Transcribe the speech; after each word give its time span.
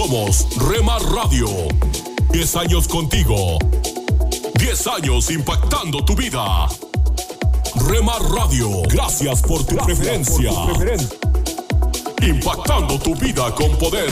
Somos 0.00 0.46
Rema 0.56 0.98
Radio. 1.12 1.46
10 2.32 2.56
años 2.56 2.88
contigo. 2.88 3.58
10 4.54 4.86
años 4.86 5.30
impactando 5.30 6.02
tu 6.02 6.16
vida. 6.16 6.66
Rema 7.86 8.18
Radio, 8.34 8.80
gracias 8.88 9.42
por 9.42 9.62
tu 9.66 9.76
preferencia. 9.76 10.52
Impactando 12.22 12.98
tu 12.98 13.14
vida 13.14 13.54
con 13.54 13.76
poder. 13.76 14.10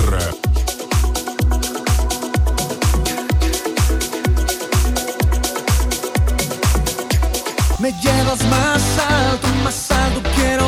Me 7.78 7.92
llevas 7.92 8.44
más 8.50 8.82
alto, 9.08 9.48
más 9.64 9.90
alto 9.90 10.20
quiero 10.36 10.67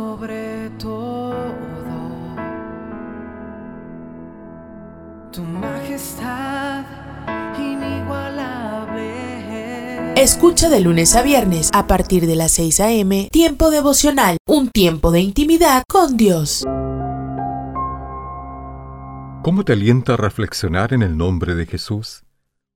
Escucha 10.21 10.69
de 10.69 10.81
lunes 10.81 11.15
a 11.15 11.23
viernes 11.23 11.71
a 11.73 11.87
partir 11.87 12.27
de 12.27 12.35
las 12.35 12.51
6 12.51 12.79
a.m. 12.81 13.27
Tiempo 13.31 13.71
devocional, 13.71 14.37
un 14.47 14.69
tiempo 14.69 15.09
de 15.09 15.19
intimidad 15.19 15.81
con 15.89 16.15
Dios. 16.15 16.63
¿Cómo 19.41 19.65
te 19.65 19.73
alienta 19.73 20.13
a 20.13 20.17
reflexionar 20.17 20.93
en 20.93 21.01
el 21.01 21.17
nombre 21.17 21.55
de 21.55 21.65
Jesús? 21.65 22.21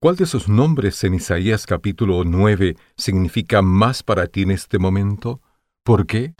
¿Cuál 0.02 0.16
de 0.16 0.26
sus 0.26 0.50
nombres 0.50 1.04
en 1.04 1.14
Isaías 1.14 1.68
capítulo 1.68 2.24
9 2.24 2.78
significa 2.98 3.62
más 3.62 4.02
para 4.02 4.26
ti 4.26 4.42
en 4.42 4.50
este 4.50 4.80
momento? 4.80 5.40
¿Por 5.84 6.08
qué? 6.08 6.34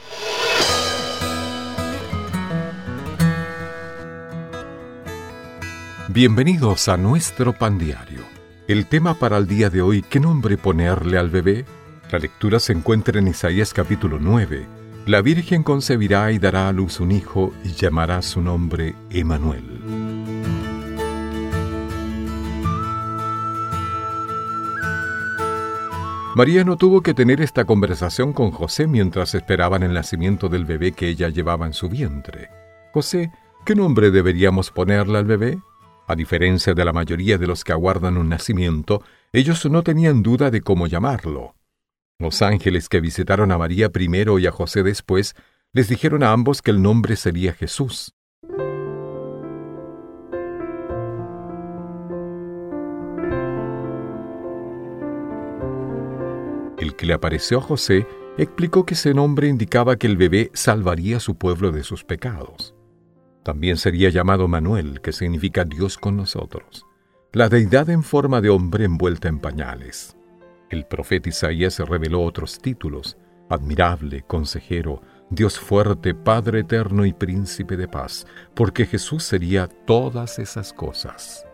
Bienvenidos 6.10 6.88
a 6.88 6.98
nuestro 6.98 7.54
pan 7.54 7.78
diario. 7.78 8.35
El 8.68 8.88
tema 8.88 9.14
para 9.14 9.38
el 9.38 9.46
día 9.46 9.70
de 9.70 9.84
hoy, 9.84 10.02
¿qué 10.02 10.20
nombre 10.20 10.58
ponerle 10.58 11.20
al 11.20 11.30
bebé? 11.30 11.66
La 12.12 12.18
lectura 12.18 12.60
se 12.60 12.74
encuentra 12.74 13.20
en 13.20 13.28
Isaías 13.28 13.76
capítulo 13.76 14.18
9. 14.20 14.66
La 15.06 15.22
Virgen 15.22 15.62
concebirá 15.62 16.32
y 16.32 16.40
dará 16.40 16.68
a 16.68 16.74
luz 16.74 17.00
un 17.00 17.12
hijo 17.12 17.54
y 17.64 17.74
llamará 17.74 18.24
su 18.24 18.42
nombre 18.42 18.96
Emanuel. 19.12 19.62
María 26.36 26.64
no 26.64 26.76
tuvo 26.76 27.02
que 27.02 27.14
tener 27.14 27.42
esta 27.42 27.66
conversación 27.66 28.34
con 28.34 28.50
José 28.50 28.88
mientras 28.88 29.36
esperaban 29.36 29.84
el 29.84 29.94
nacimiento 29.94 30.50
del 30.50 30.66
bebé 30.66 30.92
que 30.94 31.08
ella 31.08 31.30
llevaba 31.30 31.68
en 31.68 31.74
su 31.74 31.88
vientre. 31.88 32.50
José, 32.94 33.32
¿qué 33.64 33.76
nombre 33.76 34.10
deberíamos 34.10 34.72
ponerle 34.72 35.20
al 35.20 35.26
bebé? 35.26 35.60
A 36.08 36.16
diferencia 36.16 36.76
de 36.76 36.86
la 36.86 36.94
mayoría 36.94 37.40
de 37.40 37.48
los 37.48 37.64
que 37.64 37.72
aguardan 37.72 38.18
un 38.18 38.30
nacimiento, 38.30 39.04
ellos 39.34 39.66
no 39.66 39.82
tenían 39.82 40.22
duda 40.22 40.52
de 40.52 40.62
cómo 40.62 40.86
llamarlo. 40.86 41.56
Los 42.20 42.44
ángeles 42.44 42.90
que 42.90 43.02
visitaron 43.02 43.52
a 43.52 43.58
María 43.58 43.90
primero 43.90 44.38
y 44.38 44.46
a 44.46 44.52
José 44.52 44.84
después 44.84 45.36
les 45.74 45.90
dijeron 45.90 46.22
a 46.22 46.32
ambos 46.32 46.62
que 46.62 46.70
el 46.72 46.82
nombre 46.82 47.16
sería 47.16 47.54
Jesús. 47.54 48.14
El 56.78 56.96
que 56.96 57.08
le 57.08 57.14
apareció 57.14 57.58
a 57.58 57.62
José 57.62 58.06
explicó 58.38 58.86
que 58.86 58.94
ese 58.94 59.16
nombre 59.16 59.48
indicaba 59.48 59.96
que 59.96 60.06
el 60.06 60.18
bebé 60.18 60.52
salvaría 60.54 61.18
a 61.18 61.20
su 61.20 61.36
pueblo 61.36 61.72
de 61.72 61.84
sus 61.84 62.04
pecados. 62.04 62.75
También 63.46 63.78
sería 63.78 64.10
llamado 64.10 64.48
Manuel, 64.48 65.02
que 65.02 65.12
significa 65.12 65.66
Dios 65.66 66.00
con 66.00 66.18
nosotros, 66.18 66.88
la 67.32 67.48
deidad 67.48 67.92
en 67.92 68.02
forma 68.02 68.42
de 68.42 68.50
hombre 68.50 68.86
envuelta 68.86 69.28
en 69.28 69.38
pañales. 69.38 70.18
El 70.72 70.88
profeta 70.88 71.30
Isaías 71.30 71.78
reveló 71.78 72.24
otros 72.24 72.58
títulos, 72.58 73.18
admirable, 73.48 74.24
consejero, 74.24 75.04
Dios 75.30 75.60
fuerte, 75.60 76.16
Padre 76.16 76.62
eterno 76.62 77.06
y 77.06 77.14
príncipe 77.14 77.78
de 77.78 77.88
paz, 77.88 78.26
porque 78.56 78.88
Jesús 78.88 79.24
sería 79.24 79.68
todas 79.68 80.40
esas 80.40 80.74
cosas. 80.74 81.46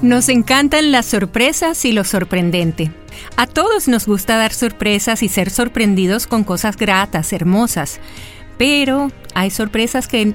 Nos 0.00 0.30
encantan 0.30 0.90
las 0.90 1.04
sorpresas 1.04 1.84
y 1.84 1.92
lo 1.92 2.04
sorprendente. 2.04 2.90
A 3.36 3.46
todos 3.46 3.88
nos 3.88 4.06
gusta 4.06 4.38
dar 4.38 4.54
sorpresas 4.54 5.22
y 5.22 5.28
ser 5.28 5.50
sorprendidos 5.50 6.26
con 6.26 6.44
cosas 6.44 6.78
gratas, 6.78 7.34
hermosas. 7.34 8.00
Pero 8.56 9.12
hay 9.34 9.50
sorpresas 9.50 10.08
que 10.08 10.32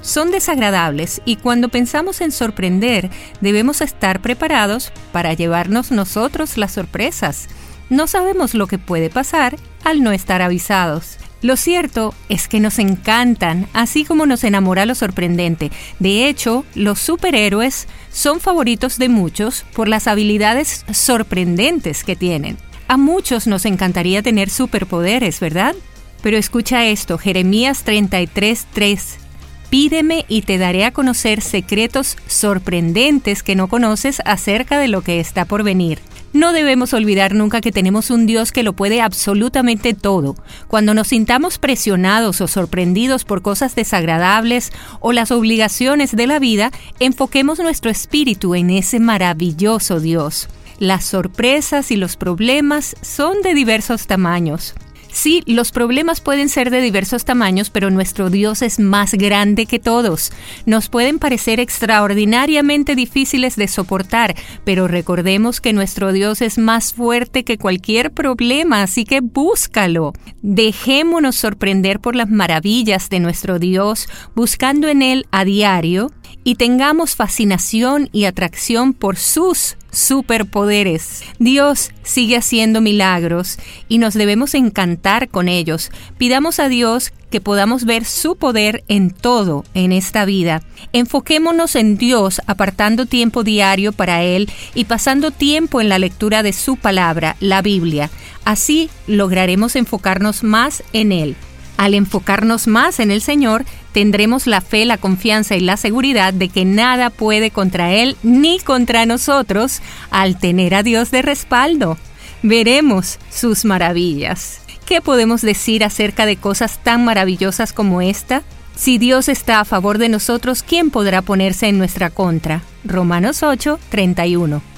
son 0.00 0.30
desagradables 0.30 1.20
y 1.24 1.36
cuando 1.36 1.68
pensamos 1.68 2.20
en 2.20 2.32
sorprender 2.32 3.10
debemos 3.40 3.80
estar 3.80 4.20
preparados 4.20 4.92
para 5.12 5.34
llevarnos 5.34 5.90
nosotros 5.90 6.56
las 6.56 6.72
sorpresas. 6.72 7.48
No 7.90 8.06
sabemos 8.06 8.54
lo 8.54 8.66
que 8.66 8.78
puede 8.78 9.10
pasar 9.10 9.56
al 9.84 10.02
no 10.02 10.12
estar 10.12 10.42
avisados. 10.42 11.18
Lo 11.40 11.56
cierto 11.56 12.14
es 12.28 12.48
que 12.48 12.58
nos 12.58 12.80
encantan, 12.80 13.68
así 13.72 14.04
como 14.04 14.26
nos 14.26 14.42
enamora 14.42 14.86
lo 14.86 14.96
sorprendente. 14.96 15.70
De 16.00 16.28
hecho, 16.28 16.64
los 16.74 16.98
superhéroes 16.98 17.86
son 18.10 18.40
favoritos 18.40 18.98
de 18.98 19.08
muchos 19.08 19.64
por 19.72 19.88
las 19.88 20.08
habilidades 20.08 20.84
sorprendentes 20.92 22.02
que 22.02 22.16
tienen. 22.16 22.58
A 22.88 22.96
muchos 22.96 23.46
nos 23.46 23.66
encantaría 23.66 24.22
tener 24.22 24.50
superpoderes, 24.50 25.38
¿verdad? 25.38 25.76
Pero 26.22 26.36
escucha 26.36 26.86
esto, 26.86 27.18
Jeremías 27.18 27.84
33:3. 27.84 29.27
Pídeme 29.70 30.24
y 30.28 30.42
te 30.42 30.56
daré 30.56 30.84
a 30.84 30.92
conocer 30.92 31.42
secretos 31.42 32.16
sorprendentes 32.26 33.42
que 33.42 33.54
no 33.54 33.68
conoces 33.68 34.22
acerca 34.24 34.78
de 34.78 34.88
lo 34.88 35.02
que 35.02 35.20
está 35.20 35.44
por 35.44 35.62
venir. 35.62 35.98
No 36.32 36.52
debemos 36.52 36.92
olvidar 36.92 37.34
nunca 37.34 37.60
que 37.60 37.72
tenemos 37.72 38.10
un 38.10 38.26
Dios 38.26 38.52
que 38.52 38.62
lo 38.62 38.74
puede 38.74 39.00
absolutamente 39.00 39.94
todo. 39.94 40.36
Cuando 40.68 40.94
nos 40.94 41.08
sintamos 41.08 41.58
presionados 41.58 42.40
o 42.40 42.48
sorprendidos 42.48 43.24
por 43.24 43.42
cosas 43.42 43.74
desagradables 43.74 44.72
o 45.00 45.12
las 45.12 45.30
obligaciones 45.30 46.14
de 46.14 46.26
la 46.26 46.38
vida, 46.38 46.70
enfoquemos 47.00 47.58
nuestro 47.58 47.90
espíritu 47.90 48.54
en 48.54 48.70
ese 48.70 49.00
maravilloso 49.00 50.00
Dios. 50.00 50.48
Las 50.78 51.04
sorpresas 51.04 51.90
y 51.90 51.96
los 51.96 52.16
problemas 52.16 52.94
son 53.02 53.42
de 53.42 53.54
diversos 53.54 54.06
tamaños. 54.06 54.74
Sí, 55.20 55.42
los 55.46 55.72
problemas 55.72 56.20
pueden 56.20 56.48
ser 56.48 56.70
de 56.70 56.80
diversos 56.80 57.24
tamaños, 57.24 57.70
pero 57.70 57.90
nuestro 57.90 58.30
Dios 58.30 58.62
es 58.62 58.78
más 58.78 59.14
grande 59.14 59.66
que 59.66 59.80
todos. 59.80 60.30
Nos 60.64 60.88
pueden 60.88 61.18
parecer 61.18 61.58
extraordinariamente 61.58 62.94
difíciles 62.94 63.56
de 63.56 63.66
soportar, 63.66 64.36
pero 64.62 64.86
recordemos 64.86 65.60
que 65.60 65.72
nuestro 65.72 66.12
Dios 66.12 66.40
es 66.40 66.56
más 66.56 66.94
fuerte 66.94 67.42
que 67.42 67.58
cualquier 67.58 68.12
problema, 68.12 68.84
así 68.84 69.04
que 69.04 69.20
búscalo. 69.20 70.12
Dejémonos 70.42 71.34
sorprender 71.34 71.98
por 71.98 72.14
las 72.14 72.30
maravillas 72.30 73.10
de 73.10 73.18
nuestro 73.18 73.58
Dios, 73.58 74.08
buscando 74.36 74.86
en 74.86 75.02
Él 75.02 75.26
a 75.32 75.44
diario 75.44 76.12
y 76.44 76.54
tengamos 76.54 77.16
fascinación 77.16 78.08
y 78.12 78.24
atracción 78.24 78.94
por 78.94 79.16
sus 79.16 79.76
superpoderes. 79.90 81.22
Dios 81.38 81.90
sigue 82.02 82.36
haciendo 82.36 82.80
milagros 82.80 83.58
y 83.88 83.98
nos 83.98 84.14
debemos 84.14 84.54
encantar 84.54 85.28
con 85.28 85.48
ellos. 85.48 85.90
Pidamos 86.18 86.58
a 86.58 86.68
Dios 86.68 87.12
que 87.30 87.40
podamos 87.40 87.84
ver 87.84 88.04
su 88.04 88.36
poder 88.36 88.84
en 88.88 89.10
todo 89.10 89.64
en 89.74 89.92
esta 89.92 90.24
vida. 90.24 90.62
Enfoquémonos 90.92 91.76
en 91.76 91.96
Dios 91.96 92.40
apartando 92.46 93.06
tiempo 93.06 93.44
diario 93.44 93.92
para 93.92 94.22
Él 94.22 94.50
y 94.74 94.84
pasando 94.84 95.30
tiempo 95.30 95.80
en 95.80 95.88
la 95.88 95.98
lectura 95.98 96.42
de 96.42 96.52
su 96.52 96.76
palabra, 96.76 97.36
la 97.40 97.62
Biblia. 97.62 98.10
Así 98.44 98.88
lograremos 99.06 99.76
enfocarnos 99.76 100.42
más 100.42 100.82
en 100.92 101.12
Él. 101.12 101.36
Al 101.78 101.94
enfocarnos 101.94 102.66
más 102.66 102.98
en 102.98 103.12
el 103.12 103.22
Señor, 103.22 103.64
tendremos 103.92 104.48
la 104.48 104.60
fe, 104.60 104.84
la 104.84 104.98
confianza 104.98 105.54
y 105.54 105.60
la 105.60 105.76
seguridad 105.76 106.34
de 106.34 106.48
que 106.48 106.64
nada 106.64 107.08
puede 107.08 107.52
contra 107.52 107.92
Él 107.92 108.16
ni 108.24 108.58
contra 108.58 109.06
nosotros 109.06 109.80
al 110.10 110.38
tener 110.40 110.74
a 110.74 110.82
Dios 110.82 111.12
de 111.12 111.22
respaldo. 111.22 111.96
Veremos 112.42 113.20
sus 113.30 113.64
maravillas. 113.64 114.60
¿Qué 114.86 115.00
podemos 115.00 115.40
decir 115.40 115.84
acerca 115.84 116.26
de 116.26 116.36
cosas 116.36 116.82
tan 116.82 117.04
maravillosas 117.04 117.72
como 117.72 118.02
esta? 118.02 118.42
Si 118.74 118.98
Dios 118.98 119.28
está 119.28 119.60
a 119.60 119.64
favor 119.64 119.98
de 119.98 120.08
nosotros, 120.08 120.64
¿quién 120.64 120.90
podrá 120.90 121.22
ponerse 121.22 121.68
en 121.68 121.78
nuestra 121.78 122.10
contra? 122.10 122.62
Romanos 122.84 123.44
8, 123.44 123.78
31. 123.88 124.77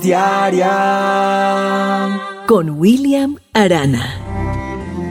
Diaria 0.00 0.70
con 2.46 2.70
William 2.70 3.36
Arana. 3.52 4.14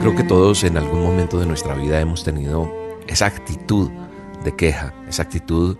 Creo 0.00 0.14
que 0.14 0.24
todos 0.24 0.64
en 0.64 0.76
algún 0.76 1.02
momento 1.02 1.38
de 1.38 1.46
nuestra 1.46 1.74
vida 1.74 2.00
hemos 2.00 2.24
tenido 2.24 2.72
esa 3.06 3.26
actitud 3.26 3.90
de 4.44 4.54
queja, 4.54 4.94
esa 5.08 5.22
actitud 5.22 5.76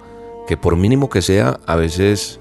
que 0.47 0.57
por 0.57 0.77
mínimo 0.77 1.09
que 1.11 1.23
sea, 1.23 1.61
a 1.67 1.77
veces 1.77 2.41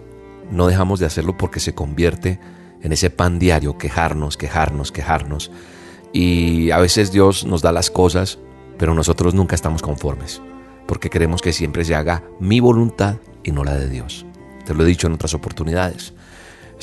no 0.51 0.67
dejamos 0.67 0.99
de 0.99 1.05
hacerlo 1.05 1.37
porque 1.37 1.59
se 1.59 1.73
convierte 1.73 2.39
en 2.81 2.91
ese 2.91 3.09
pan 3.09 3.39
diario, 3.39 3.77
quejarnos, 3.77 4.37
quejarnos, 4.37 4.91
quejarnos. 4.91 5.51
Y 6.11 6.71
a 6.71 6.79
veces 6.79 7.11
Dios 7.11 7.45
nos 7.45 7.61
da 7.61 7.71
las 7.71 7.89
cosas, 7.89 8.39
pero 8.77 8.93
nosotros 8.93 9.33
nunca 9.33 9.55
estamos 9.55 9.81
conformes, 9.81 10.41
porque 10.87 11.09
queremos 11.09 11.41
que 11.41 11.53
siempre 11.53 11.85
se 11.85 11.95
haga 11.95 12.23
mi 12.39 12.59
voluntad 12.59 13.17
y 13.43 13.51
no 13.51 13.63
la 13.63 13.75
de 13.75 13.89
Dios. 13.89 14.25
Te 14.65 14.73
lo 14.73 14.83
he 14.83 14.87
dicho 14.87 15.07
en 15.07 15.13
otras 15.13 15.33
oportunidades. 15.33 16.13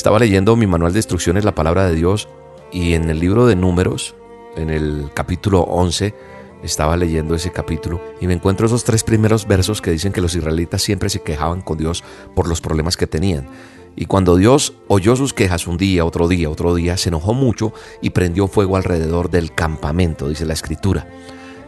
Estaba 0.00 0.18
leyendo 0.18 0.56
mi 0.56 0.66
manual 0.66 0.94
de 0.94 0.98
instrucciones, 0.98 1.44
la 1.44 1.54
palabra 1.54 1.86
de 1.86 1.94
Dios, 1.94 2.26
y 2.72 2.94
en 2.94 3.10
el 3.10 3.20
libro 3.20 3.46
de 3.46 3.54
números, 3.54 4.14
en 4.56 4.70
el 4.70 5.10
capítulo 5.12 5.60
11, 5.60 6.14
estaba 6.62 6.96
leyendo 6.96 7.34
ese 7.34 7.52
capítulo 7.52 8.00
y 8.18 8.26
me 8.26 8.32
encuentro 8.32 8.64
esos 8.64 8.82
tres 8.82 9.04
primeros 9.04 9.46
versos 9.46 9.82
que 9.82 9.90
dicen 9.90 10.14
que 10.14 10.22
los 10.22 10.34
israelitas 10.34 10.80
siempre 10.80 11.10
se 11.10 11.20
quejaban 11.20 11.60
con 11.60 11.76
Dios 11.76 12.02
por 12.34 12.48
los 12.48 12.62
problemas 12.62 12.96
que 12.96 13.06
tenían. 13.06 13.46
Y 13.94 14.06
cuando 14.06 14.36
Dios 14.36 14.72
oyó 14.88 15.16
sus 15.16 15.34
quejas 15.34 15.66
un 15.66 15.76
día, 15.76 16.06
otro 16.06 16.28
día, 16.28 16.48
otro 16.48 16.74
día, 16.74 16.96
se 16.96 17.10
enojó 17.10 17.34
mucho 17.34 17.74
y 18.00 18.08
prendió 18.08 18.48
fuego 18.48 18.78
alrededor 18.78 19.28
del 19.28 19.54
campamento, 19.54 20.30
dice 20.30 20.46
la 20.46 20.54
escritura. 20.54 21.10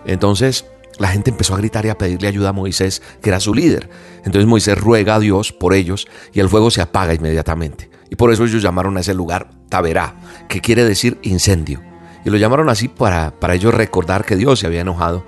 Entonces 0.06 0.64
la 0.98 1.08
gente 1.08 1.28
empezó 1.28 1.52
a 1.52 1.58
gritar 1.58 1.84
y 1.84 1.90
a 1.90 1.98
pedirle 1.98 2.28
ayuda 2.28 2.48
a 2.48 2.54
Moisés, 2.54 3.02
que 3.20 3.28
era 3.28 3.40
su 3.40 3.52
líder. 3.52 3.90
Entonces 4.24 4.46
Moisés 4.46 4.78
ruega 4.78 5.16
a 5.16 5.20
Dios 5.20 5.52
por 5.52 5.74
ellos 5.74 6.08
y 6.32 6.40
el 6.40 6.48
fuego 6.48 6.70
se 6.70 6.80
apaga 6.80 7.12
inmediatamente. 7.12 7.91
Y 8.12 8.16
por 8.16 8.30
eso 8.30 8.44
ellos 8.44 8.60
llamaron 8.60 8.98
a 8.98 9.00
ese 9.00 9.14
lugar 9.14 9.48
Taberá, 9.70 10.16
que 10.46 10.60
quiere 10.60 10.84
decir 10.84 11.18
incendio. 11.22 11.80
Y 12.26 12.28
lo 12.28 12.36
llamaron 12.36 12.68
así 12.68 12.88
para, 12.88 13.30
para 13.40 13.54
ellos 13.54 13.72
recordar 13.72 14.26
que 14.26 14.36
Dios 14.36 14.58
se 14.58 14.66
había 14.66 14.82
enojado 14.82 15.24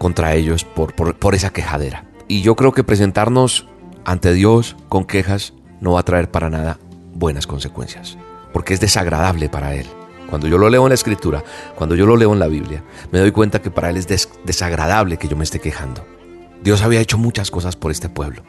contra 0.00 0.34
ellos 0.34 0.64
por, 0.64 0.92
por, 0.92 1.14
por 1.14 1.36
esa 1.36 1.50
quejadera. 1.50 2.06
Y 2.26 2.42
yo 2.42 2.56
creo 2.56 2.72
que 2.72 2.82
presentarnos 2.82 3.68
ante 4.04 4.32
Dios 4.32 4.74
con 4.88 5.04
quejas 5.04 5.54
no 5.80 5.92
va 5.92 6.00
a 6.00 6.02
traer 6.02 6.28
para 6.28 6.50
nada 6.50 6.80
buenas 7.14 7.46
consecuencias, 7.46 8.18
porque 8.52 8.74
es 8.74 8.80
desagradable 8.80 9.48
para 9.48 9.76
Él. 9.76 9.86
Cuando 10.28 10.48
yo 10.48 10.58
lo 10.58 10.68
leo 10.68 10.82
en 10.82 10.88
la 10.88 10.96
escritura, 10.96 11.44
cuando 11.76 11.94
yo 11.94 12.06
lo 12.06 12.16
leo 12.16 12.32
en 12.32 12.40
la 12.40 12.48
Biblia, 12.48 12.82
me 13.12 13.20
doy 13.20 13.30
cuenta 13.30 13.62
que 13.62 13.70
para 13.70 13.88
Él 13.88 13.98
es 13.98 14.08
desagradable 14.44 15.16
que 15.16 15.28
yo 15.28 15.36
me 15.36 15.44
esté 15.44 15.60
quejando. 15.60 16.04
Dios 16.60 16.82
había 16.82 17.00
hecho 17.00 17.18
muchas 17.18 17.52
cosas 17.52 17.76
por 17.76 17.92
este 17.92 18.08
pueblo. 18.08 18.42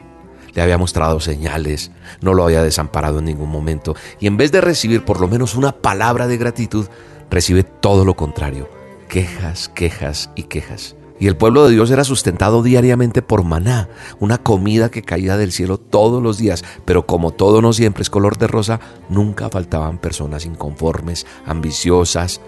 Le 0.54 0.62
había 0.62 0.78
mostrado 0.78 1.20
señales, 1.20 1.90
no 2.20 2.34
lo 2.34 2.44
había 2.44 2.62
desamparado 2.62 3.20
en 3.20 3.26
ningún 3.26 3.50
momento. 3.50 3.96
Y 4.20 4.26
en 4.26 4.36
vez 4.36 4.52
de 4.52 4.60
recibir 4.60 5.04
por 5.04 5.20
lo 5.20 5.28
menos 5.28 5.54
una 5.54 5.72
palabra 5.72 6.26
de 6.26 6.36
gratitud, 6.36 6.86
recibe 7.30 7.62
todo 7.62 8.04
lo 8.04 8.14
contrario, 8.14 8.68
quejas, 9.08 9.68
quejas 9.68 10.30
y 10.34 10.44
quejas. 10.44 10.96
Y 11.18 11.28
el 11.28 11.36
pueblo 11.36 11.64
de 11.64 11.70
Dios 11.70 11.90
era 11.92 12.02
sustentado 12.02 12.64
diariamente 12.64 13.22
por 13.22 13.44
maná, 13.44 13.88
una 14.18 14.38
comida 14.38 14.90
que 14.90 15.02
caía 15.02 15.36
del 15.36 15.52
cielo 15.52 15.78
todos 15.78 16.20
los 16.20 16.36
días, 16.36 16.64
pero 16.84 17.06
como 17.06 17.30
todo 17.30 17.62
no 17.62 17.72
siempre 17.72 18.02
es 18.02 18.10
color 18.10 18.38
de 18.38 18.48
rosa, 18.48 18.80
nunca 19.08 19.48
faltaban 19.48 19.98
personas 19.98 20.46
inconformes, 20.46 21.24
ambiciosas, 21.46 22.40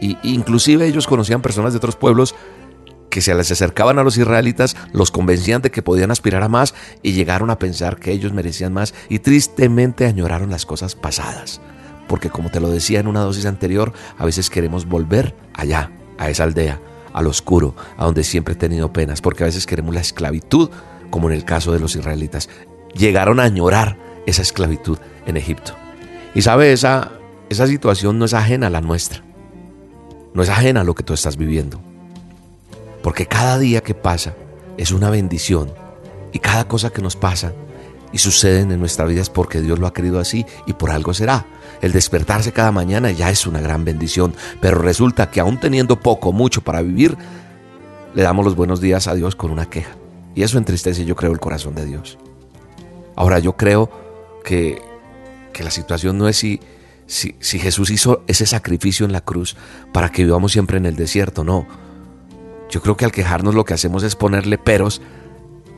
y 0.00 0.16
inclusive 0.22 0.86
ellos 0.86 1.06
conocían 1.06 1.42
personas 1.42 1.72
de 1.72 1.76
otros 1.76 1.94
pueblos 1.94 2.34
que 3.10 3.20
se 3.20 3.34
les 3.34 3.50
acercaban 3.50 3.98
a 3.98 4.04
los 4.04 4.16
israelitas, 4.16 4.76
los 4.92 5.10
convencían 5.10 5.60
de 5.60 5.70
que 5.70 5.82
podían 5.82 6.10
aspirar 6.10 6.42
a 6.42 6.48
más 6.48 6.74
y 7.02 7.12
llegaron 7.12 7.50
a 7.50 7.58
pensar 7.58 7.98
que 7.98 8.12
ellos 8.12 8.32
merecían 8.32 8.72
más 8.72 8.94
y 9.08 9.18
tristemente 9.18 10.06
añoraron 10.06 10.50
las 10.50 10.64
cosas 10.64 10.94
pasadas 10.94 11.60
porque 12.10 12.28
como 12.28 12.50
te 12.50 12.58
lo 12.58 12.68
decía 12.68 12.98
en 12.98 13.06
una 13.06 13.20
dosis 13.20 13.46
anterior, 13.46 13.92
a 14.18 14.24
veces 14.24 14.50
queremos 14.50 14.84
volver 14.84 15.32
allá, 15.54 15.92
a 16.18 16.28
esa 16.28 16.42
aldea, 16.42 16.80
al 17.12 17.28
oscuro, 17.28 17.76
a 17.96 18.04
donde 18.04 18.24
siempre 18.24 18.54
he 18.54 18.56
tenido 18.56 18.92
penas, 18.92 19.20
porque 19.20 19.44
a 19.44 19.46
veces 19.46 19.64
queremos 19.64 19.94
la 19.94 20.00
esclavitud, 20.00 20.70
como 21.08 21.30
en 21.30 21.36
el 21.36 21.44
caso 21.44 21.72
de 21.72 21.78
los 21.78 21.94
israelitas. 21.94 22.48
Llegaron 22.94 23.38
a 23.38 23.44
añorar 23.44 23.96
esa 24.26 24.42
esclavitud 24.42 24.98
en 25.24 25.36
Egipto. 25.36 25.76
Y 26.34 26.42
sabe, 26.42 26.72
esa, 26.72 27.12
esa 27.48 27.68
situación 27.68 28.18
no 28.18 28.24
es 28.24 28.34
ajena 28.34 28.66
a 28.66 28.70
la 28.70 28.80
nuestra, 28.80 29.22
no 30.34 30.42
es 30.42 30.48
ajena 30.48 30.80
a 30.80 30.84
lo 30.84 30.96
que 30.96 31.04
tú 31.04 31.14
estás 31.14 31.36
viviendo, 31.36 31.80
porque 33.02 33.26
cada 33.26 33.58
día 33.58 33.82
que 33.82 33.94
pasa 33.94 34.34
es 34.76 34.92
una 34.92 35.10
bendición 35.10 35.72
y 36.32 36.38
cada 36.38 36.66
cosa 36.66 36.90
que 36.90 37.02
nos 37.02 37.16
pasa 37.16 37.52
y 38.12 38.18
suceden 38.18 38.72
en 38.72 38.80
nuestra 38.80 39.04
vida 39.04 39.20
es 39.20 39.30
porque 39.30 39.60
Dios 39.60 39.78
lo 39.78 39.86
ha 39.86 39.92
querido 39.92 40.18
así 40.18 40.44
y 40.66 40.72
por 40.72 40.90
algo 40.90 41.14
será. 41.14 41.46
El 41.80 41.92
despertarse 41.92 42.52
cada 42.52 42.72
mañana 42.72 43.10
ya 43.10 43.30
es 43.30 43.46
una 43.46 43.60
gran 43.60 43.84
bendición, 43.84 44.34
pero 44.60 44.78
resulta 44.78 45.30
que 45.30 45.40
aún 45.40 45.58
teniendo 45.58 46.00
poco, 46.00 46.32
mucho 46.32 46.60
para 46.60 46.82
vivir, 46.82 47.16
le 48.14 48.22
damos 48.22 48.44
los 48.44 48.56
buenos 48.56 48.80
días 48.80 49.06
a 49.06 49.14
Dios 49.14 49.36
con 49.36 49.50
una 49.50 49.70
queja. 49.70 49.92
Y 50.34 50.42
eso 50.42 50.58
entristece, 50.58 51.04
yo 51.04 51.16
creo, 51.16 51.32
el 51.32 51.40
corazón 51.40 51.74
de 51.74 51.86
Dios. 51.86 52.18
Ahora, 53.16 53.38
yo 53.38 53.56
creo 53.56 53.90
que, 54.44 54.82
que 55.52 55.64
la 55.64 55.70
situación 55.70 56.18
no 56.18 56.28
es 56.28 56.36
si, 56.36 56.60
si, 57.06 57.36
si 57.40 57.58
Jesús 57.58 57.90
hizo 57.90 58.22
ese 58.26 58.46
sacrificio 58.46 59.06
en 59.06 59.12
la 59.12 59.20
cruz 59.20 59.56
para 59.92 60.10
que 60.10 60.24
vivamos 60.24 60.52
siempre 60.52 60.76
en 60.78 60.86
el 60.86 60.96
desierto, 60.96 61.44
no. 61.44 61.66
Yo 62.70 62.80
creo 62.80 62.96
que 62.96 63.04
al 63.04 63.10
quejarnos 63.10 63.56
lo 63.56 63.64
que 63.64 63.74
hacemos 63.74 64.04
es 64.04 64.14
ponerle 64.14 64.56
peros 64.56 65.02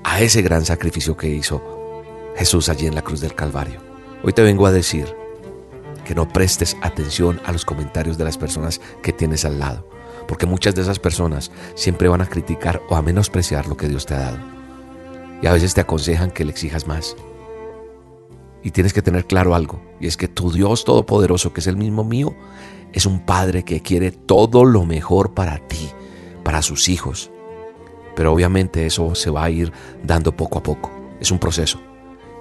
a 0.05 0.21
ese 0.21 0.43
gran 0.43 0.67
sacrificio 0.67 1.17
que 1.17 1.29
hizo 1.29 2.03
Jesús 2.37 2.69
allí 2.69 2.87
en 2.87 2.95
la 2.95 3.03
cruz 3.03 3.21
del 3.21 3.35
Calvario. 3.35 3.81
Hoy 4.23 4.35
te 4.35 4.43
vengo 4.43 4.67
a 4.67 4.73
decir 4.73 5.07
que 6.05 6.15
no 6.15 6.29
prestes 6.29 6.77
atención 6.83 7.41
a 7.47 7.53
los 7.53 7.65
comentarios 7.65 8.19
de 8.19 8.25
las 8.25 8.37
personas 8.37 8.81
que 9.03 9.13
tienes 9.13 9.47
al 9.47 9.59
lado, 9.59 9.89
porque 10.29 10.45
muchas 10.45 10.75
de 10.75 10.83
esas 10.83 10.99
personas 10.99 11.51
siempre 11.75 12.09
van 12.09 12.21
a 12.21 12.29
criticar 12.29 12.83
o 12.91 12.97
a 12.97 13.03
menospreciar 13.03 13.69
lo 13.69 13.77
que 13.77 13.89
Dios 13.89 14.05
te 14.05 14.15
ha 14.15 14.19
dado. 14.19 14.39
Y 15.41 15.47
a 15.47 15.53
veces 15.53 15.73
te 15.73 15.81
aconsejan 15.81 16.31
que 16.31 16.45
le 16.45 16.51
exijas 16.51 16.87
más. 16.87 17.17
Y 18.63 18.71
tienes 18.71 18.93
que 18.93 19.03
tener 19.03 19.27
claro 19.27 19.55
algo, 19.55 19.83
y 19.99 20.09
es 20.09 20.19
que 20.19 20.29
tu 20.29 20.53
Dios 20.53 20.85
Todopoderoso, 20.85 21.55
que 21.55 21.61
es 21.61 21.67
el 21.67 21.79
mismo 21.79 22.05
mío, 22.05 22.35
es 22.93 23.07
un 23.07 23.25
Padre 23.25 23.65
que 23.65 23.81
quiere 23.81 24.11
todo 24.13 24.67
lo 24.67 24.85
mejor 24.85 25.33
para 25.33 25.59
ti, 25.67 25.91
para 26.43 26.63
sus 26.63 26.89
hijos. 26.89 27.31
Pero 28.15 28.33
obviamente 28.33 28.87
eso 28.87 29.15
se 29.15 29.31
va 29.31 29.45
a 29.45 29.51
ir 29.51 29.73
dando 30.03 30.37
poco 30.37 30.59
a 30.59 30.63
poco. 30.63 30.91
Es 31.21 31.31
un 31.31 31.39
proceso. 31.39 31.81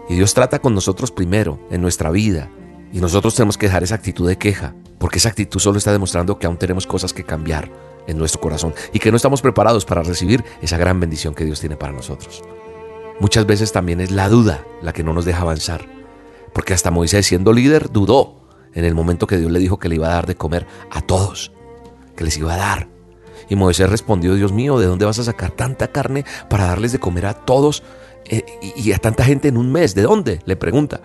Y 0.10 0.16
Dios 0.16 0.34
trata 0.34 0.60
con 0.60 0.74
nosotros 0.74 1.12
primero, 1.12 1.60
en 1.70 1.82
nuestra 1.82 2.10
vida. 2.12 2.50
Y 2.92 3.00
nosotros 3.00 3.36
tenemos 3.36 3.58
que 3.58 3.68
dejar 3.68 3.84
esa 3.84 3.96
actitud 3.96 4.28
de 4.28 4.38
queja, 4.38 4.76
porque 4.98 5.20
esa 5.20 5.30
actitud 5.30 5.60
solo 5.60 5.78
está 5.78 5.92
demostrando 5.92 6.38
que 6.38 6.48
aún 6.48 6.58
tenemos 6.58 6.86
cosas 6.86 7.14
que 7.14 7.24
cambiar 7.24 7.72
en 8.08 8.18
nuestro 8.18 8.42
corazón 8.42 8.74
y 8.94 9.00
que 9.00 9.12
no 9.12 9.18
estamos 9.18 9.42
preparados 9.42 9.86
para 9.86 10.04
recibir 10.04 10.44
esa 10.62 10.78
gran 10.78 11.00
bendición 11.00 11.34
que 11.34 11.46
Dios 11.46 11.60
tiene 11.60 11.78
para 11.78 11.94
nosotros. 11.94 12.44
Muchas 13.20 13.46
veces 13.46 13.72
también 13.72 14.02
es 14.02 14.12
la 14.12 14.30
duda 14.30 14.66
la 14.82 14.94
que 14.94 15.04
no 15.04 15.14
nos 15.14 15.26
deja 15.26 15.42
avanzar, 15.42 15.86
porque 16.54 16.74
hasta 16.74 16.92
Moisés 16.92 17.26
siendo 17.26 17.54
líder 17.54 17.92
dudó 17.92 18.42
en 18.74 18.86
el 18.86 18.96
momento 18.96 19.28
que 19.28 19.38
Dios 19.38 19.52
le 19.52 19.60
dijo 19.60 19.80
que 19.80 19.90
le 19.90 19.96
iba 19.96 20.08
a 20.08 20.16
dar 20.16 20.26
de 20.26 20.36
comer 20.36 20.66
a 20.90 21.02
todos, 21.02 21.52
que 22.16 22.24
les 22.24 22.38
iba 22.38 22.54
a 22.54 22.58
dar. 22.58 22.88
Y 23.52 23.58
Moisés 23.58 23.90
respondió, 23.90 24.34
Dios 24.34 24.54
mío, 24.54 24.80
¿de 24.80 24.86
dónde 24.86 25.04
vas 25.04 25.20
a 25.20 25.26
sacar 25.26 25.52
tanta 25.52 25.90
carne 25.90 26.24
para 26.50 26.68
darles 26.68 26.94
de 26.94 27.00
comer 27.00 27.26
a 27.26 27.34
todos 27.34 27.84
eh, 28.24 28.46
y 28.78 28.94
a 28.94 28.98
tanta 28.98 29.26
gente 29.26 29.50
en 29.50 29.58
un 29.58 29.70
mes? 29.74 29.94
¿De 29.94 30.04
dónde? 30.04 30.40
Le 30.46 30.56
pregunta. 30.56 31.02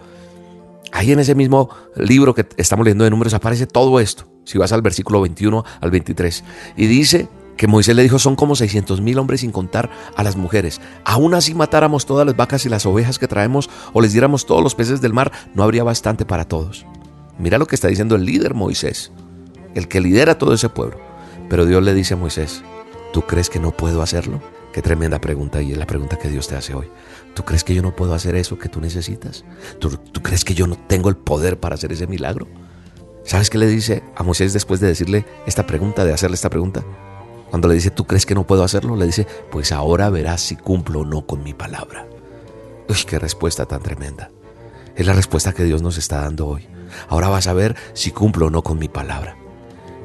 Ahí 0.93 1.11
en 1.11 1.19
ese 1.19 1.35
mismo 1.35 1.71
libro 1.97 2.37
que 2.37 2.47
estamos 2.57 2.85
leyendo 2.85 3.03
de 3.03 3.11
números 3.11 3.35
aparece 3.35 3.67
todo 3.67 3.99
esto. 3.99 4.29
Si 4.45 4.59
vas 4.59 4.71
al 4.71 4.81
versículo 4.81 5.21
21 5.23 5.65
al 5.81 5.91
23. 5.91 6.45
Y 6.77 6.87
dice 6.87 7.27
que 7.57 7.67
Moisés 7.67 7.97
le 7.97 8.05
dijo, 8.05 8.21
son 8.21 8.37
como 8.37 8.55
600 8.55 9.01
mil 9.01 9.19
hombres 9.19 9.41
sin 9.41 9.51
contar 9.51 9.91
a 10.15 10.23
las 10.23 10.37
mujeres. 10.37 10.81
Aún 11.05 11.35
así 11.35 11.53
matáramos 11.53 12.07
todas 12.07 12.25
las 12.25 12.37
vacas 12.37 12.65
y 12.65 12.69
las 12.69 12.87
ovejas 12.87 13.19
que 13.19 13.27
traemos 13.27 13.69
o 13.93 14.01
les 14.01 14.13
diéramos 14.13 14.47
todos 14.47 14.63
los 14.63 14.77
peces 14.77 15.01
del 15.01 15.13
mar, 15.13 15.33
no 15.57 15.65
habría 15.65 15.83
bastante 15.83 16.25
para 16.25 16.45
todos. 16.45 16.87
Mira 17.41 17.59
lo 17.59 17.67
que 17.67 17.75
está 17.75 17.89
diciendo 17.89 18.15
el 18.15 18.25
líder 18.25 18.55
Moisés, 18.55 19.11
el 19.75 19.89
que 19.89 20.01
lidera 20.01 20.39
todo 20.39 20.55
ese 20.55 20.69
pueblo. 20.69 21.16
Pero 21.49 21.67
Dios 21.67 21.83
le 21.83 21.95
dice 21.95 22.15
a 22.15 22.17
Moisés, 22.17 22.63
¿tú 23.13 23.23
crees 23.23 23.51
que 23.51 23.61
no 23.61 23.71
puedo 23.71 24.03
hacerlo? 24.03 24.41
Qué 24.73 24.83
tremenda 24.83 25.21
pregunta 25.21 25.63
y 25.63 25.73
es 25.73 25.79
la 25.79 25.87
pregunta 25.87 26.19
que 26.19 26.29
Dios 26.29 26.49
te 26.49 26.57
hace 26.57 26.75
hoy. 26.75 26.91
¿Tú 27.35 27.45
crees 27.45 27.65
que 27.65 27.75
yo 27.75 27.83
no 27.83 27.97
puedo 27.97 28.15
hacer 28.15 28.35
eso 28.35 28.59
que 28.59 28.69
tú 28.69 28.81
necesitas? 28.81 29.45
¿Tú, 29.79 29.91
crees 30.23 30.45
que 30.45 30.55
yo 30.55 30.67
no 30.67 30.77
tengo 30.77 31.09
el 31.09 31.17
poder 31.17 31.59
para 31.59 31.77
hacer 31.77 31.93
ese 31.93 32.07
milagro? 32.07 32.47
¿Sabes 33.25 33.49
qué 33.49 33.59
le 33.59 33.69
dice 33.69 34.03
a 34.15 34.23
Moisés 34.23 34.53
después 34.53 34.81
de 34.81 34.89
decirle 34.89 35.25
esta 35.47 35.67
pregunta, 35.67 36.05
de 36.05 36.13
hacerle 36.13 36.35
esta 36.35 36.51
pregunta? 36.51 36.85
Cuando 37.49 37.69
le 37.69 37.75
dice, 37.75 37.91
¿tú 37.91 38.07
crees 38.07 38.27
que 38.27 38.35
no 38.35 38.47
puedo 38.47 38.65
hacerlo? 38.65 38.97
Le 38.97 39.07
dice, 39.07 39.27
pues 39.51 39.73
ahora 39.73 40.11
verás 40.11 40.43
si 40.43 40.57
cumplo 40.57 41.01
o 41.01 41.05
no 41.05 41.27
con 41.27 41.43
mi 41.43 41.55
palabra. 41.55 42.07
Uy, 42.89 42.97
qué 43.07 43.19
respuesta 43.19 43.67
tan 43.67 43.83
tremenda. 43.83 44.31
Es 44.95 45.07
la 45.07 45.13
respuesta 45.13 45.53
que 45.53 45.65
Dios 45.65 45.83
nos 45.83 45.99
está 45.99 46.21
dando 46.21 46.47
hoy. 46.47 46.69
Ahora 47.09 47.29
vas 47.29 47.47
a 47.47 47.53
ver 47.53 47.77
si 47.95 48.11
cumplo 48.11 48.47
o 48.47 48.51
no 48.51 48.63
con 48.63 48.79
mi 48.79 48.89
palabra. 48.89 49.37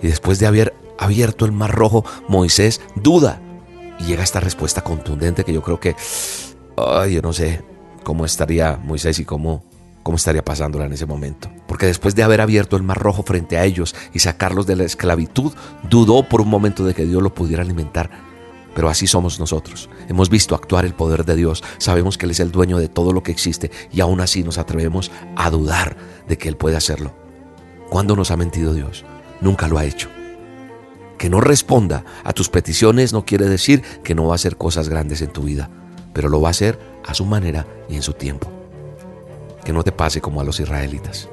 Y 0.01 0.07
después 0.07 0.39
de 0.39 0.47
haber 0.47 0.73
abierto 1.01 1.45
el 1.45 1.51
mar 1.51 1.71
rojo, 1.71 2.05
Moisés 2.29 2.79
duda. 2.95 3.41
Y 3.99 4.05
llega 4.05 4.23
esta 4.23 4.39
respuesta 4.39 4.83
contundente 4.83 5.43
que 5.43 5.53
yo 5.53 5.61
creo 5.61 5.79
que 5.79 5.95
yo 6.77 7.21
no 7.21 7.33
sé 7.33 7.63
cómo 8.03 8.23
estaría 8.25 8.79
Moisés 8.83 9.19
y 9.19 9.25
cómo, 9.25 9.63
cómo 10.03 10.15
estaría 10.15 10.45
pasándola 10.45 10.85
en 10.85 10.93
ese 10.93 11.05
momento. 11.05 11.49
Porque 11.67 11.87
después 11.87 12.15
de 12.15 12.23
haber 12.23 12.39
abierto 12.39 12.77
el 12.77 12.83
mar 12.83 12.97
rojo 12.97 13.23
frente 13.23 13.57
a 13.57 13.65
ellos 13.65 13.95
y 14.13 14.19
sacarlos 14.19 14.65
de 14.67 14.75
la 14.75 14.83
esclavitud, 14.83 15.51
dudó 15.89 16.27
por 16.27 16.41
un 16.41 16.49
momento 16.49 16.85
de 16.85 16.93
que 16.93 17.05
Dios 17.05 17.21
lo 17.21 17.33
pudiera 17.33 17.63
alimentar. 17.63 18.09
Pero 18.73 18.87
así 18.87 19.05
somos 19.05 19.39
nosotros. 19.39 19.89
Hemos 20.07 20.29
visto 20.29 20.55
actuar 20.55 20.85
el 20.85 20.93
poder 20.93 21.25
de 21.25 21.35
Dios, 21.35 21.63
sabemos 21.77 22.17
que 22.17 22.25
Él 22.25 22.31
es 22.31 22.39
el 22.39 22.51
dueño 22.51 22.77
de 22.77 22.87
todo 22.87 23.11
lo 23.11 23.21
que 23.21 23.31
existe 23.31 23.69
y 23.91 24.01
aún 24.01 24.21
así 24.21 24.43
nos 24.43 24.57
atrevemos 24.57 25.11
a 25.35 25.49
dudar 25.49 25.97
de 26.27 26.37
que 26.37 26.47
Él 26.47 26.55
puede 26.55 26.77
hacerlo. 26.77 27.13
¿Cuándo 27.89 28.15
nos 28.15 28.31
ha 28.31 28.37
mentido 28.37 28.73
Dios? 28.73 29.03
Nunca 29.41 29.67
lo 29.67 29.77
ha 29.77 29.83
hecho. 29.83 30.07
Que 31.21 31.29
no 31.29 31.39
responda 31.39 32.03
a 32.23 32.33
tus 32.33 32.49
peticiones 32.49 33.13
no 33.13 33.25
quiere 33.25 33.47
decir 33.47 33.83
que 34.03 34.15
no 34.15 34.25
va 34.25 34.33
a 34.33 34.35
hacer 34.35 34.57
cosas 34.57 34.89
grandes 34.89 35.21
en 35.21 35.31
tu 35.31 35.43
vida 35.43 35.69
pero 36.13 36.29
lo 36.29 36.41
va 36.41 36.49
a 36.49 36.51
hacer 36.51 36.79
a 37.05 37.13
su 37.13 37.25
manera 37.25 37.65
y 37.89 37.95
en 37.95 38.01
su 38.01 38.13
tiempo. 38.13 38.49
Que 39.63 39.73
no 39.73 39.83
te 39.83 39.91
pase 39.91 40.21
como 40.21 40.41
a 40.41 40.43
los 40.43 40.59
israelitas, 40.59 41.29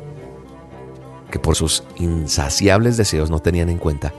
que 1.30 1.38
por 1.38 1.57
sus 1.57 1.85
insaciables 1.97 2.97
deseos 2.97 3.30
no 3.30 3.40
tenían 3.40 3.68
en 3.68 3.78
cuenta 3.78 4.12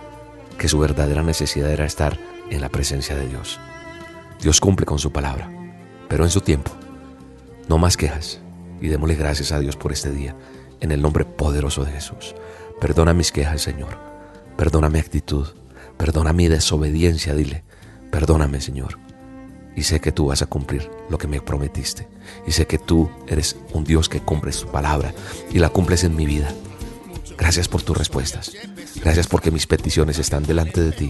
que 0.58 0.68
su 0.68 0.80
verdadera 0.80 1.24
necesidad 1.24 1.72
era 1.72 1.86
estar 1.86 2.18
en 2.50 2.62
la 2.62 2.70
presencia 2.70 3.16
de 3.16 3.28
Dios. 3.28 3.60
Dios 4.42 4.60
cumple 4.60 4.86
con 4.86 5.00
su 5.00 5.12
palabra, 5.12 5.52
pero 6.08 6.24
en 6.24 6.32
su 6.32 6.42
tiempo. 6.42 6.72
No 7.68 7.78
más 7.78 7.98
quejas 7.98 8.40
y 8.82 8.88
démosle 8.88 9.16
gracias 9.16 9.52
a 9.52 9.60
Dios 9.60 9.76
por 9.76 9.92
este 9.92 10.12
día, 10.12 10.36
en 10.80 10.92
el 10.92 11.02
nombre 11.02 11.26
poderoso 11.26 11.86
de 11.86 11.92
Jesús. 11.92 12.34
Perdona 12.82 13.14
mis 13.14 13.32
quejas, 13.32 13.62
Señor. 13.62 13.98
Perdona 14.58 14.90
mi 14.90 15.00
actitud. 15.00 15.48
Perdona 16.00 16.34
mi 16.34 16.48
desobediencia, 16.48 17.36
dile. 17.36 17.64
Perdóname, 18.10 18.60
Señor 18.60 18.98
y 19.80 19.84
sé 19.84 20.02
que 20.02 20.12
tú 20.12 20.28
vas 20.28 20.42
a 20.42 20.46
cumplir 20.46 20.92
lo 21.10 21.18
que 21.18 21.28
me 21.28 21.40
prometiste. 21.40 22.06
Y 22.46 22.52
sé 22.52 22.68
que 22.68 22.78
tú 22.78 23.10
eres 23.28 23.56
un 23.72 23.86
Dios 23.86 24.10
que 24.10 24.20
cumple 24.20 24.52
su 24.52 24.68
palabra 24.68 25.14
y 25.52 25.60
la 25.60 25.70
cumples 25.70 26.04
en 26.04 26.18
mi 26.18 26.26
vida. 26.26 26.54
Gracias 27.38 27.70
por 27.70 27.82
tus 27.82 27.98
respuestas. 27.98 28.52
Gracias 29.02 29.28
porque 29.28 29.52
mis 29.52 29.68
peticiones 29.68 30.20
están 30.20 30.44
delante 30.44 30.82
de 30.82 30.92
ti 30.92 31.10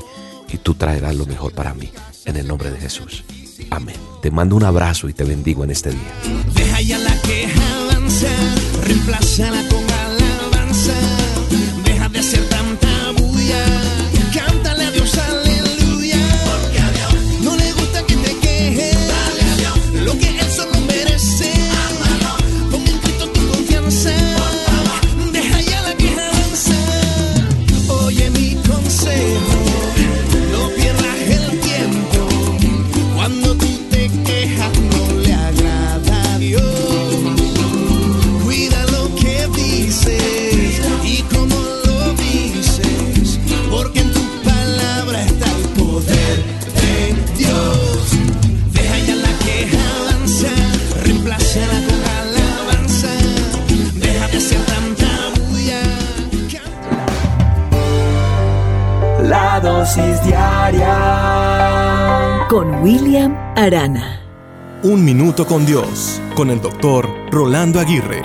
y 0.49 0.57
tú 0.57 0.75
traerás 0.75 1.15
lo 1.15 1.25
mejor 1.25 1.53
para 1.53 1.73
mí. 1.73 1.91
En 2.25 2.35
el 2.35 2.47
nombre 2.47 2.69
de 2.69 2.77
Jesús. 2.79 3.23
Amén. 3.71 3.95
Te 4.21 4.29
mando 4.29 4.55
un 4.55 4.63
abrazo 4.63 5.09
y 5.09 5.13
te 5.13 5.23
bendigo 5.23 5.63
en 5.63 5.71
este 5.71 5.89
día. 5.89 6.13
Deja 6.53 6.81
ya 6.81 6.99
la 6.99 7.21
queja 7.23 7.69
con 9.69 9.98
con 62.47 62.83
William 62.83 63.35
Arana. 63.55 64.21
Un 64.83 65.03
minuto 65.03 65.47
con 65.47 65.65
Dios, 65.65 66.21
con 66.35 66.51
el 66.51 66.61
doctor 66.61 67.09
Rolando 67.31 67.79
Aguirre. 67.79 68.21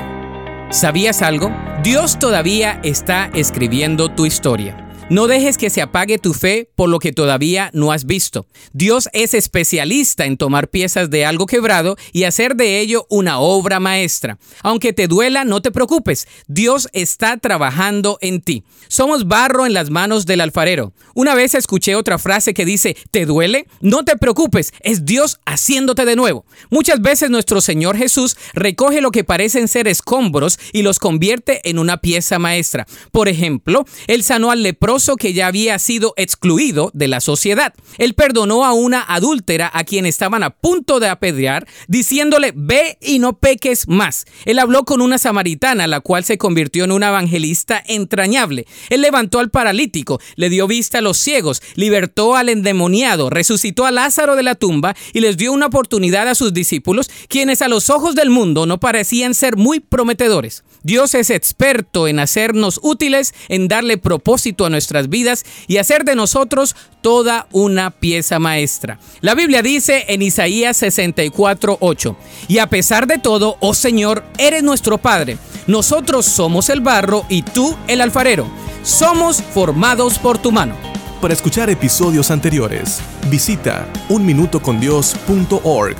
¿Sabías 0.70 1.22
algo? 1.22 1.50
Dios 1.82 2.18
todavía 2.18 2.80
está 2.82 3.30
escribiendo 3.32 4.10
tu 4.10 4.26
historia. 4.26 4.83
No 5.10 5.26
dejes 5.26 5.58
que 5.58 5.68
se 5.68 5.82
apague 5.82 6.16
tu 6.18 6.32
fe 6.32 6.70
por 6.74 6.88
lo 6.88 6.98
que 6.98 7.12
todavía 7.12 7.68
no 7.74 7.92
has 7.92 8.06
visto. 8.06 8.46
Dios 8.72 9.10
es 9.12 9.34
especialista 9.34 10.24
en 10.24 10.38
tomar 10.38 10.68
piezas 10.68 11.10
de 11.10 11.26
algo 11.26 11.44
quebrado 11.44 11.96
y 12.12 12.24
hacer 12.24 12.56
de 12.56 12.80
ello 12.80 13.06
una 13.10 13.38
obra 13.38 13.80
maestra. 13.80 14.38
Aunque 14.62 14.94
te 14.94 15.06
duela, 15.06 15.44
no 15.44 15.60
te 15.60 15.70
preocupes. 15.70 16.26
Dios 16.46 16.88
está 16.94 17.36
trabajando 17.36 18.16
en 18.22 18.40
ti. 18.40 18.64
Somos 18.88 19.28
barro 19.28 19.66
en 19.66 19.74
las 19.74 19.90
manos 19.90 20.24
del 20.24 20.40
alfarero. 20.40 20.94
Una 21.14 21.34
vez 21.34 21.54
escuché 21.54 21.96
otra 21.96 22.16
frase 22.16 22.54
que 22.54 22.64
dice, 22.64 22.96
¿te 23.10 23.26
duele? 23.26 23.66
No 23.82 24.04
te 24.06 24.16
preocupes, 24.16 24.72
es 24.80 25.04
Dios 25.04 25.38
haciéndote 25.44 26.06
de 26.06 26.16
nuevo. 26.16 26.46
Muchas 26.70 27.02
veces 27.02 27.28
nuestro 27.28 27.60
Señor 27.60 27.98
Jesús 27.98 28.38
recoge 28.54 29.02
lo 29.02 29.10
que 29.10 29.22
parecen 29.22 29.68
ser 29.68 29.86
escombros 29.86 30.58
y 30.72 30.82
los 30.82 30.98
convierte 30.98 31.60
en 31.68 31.78
una 31.78 31.98
pieza 31.98 32.38
maestra. 32.38 32.86
Por 33.12 33.28
ejemplo, 33.28 33.84
Él 34.06 34.22
sanó 34.22 34.50
al 34.50 34.62
leproso 34.62 34.93
que 34.94 35.32
ya 35.32 35.48
había 35.48 35.78
sido 35.78 36.14
excluido 36.16 36.90
de 36.94 37.08
la 37.08 37.20
sociedad. 37.20 37.74
Él 37.98 38.14
perdonó 38.14 38.64
a 38.64 38.72
una 38.72 39.04
adúltera 39.06 39.70
a 39.72 39.84
quien 39.84 40.06
estaban 40.06 40.42
a 40.42 40.50
punto 40.50 41.00
de 41.00 41.08
apedrear, 41.08 41.66
diciéndole, 41.88 42.52
ve 42.54 42.96
y 43.00 43.18
no 43.18 43.38
peques 43.38 43.88
más. 43.88 44.24
Él 44.44 44.58
habló 44.58 44.84
con 44.84 45.00
una 45.00 45.18
samaritana, 45.18 45.88
la 45.88 46.00
cual 46.00 46.24
se 46.24 46.38
convirtió 46.38 46.84
en 46.84 46.92
una 46.92 47.08
evangelista 47.08 47.82
entrañable. 47.86 48.66
Él 48.88 49.02
levantó 49.02 49.40
al 49.40 49.50
paralítico, 49.50 50.20
le 50.36 50.48
dio 50.48 50.68
vista 50.68 50.98
a 50.98 51.02
los 51.02 51.18
ciegos, 51.18 51.60
libertó 51.74 52.36
al 52.36 52.48
endemoniado, 52.48 53.30
resucitó 53.30 53.86
a 53.86 53.90
Lázaro 53.90 54.36
de 54.36 54.44
la 54.44 54.54
tumba 54.54 54.94
y 55.12 55.20
les 55.20 55.36
dio 55.36 55.52
una 55.52 55.66
oportunidad 55.66 56.28
a 56.28 56.36
sus 56.36 56.54
discípulos, 56.54 57.10
quienes 57.28 57.62
a 57.62 57.68
los 57.68 57.90
ojos 57.90 58.14
del 58.14 58.30
mundo 58.30 58.66
no 58.66 58.78
parecían 58.78 59.34
ser 59.34 59.56
muy 59.56 59.80
prometedores. 59.80 60.62
Dios 60.84 61.14
es 61.14 61.30
experto 61.30 62.06
en 62.06 62.18
hacernos 62.18 62.78
útiles, 62.82 63.34
en 63.48 63.68
darle 63.68 63.98
propósito 63.98 64.66
a 64.66 64.70
nuestra 64.70 64.83
nuestras 64.84 65.08
vidas 65.08 65.46
y 65.66 65.78
hacer 65.78 66.04
de 66.04 66.14
nosotros 66.14 66.76
toda 67.00 67.46
una 67.52 67.90
pieza 67.90 68.38
maestra. 68.38 68.98
La 69.22 69.34
Biblia 69.34 69.62
dice 69.62 70.04
en 70.08 70.20
Isaías 70.20 70.82
64:8, 70.82 72.16
y 72.48 72.58
a 72.58 72.66
pesar 72.66 73.06
de 73.06 73.16
todo, 73.18 73.56
oh 73.60 73.72
Señor, 73.72 74.24
eres 74.36 74.62
nuestro 74.62 74.98
Padre. 74.98 75.38
Nosotros 75.66 76.26
somos 76.26 76.68
el 76.68 76.82
barro 76.82 77.24
y 77.30 77.40
tú 77.42 77.74
el 77.88 78.02
alfarero. 78.02 78.46
Somos 78.82 79.42
formados 79.42 80.18
por 80.18 80.36
tu 80.36 80.52
mano. 80.52 80.76
para 81.22 81.32
escuchar 81.32 81.70
episodios 81.70 82.30
anteriores, 82.30 83.00
visita 83.30 83.88
unminutocondios.org. 84.10 85.96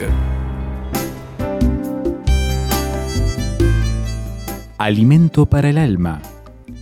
Alimento 4.76 5.46
para 5.46 5.70
el 5.70 5.78
alma. 5.78 6.20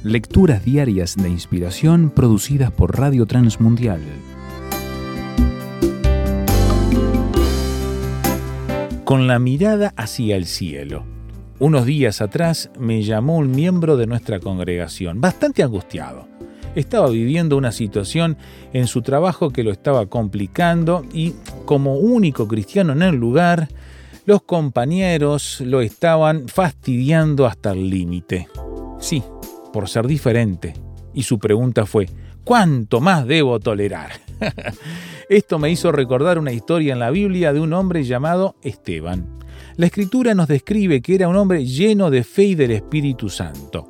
Lecturas 0.04 0.64
diarias 0.64 1.14
de 1.14 1.28
inspiración 1.28 2.10
producidas 2.10 2.72
por 2.72 2.98
Radio 2.98 3.24
Transmundial. 3.24 4.00
Con 9.04 9.28
la 9.28 9.38
mirada 9.38 9.94
hacia 9.96 10.34
el 10.34 10.46
cielo. 10.46 11.04
Unos 11.60 11.86
días 11.86 12.20
atrás 12.20 12.68
me 12.80 13.04
llamó 13.04 13.36
un 13.36 13.52
miembro 13.52 13.96
de 13.96 14.08
nuestra 14.08 14.40
congregación, 14.40 15.20
bastante 15.20 15.62
angustiado. 15.62 16.26
Estaba 16.74 17.08
viviendo 17.08 17.56
una 17.56 17.70
situación 17.70 18.36
en 18.72 18.88
su 18.88 19.02
trabajo 19.02 19.50
que 19.50 19.62
lo 19.62 19.70
estaba 19.70 20.06
complicando 20.06 21.06
y 21.12 21.34
como 21.64 21.94
único 21.94 22.48
cristiano 22.48 22.92
en 22.92 23.02
el 23.02 23.14
lugar, 23.14 23.68
los 24.26 24.42
compañeros 24.42 25.60
lo 25.60 25.80
estaban 25.80 26.48
fastidiando 26.48 27.46
hasta 27.46 27.70
el 27.70 27.88
límite. 27.88 28.48
Sí, 28.98 29.22
por 29.72 29.88
ser 29.88 30.06
diferente. 30.06 30.74
Y 31.14 31.22
su 31.22 31.38
pregunta 31.38 31.86
fue, 31.86 32.08
¿cuánto 32.44 33.00
más 33.00 33.26
debo 33.26 33.60
tolerar? 33.60 34.12
Esto 35.28 35.58
me 35.58 35.70
hizo 35.70 35.92
recordar 35.92 36.38
una 36.38 36.52
historia 36.52 36.92
en 36.92 36.98
la 36.98 37.10
Biblia 37.10 37.52
de 37.52 37.60
un 37.60 37.72
hombre 37.72 38.04
llamado 38.04 38.56
Esteban. 38.62 39.38
La 39.76 39.86
escritura 39.86 40.34
nos 40.34 40.48
describe 40.48 41.00
que 41.00 41.14
era 41.14 41.28
un 41.28 41.36
hombre 41.36 41.64
lleno 41.64 42.10
de 42.10 42.24
fe 42.24 42.44
y 42.44 42.54
del 42.54 42.72
Espíritu 42.72 43.28
Santo. 43.28 43.88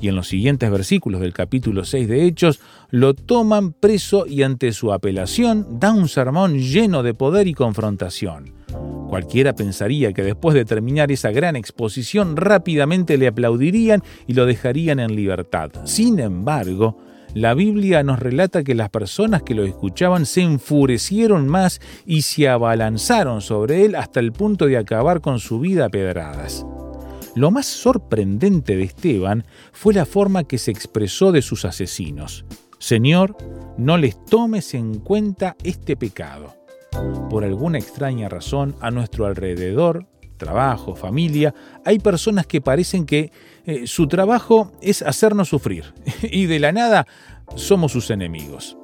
Y 0.00 0.08
en 0.08 0.16
los 0.16 0.28
siguientes 0.28 0.70
versículos 0.70 1.20
del 1.20 1.32
capítulo 1.32 1.84
6 1.84 2.06
de 2.06 2.26
Hechos 2.26 2.60
lo 2.90 3.14
toman 3.14 3.72
preso 3.72 4.26
y 4.26 4.42
ante 4.42 4.72
su 4.72 4.92
apelación 4.92 5.80
da 5.80 5.92
un 5.92 6.08
sermón 6.08 6.58
lleno 6.58 7.02
de 7.02 7.14
poder 7.14 7.48
y 7.48 7.54
confrontación. 7.54 8.55
Cualquiera 9.08 9.54
pensaría 9.54 10.12
que 10.12 10.22
después 10.22 10.54
de 10.54 10.64
terminar 10.64 11.12
esa 11.12 11.30
gran 11.30 11.56
exposición 11.56 12.36
rápidamente 12.36 13.16
le 13.16 13.28
aplaudirían 13.28 14.02
y 14.26 14.34
lo 14.34 14.46
dejarían 14.46 14.98
en 14.98 15.14
libertad. 15.14 15.70
Sin 15.84 16.18
embargo, 16.18 16.98
la 17.34 17.54
Biblia 17.54 18.02
nos 18.02 18.18
relata 18.18 18.64
que 18.64 18.74
las 18.74 18.90
personas 18.90 19.42
que 19.42 19.54
lo 19.54 19.64
escuchaban 19.64 20.26
se 20.26 20.42
enfurecieron 20.42 21.48
más 21.48 21.80
y 22.04 22.22
se 22.22 22.48
abalanzaron 22.48 23.42
sobre 23.42 23.84
él 23.84 23.94
hasta 23.94 24.20
el 24.20 24.32
punto 24.32 24.66
de 24.66 24.76
acabar 24.76 25.20
con 25.20 25.38
su 25.38 25.60
vida 25.60 25.86
a 25.86 25.88
pedradas. 25.88 26.66
Lo 27.34 27.50
más 27.50 27.66
sorprendente 27.66 28.76
de 28.76 28.84
Esteban 28.84 29.44
fue 29.72 29.92
la 29.92 30.06
forma 30.06 30.44
que 30.44 30.58
se 30.58 30.70
expresó 30.70 31.30
de 31.30 31.42
sus 31.42 31.66
asesinos. 31.66 32.46
Señor, 32.78 33.36
no 33.76 33.98
les 33.98 34.24
tomes 34.24 34.74
en 34.74 35.00
cuenta 35.00 35.56
este 35.62 35.96
pecado 35.96 36.65
por 37.30 37.44
alguna 37.44 37.78
extraña 37.78 38.28
razón, 38.28 38.74
a 38.80 38.90
nuestro 38.90 39.26
alrededor, 39.26 40.06
trabajo, 40.36 40.94
familia, 40.94 41.54
hay 41.84 41.98
personas 41.98 42.46
que 42.46 42.60
parecen 42.60 43.06
que 43.06 43.30
eh, 43.64 43.86
su 43.86 44.06
trabajo 44.06 44.72
es 44.80 45.02
hacernos 45.02 45.48
sufrir 45.48 45.94
y 46.22 46.46
de 46.46 46.58
la 46.58 46.72
nada 46.72 47.06
somos 47.54 47.92
sus 47.92 48.10
enemigos. 48.10 48.76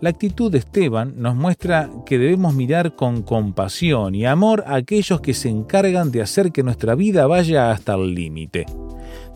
La 0.00 0.10
actitud 0.10 0.52
de 0.52 0.58
Esteban 0.58 1.14
nos 1.16 1.34
muestra 1.34 1.88
que 2.04 2.18
debemos 2.18 2.54
mirar 2.54 2.94
con 2.94 3.22
compasión 3.22 4.14
y 4.14 4.26
amor 4.26 4.64
a 4.66 4.74
aquellos 4.74 5.20
que 5.20 5.32
se 5.32 5.48
encargan 5.48 6.10
de 6.10 6.20
hacer 6.20 6.52
que 6.52 6.62
nuestra 6.62 6.94
vida 6.94 7.26
vaya 7.26 7.70
hasta 7.70 7.94
el 7.94 8.14
límite. 8.14 8.66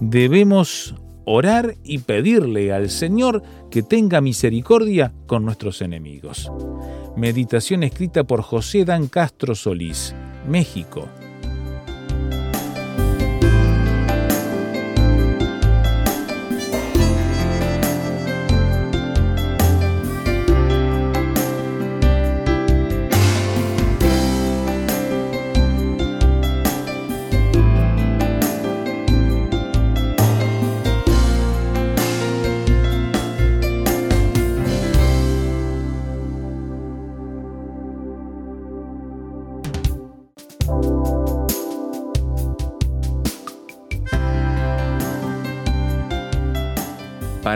Debemos 0.00 0.94
orar 1.30 1.76
y 1.84 1.98
pedirle 1.98 2.72
al 2.72 2.88
Señor 2.88 3.42
que 3.70 3.82
tenga 3.82 4.20
misericordia 4.22 5.12
con 5.26 5.44
nuestros 5.44 5.82
enemigos. 5.82 6.50
Meditación 7.16 7.82
escrita 7.82 8.24
por 8.24 8.40
José 8.40 8.86
Dan 8.86 9.08
Castro 9.08 9.54
Solís, 9.54 10.14
México, 10.48 11.06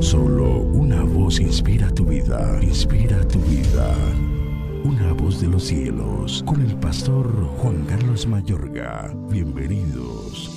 Solo 0.00 0.60
una 0.60 1.02
voz 1.02 1.38
inspira 1.38 1.90
tu 1.90 2.06
vida, 2.06 2.58
inspira 2.62 3.26
tu 3.28 3.38
vida. 3.40 3.94
Una 4.84 5.12
voz 5.12 5.40
de 5.40 5.48
los 5.48 5.64
cielos, 5.64 6.42
con 6.46 6.62
el 6.62 6.74
pastor 6.76 7.30
Juan 7.58 7.84
Carlos 7.84 8.26
Mayorga. 8.26 9.12
Bienvenidos. 9.28 10.50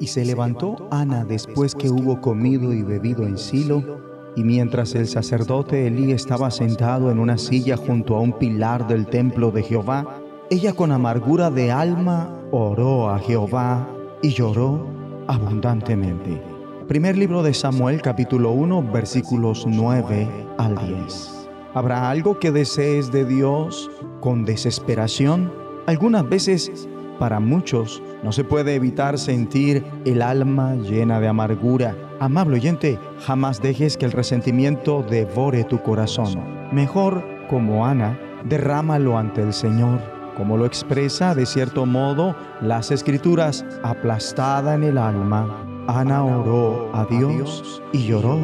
Y 0.00 0.08
se 0.08 0.24
levantó 0.24 0.88
Ana 0.90 1.24
después 1.24 1.74
que 1.74 1.88
hubo 1.88 2.20
comido 2.20 2.72
y 2.72 2.82
bebido 2.82 3.22
en 3.22 3.38
Silo, 3.38 4.00
y 4.34 4.42
mientras 4.42 4.94
el 4.96 5.06
sacerdote 5.06 5.86
Elí 5.86 6.10
estaba 6.10 6.50
sentado 6.50 7.12
en 7.12 7.20
una 7.20 7.38
silla 7.38 7.76
junto 7.76 8.16
a 8.16 8.20
un 8.20 8.32
pilar 8.32 8.88
del 8.88 9.06
templo 9.06 9.52
de 9.52 9.62
Jehová, 9.62 10.20
ella 10.50 10.72
con 10.72 10.90
amargura 10.90 11.50
de 11.50 11.70
alma 11.70 12.28
oró 12.50 13.08
a 13.08 13.20
Jehová 13.20 13.88
y 14.20 14.30
lloró 14.30 14.95
abundantemente. 15.28 16.42
Primer 16.88 17.16
libro 17.16 17.42
de 17.42 17.52
Samuel 17.52 18.00
capítulo 18.00 18.52
1 18.52 18.92
versículos 18.92 19.64
9 19.66 20.28
al 20.58 20.76
10. 20.76 21.48
¿Habrá 21.74 22.08
algo 22.08 22.38
que 22.38 22.52
desees 22.52 23.12
de 23.12 23.24
Dios 23.24 23.90
con 24.20 24.44
desesperación? 24.44 25.52
Algunas 25.86 26.28
veces, 26.28 26.88
para 27.18 27.40
muchos, 27.40 28.02
no 28.22 28.32
se 28.32 28.44
puede 28.44 28.74
evitar 28.74 29.18
sentir 29.18 29.84
el 30.04 30.22
alma 30.22 30.74
llena 30.76 31.20
de 31.20 31.28
amargura. 31.28 31.94
Amable 32.18 32.56
oyente, 32.56 32.98
jamás 33.20 33.60
dejes 33.60 33.96
que 33.96 34.06
el 34.06 34.12
resentimiento 34.12 35.02
devore 35.02 35.64
tu 35.64 35.82
corazón. 35.82 36.40
Mejor, 36.72 37.22
como 37.50 37.84
Ana, 37.84 38.18
derrámalo 38.44 39.18
ante 39.18 39.42
el 39.42 39.52
Señor 39.52 40.15
como 40.36 40.56
lo 40.56 40.66
expresa 40.66 41.34
de 41.34 41.46
cierto 41.46 41.86
modo 41.86 42.36
las 42.60 42.90
escrituras, 42.90 43.64
aplastada 43.82 44.74
en 44.74 44.84
el 44.84 44.98
alma, 44.98 45.48
Ana 45.88 46.24
oró 46.24 46.90
a 46.94 47.04
Dios 47.06 47.82
y 47.92 48.06
lloró 48.06 48.38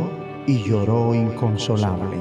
y 0.47 0.63
lloró 0.63 1.15
inconsolable. 1.15 2.21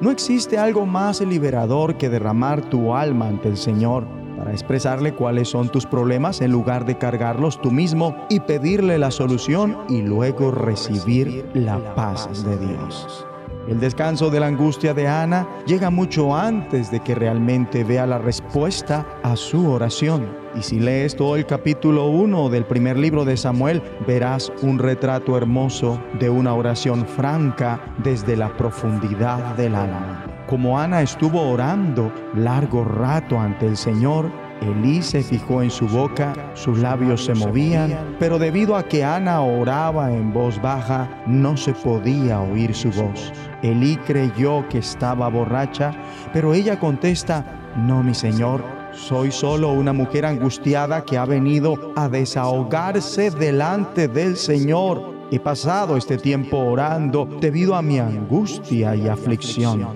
No 0.00 0.10
existe 0.10 0.58
algo 0.58 0.86
más 0.86 1.20
liberador 1.20 1.96
que 1.96 2.08
derramar 2.08 2.62
tu 2.62 2.94
alma 2.94 3.28
ante 3.28 3.48
el 3.48 3.56
Señor 3.56 4.04
para 4.36 4.52
expresarle 4.52 5.14
cuáles 5.14 5.48
son 5.48 5.68
tus 5.68 5.86
problemas 5.86 6.40
en 6.40 6.50
lugar 6.50 6.84
de 6.84 6.98
cargarlos 6.98 7.60
tú 7.60 7.70
mismo 7.70 8.16
y 8.28 8.40
pedirle 8.40 8.98
la 8.98 9.10
solución 9.10 9.78
y 9.88 10.02
luego 10.02 10.50
recibir 10.50 11.48
la 11.54 11.78
paz 11.94 12.44
de 12.44 12.58
Dios. 12.58 13.26
El 13.66 13.80
descanso 13.80 14.28
de 14.28 14.40
la 14.40 14.46
angustia 14.46 14.92
de 14.92 15.08
Ana 15.08 15.48
llega 15.66 15.88
mucho 15.88 16.36
antes 16.36 16.90
de 16.90 17.00
que 17.00 17.14
realmente 17.14 17.82
vea 17.82 18.06
la 18.06 18.18
respuesta 18.18 19.06
a 19.22 19.36
su 19.36 19.70
oración. 19.70 20.28
Y 20.54 20.62
si 20.62 20.78
lees 20.78 21.16
todo 21.16 21.34
el 21.36 21.46
capítulo 21.46 22.06
1 22.08 22.50
del 22.50 22.66
primer 22.66 22.98
libro 22.98 23.24
de 23.24 23.38
Samuel, 23.38 23.82
verás 24.06 24.52
un 24.60 24.78
retrato 24.78 25.38
hermoso 25.38 25.98
de 26.20 26.28
una 26.28 26.54
oración 26.54 27.06
franca 27.06 27.80
desde 28.04 28.36
la 28.36 28.54
profundidad 28.54 29.56
del 29.56 29.74
alma. 29.74 30.26
Como 30.46 30.78
Ana 30.78 31.00
estuvo 31.00 31.40
orando 31.40 32.12
largo 32.34 32.84
rato 32.84 33.40
ante 33.40 33.66
el 33.66 33.78
Señor, 33.78 34.30
Elí 34.60 35.02
se 35.02 35.22
fijó 35.22 35.62
en 35.62 35.70
su 35.70 35.86
boca, 35.86 36.34
sus 36.54 36.78
labios 36.78 37.24
se 37.24 37.34
movían, 37.34 38.16
pero 38.18 38.38
debido 38.38 38.76
a 38.76 38.84
que 38.84 39.04
Ana 39.04 39.40
oraba 39.42 40.12
en 40.12 40.32
voz 40.32 40.60
baja, 40.60 41.22
no 41.26 41.56
se 41.56 41.72
podía 41.72 42.40
oír 42.40 42.74
su 42.74 42.90
voz. 42.90 43.32
Elí 43.62 43.96
creyó 44.06 44.66
que 44.68 44.78
estaba 44.78 45.28
borracha, 45.28 45.92
pero 46.32 46.54
ella 46.54 46.78
contesta, 46.78 47.44
no, 47.76 48.02
mi 48.02 48.14
señor, 48.14 48.62
soy 48.92 49.32
solo 49.32 49.72
una 49.72 49.92
mujer 49.92 50.24
angustiada 50.24 51.04
que 51.04 51.18
ha 51.18 51.24
venido 51.24 51.92
a 51.96 52.08
desahogarse 52.08 53.30
delante 53.30 54.08
del 54.08 54.36
Señor. 54.36 55.14
He 55.30 55.40
pasado 55.40 55.96
este 55.96 56.16
tiempo 56.16 56.58
orando 56.58 57.26
debido 57.40 57.74
a 57.74 57.82
mi 57.82 57.98
angustia 57.98 58.94
y 58.94 59.08
aflicción. 59.08 59.86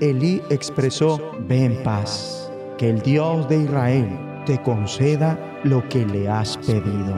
Elí 0.00 0.42
expresó, 0.50 1.20
ve 1.46 1.64
en 1.64 1.82
paz, 1.82 2.47
que 2.78 2.90
el 2.90 3.02
Dios 3.02 3.48
de 3.48 3.64
Israel 3.64 4.08
te 4.46 4.60
conceda 4.62 5.38
lo 5.64 5.86
que 5.88 6.06
le 6.06 6.28
has 6.28 6.56
pedido. 6.58 7.14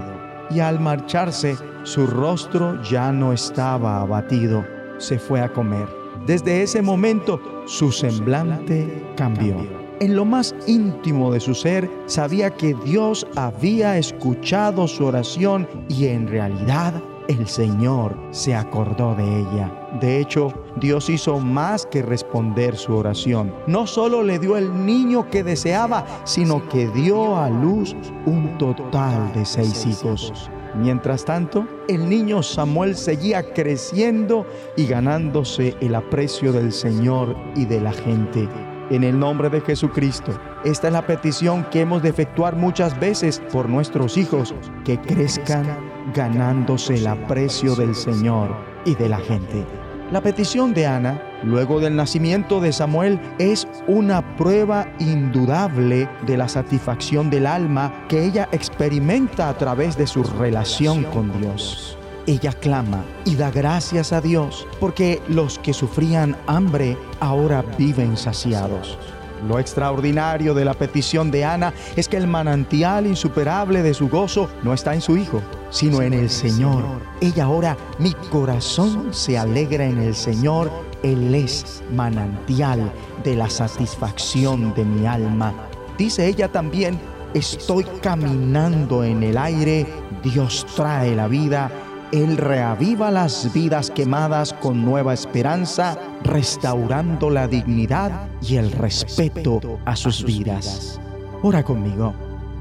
Y 0.51 0.59
al 0.59 0.81
marcharse, 0.81 1.57
su 1.85 2.07
rostro 2.07 2.83
ya 2.83 3.13
no 3.13 3.33
estaba 3.33 4.01
abatido, 4.01 4.65
se 4.99 5.19
fue 5.19 5.41
a 5.41 5.53
comer. 5.53 5.87
Desde 6.27 6.63
ese 6.63 6.83
momento, 6.83 7.41
su 7.67 7.93
semblante 7.93 9.05
cambió 9.17 9.81
en 10.01 10.17
lo 10.17 10.25
más 10.25 10.55
íntimo 10.67 11.31
de 11.31 11.41
su 11.41 11.55
ser, 11.55 11.89
sabía 12.07 12.51
que 12.51 12.75
Dios 12.85 13.27
había 13.37 13.99
escuchado 13.99 14.89
su 14.89 15.05
oración 15.05 15.69
y 15.89 16.07
en 16.07 16.27
realidad 16.27 16.95
el 17.31 17.47
Señor 17.47 18.17
se 18.33 18.57
acordó 18.57 19.15
de 19.15 19.41
ella. 19.41 19.73
De 20.01 20.19
hecho, 20.19 20.53
Dios 20.81 21.09
hizo 21.09 21.39
más 21.39 21.87
que 21.87 22.03
responder 22.03 22.77
su 22.77 22.97
oración. 22.97 23.55
No 23.69 23.87
solo 23.87 24.25
le 24.25 24.41
dio 24.41 24.57
el 24.57 24.85
niño 24.85 25.31
que 25.31 25.45
deseaba, 25.45 26.05
sino 26.25 26.69
que 26.69 26.89
dio 26.89 27.37
a 27.37 27.49
luz 27.49 27.95
un 28.27 28.59
total 28.59 29.33
de 29.33 29.45
seis 29.45 29.87
hijos. 29.87 30.51
Mientras 30.75 31.25
tanto, 31.25 31.67
el 31.89 32.09
niño 32.09 32.43
Samuel 32.43 32.97
seguía 32.97 33.53
creciendo 33.53 34.45
y 34.77 34.87
ganándose 34.87 35.77
el 35.81 35.95
aprecio 35.95 36.53
del 36.53 36.73
Señor 36.73 37.37
y 37.55 37.65
de 37.65 37.81
la 37.81 37.93
gente 37.93 38.49
en 38.91 39.05
el 39.05 39.17
nombre 39.17 39.49
de 39.51 39.61
Jesucristo. 39.61 40.33
Esta 40.65 40.89
es 40.89 40.93
la 40.93 41.07
petición 41.07 41.65
que 41.71 41.83
hemos 41.83 42.03
de 42.03 42.09
efectuar 42.09 42.57
muchas 42.57 42.99
veces 42.99 43.41
por 43.53 43.69
nuestros 43.69 44.17
hijos, 44.17 44.53
que 44.85 44.99
crezcan 45.01 45.90
ganándose 46.15 46.97
el 46.97 47.07
aprecio 47.07 47.75
del 47.75 47.95
Señor 47.95 48.57
y 48.85 48.95
de 48.95 49.09
la 49.09 49.19
gente. 49.19 49.65
La 50.13 50.21
petición 50.21 50.75
de 50.75 50.87
Ana, 50.87 51.23
luego 51.45 51.79
del 51.79 51.95
nacimiento 51.95 52.61
de 52.61 52.73
Samuel, 52.73 53.21
es 53.39 53.69
una 53.87 54.37
prueba 54.37 54.89
indudable 54.99 56.09
de 56.27 56.37
la 56.37 56.49
satisfacción 56.49 57.31
del 57.31 57.47
alma 57.47 58.07
que 58.09 58.25
ella 58.25 58.49
experimenta 58.51 59.49
a 59.49 59.57
través 59.57 59.97
de 59.97 60.07
su 60.07 60.25
relación 60.25 61.05
con 61.05 61.31
Dios 61.39 61.97
ella 62.27 62.53
clama 62.53 63.05
y 63.25 63.35
da 63.37 63.51
gracias 63.51 64.13
a 64.13 64.21
Dios 64.21 64.67
porque 64.79 65.21
los 65.29 65.59
que 65.59 65.73
sufrían 65.73 66.37
hambre 66.47 66.97
ahora 67.19 67.63
viven 67.77 68.17
saciados. 68.17 68.99
Lo 69.49 69.59
extraordinario 69.59 70.55
de 70.55 70.65
la 70.65 70.75
petición 70.75 71.31
de 71.31 71.45
Ana 71.45 71.73
es 71.97 72.09
que 72.09 72.17
el 72.17 72.27
manantial 72.27 73.07
insuperable 73.07 73.83
de 73.83 73.95
su 73.95 74.09
gozo 74.09 74.49
no 74.63 74.75
está 74.75 74.95
en 74.95 75.01
su 75.01 75.17
hijo, 75.17 75.43
sino 75.71 76.03
en 76.03 76.13
el 76.13 76.31
Señor. 76.31 76.85
Ella 77.21 77.49
ora, 77.49 77.77
mi 77.99 78.13
corazón 78.31 79.13
se 79.13 79.39
alegra 79.39 79.85
en 79.85 79.99
el 79.99 80.15
Señor, 80.15 80.71
Él 81.03 81.35
es 81.35 81.83
manantial 81.93 82.93
de 83.25 83.37
la 83.37 83.49
satisfacción 83.49 84.75
de 84.75 84.85
mi 84.85 85.07
alma. 85.07 85.55
Dice 85.97 86.27
ella 86.27 86.49
también, 86.49 86.99
estoy 87.35 87.85
caminando 88.03 89.05
en 89.05 89.23
el 89.23 89.39
aire, 89.39 89.87
Dios 90.23 90.67
trae 90.75 91.15
la 91.15 91.29
vida 91.29 91.71
él 92.13 92.37
reaviva 92.37 93.11
las 93.11 93.53
vidas 93.53 93.91
quemadas 93.91 94.53
con 94.53 94.85
nueva 94.85 95.15
esperanza, 95.15 95.99
restaurando 96.23 97.31
la 97.31 97.47
dignidad 97.47 98.29
y 98.43 98.57
el 98.57 98.73
respeto 98.73 99.79
a 99.85 99.97
sus 99.97 100.25
vidas. 100.25 101.01
Ora 101.43 101.63
conmigo. 101.63 102.15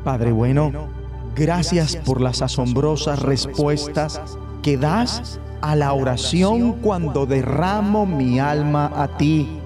Padre 0.03 0.31
bueno, 0.31 0.71
gracias 1.35 1.95
por 1.97 2.21
las 2.21 2.41
asombrosas 2.41 3.21
respuestas 3.21 4.21
que 4.61 4.77
das 4.77 5.39
a 5.61 5.75
la 5.75 5.93
oración 5.93 6.73
cuando 6.73 7.25
derramo 7.25 8.05
mi 8.05 8.39
alma 8.39 8.91
a 8.95 9.17
ti. 9.17 9.59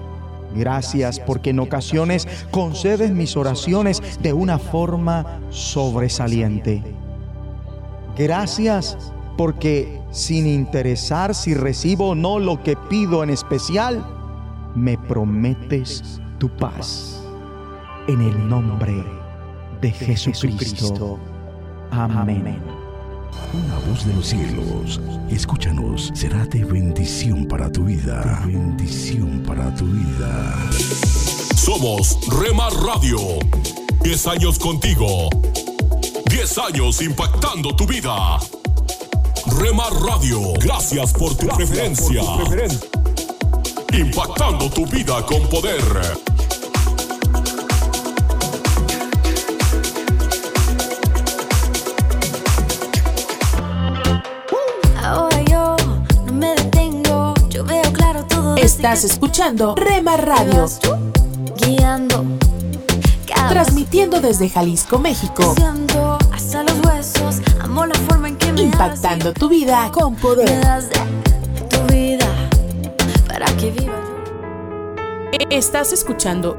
Gracias 0.54 1.20
porque 1.20 1.50
en 1.50 1.60
ocasiones 1.60 2.26
concedes 2.50 3.10
mis 3.10 3.36
oraciones 3.36 4.00
de 4.20 4.32
una 4.32 4.58
forma 4.58 5.40
sobresaliente. 5.50 6.82
Gracias 8.16 9.13
porque 9.36 10.00
sin 10.10 10.46
interesar 10.46 11.34
si 11.34 11.54
recibo 11.54 12.10
o 12.10 12.14
no 12.14 12.38
lo 12.38 12.62
que 12.62 12.76
pido 12.76 13.22
en 13.22 13.30
especial, 13.30 14.04
me 14.74 14.96
prometes 14.98 16.20
tu 16.38 16.48
paz. 16.56 17.22
En 18.06 18.20
el 18.20 18.48
nombre 18.48 19.04
de 19.80 19.90
Jesucristo. 19.90 21.18
Amén. 21.90 22.62
Una 23.52 23.78
voz 23.88 24.04
de 24.06 24.14
los 24.14 24.26
cielos, 24.26 25.00
escúchanos, 25.30 26.10
será 26.14 26.44
de 26.46 26.64
bendición 26.64 27.46
para 27.46 27.70
tu 27.70 27.84
vida. 27.84 28.42
De 28.44 28.52
bendición 28.52 29.42
para 29.46 29.74
tu 29.74 29.86
vida. 29.86 30.70
Somos 31.56 32.18
Remar 32.40 32.72
Radio. 32.72 33.18
10 34.02 34.26
años 34.26 34.58
contigo. 34.58 35.28
10 36.30 36.58
años 36.58 37.00
impactando 37.00 37.74
tu 37.74 37.86
vida. 37.86 38.38
Remar 39.46 39.92
Radio, 39.92 40.54
gracias 40.58 41.12
por 41.12 41.34
tu 41.36 41.46
preferencia. 41.48 42.22
Impactando 43.92 44.70
tu 44.70 44.86
vida 44.86 45.24
con 45.26 45.46
poder. 45.48 45.82
Ahora 55.02 55.42
yo 55.42 55.76
no 56.26 56.32
me 56.32 56.54
detengo, 56.54 57.34
yo 57.50 57.64
veo 57.64 57.92
claro 57.92 58.24
todo. 58.24 58.56
Estás 58.56 59.04
escuchando 59.04 59.74
Remar 59.74 60.26
Radio. 60.26 60.66
Guiando. 61.56 62.24
Transmitiendo 63.48 64.20
desde 64.20 64.48
Jalisco, 64.48 64.98
México. 64.98 65.54
Amo 67.74 67.86
la 67.86 67.94
forma 67.96 68.28
en 68.28 68.36
que 68.36 68.52
me 68.52 68.62
Impactando 68.62 69.32
tu 69.32 69.48
vida 69.48 69.90
con 69.90 70.14
poder. 70.14 70.48
Me 70.48 70.58
das 70.58 70.90
de 70.90 70.96
tu 71.68 71.92
vida 71.92 72.28
para 73.26 73.46
que 73.56 73.72
viva. 73.72 74.00
Estás 75.50 75.92
escuchando 75.92 76.56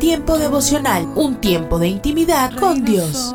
Tiempo 0.00 0.38
devocional, 0.38 1.06
un 1.14 1.36
tiempo 1.36 1.78
de 1.78 1.86
intimidad 1.86 2.52
con 2.58 2.84
Dios. 2.84 3.32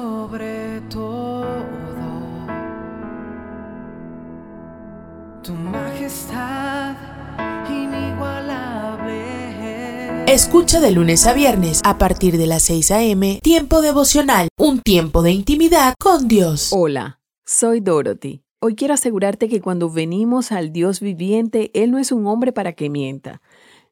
Escucha 10.32 10.80
de 10.80 10.92
lunes 10.92 11.28
a 11.28 11.34
viernes 11.34 11.82
a 11.84 11.98
partir 11.98 12.38
de 12.38 12.48
las 12.48 12.64
6 12.64 12.92
a.m. 12.92 13.42
Tiempo 13.44 13.82
devocional, 13.82 14.48
un 14.58 14.80
tiempo 14.80 15.24
de 15.24 15.32
intimidad 15.32 15.94
con 16.00 16.30
Dios. 16.30 16.72
Hola, 16.72 17.20
soy 17.46 17.82
Dorothy. 17.82 18.42
Hoy 18.62 18.76
quiero 18.76 18.94
asegurarte 18.94 19.50
que 19.50 19.60
cuando 19.60 19.90
venimos 19.90 20.54
al 20.54 20.72
Dios 20.72 21.02
viviente, 21.02 21.70
Él 21.74 21.92
no 21.92 21.98
es 21.98 22.14
un 22.14 22.28
hombre 22.28 22.54
para 22.54 22.72
que 22.72 22.90
mienta, 22.90 23.42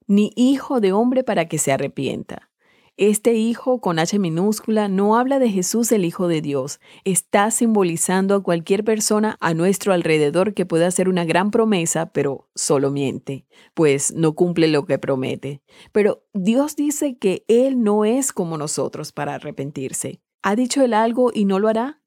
ni 0.07 0.31
hijo 0.37 0.79
de 0.79 0.93
hombre 0.93 1.25
para 1.25 1.49
que 1.49 1.57
se 1.57 1.73
arrepienta. 1.73 2.48
Este 3.01 3.33
hijo 3.33 3.79
con 3.79 3.97
H 3.97 4.19
minúscula 4.19 4.89
no 4.89 5.15
habla 5.15 5.39
de 5.39 5.49
Jesús 5.49 5.89
el 5.93 6.03
Hijo 6.03 6.27
de 6.27 6.41
Dios, 6.41 6.81
está 7.05 7.49
simbolizando 7.49 8.35
a 8.35 8.43
cualquier 8.43 8.83
persona 8.83 9.37
a 9.39 9.53
nuestro 9.53 9.93
alrededor 9.93 10.53
que 10.53 10.65
pueda 10.65 10.87
hacer 10.87 11.07
una 11.07 11.23
gran 11.23 11.49
promesa, 11.49 12.11
pero 12.11 12.49
solo 12.55 12.91
miente, 12.91 13.45
pues 13.73 14.13
no 14.13 14.35
cumple 14.35 14.67
lo 14.67 14.85
que 14.85 14.99
promete. 14.99 15.61
Pero 15.93 16.25
Dios 16.33 16.75
dice 16.75 17.17
que 17.17 17.45
Él 17.47 17.81
no 17.81 18.03
es 18.03 18.33
como 18.33 18.57
nosotros 18.57 19.13
para 19.13 19.35
arrepentirse. 19.35 20.19
¿Ha 20.41 20.57
dicho 20.57 20.83
Él 20.83 20.93
algo 20.93 21.31
y 21.33 21.45
no 21.45 21.59
lo 21.59 21.69
hará? 21.69 22.01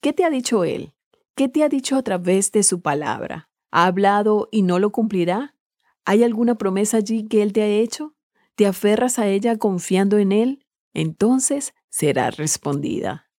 ¿Qué 0.00 0.14
te 0.14 0.24
ha 0.24 0.30
dicho 0.30 0.64
Él? 0.64 0.94
¿Qué 1.34 1.50
te 1.50 1.64
ha 1.64 1.68
dicho 1.68 1.96
a 1.96 2.02
través 2.02 2.50
de 2.50 2.62
su 2.62 2.80
palabra? 2.80 3.50
¿Ha 3.72 3.84
hablado 3.84 4.48
y 4.50 4.62
no 4.62 4.78
lo 4.78 4.90
cumplirá? 4.90 5.54
¿Hay 6.06 6.24
alguna 6.24 6.54
promesa 6.56 6.96
allí 6.96 7.28
que 7.28 7.42
Él 7.42 7.52
te 7.52 7.60
ha 7.60 7.68
hecho? 7.68 8.14
¿Te 8.54 8.66
aferras 8.66 9.18
a 9.18 9.28
ella 9.28 9.56
confiando 9.56 10.18
en 10.18 10.32
Él? 10.32 10.66
Entonces 10.94 11.74
será 11.88 12.30
respondida. 12.30 13.30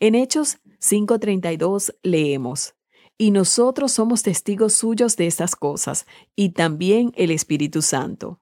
En 0.00 0.14
Hechos 0.14 0.58
5:32 0.80 1.94
leemos, 2.02 2.74
Y 3.18 3.30
nosotros 3.30 3.92
somos 3.92 4.22
testigos 4.22 4.72
suyos 4.72 5.16
de 5.16 5.26
estas 5.26 5.54
cosas, 5.54 6.06
y 6.34 6.50
también 6.50 7.12
el 7.14 7.30
Espíritu 7.30 7.82
Santo. 7.82 8.40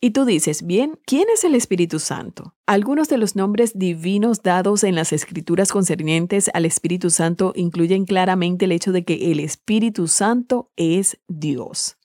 Y 0.00 0.12
tú 0.12 0.24
dices, 0.24 0.64
bien, 0.64 0.98
¿quién 1.04 1.24
es 1.28 1.42
el 1.42 1.56
Espíritu 1.56 1.98
Santo? 1.98 2.54
Algunos 2.66 3.08
de 3.08 3.18
los 3.18 3.34
nombres 3.34 3.76
divinos 3.76 4.42
dados 4.42 4.84
en 4.84 4.94
las 4.94 5.12
escrituras 5.12 5.72
concernientes 5.72 6.50
al 6.54 6.66
Espíritu 6.66 7.10
Santo 7.10 7.52
incluyen 7.56 8.04
claramente 8.04 8.66
el 8.66 8.72
hecho 8.72 8.92
de 8.92 9.04
que 9.04 9.32
el 9.32 9.40
Espíritu 9.40 10.06
Santo 10.06 10.70
es 10.76 11.18
Dios. 11.26 11.96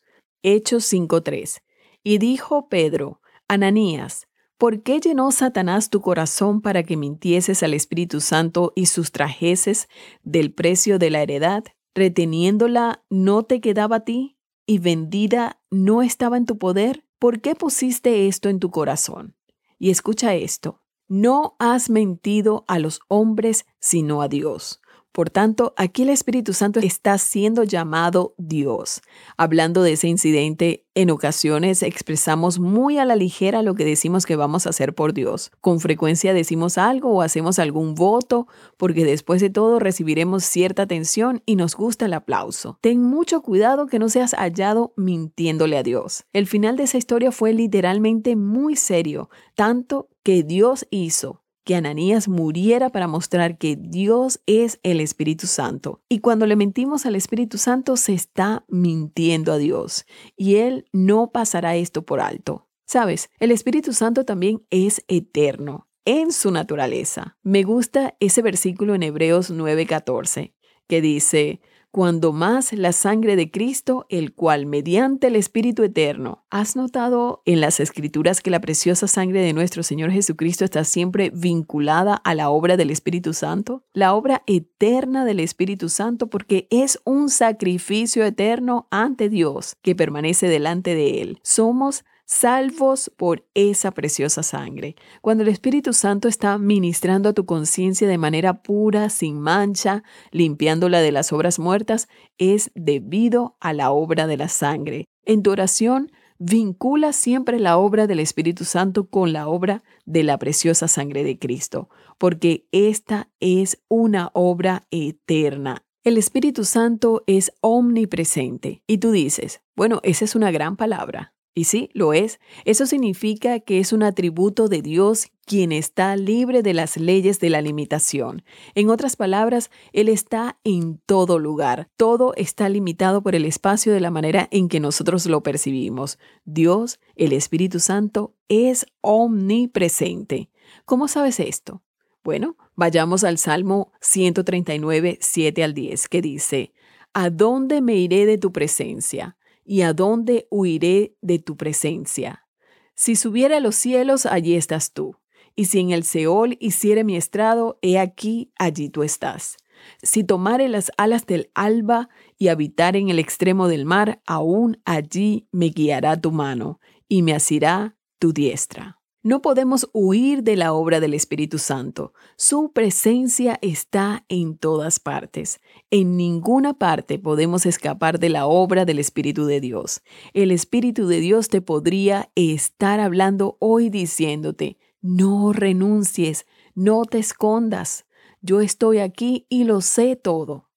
Hechos 0.42 0.92
5.3. 0.92 1.62
Y 2.04 2.18
dijo 2.18 2.68
Pedro, 2.68 3.22
Ananías, 3.54 4.28
¿por 4.58 4.84
qué 4.84 5.00
llenó 5.00 5.32
Satanás 5.32 5.90
tu 5.90 6.02
corazón 6.02 6.62
para 6.62 6.84
que 6.84 6.98
mintieses 6.98 7.64
al 7.64 7.74
Espíritu 7.74 8.20
Santo 8.20 8.74
y 8.76 8.88
sustrajeses 8.88 9.88
del 10.24 10.54
precio 10.54 11.00
de 11.00 11.10
la 11.10 11.22
heredad? 11.22 11.64
Reteniéndola, 11.96 13.04
¿no 13.10 13.44
te 13.44 13.62
quedaba 13.62 13.98
a 13.98 14.04
ti? 14.06 14.38
¿Y 14.66 14.80
vendida 14.80 15.62
no 15.70 16.02
estaba 16.02 16.38
en 16.38 16.46
tu 16.46 16.58
poder? 16.58 17.04
¿por 17.24 17.40
qué 17.40 17.56
pusiste 17.56 18.28
esto 18.28 18.50
en 18.50 18.60
tu 18.60 18.70
corazón? 18.70 19.34
Y 19.80 19.92
escucha 19.92 20.36
esto, 20.36 20.82
no 21.08 21.56
has 21.58 21.90
mentido 21.90 22.66
a 22.68 22.80
los 22.80 23.00
hombres, 23.08 23.66
sino 23.80 24.22
a 24.22 24.28
Dios. 24.28 24.82
Por 25.14 25.30
tanto, 25.30 25.76
aquí 25.78 26.02
el 26.02 26.10
Espíritu 26.10 26.54
Santo 26.54 26.80
está 26.80 27.20
siendo 27.20 27.64
llamado 27.64 28.34
Dios. 28.40 29.02
Hablando 29.38 29.84
de 29.84 29.94
ese 29.94 30.08
incidente, 30.08 30.88
en 30.96 31.12
ocasiones 31.12 31.84
expresamos 31.84 32.58
muy 32.58 32.98
a 32.98 33.06
la 33.06 33.16
ligera 33.16 33.62
lo 33.62 33.76
que 33.76 33.86
decimos 33.86 34.26
que 34.26 34.36
vamos 34.36 34.66
a 34.66 34.72
hacer 34.72 34.96
por 34.96 35.14
Dios. 35.14 35.52
Con 35.62 35.80
frecuencia 35.80 36.34
decimos 36.34 36.80
algo 36.80 37.12
o 37.14 37.22
hacemos 37.22 37.60
algún 37.60 37.94
voto 37.94 38.48
porque 38.76 39.06
después 39.06 39.40
de 39.40 39.52
todo 39.52 39.78
recibiremos 39.78 40.44
cierta 40.44 40.82
atención 40.82 41.44
y 41.46 41.58
nos 41.58 41.76
gusta 41.76 42.08
el 42.08 42.14
aplauso. 42.14 42.80
Ten 42.82 43.04
mucho 43.04 43.44
cuidado 43.44 43.86
que 43.86 44.00
no 44.00 44.10
seas 44.10 44.34
hallado 44.34 44.94
mintiéndole 44.98 45.78
a 45.78 45.84
Dios. 45.84 46.26
El 46.34 46.48
final 46.48 46.76
de 46.76 46.84
esa 46.84 46.98
historia 46.98 47.32
fue 47.32 47.54
literalmente 47.54 48.36
muy 48.36 48.76
serio, 48.76 49.30
tanto 49.54 50.10
que 50.24 50.42
Dios 50.42 50.88
hizo 50.90 51.43
que 51.64 51.76
Ananías 51.76 52.28
muriera 52.28 52.90
para 52.90 53.08
mostrar 53.08 53.58
que 53.58 53.76
Dios 53.76 54.42
es 54.46 54.80
el 54.84 55.00
Espíritu 55.00 55.48
Santo. 55.48 56.02
Y 56.10 56.20
cuando 56.20 56.46
le 56.46 56.56
mentimos 56.56 57.06
al 57.06 57.16
Espíritu 57.16 57.58
Santo, 57.58 57.98
se 57.98 58.14
está 58.14 58.66
mintiendo 58.68 59.54
a 59.54 59.58
Dios. 59.58 60.06
Y 60.36 60.56
Él 60.56 60.86
no 60.92 61.32
pasará 61.32 61.76
esto 61.76 62.06
por 62.06 62.20
alto. 62.20 62.68
Sabes, 62.86 63.30
el 63.40 63.52
Espíritu 63.52 63.94
Santo 63.94 64.26
también 64.26 64.66
es 64.70 65.04
eterno 65.08 65.88
en 66.06 66.32
su 66.32 66.52
naturaleza. 66.52 67.38
Me 67.44 67.64
gusta 67.64 68.16
ese 68.20 68.42
versículo 68.42 68.94
en 68.96 69.04
Hebreos 69.04 69.52
9:14 69.52 70.54
que 70.88 71.02
dice, 71.02 71.62
cuando 71.94 72.34
más 72.34 72.74
la 72.74 72.92
sangre 72.92 73.36
de 73.36 73.52
Cristo, 73.52 74.08
el 74.10 74.34
cual 74.34 74.66
mediante 74.66 75.28
el 75.28 75.36
Espíritu 75.36 75.84
Eterno. 75.84 76.44
¿Has 76.50 76.76
notado 76.76 77.44
en 77.46 77.62
las 77.62 77.80
escrituras 77.80 78.42
que 78.42 78.50
la 78.50 78.62
preciosa 78.62 79.08
sangre 79.08 79.42
de 79.42 79.54
nuestro 79.54 79.84
Señor 79.84 80.10
Jesucristo 80.10 80.66
está 80.66 80.86
siempre 80.86 81.30
vinculada 81.30 82.16
a 82.16 82.34
la 82.34 82.50
obra 82.50 82.78
del 82.78 82.90
Espíritu 82.90 83.34
Santo? 83.34 83.84
La 83.94 84.16
obra 84.16 84.42
eterna 84.48 85.24
del 85.24 85.40
Espíritu 85.40 85.88
Santo 85.88 86.32
porque 86.32 86.68
es 86.72 87.00
un 87.06 87.30
sacrificio 87.30 88.26
eterno 88.26 88.88
ante 88.90 89.30
Dios 89.30 89.76
que 89.84 89.94
permanece 89.94 90.48
delante 90.48 90.96
de 90.96 91.22
Él. 91.22 91.40
Somos 91.44 92.06
salvos 92.26 93.12
por 93.16 93.46
esa 93.54 93.92
preciosa 93.92 94.44
sangre. 94.44 94.96
Cuando 95.22 95.44
el 95.44 95.50
Espíritu 95.50 95.94
Santo 95.94 96.28
está 96.28 96.58
ministrando 96.58 97.30
a 97.30 97.34
tu 97.34 97.46
conciencia 97.46 98.08
de 98.08 98.18
manera 98.18 98.62
pura, 98.64 99.10
sin 99.10 99.40
mancha, 99.40 100.04
limpiándola 100.32 101.02
de 101.02 101.12
las 101.12 101.34
obras 101.34 101.60
muertas, 101.60 102.08
es 102.38 102.72
debido 102.76 103.58
a 103.60 103.74
la 103.74 103.92
obra 103.92 104.28
de 104.28 104.38
la 104.38 104.50
sangre. 104.50 105.06
En 105.26 105.44
tu 105.44 105.52
oración, 105.52 106.12
vincula 106.40 107.14
siempre 107.14 107.60
la 107.60 107.78
obra 107.78 108.08
del 108.08 108.20
Espíritu 108.20 108.66
Santo 108.66 109.10
con 109.10 109.32
la 109.32 109.48
obra 109.48 109.84
de 110.06 110.24
la 110.24 110.38
preciosa 110.38 110.88
sangre 110.88 111.24
de 111.24 111.40
Cristo, 111.40 111.90
porque 112.18 112.68
esta 112.72 113.30
es 113.40 113.82
una 113.88 114.30
obra 114.34 114.88
eterna. 114.92 115.86
El 116.04 116.18
Espíritu 116.18 116.66
Santo 116.66 117.24
es 117.28 117.54
omnipresente. 117.62 118.84
Y 118.88 118.98
tú 118.98 119.12
dices, 119.12 119.62
bueno, 119.74 120.02
esa 120.04 120.26
es 120.26 120.36
una 120.36 120.52
gran 120.52 120.76
palabra. 120.76 121.33
Y 121.56 121.66
sí, 121.66 121.90
lo 121.94 122.14
es. 122.14 122.40
Eso 122.66 122.88
significa 122.88 123.60
que 123.60 123.80
es 123.80 123.94
un 123.94 124.02
atributo 124.02 124.68
de 124.68 124.82
Dios 124.82 125.28
quien 125.46 125.72
está 125.72 126.16
libre 126.16 126.64
de 126.64 126.74
las 126.74 126.98
leyes 126.98 127.40
de 127.40 127.50
la 127.50 127.62
limitación. 127.62 128.44
En 128.74 128.90
otras 128.90 129.16
palabras, 129.16 129.70
Él 129.92 130.10
está 130.10 130.58
en 130.64 131.00
todo 131.06 131.38
lugar. 131.38 131.90
Todo 131.96 132.34
está 132.36 132.70
limitado 132.70 133.22
por 133.22 133.36
el 133.36 133.46
espacio 133.46 133.94
de 133.94 134.00
la 134.00 134.10
manera 134.10 134.48
en 134.52 134.68
que 134.68 134.80
nosotros 134.80 135.26
lo 135.28 135.44
percibimos. 135.44 136.18
Dios, 136.46 137.00
el 137.16 137.34
Espíritu 137.34 137.80
Santo, 137.80 138.34
es 138.48 138.88
omnipresente. 139.02 140.50
¿Cómo 140.86 141.08
sabes 141.08 141.40
esto? 141.40 141.84
Bueno, 142.24 142.56
vayamos 142.76 143.24
al 143.24 143.38
Salmo 143.38 143.92
139, 144.02 145.18
7 145.22 145.64
al 145.64 145.74
10, 145.74 146.08
que 146.08 146.22
dice, 146.22 146.74
¿A 147.14 147.30
dónde 147.30 147.82
me 147.82 147.96
iré 147.96 148.26
de 148.26 148.38
tu 148.38 148.52
presencia? 148.52 149.38
¿Y 149.66 149.82
a 149.82 149.94
dónde 149.94 150.48
huiré 150.50 151.16
de 151.22 151.40
tu 151.40 151.58
presencia? 151.58 152.48
Si 152.96 153.16
subiera 153.16 153.58
a 153.58 153.60
los 153.60 153.76
cielos, 153.76 154.26
allí 154.26 154.56
estás 154.56 154.94
tú. 154.94 155.16
Y 155.56 155.66
si 155.66 155.80
en 155.80 155.92
el 155.92 156.04
Seol 156.04 156.58
hiciere 156.60 157.04
mi 157.04 157.16
estrado, 157.16 157.78
he 157.82 158.00
aquí, 158.00 158.52
allí 158.58 158.90
tú 158.90 159.04
estás. 159.04 159.58
Si 160.02 160.24
tomare 160.24 160.70
las 160.70 160.92
alas 160.98 161.26
del 161.26 161.52
alba 161.54 162.10
y 162.38 162.48
habitar 162.48 162.96
en 162.96 163.10
el 163.10 163.20
extremo 163.20 163.68
del 163.68 163.86
mar, 163.86 164.22
aún 164.26 164.82
allí 164.86 165.48
me 165.52 165.68
guiará 165.68 166.20
tu 166.20 166.32
mano 166.32 166.80
y 167.08 167.22
me 167.22 167.34
asirá 167.34 167.98
tu 168.20 168.34
diestra. 168.34 169.03
No 169.26 169.42
podemos 169.42 169.90
huir 169.94 170.44
de 170.44 170.58
la 170.58 170.74
obra 170.74 171.00
del 171.00 171.14
Espíritu 171.14 171.58
Santo. 171.58 172.14
Su 172.36 172.74
presencia 172.74 173.58
está 173.62 174.26
en 174.28 174.58
todas 174.58 175.00
partes. 175.00 175.62
En 175.90 176.18
ninguna 176.18 176.74
parte 176.74 177.20
podemos 177.20 177.66
escapar 177.66 178.20
de 178.20 178.28
la 178.28 178.48
obra 178.48 178.84
del 178.84 179.00
Espíritu 179.00 179.46
de 179.46 179.62
Dios. 179.62 180.02
El 180.34 180.52
Espíritu 180.52 181.08
de 181.08 181.22
Dios 181.22 181.48
te 181.48 181.62
podría 181.62 182.34
estar 182.36 183.00
hablando 183.00 183.56
hoy 183.62 183.90
diciéndote, 183.90 184.78
no 185.02 185.54
renuncies, 185.54 186.46
no 186.76 187.06
te 187.06 187.20
escondas. 187.20 188.06
Yo 188.42 188.60
estoy 188.60 189.00
aquí 189.00 189.48
y 189.48 189.64
lo 189.64 189.80
sé 189.80 190.18
todo. 190.18 190.70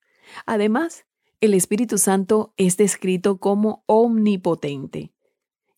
Además, 0.46 1.04
el 1.40 1.52
Espíritu 1.52 1.98
Santo 1.98 2.54
es 2.56 2.76
descrito 2.76 3.38
como 3.40 3.82
omnipotente. 3.86 5.15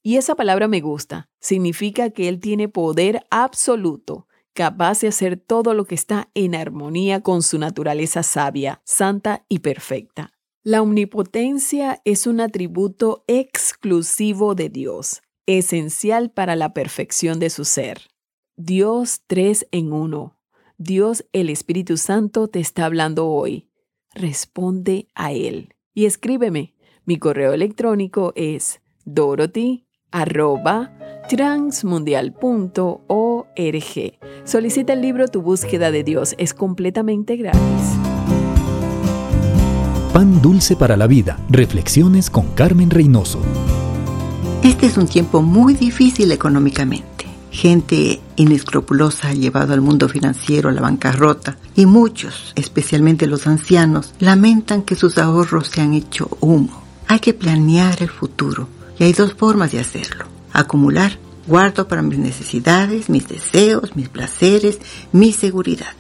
Y 0.03 0.17
esa 0.17 0.35
palabra 0.35 0.69
me 0.69 0.81
gusta. 0.81 1.29
Significa 1.41 2.11
que 2.11 2.29
Él 2.29 2.41
tiene 2.41 2.69
poder 2.69 3.27
absoluto, 3.31 4.27
capaz 4.55 5.01
de 5.01 5.09
hacer 5.09 5.37
todo 5.37 5.75
lo 5.75 5.85
que 5.85 5.95
está 5.95 6.31
en 6.35 6.55
armonía 6.55 7.21
con 7.21 7.43
su 7.43 7.59
naturaleza 7.59 8.23
sabia, 8.23 8.81
santa 8.85 9.45
y 9.49 9.61
perfecta. 9.61 10.33
La 10.63 10.83
omnipotencia 10.83 12.03
es 12.05 12.27
un 12.27 12.41
atributo 12.41 13.25
exclusivo 13.27 14.55
de 14.55 14.69
Dios, 14.69 15.23
esencial 15.47 16.31
para 16.31 16.57
la 16.57 16.75
perfección 16.75 17.39
de 17.39 17.51
su 17.51 17.65
ser. 17.65 18.03
Dios 18.57 19.23
tres 19.27 19.67
en 19.71 19.93
uno. 19.93 20.39
Dios 20.77 21.25
el 21.33 21.51
Espíritu 21.51 21.97
Santo 21.97 22.49
te 22.49 22.61
está 22.61 22.85
hablando 22.85 23.29
hoy. 23.29 23.71
Responde 24.15 25.09
a 25.15 25.33
Él. 25.33 25.75
Y 25.95 26.07
escríbeme. 26.07 26.75
Mi 27.05 27.19
correo 27.19 27.53
electrónico 27.53 28.33
es 28.37 28.81
dorothy 29.05 29.88
arroba 30.11 30.91
transmundial.org. 31.29 34.19
Solicita 34.45 34.93
el 34.95 35.03
libro 35.03 35.29
Tu 35.29 35.43
búsqueda 35.43 35.91
de 35.91 36.03
Dios. 36.03 36.35
Es 36.39 36.55
completamente 36.55 37.37
gratis. 37.37 37.61
Pan 40.13 40.41
dulce 40.41 40.75
para 40.75 40.97
la 40.97 41.07
vida. 41.07 41.39
Reflexiones 41.51 42.31
con 42.31 42.49
Carmen 42.55 42.91
Reynoso. 42.91 43.41
Este 44.65 44.87
es 44.87 44.97
un 44.97 45.07
tiempo 45.07 45.43
muy 45.43 45.75
difícil 45.75 46.33
económicamente. 46.33 47.27
Gente 47.51 48.21
inescrupulosa 48.37 49.29
ha 49.29 49.35
llevado 49.35 49.75
al 49.75 49.81
mundo 49.81 50.09
financiero 50.09 50.69
a 50.69 50.73
la 50.73 50.81
bancarrota 50.81 51.57
y 51.75 51.87
muchos, 51.87 52.53
especialmente 52.57 53.27
los 53.27 53.47
ancianos, 53.47 54.15
lamentan 54.19 54.83
que 54.83 54.95
sus 54.95 55.19
ahorros 55.19 55.69
se 55.69 55.81
han 55.81 55.95
hecho 55.95 56.29
humo. 56.41 56.83
Hay 57.07 57.21
que 57.21 57.35
planear 57.35 58.03
el 58.03 58.11
futuro 58.11 58.69
y 58.99 59.05
hay 59.05 59.13
dos 59.13 59.35
formas 59.35 59.73
de 59.73 59.81
hacerlo. 59.81 60.27
Acumular. 60.53 61.19
Guardo 61.47 61.89
para 61.89 62.03
mis 62.03 62.19
necesidades, 62.19 63.09
mis 63.09 63.27
deseos, 63.27 63.97
mis 63.97 64.11
placeres, 64.11 64.79
mi 65.13 65.33
seguridad. 65.33 65.95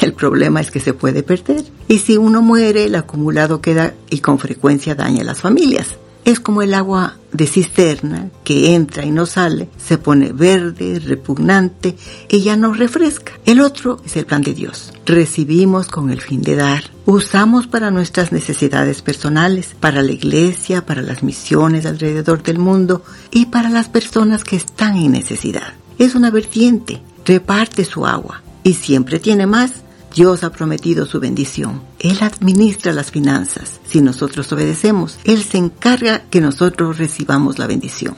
El 0.00 0.12
problema 0.12 0.60
es 0.60 0.72
que 0.72 0.80
se 0.80 0.92
puede 0.92 1.22
perder. 1.22 1.64
Y 1.86 1.98
si 1.98 2.16
uno 2.16 2.42
muere, 2.42 2.84
el 2.84 2.96
acumulado 2.96 3.60
queda 3.60 3.94
y 4.10 4.18
con 4.18 4.40
frecuencia 4.40 4.96
daña 4.96 5.22
a 5.22 5.24
las 5.24 5.40
familias. 5.40 5.96
Es 6.28 6.40
como 6.40 6.60
el 6.60 6.74
agua 6.74 7.16
de 7.32 7.46
cisterna 7.46 8.28
que 8.44 8.74
entra 8.74 9.02
y 9.02 9.10
no 9.10 9.24
sale, 9.24 9.70
se 9.78 9.96
pone 9.96 10.32
verde, 10.32 10.98
repugnante 10.98 11.96
ya 12.42 12.54
nos 12.54 12.76
refresca. 12.76 13.32
El 13.46 13.60
otro 13.60 14.02
es 14.04 14.14
el 14.16 14.26
plan 14.26 14.42
de 14.42 14.52
Dios. 14.52 14.92
Recibimos 15.06 15.88
con 15.88 16.10
el 16.10 16.20
fin 16.20 16.42
de 16.42 16.56
dar. 16.56 16.84
Usamos 17.06 17.66
para 17.66 17.90
nuestras 17.90 18.30
necesidades 18.30 19.00
personales, 19.00 19.74
para 19.80 20.02
la 20.02 20.12
iglesia, 20.12 20.84
para 20.84 21.00
las 21.00 21.22
misiones 21.22 21.86
alrededor 21.86 22.42
del 22.42 22.58
mundo 22.58 23.02
y 23.30 23.46
para 23.46 23.70
las 23.70 23.88
personas 23.88 24.44
que 24.44 24.56
están 24.56 24.96
en 24.96 25.12
necesidad. 25.12 25.72
Es 25.98 26.14
una 26.14 26.30
vertiente, 26.30 27.00
reparte 27.24 27.86
su 27.86 28.04
agua 28.06 28.42
y 28.64 28.74
siempre 28.74 29.18
tiene 29.18 29.46
más 29.46 29.82
Dios 30.18 30.42
ha 30.42 30.50
prometido 30.50 31.06
su 31.06 31.20
bendición. 31.20 31.80
Él 32.00 32.18
administra 32.22 32.92
las 32.92 33.12
finanzas. 33.12 33.78
Si 33.84 34.00
nosotros 34.00 34.52
obedecemos, 34.52 35.16
Él 35.22 35.44
se 35.44 35.58
encarga 35.58 36.22
que 36.28 36.40
nosotros 36.40 36.98
recibamos 36.98 37.60
la 37.60 37.68
bendición. 37.68 38.16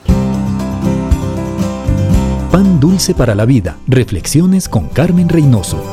Pan 2.51 2.81
dulce 2.81 3.13
para 3.13 3.35
la 3.35 3.45
vida. 3.45 3.77
Reflexiones 3.87 4.67
con 4.67 4.89
Carmen 4.89 5.29
Reynoso. 5.29 5.85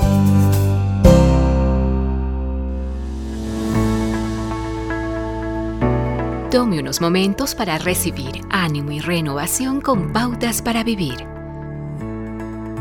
Tome 6.50 6.80
unos 6.80 7.02
momentos 7.02 7.54
para 7.54 7.78
recibir 7.80 8.44
ánimo 8.50 8.94
y 8.94 9.02
renovación 9.02 9.82
con 9.82 10.14
pautas 10.14 10.62
para 10.62 10.86
vivir. 10.86 11.37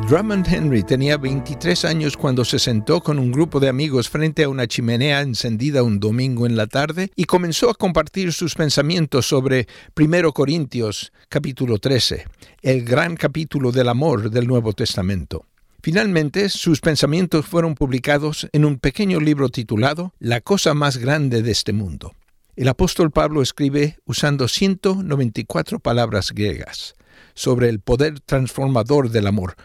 Drummond 0.08 0.46
Henry 0.46 0.84
tenía 0.84 1.16
23 1.16 1.84
años 1.84 2.16
cuando 2.16 2.44
se 2.44 2.60
sentó 2.60 3.00
con 3.00 3.18
un 3.18 3.32
grupo 3.32 3.58
de 3.58 3.68
amigos 3.68 4.08
frente 4.08 4.44
a 4.44 4.48
una 4.48 4.68
chimenea 4.68 5.20
encendida 5.20 5.82
un 5.82 5.98
domingo 5.98 6.46
en 6.46 6.54
la 6.54 6.68
tarde 6.68 7.10
y 7.16 7.24
comenzó 7.24 7.70
a 7.70 7.74
compartir 7.74 8.32
sus 8.32 8.54
pensamientos 8.54 9.26
sobre 9.26 9.66
1 9.96 10.32
Corintios 10.32 11.12
capítulo 11.28 11.78
13, 11.78 12.24
el 12.62 12.84
gran 12.84 13.16
capítulo 13.16 13.72
del 13.72 13.88
amor 13.88 14.30
del 14.30 14.46
Nuevo 14.46 14.74
Testamento. 14.74 15.44
Finalmente, 15.82 16.50
sus 16.50 16.80
pensamientos 16.80 17.44
fueron 17.44 17.74
publicados 17.74 18.48
en 18.52 18.64
un 18.64 18.78
pequeño 18.78 19.18
libro 19.18 19.48
titulado 19.48 20.12
La 20.20 20.40
cosa 20.40 20.72
más 20.74 20.98
grande 20.98 21.42
de 21.42 21.50
este 21.50 21.72
mundo. 21.72 22.14
El 22.54 22.68
apóstol 22.68 23.10
Pablo 23.10 23.42
escribe 23.42 23.98
usando 24.04 24.46
194 24.46 25.80
palabras 25.80 26.30
griegas 26.30 26.94
sobre 27.34 27.68
el 27.68 27.80
poder 27.80 28.20
transformador 28.20 29.10
del 29.10 29.26
amor, 29.26 29.56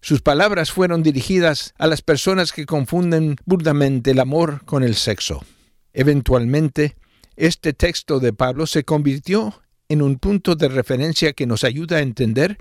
sus 0.00 0.22
palabras 0.22 0.70
fueron 0.70 1.02
dirigidas 1.02 1.74
a 1.78 1.86
las 1.86 2.00
personas 2.00 2.52
que 2.52 2.66
confunden 2.66 3.36
burdamente 3.44 4.12
el 4.12 4.20
amor 4.20 4.64
con 4.64 4.82
el 4.82 4.94
sexo. 4.94 5.44
Eventualmente, 5.92 6.96
este 7.36 7.72
texto 7.72 8.18
de 8.18 8.32
Pablo 8.32 8.66
se 8.66 8.84
convirtió 8.84 9.60
en 9.88 10.02
un 10.02 10.18
punto 10.18 10.54
de 10.54 10.68
referencia 10.68 11.32
que 11.32 11.46
nos 11.46 11.64
ayuda 11.64 11.98
a 11.98 12.02
entender 12.02 12.58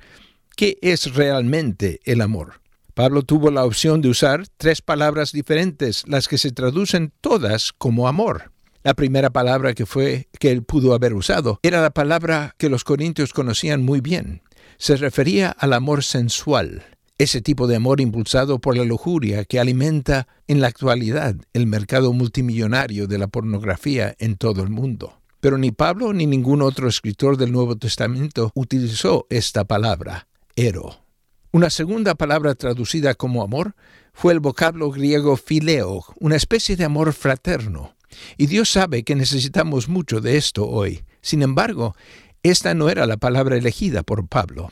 qué 0.56 0.78
es 0.82 1.14
realmente 1.16 2.02
el 2.04 2.22
amor. 2.22 2.62
Pablo 2.94 3.24
tuvo 3.24 3.52
la 3.52 3.64
opción 3.64 4.02
de 4.02 4.10
usar 4.10 4.46
tres 4.58 4.82
palabras 4.82 5.32
diferentes, 5.32 6.04
las 6.08 6.28
que 6.28 6.38
se 6.38 6.52
traducen 6.52 7.14
todas 7.22 7.72
como 7.72 8.10
amor. 8.10 8.52
La 8.84 8.94
primera 8.94 9.30
palabra 9.30 9.74
que 9.74 9.86
fue 9.86 10.28
que 10.40 10.52
él 10.52 10.64
pudo 10.64 10.94
haber 10.94 11.14
usado 11.14 11.60
era 11.64 11.82
la 11.82 11.92
palabra 11.92 12.56
que 12.58 12.70
los 12.70 12.84
corintios 12.84 13.32
conocían 13.32 13.84
muy 13.84 14.02
bien. 14.02 14.42
Se 14.78 14.98
refería 14.98 15.50
al 15.52 15.74
amor 15.74 16.04
sensual, 16.04 16.84
ese 17.20 17.42
tipo 17.42 17.68
de 17.68 17.76
amor 17.76 18.00
impulsado 18.00 18.60
por 18.60 18.78
la 18.78 18.86
lujuria 18.86 19.44
que 19.44 19.60
alimenta 19.60 20.30
en 20.48 20.62
la 20.62 20.68
actualidad 20.68 21.36
el 21.52 21.68
mercado 21.68 22.14
multimillonario 22.14 23.08
de 23.08 23.18
la 23.18 23.28
pornografía 23.28 24.16
en 24.20 24.38
todo 24.38 24.64
el 24.64 24.70
mundo. 24.70 25.20
Pero 25.42 25.58
ni 25.58 25.72
Pablo 25.72 26.14
ni 26.14 26.26
ningún 26.26 26.62
otro 26.62 26.88
escritor 26.88 27.36
del 27.36 27.52
Nuevo 27.52 27.76
Testamento 27.76 28.52
utilizó 28.56 29.28
esta 29.30 29.66
palabra, 29.66 30.28
ero. 30.56 31.04
Una 31.52 31.70
segunda 31.70 32.16
palabra 32.16 32.56
traducida 32.56 33.14
como 33.16 33.44
amor 33.44 33.76
fue 34.14 34.32
el 34.32 34.40
vocablo 34.40 34.90
griego 34.90 35.36
phileo, 35.36 36.06
una 36.22 36.38
especie 36.38 36.78
de 36.78 36.86
amor 36.86 37.12
fraterno. 37.12 37.96
Y 38.38 38.48
Dios 38.48 38.70
sabe 38.70 39.04
que 39.04 39.16
necesitamos 39.16 39.90
mucho 39.90 40.22
de 40.22 40.38
esto 40.38 40.66
hoy. 40.66 41.04
Sin 41.22 41.42
embargo, 41.42 41.98
esta 42.44 42.74
no 42.74 42.90
era 42.90 43.06
la 43.06 43.18
palabra 43.18 43.58
elegida 43.58 44.04
por 44.04 44.26
Pablo 44.26 44.72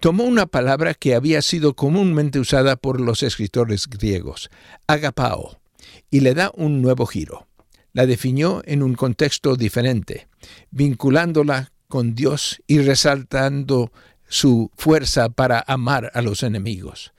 tomó 0.00 0.24
una 0.24 0.46
palabra 0.46 0.94
que 0.94 1.14
había 1.14 1.42
sido 1.42 1.74
comúnmente 1.74 2.38
usada 2.38 2.76
por 2.76 3.00
los 3.00 3.22
escritores 3.22 3.88
griegos, 3.88 4.50
agapao, 4.86 5.58
y 6.10 6.20
le 6.20 6.34
da 6.34 6.50
un 6.54 6.82
nuevo 6.82 7.06
giro. 7.06 7.46
La 7.92 8.06
definió 8.06 8.62
en 8.66 8.82
un 8.82 8.94
contexto 8.94 9.56
diferente, 9.56 10.28
vinculándola 10.70 11.72
con 11.88 12.14
Dios 12.14 12.62
y 12.66 12.80
resaltando 12.80 13.92
su 14.28 14.70
fuerza 14.76 15.28
para 15.28 15.64
amar 15.66 16.10
a 16.14 16.22
los 16.22 16.42
enemigos, 16.42 17.12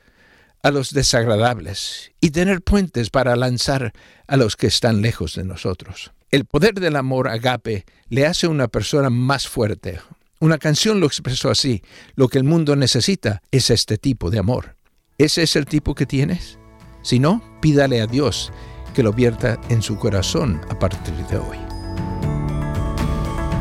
a 0.62 0.72
los 0.72 0.94
desagradables, 0.94 2.12
y 2.22 2.32
tener 2.32 2.62
puentes 2.62 3.10
para 3.10 3.36
lanzar 3.36 3.94
a 4.28 4.38
los 4.38 4.56
que 4.56 4.68
están 4.68 5.02
lejos 5.02 5.36
de 5.36 5.46
nosotros. 5.46 6.12
El 6.30 6.46
poder 6.46 6.76
del 6.76 6.98
amor 6.98 7.30
agape 7.30 7.86
le 8.10 8.26
hace 8.26 8.48
una 8.48 8.68
persona 8.68 9.10
más 9.10 9.48
fuerte, 9.48 10.00
una 10.40 10.58
canción 10.58 11.00
lo 11.00 11.08
expresó 11.08 11.50
así, 11.50 11.82
lo 12.16 12.28
que 12.28 12.38
el 12.38 12.44
mundo 12.44 12.76
necesita 12.76 13.42
es 13.52 13.70
este 13.70 13.98
tipo 13.98 14.30
de 14.30 14.40
amor. 14.40 14.76
¿Ese 15.18 15.44
es 15.44 15.56
el 15.56 15.66
tipo 15.66 15.96
que 15.96 16.06
tienes? 16.06 16.60
Si 17.02 17.20
no, 17.20 17.42
pídale 17.62 18.02
a 18.02 18.08
Dios 18.08 18.52
que 18.94 19.04
lo 19.04 19.14
vierta 19.14 19.60
en 19.70 19.82
su 19.82 19.98
corazón 19.98 20.62
a 20.70 20.78
partir 20.78 21.14
de 21.28 21.38
hoy. 21.38 21.58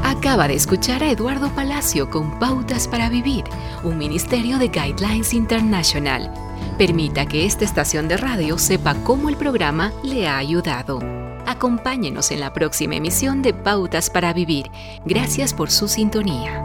Acaba 0.03 0.49
de 0.49 0.55
escuchar 0.55 1.03
a 1.03 1.11
Eduardo 1.11 1.55
Palacio 1.55 2.11
con 2.11 2.39
Pautas 2.39 2.89
para 2.89 3.09
Vivir, 3.09 3.45
un 3.85 3.99
ministerio 3.99 4.59
de 4.59 4.69
Guidelines 4.69 5.33
International. 5.33 6.33
Permita 6.79 7.27
que 7.27 7.47
esta 7.47 7.65
estación 7.65 8.09
de 8.09 8.17
radio 8.17 8.59
sepa 8.59 8.95
cómo 9.05 9.29
el 9.29 9.37
programa 9.37 9.93
le 10.03 10.27
ha 10.27 10.39
ayudado. 10.39 11.26
Acompáñenos 11.47 12.33
en 12.33 12.41
la 12.41 12.53
próxima 12.53 12.97
emisión 12.97 13.41
de 13.41 13.55
Pautas 13.55 14.11
para 14.11 14.33
Vivir. 14.33 14.67
Gracias 15.05 15.55
por 15.55 15.71
su 15.71 15.87
sintonía. 15.87 16.61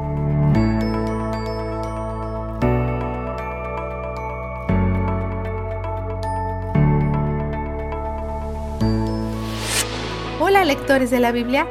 Hola 10.40 10.66
lectores 10.66 11.12
de 11.12 11.20
la 11.20 11.32
Biblia, 11.32 11.68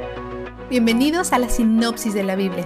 bienvenidos 0.70 1.32
a 1.32 1.40
la 1.40 1.48
sinopsis 1.48 2.14
de 2.14 2.22
la 2.22 2.36
Biblia. 2.36 2.64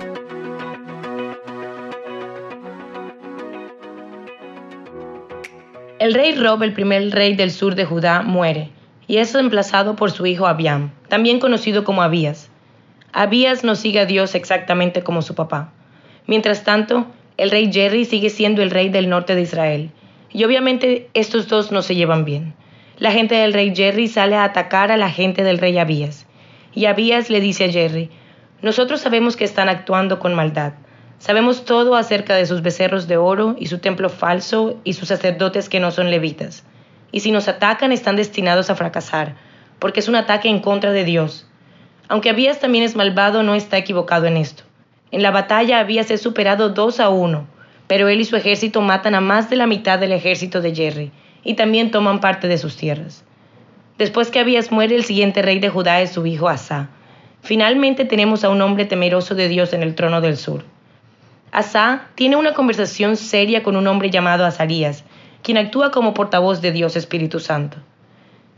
El 5.98 6.12
rey 6.12 6.34
Rob, 6.34 6.62
el 6.62 6.74
primer 6.74 7.10
rey 7.12 7.34
del 7.34 7.50
sur 7.50 7.74
de 7.74 7.86
Judá, 7.86 8.20
muere 8.20 8.83
y 9.06 9.18
es 9.18 9.32
reemplazado 9.32 9.96
por 9.96 10.10
su 10.10 10.26
hijo 10.26 10.46
Abiam, 10.46 10.90
también 11.08 11.38
conocido 11.38 11.84
como 11.84 12.02
Abías. 12.02 12.50
Abías 13.12 13.64
no 13.64 13.74
sigue 13.74 14.00
a 14.00 14.06
Dios 14.06 14.34
exactamente 14.34 15.02
como 15.02 15.22
su 15.22 15.34
papá. 15.34 15.72
Mientras 16.26 16.64
tanto, 16.64 17.06
el 17.36 17.50
rey 17.50 17.72
Jerry 17.72 18.04
sigue 18.04 18.30
siendo 18.30 18.62
el 18.62 18.70
rey 18.70 18.88
del 18.88 19.08
norte 19.08 19.34
de 19.34 19.42
Israel, 19.42 19.90
y 20.32 20.44
obviamente 20.44 21.08
estos 21.14 21.48
dos 21.48 21.70
no 21.70 21.82
se 21.82 21.94
llevan 21.94 22.24
bien. 22.24 22.54
La 22.98 23.12
gente 23.12 23.34
del 23.34 23.52
rey 23.52 23.74
Jerry 23.74 24.08
sale 24.08 24.36
a 24.36 24.44
atacar 24.44 24.90
a 24.90 24.96
la 24.96 25.10
gente 25.10 25.44
del 25.44 25.58
rey 25.58 25.78
Abías, 25.78 26.26
y 26.74 26.86
Abías 26.86 27.30
le 27.30 27.40
dice 27.40 27.64
a 27.64 27.70
Jerry, 27.70 28.10
nosotros 28.62 29.00
sabemos 29.00 29.36
que 29.36 29.44
están 29.44 29.68
actuando 29.68 30.18
con 30.18 30.34
maldad. 30.34 30.72
Sabemos 31.18 31.64
todo 31.64 31.94
acerca 31.94 32.34
de 32.34 32.46
sus 32.46 32.62
becerros 32.62 33.06
de 33.06 33.16
oro 33.16 33.56
y 33.58 33.66
su 33.66 33.78
templo 33.78 34.08
falso 34.08 34.80
y 34.84 34.94
sus 34.94 35.08
sacerdotes 35.08 35.68
que 35.68 35.80
no 35.80 35.90
son 35.90 36.10
levitas 36.10 36.64
y 37.14 37.20
si 37.20 37.30
nos 37.30 37.46
atacan 37.46 37.92
están 37.92 38.16
destinados 38.16 38.70
a 38.70 38.74
fracasar, 38.74 39.36
porque 39.78 40.00
es 40.00 40.08
un 40.08 40.16
ataque 40.16 40.48
en 40.48 40.58
contra 40.58 40.90
de 40.90 41.04
Dios. 41.04 41.46
Aunque 42.08 42.30
Abías 42.30 42.58
también 42.58 42.82
es 42.82 42.96
malvado, 42.96 43.44
no 43.44 43.54
está 43.54 43.78
equivocado 43.78 44.26
en 44.26 44.36
esto. 44.36 44.64
En 45.12 45.22
la 45.22 45.30
batalla 45.30 45.78
Abías 45.78 46.10
es 46.10 46.20
superado 46.20 46.70
dos 46.70 46.98
a 46.98 47.10
uno, 47.10 47.46
pero 47.86 48.08
él 48.08 48.20
y 48.20 48.24
su 48.24 48.34
ejército 48.34 48.80
matan 48.80 49.14
a 49.14 49.20
más 49.20 49.48
de 49.48 49.54
la 49.54 49.68
mitad 49.68 50.00
del 50.00 50.10
ejército 50.10 50.60
de 50.60 50.74
Jerry, 50.74 51.12
y 51.44 51.54
también 51.54 51.92
toman 51.92 52.18
parte 52.18 52.48
de 52.48 52.58
sus 52.58 52.76
tierras. 52.76 53.22
Después 53.96 54.32
que 54.32 54.40
Abías 54.40 54.72
muere, 54.72 54.96
el 54.96 55.04
siguiente 55.04 55.40
rey 55.40 55.60
de 55.60 55.68
Judá 55.68 56.00
es 56.00 56.10
su 56.10 56.26
hijo 56.26 56.48
Asa. 56.48 56.88
Finalmente 57.42 58.04
tenemos 58.04 58.42
a 58.42 58.48
un 58.48 58.60
hombre 58.60 58.86
temeroso 58.86 59.36
de 59.36 59.46
Dios 59.46 59.72
en 59.72 59.84
el 59.84 59.94
trono 59.94 60.20
del 60.20 60.36
sur. 60.36 60.64
Asa 61.52 62.08
tiene 62.16 62.34
una 62.34 62.54
conversación 62.54 63.16
seria 63.16 63.62
con 63.62 63.76
un 63.76 63.86
hombre 63.86 64.10
llamado 64.10 64.44
Azarías, 64.44 65.04
quien 65.44 65.58
actúa 65.58 65.90
como 65.90 66.14
portavoz 66.14 66.62
de 66.62 66.72
Dios 66.72 66.96
Espíritu 66.96 67.38
Santo. 67.38 67.76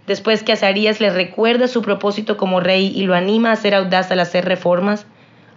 Después 0.06 0.44
que 0.44 0.52
Azarías 0.52 1.00
le 1.00 1.10
recuerda 1.10 1.66
su 1.66 1.82
propósito 1.82 2.36
como 2.36 2.60
rey 2.60 2.92
y 2.94 3.02
lo 3.06 3.14
anima 3.14 3.50
a 3.50 3.56
ser 3.56 3.74
audaz 3.74 4.12
al 4.12 4.20
hacer 4.20 4.44
reformas, 4.44 5.04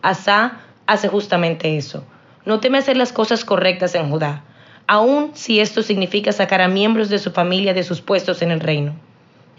Asa 0.01 0.61
hace 0.87 1.07
justamente 1.07 1.77
eso. 1.77 2.03
No 2.45 2.59
teme 2.59 2.79
hacer 2.79 2.97
las 2.97 3.13
cosas 3.13 3.45
correctas 3.45 3.93
en 3.93 4.09
Judá, 4.09 4.43
aun 4.87 5.29
si 5.35 5.59
esto 5.59 5.83
significa 5.83 6.31
sacar 6.31 6.61
a 6.61 6.67
miembros 6.67 7.09
de 7.09 7.19
su 7.19 7.29
familia 7.29 7.75
de 7.75 7.83
sus 7.83 8.01
puestos 8.01 8.41
en 8.41 8.49
el 8.49 8.59
reino. 8.59 8.95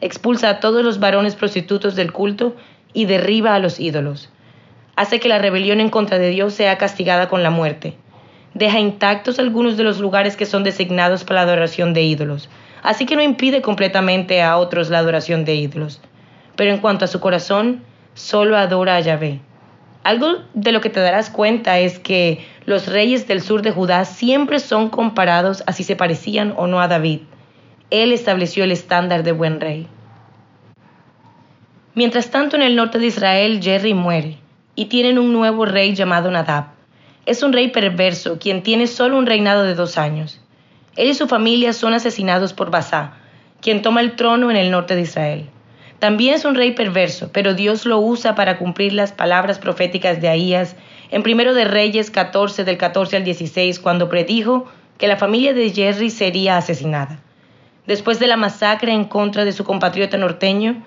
Expulsa 0.00 0.48
a 0.48 0.58
todos 0.58 0.82
los 0.82 0.98
varones 0.98 1.36
prostitutos 1.36 1.94
del 1.94 2.12
culto 2.12 2.56
y 2.92 3.04
derriba 3.04 3.54
a 3.54 3.60
los 3.60 3.78
ídolos. 3.78 4.28
hace 4.96 5.20
que 5.20 5.28
la 5.28 5.38
rebelión 5.38 5.80
en 5.80 5.88
contra 5.88 6.18
de 6.18 6.30
Dios 6.30 6.52
sea 6.52 6.76
castigada 6.78 7.28
con 7.28 7.44
la 7.44 7.50
muerte. 7.50 7.96
Deja 8.54 8.80
intactos 8.80 9.38
algunos 9.38 9.76
de 9.76 9.84
los 9.84 10.00
lugares 10.00 10.36
que 10.36 10.46
son 10.46 10.64
designados 10.64 11.24
para 11.24 11.40
la 11.40 11.52
adoración 11.52 11.94
de 11.94 12.02
ídolos, 12.02 12.48
así 12.82 13.06
que 13.06 13.16
no 13.16 13.22
impide 13.22 13.62
completamente 13.62 14.42
a 14.42 14.56
otros 14.56 14.90
la 14.90 14.98
adoración 14.98 15.44
de 15.44 15.54
ídolos. 15.54 16.00
Pero 16.56 16.72
en 16.72 16.78
cuanto 16.78 17.04
a 17.04 17.08
su 17.08 17.20
corazón, 17.20 17.82
solo 18.14 18.56
adora 18.56 18.96
a 18.96 19.00
Yahvé. 19.00 19.40
Algo 20.02 20.38
de 20.54 20.72
lo 20.72 20.80
que 20.80 20.90
te 20.90 21.00
darás 21.00 21.30
cuenta 21.30 21.78
es 21.78 21.98
que 21.98 22.44
los 22.64 22.86
reyes 22.86 23.28
del 23.28 23.42
sur 23.42 23.62
de 23.62 23.70
Judá 23.70 24.04
siempre 24.04 24.58
son 24.58 24.88
comparados 24.88 25.62
a 25.66 25.72
si 25.72 25.84
se 25.84 25.96
parecían 25.96 26.54
o 26.56 26.66
no 26.66 26.80
a 26.80 26.88
David. 26.88 27.20
Él 27.90 28.12
estableció 28.12 28.64
el 28.64 28.72
estándar 28.72 29.22
de 29.24 29.32
buen 29.32 29.60
rey. 29.60 29.86
Mientras 31.94 32.30
tanto, 32.30 32.56
en 32.56 32.62
el 32.62 32.76
norte 32.76 32.98
de 32.98 33.06
Israel, 33.06 33.60
Jerry 33.62 33.94
muere 33.94 34.38
y 34.74 34.86
tienen 34.86 35.18
un 35.18 35.32
nuevo 35.32 35.66
rey 35.66 35.94
llamado 35.94 36.30
Nadab. 36.30 36.79
Es 37.26 37.42
un 37.42 37.52
rey 37.52 37.68
perverso, 37.68 38.38
quien 38.38 38.62
tiene 38.62 38.86
solo 38.86 39.18
un 39.18 39.26
reinado 39.26 39.62
de 39.62 39.74
dos 39.74 39.98
años. 39.98 40.40
Él 40.96 41.10
y 41.10 41.14
su 41.14 41.28
familia 41.28 41.72
son 41.72 41.94
asesinados 41.94 42.52
por 42.52 42.70
Basá, 42.70 43.12
quien 43.60 43.82
toma 43.82 44.00
el 44.00 44.16
trono 44.16 44.50
en 44.50 44.56
el 44.56 44.70
norte 44.70 44.96
de 44.96 45.02
Israel. 45.02 45.50
También 45.98 46.34
es 46.34 46.46
un 46.46 46.54
rey 46.54 46.72
perverso, 46.72 47.30
pero 47.30 47.52
Dios 47.52 47.84
lo 47.84 47.98
usa 47.98 48.34
para 48.34 48.56
cumplir 48.56 48.94
las 48.94 49.12
palabras 49.12 49.58
proféticas 49.58 50.20
de 50.22 50.28
Ahías 50.28 50.76
en 51.10 51.22
Primero 51.22 51.52
de 51.52 51.64
Reyes 51.64 52.10
14 52.10 52.64
del 52.64 52.78
14 52.78 53.18
al 53.18 53.24
16 53.24 53.78
cuando 53.80 54.08
predijo 54.08 54.66
que 54.96 55.08
la 55.08 55.18
familia 55.18 55.52
de 55.52 55.70
Jerry 55.70 56.08
sería 56.08 56.56
asesinada. 56.56 57.20
Después 57.86 58.18
de 58.18 58.28
la 58.28 58.38
masacre 58.38 58.92
en 58.92 59.04
contra 59.04 59.44
de 59.44 59.52
su 59.52 59.64
compatriota 59.64 60.16
norteño, 60.16 60.82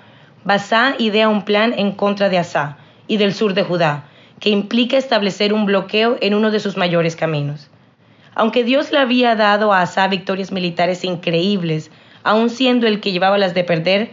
Basá 0.46 0.96
idea 0.98 1.30
un 1.30 1.46
plan 1.46 1.74
en 1.78 1.92
contra 1.92 2.30
de 2.30 2.40
Asá 2.40 2.78
y 3.08 3.18
del 3.18 3.34
sur 3.34 3.54
de 3.54 3.64
Judá, 3.64 4.06
que 4.44 4.50
implica 4.50 4.98
establecer 4.98 5.54
un 5.54 5.66
bloqueo 5.66 6.18
en 6.20 6.34
uno 6.34 6.52
de 6.52 6.60
sus 6.60 6.76
mayores 6.76 7.16
caminos. 7.16 7.70
Aunque 8.36 8.66
Dios 8.66 8.92
le 8.92 8.98
había 8.98 9.38
dado 9.38 9.72
a 9.72 9.80
Asá 9.80 10.10
victorias 10.10 10.52
militares 10.52 11.06
increíbles, 11.06 11.92
aun 12.24 12.50
siendo 12.50 12.86
el 12.86 13.00
que 13.00 13.14
llevaba 13.14 13.38
las 13.38 13.54
de 13.54 13.64
perder, 13.64 14.10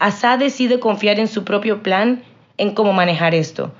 Asa 0.00 0.36
decide 0.36 0.80
confiar 0.80 1.20
en 1.20 1.28
su 1.28 1.44
propio 1.44 1.80
plan 1.84 2.24
en 2.56 2.74
cómo 2.74 2.92
manejar 2.92 3.36
esto. 3.36 3.70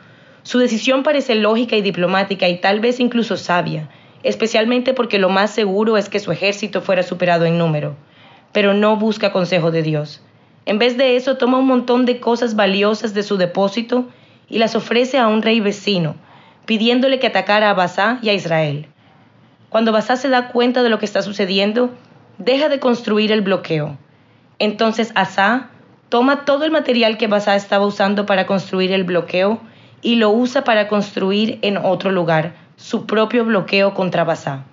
Su 0.44 0.61
decisión 0.61 1.03
parece 1.03 1.34
lógica 1.34 1.74
y 1.74 1.82
diplomática 1.82 2.46
y 2.46 2.61
tal 2.61 2.78
vez 2.78 3.01
incluso 3.01 3.36
sabia, 3.36 3.88
especialmente 4.22 4.94
porque 4.94 5.18
lo 5.18 5.30
más 5.30 5.51
seguro 5.51 5.96
es 5.96 6.09
que 6.09 6.20
su 6.20 6.30
ejército 6.30 6.80
fuera 6.80 7.03
superado 7.03 7.44
en 7.44 7.59
número, 7.59 7.96
pero 8.53 8.72
no 8.72 8.94
busca 8.99 9.32
consejo 9.32 9.72
de 9.72 9.82
Dios. 9.82 10.22
En 10.64 10.78
vez 10.78 10.96
de 10.96 11.16
eso, 11.16 11.38
toma 11.38 11.59
un 11.59 11.66
montón 11.66 12.07
de 12.07 12.20
cosas 12.20 12.55
valiosas 12.55 13.14
de 13.14 13.24
su 13.24 13.36
depósito 13.36 14.07
y 14.51 14.59
las 14.59 14.74
ofrece 14.74 15.18
a 15.18 15.28
un 15.28 15.42
rey 15.42 15.61
vecino, 15.61 16.16
pidiéndole 16.66 17.18
que 17.18 17.28
atacara 17.28 17.70
a 17.70 17.74
Basá 17.74 18.18
y 18.22 18.28
a 18.28 18.34
Israel. 18.34 18.86
Cuando 19.68 19.92
Basá 19.92 20.16
se 20.16 20.28
da 20.28 20.49
cuenta 20.49 20.82
de 20.82 20.88
lo 20.88 20.99
que 20.99 21.05
está 21.05 21.22
sucediendo, 21.22 21.90
deja 22.38 22.68
de 22.68 22.80
construir 22.80 23.32
el 23.32 23.42
bloqueo. 23.42 23.99
Entonces 24.59 25.12
Asa 25.14 25.70
toma 26.09 26.44
todo 26.44 26.64
el 26.64 26.70
material 26.70 27.18
que 27.18 27.26
Basá 27.26 27.55
estaba 27.57 27.86
usando 27.86 28.26
para 28.26 28.46
construir 28.46 28.92
el 28.92 29.05
bloqueo 29.05 29.61
y 30.01 30.16
lo 30.16 30.30
usa 30.30 30.64
para 30.64 30.88
construir 30.88 31.59
en 31.62 31.76
otro 31.76 32.11
lugar 32.11 32.55
su 32.76 33.07
propio 33.07 33.44
bloqueo 33.44 33.92
contra 33.94 34.24
Basá. 34.24 34.64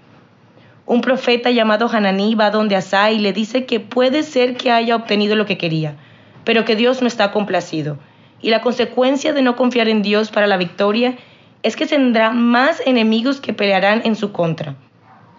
Un 0.85 1.01
profeta 1.01 1.49
llamado 1.49 1.89
Hananí 1.91 2.35
va 2.35 2.51
donde 2.51 2.75
Asa 2.75 3.11
y 3.11 3.19
le 3.19 3.33
dice 3.33 3.65
que 3.65 3.79
puede 3.79 4.23
ser 4.23 4.55
que 4.55 4.71
haya 4.71 4.95
obtenido 4.95 5.35
lo 5.35 5.45
que 5.45 5.57
quería, 5.57 5.95
pero 6.43 6.63
que 6.63 6.75
Dios 6.75 7.01
no 7.01 7.07
está 7.07 7.31
complacido. 7.31 7.97
Y 8.45 8.51
la 8.51 8.61
consecuencia 8.61 9.33
de 9.33 9.41
no 9.41 9.55
confiar 9.55 9.89
en 9.89 10.03
Dios 10.03 10.29
para 10.29 10.45
la 10.45 10.57
victoria 10.57 11.15
es 11.63 11.75
que 11.75 11.87
tendrá 11.87 12.29
más 12.29 12.79
enemigos 12.85 13.41
que 13.41 13.53
pelearán 13.53 14.03
en 14.05 14.15
su 14.15 14.31
contra. 14.31 14.75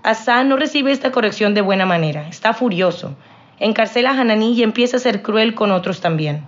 Asa 0.02 0.42
no 0.42 0.56
recibe 0.56 0.90
esta 0.90 1.12
corrección 1.12 1.54
de 1.54 1.60
buena 1.60 1.86
manera, 1.86 2.26
está 2.28 2.52
furioso 2.52 3.14
encarcela 3.58 4.10
a 4.10 4.20
Hananí 4.20 4.54
y 4.54 4.62
empieza 4.62 4.96
a 4.96 5.00
ser 5.00 5.22
cruel 5.22 5.54
con 5.54 5.70
otros 5.70 6.00
también. 6.00 6.44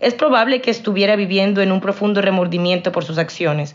Es 0.00 0.14
probable 0.14 0.60
que 0.60 0.70
estuviera 0.70 1.16
viviendo 1.16 1.62
en 1.62 1.72
un 1.72 1.80
profundo 1.80 2.20
remordimiento 2.20 2.92
por 2.92 3.04
sus 3.04 3.18
acciones, 3.18 3.74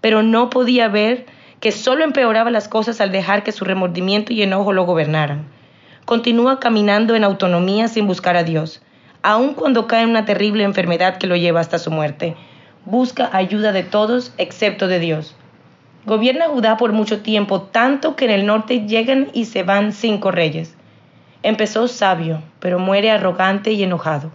pero 0.00 0.22
no 0.22 0.50
podía 0.50 0.88
ver 0.88 1.26
que 1.60 1.72
solo 1.72 2.04
empeoraba 2.04 2.50
las 2.50 2.68
cosas 2.68 3.00
al 3.00 3.12
dejar 3.12 3.44
que 3.44 3.52
su 3.52 3.64
remordimiento 3.64 4.32
y 4.32 4.42
enojo 4.42 4.72
lo 4.72 4.84
gobernaran. 4.84 5.46
Continúa 6.04 6.58
caminando 6.58 7.14
en 7.14 7.22
autonomía 7.22 7.86
sin 7.86 8.08
buscar 8.08 8.36
a 8.36 8.42
Dios, 8.42 8.82
aun 9.22 9.54
cuando 9.54 9.86
cae 9.86 10.02
en 10.02 10.10
una 10.10 10.24
terrible 10.24 10.64
enfermedad 10.64 11.18
que 11.18 11.26
lo 11.26 11.36
lleva 11.36 11.60
hasta 11.60 11.78
su 11.78 11.90
muerte. 11.90 12.36
Busca 12.84 13.30
ayuda 13.32 13.72
de 13.72 13.84
todos 13.84 14.34
excepto 14.38 14.88
de 14.88 14.98
Dios. 14.98 15.36
Gobierna 16.04 16.48
Judá 16.48 16.76
por 16.76 16.92
mucho 16.92 17.22
tiempo, 17.22 17.62
tanto 17.62 18.16
que 18.16 18.24
en 18.24 18.32
el 18.32 18.46
norte 18.46 18.86
llegan 18.86 19.28
y 19.32 19.44
se 19.44 19.62
van 19.62 19.92
cinco 19.92 20.32
reyes. 20.32 20.74
Empezó 21.44 21.86
sabio, 21.86 22.42
pero 22.58 22.80
muere 22.80 23.10
arrogante 23.10 23.72
y 23.72 23.82
enojado. 23.84 24.32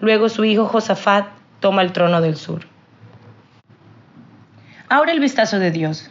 Luego 0.00 0.28
su 0.28 0.44
hijo 0.44 0.66
Josafat 0.66 1.26
toma 1.58 1.82
el 1.82 1.92
trono 1.92 2.20
del 2.20 2.36
sur. 2.36 2.62
Ahora 4.88 5.10
el 5.10 5.18
vistazo 5.18 5.58
de 5.58 5.72
Dios. 5.72 6.10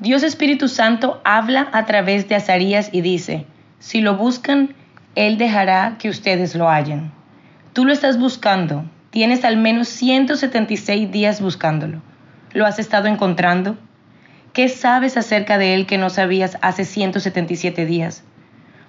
Dios 0.00 0.22
Espíritu 0.22 0.68
Santo 0.68 1.20
habla 1.24 1.68
a 1.72 1.84
través 1.84 2.28
de 2.28 2.34
Azarías 2.34 2.88
y 2.92 3.02
dice, 3.02 3.46
si 3.78 4.00
lo 4.00 4.16
buscan, 4.16 4.74
Él 5.14 5.36
dejará 5.36 5.96
que 5.98 6.08
ustedes 6.08 6.54
lo 6.54 6.68
hallen. 6.68 7.15
Tú 7.76 7.84
lo 7.84 7.92
estás 7.92 8.18
buscando, 8.18 8.86
tienes 9.10 9.44
al 9.44 9.58
menos 9.58 9.88
176 9.88 11.12
días 11.12 11.42
buscándolo. 11.42 12.00
¿Lo 12.54 12.64
has 12.64 12.78
estado 12.78 13.06
encontrando? 13.06 13.76
¿Qué 14.54 14.70
sabes 14.70 15.18
acerca 15.18 15.58
de 15.58 15.74
Él 15.74 15.84
que 15.84 15.98
no 15.98 16.08
sabías 16.08 16.56
hace 16.62 16.86
177 16.86 17.84
días? 17.84 18.24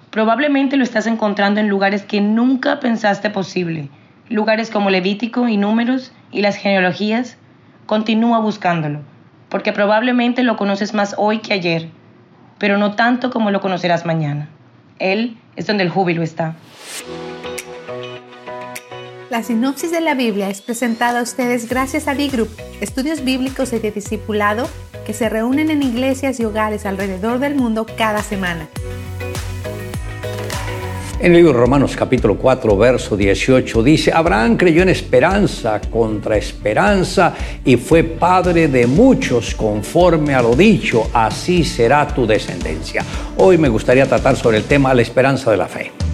Probablemente 0.08 0.78
lo 0.78 0.84
estás 0.84 1.06
encontrando 1.06 1.60
en 1.60 1.68
lugares 1.68 2.02
que 2.04 2.22
nunca 2.22 2.80
pensaste 2.80 3.28
posible, 3.28 3.90
lugares 4.30 4.70
como 4.70 4.88
Levítico 4.88 5.48
y 5.48 5.58
Números 5.58 6.14
y 6.32 6.40
las 6.40 6.56
genealogías. 6.56 7.36
Continúa 7.84 8.38
buscándolo, 8.38 9.00
porque 9.50 9.74
probablemente 9.74 10.42
lo 10.42 10.56
conoces 10.56 10.94
más 10.94 11.14
hoy 11.18 11.40
que 11.40 11.52
ayer, 11.52 11.90
pero 12.56 12.78
no 12.78 12.94
tanto 12.94 13.28
como 13.28 13.50
lo 13.50 13.60
conocerás 13.60 14.06
mañana. 14.06 14.48
Él 14.98 15.36
es 15.56 15.66
donde 15.66 15.82
el 15.82 15.90
júbilo 15.90 16.22
está. 16.22 16.56
La 19.30 19.42
sinopsis 19.42 19.90
de 19.90 20.00
la 20.00 20.14
Biblia 20.14 20.48
es 20.48 20.62
presentada 20.62 21.20
a 21.20 21.22
ustedes 21.22 21.68
gracias 21.68 22.08
a 22.08 22.14
D-Group, 22.14 22.48
estudios 22.80 23.22
bíblicos 23.22 23.74
y 23.74 23.78
de 23.78 23.90
discipulado 23.90 24.66
que 25.04 25.12
se 25.12 25.28
reúnen 25.28 25.70
en 25.70 25.82
iglesias 25.82 26.40
y 26.40 26.46
hogares 26.46 26.86
alrededor 26.86 27.38
del 27.38 27.54
mundo 27.54 27.86
cada 27.98 28.22
semana. 28.22 28.68
En 31.20 31.32
el 31.32 31.38
libro 31.38 31.52
de 31.52 31.58
Romanos 31.58 31.94
capítulo 31.94 32.38
4, 32.38 32.74
verso 32.78 33.18
18 33.18 33.82
dice, 33.82 34.12
Abraham 34.14 34.56
creyó 34.56 34.80
en 34.80 34.88
esperanza 34.88 35.78
contra 35.90 36.38
esperanza 36.38 37.34
y 37.66 37.76
fue 37.76 38.04
padre 38.04 38.68
de 38.68 38.86
muchos 38.86 39.54
conforme 39.54 40.34
a 40.34 40.40
lo 40.40 40.56
dicho, 40.56 41.10
así 41.12 41.64
será 41.64 42.08
tu 42.08 42.26
descendencia. 42.26 43.04
Hoy 43.36 43.58
me 43.58 43.68
gustaría 43.68 44.06
tratar 44.06 44.36
sobre 44.36 44.56
el 44.56 44.64
tema 44.64 44.94
la 44.94 45.02
esperanza 45.02 45.50
de 45.50 45.56
la 45.58 45.66
fe. 45.66 46.07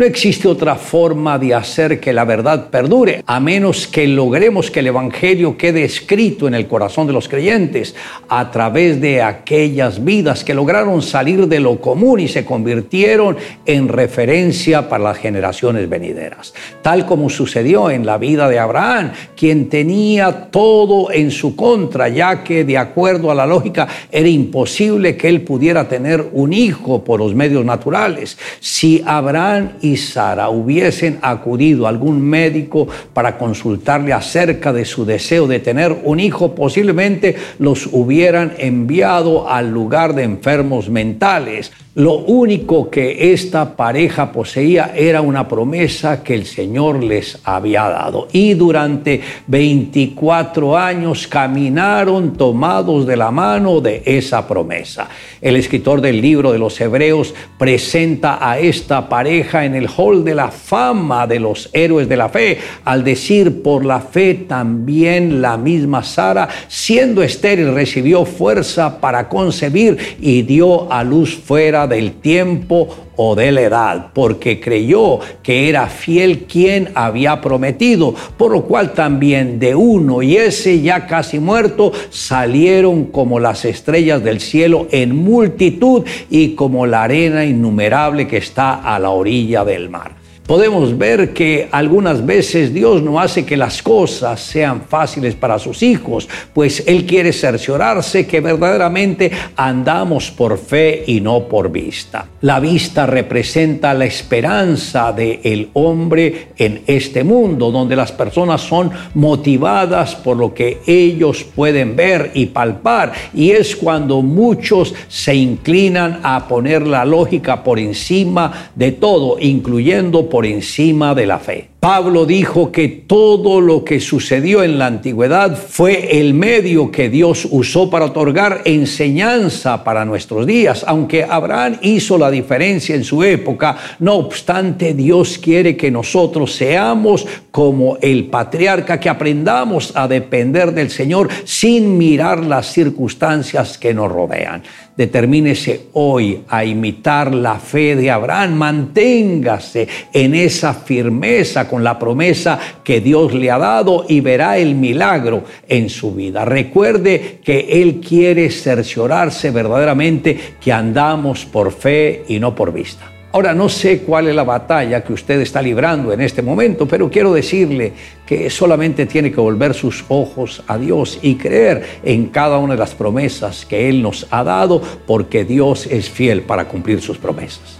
No 0.00 0.06
existe 0.06 0.48
otra 0.48 0.76
forma 0.76 1.38
de 1.38 1.54
hacer 1.54 2.00
que 2.00 2.14
la 2.14 2.24
verdad 2.24 2.70
perdure, 2.70 3.22
a 3.26 3.38
menos 3.38 3.86
que 3.86 4.08
logremos 4.08 4.70
que 4.70 4.80
el 4.80 4.86
Evangelio 4.86 5.58
quede 5.58 5.84
escrito 5.84 6.48
en 6.48 6.54
el 6.54 6.66
corazón 6.66 7.06
de 7.06 7.12
los 7.12 7.28
creyentes 7.28 7.94
a 8.26 8.50
través 8.50 8.98
de 8.98 9.20
aquellas 9.20 10.02
vidas 10.02 10.42
que 10.42 10.54
lograron 10.54 11.02
salir 11.02 11.46
de 11.48 11.60
lo 11.60 11.82
común 11.82 12.18
y 12.18 12.28
se 12.28 12.46
convirtieron 12.46 13.36
en 13.66 13.88
referencia 13.88 14.88
para 14.88 15.04
las 15.04 15.18
generaciones 15.18 15.86
venideras. 15.86 16.54
Tal 16.80 17.04
como 17.04 17.28
sucedió 17.28 17.90
en 17.90 18.06
la 18.06 18.16
vida 18.16 18.48
de 18.48 18.58
Abraham, 18.58 19.12
quien 19.36 19.68
tenía 19.68 20.48
todo 20.50 21.12
en 21.12 21.30
su 21.30 21.54
contra, 21.54 22.08
ya 22.08 22.42
que 22.42 22.64
de 22.64 22.78
acuerdo 22.78 23.30
a 23.30 23.34
la 23.34 23.44
lógica 23.44 23.86
era 24.10 24.30
imposible 24.30 25.18
que 25.18 25.28
él 25.28 25.42
pudiera 25.42 25.86
tener 25.88 26.26
un 26.32 26.54
hijo 26.54 27.04
por 27.04 27.20
los 27.20 27.34
medios 27.34 27.66
naturales. 27.66 28.38
Si 28.60 29.02
Abraham 29.04 29.72
Sara 29.96 30.48
hubiesen 30.48 31.18
acudido 31.22 31.86
a 31.86 31.88
algún 31.88 32.20
médico 32.20 32.88
para 33.12 33.38
consultarle 33.38 34.12
acerca 34.12 34.72
de 34.72 34.84
su 34.84 35.04
deseo 35.04 35.46
de 35.46 35.60
tener 35.60 35.96
un 36.04 36.20
hijo, 36.20 36.54
posiblemente 36.54 37.36
los 37.58 37.88
hubieran 37.92 38.54
enviado 38.58 39.48
al 39.48 39.70
lugar 39.70 40.14
de 40.14 40.24
enfermos 40.24 40.88
mentales. 40.88 41.72
Lo 42.00 42.14
único 42.14 42.88
que 42.88 43.34
esta 43.34 43.76
pareja 43.76 44.32
poseía 44.32 44.92
era 44.96 45.20
una 45.20 45.46
promesa 45.46 46.22
que 46.22 46.32
el 46.32 46.46
Señor 46.46 47.04
les 47.04 47.38
había 47.44 47.90
dado. 47.90 48.26
Y 48.32 48.54
durante 48.54 49.20
24 49.46 50.78
años 50.78 51.26
caminaron 51.26 52.38
tomados 52.38 53.06
de 53.06 53.18
la 53.18 53.30
mano 53.30 53.82
de 53.82 54.02
esa 54.06 54.48
promesa. 54.48 55.10
El 55.42 55.56
escritor 55.56 56.00
del 56.00 56.22
libro 56.22 56.52
de 56.52 56.58
los 56.58 56.80
Hebreos 56.80 57.34
presenta 57.58 58.38
a 58.40 58.58
esta 58.58 59.06
pareja 59.06 59.66
en 59.66 59.74
el 59.74 59.86
hall 59.94 60.24
de 60.24 60.34
la 60.34 60.50
fama 60.50 61.26
de 61.26 61.38
los 61.38 61.68
héroes 61.74 62.08
de 62.08 62.16
la 62.16 62.30
fe, 62.30 62.56
al 62.86 63.04
decir 63.04 63.62
por 63.62 63.84
la 63.84 64.00
fe 64.00 64.32
también 64.48 65.42
la 65.42 65.58
misma 65.58 66.02
Sara, 66.02 66.48
siendo 66.66 67.22
estéril, 67.22 67.74
recibió 67.74 68.24
fuerza 68.24 69.02
para 69.02 69.28
concebir 69.28 70.16
y 70.18 70.40
dio 70.40 70.90
a 70.90 71.04
luz 71.04 71.36
fuera 71.36 71.89
del 71.90 72.14
tiempo 72.14 72.88
o 73.16 73.34
de 73.34 73.52
la 73.52 73.60
edad, 73.60 74.06
porque 74.14 74.58
creyó 74.58 75.18
que 75.42 75.68
era 75.68 75.88
fiel 75.88 76.44
quien 76.44 76.88
había 76.94 77.42
prometido, 77.42 78.14
por 78.38 78.52
lo 78.52 78.62
cual 78.62 78.94
también 78.94 79.58
de 79.58 79.74
uno 79.74 80.22
y 80.22 80.38
ese 80.38 80.80
ya 80.80 81.06
casi 81.06 81.38
muerto 81.38 81.92
salieron 82.08 83.04
como 83.04 83.38
las 83.38 83.66
estrellas 83.66 84.24
del 84.24 84.40
cielo 84.40 84.86
en 84.90 85.14
multitud 85.14 86.04
y 86.30 86.54
como 86.54 86.86
la 86.86 87.02
arena 87.02 87.44
innumerable 87.44 88.26
que 88.26 88.38
está 88.38 88.76
a 88.76 88.98
la 88.98 89.10
orilla 89.10 89.66
del 89.66 89.90
mar 89.90 90.19
podemos 90.50 90.98
ver 90.98 91.32
que 91.32 91.68
algunas 91.70 92.26
veces 92.26 92.74
Dios 92.74 93.04
no 93.04 93.20
hace 93.20 93.46
que 93.46 93.56
las 93.56 93.84
cosas 93.84 94.40
sean 94.40 94.82
fáciles 94.82 95.36
para 95.36 95.60
sus 95.60 95.80
hijos, 95.80 96.28
pues 96.52 96.82
Él 96.88 97.06
quiere 97.06 97.32
cerciorarse 97.32 98.26
que 98.26 98.40
verdaderamente 98.40 99.30
andamos 99.54 100.32
por 100.32 100.58
fe 100.58 101.04
y 101.06 101.20
no 101.20 101.44
por 101.44 101.70
vista. 101.70 102.26
La 102.40 102.58
vista 102.58 103.06
representa 103.06 103.94
la 103.94 104.06
esperanza 104.06 105.12
del 105.12 105.68
hombre 105.74 106.48
en 106.56 106.82
este 106.88 107.22
mundo, 107.22 107.70
donde 107.70 107.94
las 107.94 108.10
personas 108.10 108.60
son 108.60 108.90
motivadas 109.14 110.16
por 110.16 110.36
lo 110.36 110.52
que 110.52 110.80
ellos 110.84 111.44
pueden 111.44 111.94
ver 111.94 112.32
y 112.34 112.46
palpar, 112.46 113.12
y 113.32 113.52
es 113.52 113.76
cuando 113.76 114.20
muchos 114.20 114.96
se 115.06 115.32
inclinan 115.32 116.18
a 116.24 116.48
poner 116.48 116.84
la 116.88 117.04
lógica 117.04 117.62
por 117.62 117.78
encima 117.78 118.70
de 118.74 118.90
todo, 118.90 119.36
incluyendo 119.38 120.28
por 120.28 120.39
encima 120.46 121.14
de 121.14 121.26
la 121.26 121.38
fe. 121.38 121.70
Pablo 121.80 122.26
dijo 122.26 122.70
que 122.70 122.88
todo 122.88 123.62
lo 123.62 123.84
que 123.84 124.00
sucedió 124.00 124.62
en 124.62 124.78
la 124.78 124.84
antigüedad 124.84 125.56
fue 125.56 126.20
el 126.20 126.34
medio 126.34 126.90
que 126.90 127.08
Dios 127.08 127.48
usó 127.50 127.88
para 127.88 128.04
otorgar 128.04 128.60
enseñanza 128.66 129.82
para 129.82 130.04
nuestros 130.04 130.46
días. 130.46 130.84
Aunque 130.86 131.24
Abraham 131.24 131.78
hizo 131.80 132.18
la 132.18 132.30
diferencia 132.30 132.94
en 132.94 133.04
su 133.04 133.24
época, 133.24 133.78
no 133.98 134.16
obstante 134.16 134.92
Dios 134.92 135.38
quiere 135.38 135.74
que 135.74 135.90
nosotros 135.90 136.52
seamos 136.52 137.26
como 137.50 137.96
el 138.02 138.26
patriarca, 138.26 139.00
que 139.00 139.08
aprendamos 139.08 139.92
a 139.96 140.06
depender 140.06 140.72
del 140.72 140.90
Señor 140.90 141.30
sin 141.44 141.96
mirar 141.96 142.44
las 142.44 142.66
circunstancias 142.72 143.78
que 143.78 143.94
nos 143.94 144.12
rodean. 144.12 144.62
Determínese 145.00 145.86
hoy 145.94 146.42
a 146.46 146.62
imitar 146.62 147.34
la 147.34 147.54
fe 147.58 147.96
de 147.96 148.10
Abraham, 148.10 148.52
manténgase 148.52 149.88
en 150.12 150.34
esa 150.34 150.74
firmeza 150.74 151.66
con 151.66 151.82
la 151.82 151.98
promesa 151.98 152.58
que 152.84 153.00
Dios 153.00 153.32
le 153.32 153.50
ha 153.50 153.56
dado 153.56 154.04
y 154.06 154.20
verá 154.20 154.58
el 154.58 154.74
milagro 154.74 155.44
en 155.66 155.88
su 155.88 156.14
vida. 156.14 156.44
Recuerde 156.44 157.38
que 157.42 157.80
Él 157.80 158.02
quiere 158.06 158.50
cerciorarse 158.50 159.50
verdaderamente 159.50 160.38
que 160.60 160.70
andamos 160.70 161.46
por 161.46 161.72
fe 161.72 162.24
y 162.28 162.38
no 162.38 162.54
por 162.54 162.70
vista. 162.70 163.19
Ahora 163.32 163.54
no 163.54 163.68
sé 163.68 164.00
cuál 164.00 164.26
es 164.26 164.34
la 164.34 164.42
batalla 164.42 165.04
que 165.04 165.12
usted 165.12 165.40
está 165.40 165.62
librando 165.62 166.12
en 166.12 166.20
este 166.20 166.42
momento, 166.42 166.88
pero 166.88 167.08
quiero 167.08 167.32
decirle 167.32 167.92
que 168.26 168.50
solamente 168.50 169.06
tiene 169.06 169.30
que 169.30 169.40
volver 169.40 169.72
sus 169.72 170.04
ojos 170.08 170.64
a 170.66 170.76
Dios 170.76 171.16
y 171.22 171.36
creer 171.36 172.00
en 172.02 172.26
cada 172.26 172.58
una 172.58 172.72
de 172.72 172.80
las 172.80 172.92
promesas 172.92 173.64
que 173.64 173.88
Él 173.88 174.02
nos 174.02 174.26
ha 174.32 174.42
dado, 174.42 174.82
porque 175.06 175.44
Dios 175.44 175.86
es 175.86 176.10
fiel 176.10 176.42
para 176.42 176.64
cumplir 176.64 177.00
sus 177.00 177.18
promesas. 177.18 177.78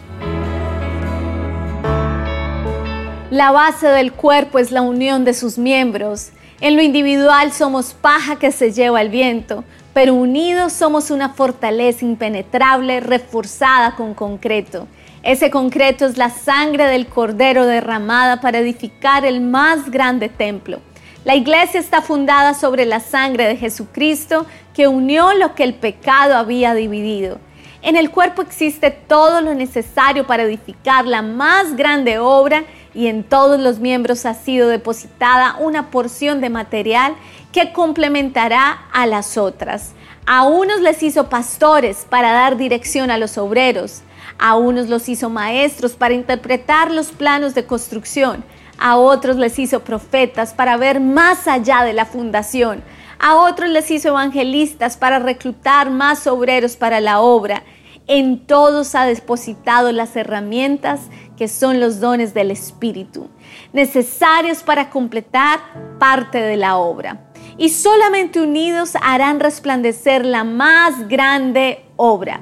La 3.33 3.51
base 3.51 3.89
del 3.89 4.13
cuerpo 4.13 4.61
es 4.61 4.71
la 4.71 4.83
unión 4.83 5.25
de 5.25 5.35
sus 5.35 5.59
miembros. 5.59 6.29
En 6.61 6.77
lo 6.77 6.83
individual 6.83 7.51
somos 7.51 7.93
paja 7.93 8.37
que 8.37 8.53
se 8.53 8.71
lleva 8.71 9.03
el 9.03 9.09
viento, 9.09 9.65
pero 9.95 10.15
unidos 10.15 10.73
somos 10.73 11.11
una 11.11 11.31
fortaleza 11.31 12.05
impenetrable 12.05 13.01
reforzada 13.01 13.97
con 13.97 14.15
concreto. 14.15 14.87
Ese 15.23 15.51
concreto 15.51 16.07
es 16.07 16.17
la 16.17 16.31
sangre 16.31 16.87
del 16.87 17.07
Cordero 17.07 17.67
derramada 17.67 18.41
para 18.41 18.59
edificar 18.59 19.27
el 19.27 19.43
más 19.43 19.91
grande 19.91 20.31
templo. 20.31 20.81
La 21.27 21.35
iglesia 21.35 21.79
está 21.79 22.01
fundada 22.01 22.55
sobre 22.55 22.87
la 22.87 23.01
sangre 23.01 23.47
de 23.47 23.57
Jesucristo 23.57 24.47
que 24.73 24.89
unió 24.89 25.35
lo 25.35 25.55
que 25.55 25.65
el 25.65 25.75
pecado 25.75 26.37
había 26.37 26.73
dividido. 26.73 27.39
En 27.83 27.97
el 27.97 28.11
cuerpo 28.11 28.41
existe 28.41 28.91
todo 28.91 29.43
lo 29.43 29.55
necesario 29.55 30.27
para 30.27 30.45
edificar 30.45 31.07
la 31.07 31.21
más 31.21 31.77
grande 31.77 32.19
obra 32.19 32.65
y 32.95 33.09
en 33.09 33.23
todos 33.23 33.61
los 33.61 33.79
miembros 33.79 34.25
ha 34.25 34.33
sido 34.33 34.69
depositada 34.69 35.57
una 35.59 35.91
porción 35.91 36.41
de 36.41 36.49
material 36.49 37.15
que 37.53 37.73
complementará 37.73 38.87
a 38.91 39.07
las 39.07 39.37
otras. 39.37 39.93
A 40.25 40.45
unos 40.45 40.81
les 40.81 41.03
hizo 41.03 41.29
pastores 41.29 42.07
para 42.09 42.33
dar 42.33 42.57
dirección 42.57 43.11
a 43.11 43.19
los 43.19 43.37
obreros, 43.37 44.03
a 44.41 44.57
unos 44.57 44.89
los 44.89 45.09
hizo 45.09 45.29
maestros 45.29 45.93
para 45.93 46.15
interpretar 46.15 46.91
los 46.91 47.13
planos 47.13 47.55
de 47.55 47.67
construcción, 47.67 48.43
a 48.79 48.97
otros 48.97 49.37
les 49.37 49.59
hizo 49.59 49.81
profetas 49.85 50.55
para 50.55 50.79
ver 50.79 50.99
más 50.99 51.47
allá 51.47 51.85
de 51.85 51.93
la 51.93 52.07
fundación, 52.07 52.83
a 53.19 53.37
otros 53.37 53.69
les 53.69 53.91
hizo 53.91 54.09
evangelistas 54.09 54.97
para 54.97 55.19
reclutar 55.19 55.91
más 55.91 56.27
obreros 56.27 56.77
para 56.77 57.01
la 57.01 57.21
obra. 57.21 57.63
En 58.07 58.47
todos 58.47 58.95
ha 58.95 59.05
depositado 59.05 59.93
las 59.93 60.17
herramientas 60.17 61.03
que 61.37 61.47
son 61.47 61.79
los 61.79 62.01
dones 62.01 62.33
del 62.33 62.51
Espíritu, 62.51 63.29
necesarios 63.75 64.63
para 64.63 64.89
completar 64.89 65.61
parte 65.99 66.41
de 66.41 66.57
la 66.57 66.79
obra. 66.79 67.31
Y 67.59 67.69
solamente 67.69 68.41
unidos 68.41 68.95
harán 69.03 69.39
resplandecer 69.39 70.25
la 70.25 70.45
más 70.45 71.09
grande 71.09 71.85
obra. 71.97 72.41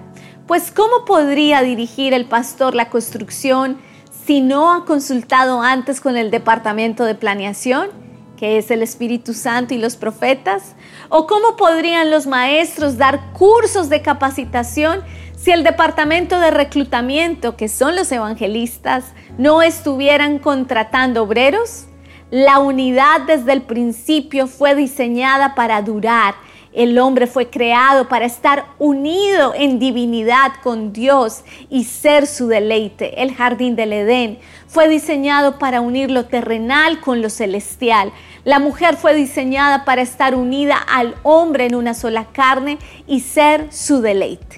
Pues 0.49 0.71
¿cómo 0.71 1.05
podría 1.05 1.61
dirigir 1.61 2.15
el 2.15 2.25
pastor 2.25 2.75
la 2.75 2.89
construcción 2.89 3.77
si 4.25 4.41
no 4.41 4.73
ha 4.73 4.87
consultado 4.87 5.61
antes 5.61 6.01
con 6.01 6.17
el 6.17 6.31
departamento 6.31 7.05
de 7.05 7.15
planeación, 7.15 7.91
que 8.39 8.57
es 8.57 8.71
el 8.71 8.81
Espíritu 8.81 9.35
Santo 9.35 9.75
y 9.75 9.79
los 9.79 9.97
profetas? 9.97 10.75
¿O 11.11 11.27
cómo 11.27 11.57
podrían 11.59 12.11
los 12.11 12.27
maestros 12.27 12.97
dar 12.97 13.35
cursos 13.35 13.91
de 13.91 14.01
capacitación 14.01 15.03
si 15.37 15.51
el 15.51 15.65
departamento 15.65 16.41
de 16.41 16.51
reclutamiento, 16.51 17.55
que 17.55 17.69
son 17.69 17.95
los 17.95 18.11
evangelistas, 18.11 19.13
no 19.37 19.61
estuvieran 19.61 20.39
contratando 20.39 21.25
obreros, 21.25 21.89
la 22.31 22.59
unidad 22.59 23.21
desde 23.27 23.53
el 23.53 23.61
principio 23.61 24.47
fue 24.47 24.75
diseñada 24.75 25.55
para 25.55 25.83
durar. 25.83 26.37
El 26.79 26.97
hombre 27.01 27.27
fue 27.27 27.51
creado 27.51 28.09
para 28.09 28.25
estar 28.25 28.67
unido 28.79 29.53
en 29.53 29.81
divinidad 29.81 30.53
con 30.63 30.93
Dios 30.93 31.43
y 31.69 31.83
ser 31.83 32.25
su 32.29 32.47
deleite. 32.47 33.21
El 33.21 33.35
jardín 33.35 33.75
del 33.75 33.93
Edén 33.93 34.39
fue 34.69 34.89
diseñado 34.89 35.59
para 35.59 35.81
unir 35.81 36.09
lo 36.09 36.27
terrenal 36.27 37.01
con 37.01 37.21
lo 37.21 37.31
celestial. 37.31 38.13
La 38.45 38.61
mujer 38.61 38.97
fue 38.97 39.17
diseñada 39.17 39.85
para 39.85 40.03
estar 40.03 40.37
unida 40.37 40.77
al 40.77 41.17
hombre 41.25 41.67
en 41.67 41.75
una 41.75 41.95
sola 41.95 42.27
carne 42.27 42.79
y 43.09 43.23
ser 43.23 43.73
su 43.73 44.01
deleite. 44.01 44.58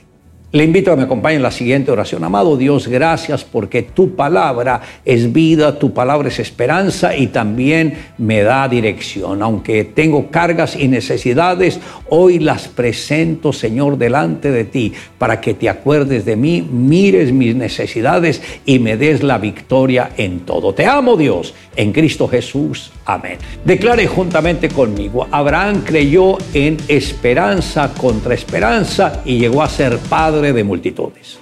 Le 0.53 0.65
invito 0.65 0.91
a 0.91 0.95
que 0.95 0.99
me 0.99 1.05
acompañe 1.05 1.37
en 1.37 1.45
la 1.45 1.53
siguiente 1.53 1.93
oración. 1.93 2.25
Amado 2.25 2.57
Dios, 2.57 2.89
gracias 2.89 3.45
porque 3.45 3.83
tu 3.83 4.17
palabra 4.17 4.81
es 5.05 5.33
vida, 5.33 5.79
tu 5.79 5.95
palabra 5.95 6.27
es 6.27 6.41
esperanza 6.41 7.17
y 7.17 7.29
también 7.29 7.97
me 8.19 8.43
da 8.43 8.67
dirección. 8.69 9.45
Aunque 9.45 9.85
tengo 9.85 10.29
cargas 10.33 10.75
y 10.75 10.89
necesidades, 10.89 11.79
hoy 12.09 12.41
las 12.41 12.67
presento, 12.67 13.53
Señor, 13.53 13.97
delante 13.97 14.51
de 14.51 14.65
ti 14.65 14.93
para 15.19 15.41
que 15.41 15.55
te 15.55 15.69
acuerdes 15.69 16.25
de 16.25 16.35
mí, 16.35 16.69
mires 16.69 17.31
mis 17.31 17.55
necesidades 17.55 18.43
y 18.67 18.81
me 18.81 18.97
des 18.97 19.23
la 19.23 19.39
victoria 19.39 20.11
en 20.17 20.41
todo. 20.41 20.75
Te 20.75 20.85
amo, 20.85 21.17
Dios, 21.17 21.55
en 21.77 21.93
Cristo 21.93 22.27
Jesús. 22.27 22.91
Amén. 23.05 23.39
Declare 23.65 24.09
juntamente 24.09 24.69
conmigo, 24.69 25.29
Abraham 25.31 25.83
creyó 25.85 26.39
en 26.55 26.77
esperanza 26.89 27.93
contra 27.97 28.35
esperanza 28.35 29.23
y 29.25 29.39
llegó 29.39 29.63
a 29.63 29.69
ser 29.69 29.97
padre 29.99 30.40
de 30.41 30.65
multitudes. 30.65 31.39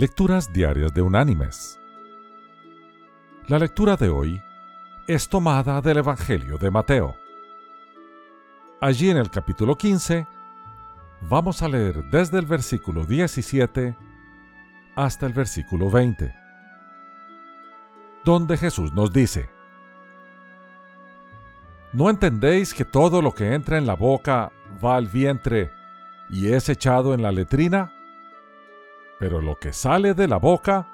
Lecturas 0.00 0.50
Diarias 0.50 0.94
de 0.94 1.02
Unánimes. 1.02 1.78
La 3.48 3.58
lectura 3.58 3.96
de 3.96 4.08
hoy 4.08 4.42
es 5.06 5.28
tomada 5.28 5.82
del 5.82 5.98
Evangelio 5.98 6.56
de 6.56 6.70
Mateo. 6.70 7.14
Allí 8.80 9.10
en 9.10 9.18
el 9.18 9.30
capítulo 9.30 9.76
15 9.76 10.26
vamos 11.28 11.60
a 11.60 11.68
leer 11.68 12.02
desde 12.10 12.38
el 12.38 12.46
versículo 12.46 13.04
17 13.04 13.94
hasta 14.96 15.26
el 15.26 15.34
versículo 15.34 15.90
20, 15.90 16.43
donde 18.24 18.56
Jesús 18.56 18.92
nos 18.92 19.12
dice, 19.12 19.50
¿No 21.94 22.10
entendéis 22.10 22.74
que 22.74 22.84
todo 22.84 23.22
lo 23.22 23.32
que 23.32 23.54
entra 23.54 23.78
en 23.78 23.86
la 23.86 23.94
boca 23.94 24.50
va 24.84 24.96
al 24.96 25.06
vientre 25.06 25.70
y 26.28 26.48
es 26.48 26.68
echado 26.68 27.14
en 27.14 27.22
la 27.22 27.30
letrina? 27.30 27.92
Pero 29.20 29.40
lo 29.40 29.60
que 29.60 29.72
sale 29.72 30.12
de 30.12 30.26
la 30.26 30.38
boca, 30.38 30.88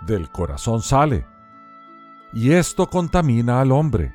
del 0.00 0.28
corazón 0.28 0.82
sale. 0.82 1.24
Y 2.32 2.50
esto 2.50 2.90
contamina 2.90 3.60
al 3.60 3.70
hombre, 3.70 4.12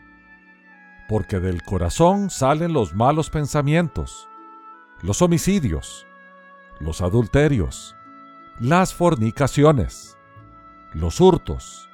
porque 1.08 1.40
del 1.40 1.64
corazón 1.64 2.30
salen 2.30 2.74
los 2.74 2.94
malos 2.94 3.30
pensamientos, 3.30 4.28
los 5.02 5.22
homicidios, 5.22 6.06
los 6.82 7.02
adulterios, 7.02 7.96
las 8.60 8.94
fornicaciones, 8.94 10.18
los 10.92 11.22
hurtos, 11.22 11.90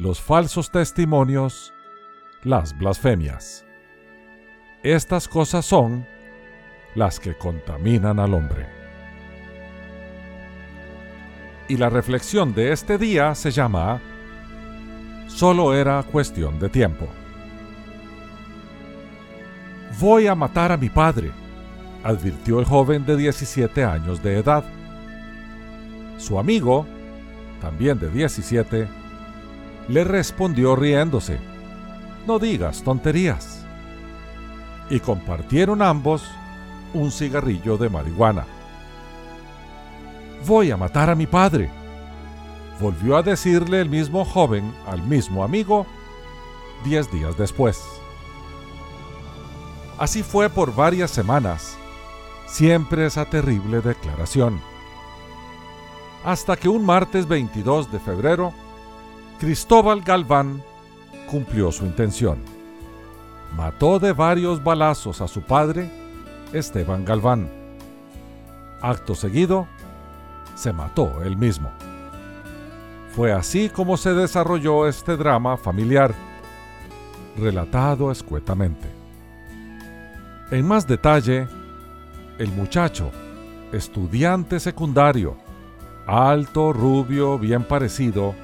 los 0.00 0.18
falsos 0.18 0.70
testimonios, 0.70 1.74
las 2.42 2.76
blasfemias. 2.76 3.66
Estas 4.82 5.28
cosas 5.28 5.66
son 5.66 6.06
las 6.94 7.20
que 7.20 7.36
contaminan 7.36 8.18
al 8.18 8.32
hombre. 8.32 8.66
Y 11.68 11.76
la 11.76 11.90
reflexión 11.90 12.54
de 12.54 12.72
este 12.72 12.96
día 12.96 13.34
se 13.34 13.50
llama 13.50 14.00
Solo 15.28 15.74
era 15.74 16.02
cuestión 16.02 16.58
de 16.58 16.70
tiempo. 16.70 17.06
Voy 20.00 20.26
a 20.26 20.34
matar 20.34 20.72
a 20.72 20.78
mi 20.78 20.88
padre, 20.88 21.30
advirtió 22.02 22.58
el 22.58 22.64
joven 22.64 23.04
de 23.04 23.18
17 23.18 23.84
años 23.84 24.22
de 24.22 24.38
edad. 24.38 24.64
Su 26.16 26.38
amigo, 26.38 26.86
también 27.60 27.98
de 27.98 28.08
17, 28.08 28.99
le 29.90 30.04
respondió 30.04 30.76
riéndose, 30.76 31.40
No 32.26 32.38
digas 32.38 32.84
tonterías 32.84 33.66
y 34.88 35.00
compartieron 35.00 35.82
ambos 35.82 36.22
un 36.94 37.10
cigarrillo 37.10 37.76
de 37.76 37.88
marihuana. 37.88 38.46
Voy 40.46 40.70
a 40.70 40.76
matar 40.76 41.10
a 41.10 41.16
mi 41.16 41.26
padre, 41.26 41.70
volvió 42.80 43.16
a 43.16 43.22
decirle 43.22 43.80
el 43.80 43.88
mismo 43.88 44.24
joven 44.24 44.72
al 44.86 45.02
mismo 45.02 45.42
amigo 45.42 45.86
diez 46.84 47.10
días 47.10 47.36
después. 47.36 47.82
Así 49.98 50.22
fue 50.22 50.48
por 50.48 50.74
varias 50.74 51.10
semanas, 51.10 51.76
siempre 52.46 53.06
esa 53.06 53.24
terrible 53.24 53.80
declaración. 53.80 54.60
Hasta 56.24 56.56
que 56.56 56.68
un 56.68 56.84
martes 56.84 57.26
22 57.26 57.90
de 57.90 57.98
febrero, 57.98 58.52
Cristóbal 59.40 60.02
Galván 60.02 60.62
cumplió 61.26 61.72
su 61.72 61.84
intención 61.84 62.38
mató 63.56 63.98
de 63.98 64.12
varios 64.12 64.62
balazos 64.62 65.20
a 65.20 65.28
su 65.28 65.42
padre, 65.42 65.90
Esteban 66.52 67.04
Galván. 67.04 67.48
Acto 68.80 69.14
seguido, 69.14 69.66
se 70.54 70.72
mató 70.72 71.22
él 71.22 71.36
mismo. 71.36 71.70
Fue 73.14 73.32
así 73.32 73.68
como 73.68 73.96
se 73.96 74.14
desarrolló 74.14 74.86
este 74.86 75.16
drama 75.16 75.56
familiar, 75.56 76.14
relatado 77.36 78.10
escuetamente. 78.10 78.88
En 80.50 80.66
más 80.66 80.86
detalle, 80.86 81.48
el 82.38 82.52
muchacho, 82.52 83.10
estudiante 83.72 84.60
secundario, 84.60 85.36
alto, 86.06 86.72
rubio, 86.72 87.38
bien 87.38 87.64
parecido, 87.64 88.34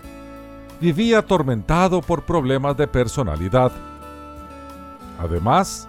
vivía 0.80 1.18
atormentado 1.18 2.00
por 2.00 2.24
problemas 2.24 2.76
de 2.76 2.86
personalidad 2.86 3.72
Además, 5.18 5.88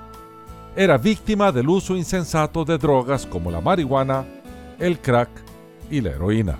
era 0.75 0.97
víctima 0.97 1.51
del 1.51 1.69
uso 1.69 1.95
insensato 1.95 2.63
de 2.63 2.77
drogas 2.77 3.25
como 3.25 3.51
la 3.51 3.61
marihuana, 3.61 4.25
el 4.79 4.99
crack 4.99 5.29
y 5.89 6.01
la 6.01 6.11
heroína. 6.11 6.57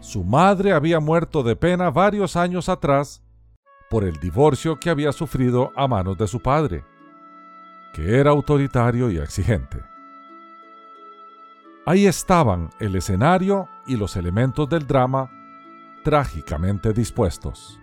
Su 0.00 0.24
madre 0.24 0.72
había 0.72 1.00
muerto 1.00 1.42
de 1.42 1.54
pena 1.54 1.90
varios 1.90 2.34
años 2.36 2.68
atrás 2.68 3.22
por 3.90 4.04
el 4.04 4.18
divorcio 4.18 4.78
que 4.78 4.90
había 4.90 5.12
sufrido 5.12 5.72
a 5.76 5.86
manos 5.86 6.16
de 6.18 6.26
su 6.26 6.40
padre, 6.40 6.84
que 7.92 8.18
era 8.18 8.30
autoritario 8.30 9.10
y 9.10 9.18
exigente. 9.18 9.78
Ahí 11.86 12.06
estaban 12.06 12.70
el 12.80 12.96
escenario 12.96 13.68
y 13.86 13.96
los 13.96 14.16
elementos 14.16 14.68
del 14.68 14.86
drama 14.86 15.30
trágicamente 16.04 16.92
dispuestos. 16.92 17.80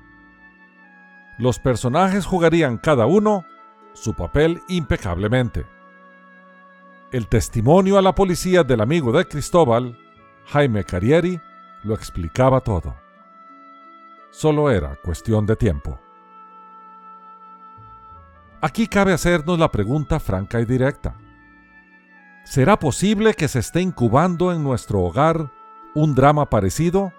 Los 1.37 1.59
personajes 1.59 2.25
jugarían 2.25 2.77
cada 2.77 3.05
uno 3.05 3.45
su 3.93 4.13
papel 4.13 4.61
impecablemente. 4.67 5.65
El 7.11 7.27
testimonio 7.27 7.97
a 7.97 8.01
la 8.01 8.13
policía 8.13 8.63
del 8.63 8.81
amigo 8.81 9.11
de 9.11 9.25
Cristóbal, 9.25 9.97
Jaime 10.45 10.83
Carrieri, 10.83 11.39
lo 11.83 11.93
explicaba 11.93 12.61
todo. 12.61 12.95
Solo 14.31 14.69
era 14.69 14.95
cuestión 14.97 15.45
de 15.45 15.55
tiempo. 15.55 15.99
Aquí 18.59 18.87
cabe 18.87 19.13
hacernos 19.13 19.59
la 19.59 19.71
pregunta 19.71 20.19
franca 20.19 20.59
y 20.59 20.65
directa. 20.65 21.15
¿Será 22.43 22.77
posible 22.77 23.33
que 23.33 23.47
se 23.47 23.59
esté 23.59 23.81
incubando 23.81 24.51
en 24.51 24.63
nuestro 24.63 25.01
hogar 25.01 25.51
un 25.93 26.15
drama 26.15 26.49
parecido? 26.49 27.13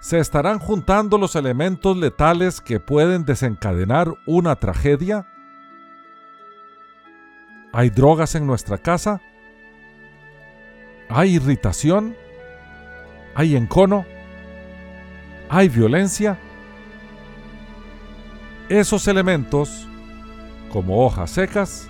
Se 0.00 0.18
estarán 0.18 0.58
juntando 0.58 1.18
los 1.18 1.36
elementos 1.36 1.96
letales 1.96 2.60
que 2.62 2.80
pueden 2.80 3.26
desencadenar 3.26 4.14
una 4.26 4.56
tragedia? 4.56 5.26
¿Hay 7.72 7.90
drogas 7.90 8.34
en 8.34 8.46
nuestra 8.46 8.78
casa? 8.78 9.20
¿Hay 11.10 11.36
irritación? 11.36 12.16
¿Hay 13.34 13.54
encono? 13.54 14.06
¿Hay 15.50 15.68
violencia? 15.68 16.38
Esos 18.70 19.06
elementos, 19.06 19.86
como 20.72 21.04
hojas 21.04 21.30
secas, 21.30 21.88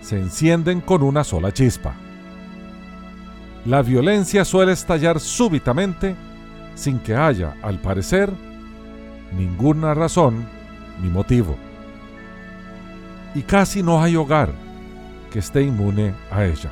se 0.00 0.18
encienden 0.18 0.80
con 0.80 1.02
una 1.02 1.24
sola 1.24 1.52
chispa. 1.52 1.94
La 3.66 3.82
violencia 3.82 4.44
suele 4.44 4.72
estallar 4.72 5.20
súbitamente 5.20 6.16
sin 6.74 6.98
que 6.98 7.14
haya, 7.14 7.56
al 7.62 7.80
parecer, 7.80 8.32
ninguna 9.36 9.94
razón 9.94 10.46
ni 11.02 11.08
motivo. 11.08 11.56
Y 13.34 13.42
casi 13.42 13.82
no 13.82 14.02
hay 14.02 14.16
hogar 14.16 14.52
que 15.30 15.40
esté 15.40 15.62
inmune 15.62 16.14
a 16.30 16.44
ella. 16.44 16.70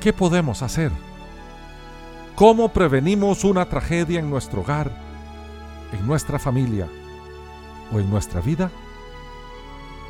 ¿Qué 0.00 0.12
podemos 0.12 0.62
hacer? 0.62 0.90
¿Cómo 2.34 2.70
prevenimos 2.70 3.44
una 3.44 3.66
tragedia 3.66 4.20
en 4.20 4.28
nuestro 4.28 4.62
hogar, 4.62 4.90
en 5.92 6.06
nuestra 6.06 6.38
familia 6.38 6.88
o 7.92 8.00
en 8.00 8.10
nuestra 8.10 8.40
vida? 8.40 8.70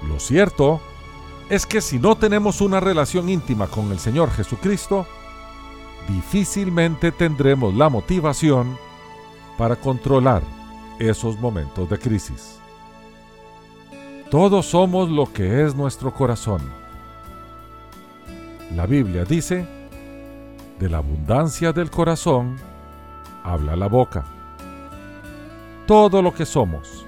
Lo 0.09 0.19
cierto 0.19 0.81
es 1.51 1.67
que 1.67 1.81
si 1.81 1.99
no 1.99 2.17
tenemos 2.17 2.61
una 2.61 2.81
relación 2.81 3.29
íntima 3.29 3.67
con 3.67 3.93
el 3.93 3.99
Señor 3.99 4.31
Jesucristo, 4.31 5.07
difícilmente 6.09 7.13
tendremos 7.13 7.75
la 7.75 7.89
motivación 7.89 8.77
para 9.57 9.77
controlar 9.77 10.43
esos 10.99 11.39
momentos 11.39 11.89
de 11.89 11.99
crisis. 11.99 12.59
Todos 14.31 14.67
somos 14.67 15.11
lo 15.11 15.33
que 15.33 15.65
es 15.65 15.75
nuestro 15.75 16.13
corazón. 16.13 16.61
La 18.75 18.87
Biblia 18.87 19.25
dice, 19.25 19.67
de 20.79 20.89
la 20.89 20.99
abundancia 20.99 21.73
del 21.73 21.91
corazón 21.91 22.57
habla 23.45 23.77
la 23.77 23.87
boca. 23.87 24.25
Todo 25.87 26.23
lo 26.23 26.35
que 26.35 26.47
somos 26.47 27.05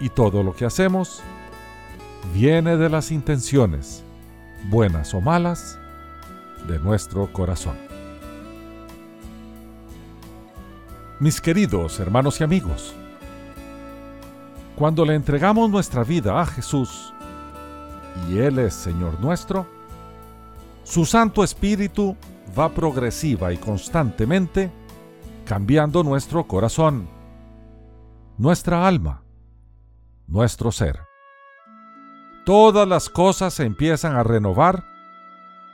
y 0.00 0.08
todo 0.08 0.42
lo 0.42 0.54
que 0.54 0.64
hacemos 0.64 1.22
viene 2.32 2.76
de 2.76 2.88
las 2.88 3.10
intenciones, 3.10 4.02
buenas 4.70 5.12
o 5.12 5.20
malas, 5.20 5.78
de 6.66 6.78
nuestro 6.78 7.30
corazón. 7.32 7.83
Mis 11.20 11.40
queridos 11.40 12.00
hermanos 12.00 12.40
y 12.40 12.44
amigos, 12.44 12.92
cuando 14.74 15.04
le 15.04 15.14
entregamos 15.14 15.70
nuestra 15.70 16.02
vida 16.02 16.40
a 16.40 16.44
Jesús 16.44 17.14
y 18.28 18.38
Él 18.38 18.58
es 18.58 18.74
Señor 18.74 19.20
nuestro, 19.20 19.64
su 20.82 21.06
Santo 21.06 21.44
Espíritu 21.44 22.16
va 22.58 22.68
progresiva 22.68 23.52
y 23.52 23.58
constantemente 23.58 24.72
cambiando 25.44 26.02
nuestro 26.02 26.48
corazón, 26.48 27.08
nuestra 28.36 28.84
alma, 28.84 29.22
nuestro 30.26 30.72
ser. 30.72 30.98
Todas 32.44 32.88
las 32.88 33.08
cosas 33.08 33.54
se 33.54 33.64
empiezan 33.64 34.16
a 34.16 34.24
renovar 34.24 34.84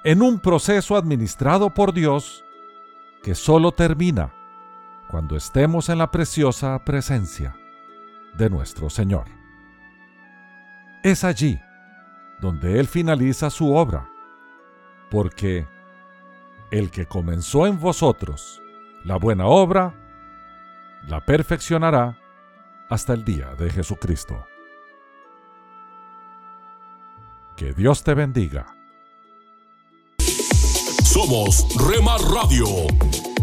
en 0.04 0.20
un 0.20 0.38
proceso 0.38 0.96
administrado 0.96 1.72
por 1.72 1.94
Dios 1.94 2.44
que 3.22 3.34
solo 3.34 3.72
termina 3.72 4.34
cuando 5.10 5.36
estemos 5.36 5.88
en 5.88 5.98
la 5.98 6.10
preciosa 6.12 6.78
presencia 6.84 7.56
de 8.34 8.48
nuestro 8.48 8.88
Señor. 8.88 9.24
Es 11.02 11.24
allí 11.24 11.60
donde 12.40 12.78
Él 12.78 12.86
finaliza 12.86 13.50
su 13.50 13.74
obra, 13.74 14.08
porque 15.10 15.66
el 16.70 16.90
que 16.92 17.06
comenzó 17.06 17.66
en 17.66 17.80
vosotros 17.80 18.62
la 19.04 19.16
buena 19.16 19.46
obra, 19.46 19.94
la 21.08 21.24
perfeccionará 21.24 22.16
hasta 22.88 23.12
el 23.12 23.24
día 23.24 23.54
de 23.56 23.70
Jesucristo. 23.70 24.46
Que 27.56 27.72
Dios 27.72 28.04
te 28.04 28.14
bendiga. 28.14 28.76
Somos 31.02 31.66
Rema 31.76 32.16
Radio. 32.18 32.66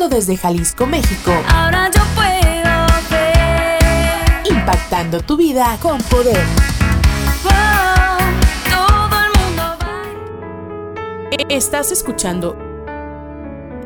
Transmitiendo 0.00 0.08
desde 0.08 0.36
Jalisco, 0.36 0.86
México. 0.86 1.32
Ahora 1.52 1.90
yo 1.90 2.02
puedo 2.14 2.86
ver. 3.10 4.50
Impactando 4.50 5.20
tu 5.20 5.36
vida 5.36 5.76
con 5.82 6.00
poder. 6.02 6.42
Oh, 7.44 8.18
todo 8.70 9.18
el 9.24 9.40
mundo 9.40 9.62
va. 9.82 11.46
Estás 11.48 11.92
escuchando 11.92 12.56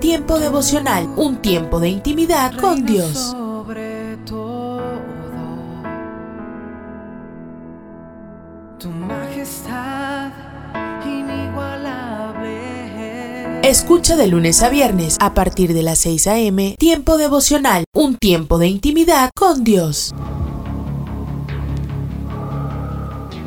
Tiempo 0.00 0.38
devocional, 0.38 1.08
un 1.16 1.36
tiempo 1.36 1.80
de 1.80 1.88
intimidad 1.88 2.54
con 2.60 2.84
Dios. 2.84 3.34
Escucha 13.64 14.14
de 14.16 14.26
lunes 14.26 14.62
a 14.62 14.68
viernes 14.68 15.16
a 15.20 15.32
partir 15.32 15.72
de 15.72 15.82
las 15.82 16.00
6 16.00 16.26
a.m. 16.26 16.76
Tiempo 16.78 17.16
devocional, 17.16 17.84
un 17.94 18.16
tiempo 18.16 18.58
de 18.58 18.66
intimidad 18.66 19.30
con 19.34 19.64
Dios. 19.64 20.14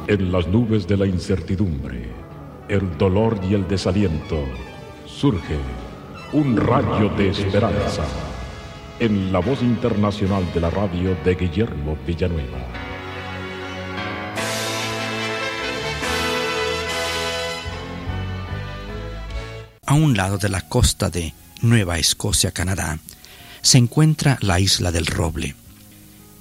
En 0.07 0.31
las 0.31 0.47
nubes 0.47 0.87
de 0.87 0.97
la 0.97 1.05
incertidumbre, 1.05 2.09
el 2.67 2.97
dolor 2.97 3.39
y 3.47 3.53
el 3.53 3.67
desaliento, 3.67 4.43
surge 5.05 5.59
un 6.33 6.57
rayo 6.57 7.09
de 7.09 7.29
esperanza 7.29 8.03
en 8.99 9.31
la 9.31 9.37
voz 9.37 9.61
internacional 9.61 10.51
de 10.51 10.61
la 10.61 10.71
radio 10.71 11.15
de 11.23 11.35
Guillermo 11.35 11.95
Villanueva. 12.07 12.96
A 19.87 19.93
un 19.93 20.17
lado 20.17 20.37
de 20.37 20.49
la 20.49 20.67
costa 20.67 21.09
de 21.09 21.33
Nueva 21.61 21.97
Escocia, 21.97 22.51
Canadá, 22.51 22.99
se 23.61 23.77
encuentra 23.77 24.37
la 24.41 24.59
isla 24.59 24.91
del 24.91 25.05
Roble. 25.05 25.55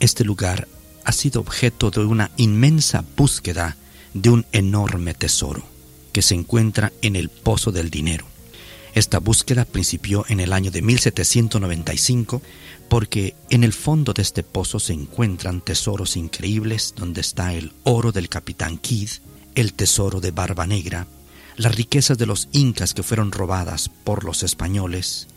Este 0.00 0.24
lugar 0.24 0.66
ha 1.04 1.12
sido 1.12 1.42
objeto 1.42 1.92
de 1.92 2.00
una 2.00 2.32
inmensa 2.36 3.04
búsqueda 3.16 3.76
de 4.14 4.30
un 4.30 4.46
enorme 4.50 5.14
tesoro 5.14 5.62
que 6.10 6.22
se 6.22 6.34
encuentra 6.34 6.92
en 7.02 7.14
el 7.14 7.28
Pozo 7.28 7.70
del 7.70 7.88
Dinero. 7.88 8.26
Esta 8.96 9.20
búsqueda 9.20 9.64
principió 9.64 10.24
en 10.28 10.40
el 10.40 10.52
año 10.52 10.72
de 10.72 10.82
1795 10.82 12.42
porque 12.88 13.36
en 13.48 13.62
el 13.62 13.72
fondo 13.72 14.12
de 14.12 14.22
este 14.22 14.42
pozo 14.42 14.80
se 14.80 14.92
encuentran 14.92 15.60
tesoros 15.60 16.16
increíbles 16.16 16.94
donde 16.96 17.20
está 17.20 17.54
el 17.54 17.72
oro 17.84 18.10
del 18.10 18.28
capitán 18.28 18.76
Kidd, 18.76 19.10
el 19.54 19.72
tesoro 19.72 20.20
de 20.20 20.32
Barba 20.32 20.66
Negra, 20.66 21.06
las 21.56 21.74
riquezas 21.74 22.18
de 22.18 22.26
los 22.26 22.48
incas 22.52 22.92
que 22.92 23.02
fueron 23.02 23.32
robadas 23.32 23.88
por 23.88 24.24
los 24.24 24.42
españoles 24.42 25.28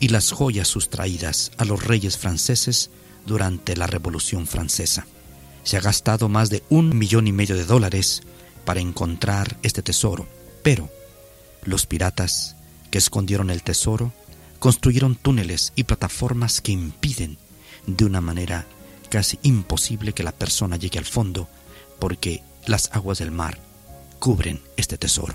y 0.00 0.08
las 0.08 0.32
joyas 0.32 0.68
sustraídas 0.68 1.52
a 1.58 1.64
los 1.64 1.84
reyes 1.84 2.18
franceses 2.18 2.90
durante 3.24 3.76
la 3.76 3.86
Revolución 3.86 4.46
Francesa. 4.46 5.06
Se 5.62 5.76
ha 5.76 5.80
gastado 5.80 6.28
más 6.28 6.50
de 6.50 6.64
un 6.70 6.96
millón 6.96 7.28
y 7.28 7.32
medio 7.32 7.56
de 7.56 7.64
dólares 7.64 8.22
para 8.64 8.80
encontrar 8.80 9.56
este 9.62 9.82
tesoro, 9.82 10.26
pero 10.62 10.90
los 11.64 11.86
piratas 11.86 12.56
que 12.90 12.98
escondieron 12.98 13.50
el 13.50 13.62
tesoro 13.62 14.12
construyeron 14.58 15.14
túneles 15.14 15.72
y 15.76 15.84
plataformas 15.84 16.60
que 16.60 16.72
impiden 16.72 17.38
de 17.86 18.04
una 18.04 18.20
manera 18.20 18.66
casi 19.08 19.38
imposible 19.42 20.12
que 20.12 20.24
la 20.24 20.32
persona 20.32 20.76
llegue 20.76 20.98
al 20.98 21.04
fondo 21.04 21.48
porque 21.98 22.42
las 22.66 22.90
aguas 22.92 23.18
del 23.18 23.30
mar 23.30 23.67
cubren 24.18 24.60
este 24.76 24.98
tesoro. 24.98 25.34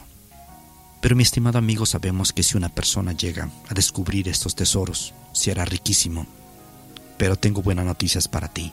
Pero 1.01 1.15
mi 1.15 1.23
estimado 1.23 1.57
amigo, 1.57 1.85
sabemos 1.85 2.31
que 2.31 2.43
si 2.43 2.55
una 2.55 2.69
persona 2.69 3.11
llega 3.11 3.49
a 3.67 3.73
descubrir 3.73 4.29
estos 4.29 4.55
tesoros, 4.55 5.13
se 5.33 5.51
hará 5.51 5.65
riquísimo. 5.65 6.25
Pero 7.17 7.35
tengo 7.35 7.61
buenas 7.61 7.85
noticias 7.85 8.27
para 8.27 8.47
ti. 8.47 8.71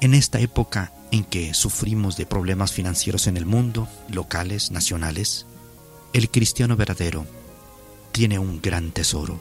En 0.00 0.14
esta 0.14 0.38
época 0.38 0.92
en 1.10 1.24
que 1.24 1.54
sufrimos 1.54 2.16
de 2.16 2.26
problemas 2.26 2.72
financieros 2.72 3.26
en 3.26 3.36
el 3.36 3.46
mundo, 3.46 3.88
locales, 4.08 4.70
nacionales, 4.70 5.46
el 6.12 6.30
cristiano 6.30 6.76
verdadero 6.76 7.26
tiene 8.12 8.38
un 8.38 8.60
gran 8.60 8.92
tesoro 8.92 9.40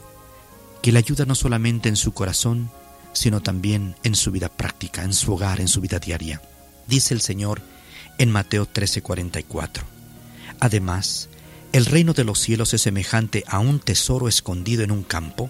que 0.82 0.92
le 0.92 1.00
ayuda 1.00 1.26
no 1.26 1.36
solamente 1.36 1.90
en 1.90 1.96
su 1.96 2.14
corazón, 2.14 2.72
sino 3.14 3.42
también 3.42 3.96
en 4.04 4.16
su 4.16 4.32
vida 4.32 4.50
práctica, 4.50 5.04
en 5.04 5.14
su 5.14 5.34
hogar, 5.34 5.60
en 5.60 5.68
su 5.68 5.82
vida 5.82 6.00
diaria. 6.00 6.42
Dice 6.88 7.14
el 7.14 7.22
Señor 7.22 7.62
en 8.18 8.32
Mateo 8.32 8.66
13:44. 8.66 9.84
Además, 10.60 11.30
el 11.74 11.86
reino 11.86 12.14
de 12.14 12.24
los 12.24 12.40
cielos 12.40 12.74
es 12.74 12.82
semejante 12.82 13.44
a 13.48 13.60
un 13.60 13.80
tesoro 13.80 14.28
escondido 14.28 14.84
en 14.84 14.92
un 14.92 15.04
campo, 15.04 15.50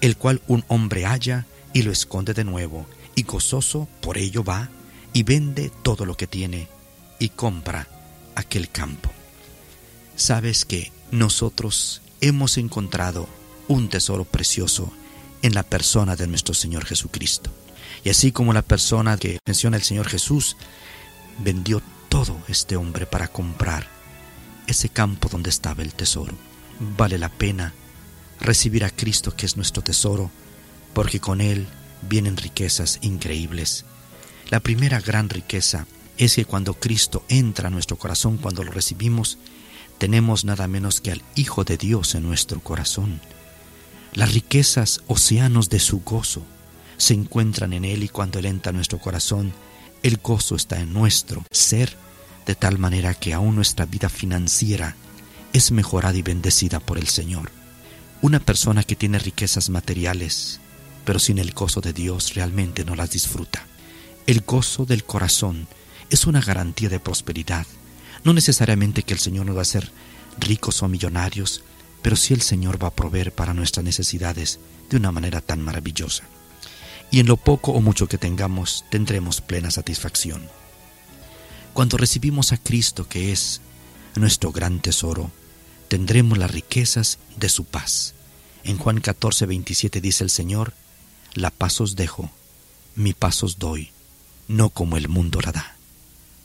el 0.00 0.16
cual 0.16 0.42
un 0.46 0.64
hombre 0.68 1.04
halla 1.04 1.46
y 1.72 1.82
lo 1.82 1.90
esconde 1.90 2.34
de 2.34 2.44
nuevo, 2.44 2.86
y 3.14 3.22
gozoso 3.22 3.88
por 4.00 4.18
ello 4.18 4.44
va 4.44 4.68
y 5.12 5.22
vende 5.22 5.70
todo 5.82 6.04
lo 6.04 6.16
que 6.16 6.26
tiene 6.26 6.68
y 7.18 7.30
compra 7.30 7.88
aquel 8.34 8.68
campo. 8.68 9.10
Sabes 10.16 10.64
que 10.64 10.92
nosotros 11.10 12.02
hemos 12.20 12.58
encontrado 12.58 13.28
un 13.68 13.88
tesoro 13.88 14.24
precioso 14.24 14.92
en 15.42 15.54
la 15.54 15.62
persona 15.62 16.16
de 16.16 16.26
nuestro 16.26 16.54
Señor 16.54 16.84
Jesucristo. 16.84 17.50
Y 18.04 18.10
así 18.10 18.32
como 18.32 18.52
la 18.52 18.62
persona 18.62 19.16
que 19.16 19.38
menciona 19.46 19.76
el 19.76 19.82
Señor 19.82 20.08
Jesús 20.08 20.56
vendió 21.38 21.82
todo 22.14 22.40
este 22.46 22.76
hombre 22.76 23.06
para 23.06 23.26
comprar 23.26 23.88
ese 24.68 24.88
campo 24.88 25.28
donde 25.28 25.50
estaba 25.50 25.82
el 25.82 25.94
tesoro. 25.94 26.32
Vale 26.96 27.18
la 27.18 27.28
pena 27.28 27.74
recibir 28.40 28.84
a 28.84 28.90
Cristo 28.90 29.34
que 29.34 29.46
es 29.46 29.56
nuestro 29.56 29.82
tesoro, 29.82 30.30
porque 30.92 31.18
con 31.18 31.40
Él 31.40 31.66
vienen 32.02 32.36
riquezas 32.36 33.00
increíbles. 33.02 33.84
La 34.48 34.60
primera 34.60 35.00
gran 35.00 35.28
riqueza 35.28 35.88
es 36.16 36.36
que 36.36 36.44
cuando 36.44 36.74
Cristo 36.74 37.24
entra 37.28 37.66
a 37.66 37.70
nuestro 37.72 37.96
corazón, 37.96 38.36
cuando 38.36 38.62
lo 38.62 38.70
recibimos, 38.70 39.38
tenemos 39.98 40.44
nada 40.44 40.68
menos 40.68 41.00
que 41.00 41.10
al 41.10 41.22
Hijo 41.34 41.64
de 41.64 41.78
Dios 41.78 42.14
en 42.14 42.22
nuestro 42.22 42.60
corazón. 42.60 43.20
Las 44.12 44.32
riquezas, 44.32 45.00
océanos 45.08 45.68
de 45.68 45.80
su 45.80 46.02
gozo, 46.02 46.44
se 46.96 47.14
encuentran 47.14 47.72
en 47.72 47.84
Él 47.84 48.04
y 48.04 48.08
cuando 48.08 48.38
Él 48.38 48.46
entra 48.46 48.70
a 48.70 48.72
nuestro 48.72 49.00
corazón, 49.00 49.52
el 50.04 50.18
gozo 50.18 50.54
está 50.54 50.78
en 50.80 50.92
nuestro 50.92 51.42
ser, 51.50 51.96
de 52.44 52.54
tal 52.54 52.78
manera 52.78 53.14
que 53.14 53.32
aún 53.32 53.56
nuestra 53.56 53.86
vida 53.86 54.10
financiera 54.10 54.96
es 55.54 55.72
mejorada 55.72 56.14
y 56.18 56.20
bendecida 56.20 56.78
por 56.78 56.98
el 56.98 57.08
Señor. 57.08 57.50
Una 58.20 58.38
persona 58.38 58.82
que 58.82 58.96
tiene 58.96 59.18
riquezas 59.18 59.70
materiales, 59.70 60.60
pero 61.06 61.18
sin 61.18 61.38
el 61.38 61.52
gozo 61.52 61.80
de 61.80 61.94
Dios 61.94 62.34
realmente 62.34 62.84
no 62.84 62.94
las 62.96 63.12
disfruta. 63.12 63.64
El 64.26 64.42
gozo 64.42 64.84
del 64.84 65.04
corazón 65.04 65.68
es 66.10 66.26
una 66.26 66.42
garantía 66.42 66.90
de 66.90 67.00
prosperidad. 67.00 67.66
No 68.24 68.34
necesariamente 68.34 69.04
que 69.04 69.14
el 69.14 69.20
Señor 69.20 69.46
nos 69.46 69.56
va 69.56 69.60
a 69.60 69.62
hacer 69.62 69.90
ricos 70.38 70.82
o 70.82 70.88
millonarios, 70.88 71.64
pero 72.02 72.16
sí 72.16 72.34
el 72.34 72.42
Señor 72.42 72.82
va 72.82 72.88
a 72.88 72.94
proveer 72.94 73.32
para 73.32 73.54
nuestras 73.54 73.84
necesidades 73.84 74.60
de 74.90 74.98
una 74.98 75.12
manera 75.12 75.40
tan 75.40 75.62
maravillosa. 75.62 76.24
Y 77.14 77.20
en 77.20 77.28
lo 77.28 77.36
poco 77.36 77.70
o 77.70 77.80
mucho 77.80 78.08
que 78.08 78.18
tengamos 78.18 78.84
tendremos 78.90 79.40
plena 79.40 79.70
satisfacción. 79.70 80.48
Cuando 81.72 81.96
recibimos 81.96 82.50
a 82.50 82.56
Cristo, 82.56 83.08
que 83.08 83.30
es 83.30 83.60
nuestro 84.16 84.50
gran 84.50 84.80
tesoro, 84.80 85.30
tendremos 85.86 86.38
las 86.38 86.50
riquezas 86.50 87.20
de 87.36 87.48
su 87.48 87.66
paz. 87.66 88.14
En 88.64 88.78
Juan 88.78 89.00
14, 89.00 89.46
27 89.46 90.00
dice 90.00 90.24
el 90.24 90.30
Señor, 90.30 90.72
La 91.34 91.50
paz 91.50 91.80
os 91.80 91.94
dejo, 91.94 92.32
mi 92.96 93.12
paz 93.12 93.44
os 93.44 93.60
doy, 93.60 93.92
no 94.48 94.70
como 94.70 94.96
el 94.96 95.08
mundo 95.08 95.40
la 95.40 95.52
da. 95.52 95.76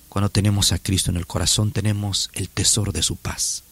Cuando 0.07 0.30
tenemos 0.30 0.72
a 0.72 0.78
Cristo 0.78 1.09
en 1.09 1.17
el 1.17 1.26
corazón 1.26 1.72
tenemos 1.72 2.30
el 2.34 2.47
tesoro 2.47 2.91
de 2.91 3.01
su 3.01 3.15
paz. 3.15 3.63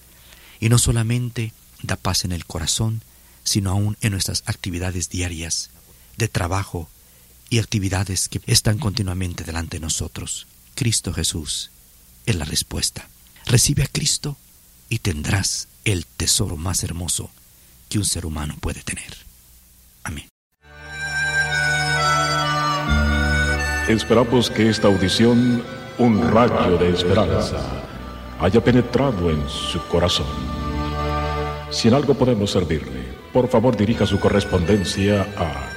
Y 0.59 0.69
no 0.69 0.79
solamente 0.79 1.53
da 1.83 1.95
paz 1.95 2.25
en 2.25 2.31
el 2.31 2.47
corazón, 2.47 3.03
sino 3.43 3.69
aún 3.69 3.97
en 4.01 4.13
nuestras 4.13 4.41
actividades 4.47 5.09
diarias, 5.09 5.69
de 6.17 6.27
trabajo 6.27 6.89
y 7.49 7.59
actividades 7.59 8.27
que 8.27 8.41
están 8.47 8.77
continuamente 8.77 9.43
delante 9.43 9.77
de 9.77 9.81
nosotros. 9.81 10.47
Cristo 10.75 11.13
Jesús 11.13 11.71
es 12.25 12.35
la 12.35 12.45
respuesta. 12.45 13.07
Recibe 13.45 13.83
a 13.83 13.87
Cristo 13.87 14.37
y 14.89 14.99
tendrás 14.99 15.67
el 15.85 16.05
tesoro 16.05 16.57
más 16.57 16.83
hermoso 16.83 17.31
que 17.89 17.97
un 17.97 18.05
ser 18.05 18.25
humano 18.25 18.55
puede 18.59 18.83
tener. 18.83 19.17
Amén. 20.03 20.27
Esperamos 23.87 24.49
que 24.49 24.69
esta 24.69 24.87
audición, 24.87 25.63
un 25.97 26.29
rayo 26.29 26.77
de 26.77 26.89
esperanza, 26.89 27.85
haya 28.39 28.61
penetrado 28.61 29.31
en 29.31 29.47
su 29.49 29.81
corazón. 29.87 30.27
Si 31.71 31.87
en 31.87 31.93
algo 31.93 32.13
podemos 32.13 32.51
servirle, 32.51 33.03
por 33.31 33.47
favor 33.49 33.77
dirija 33.77 34.05
su 34.05 34.19
correspondencia 34.19 35.21
a 35.37 35.76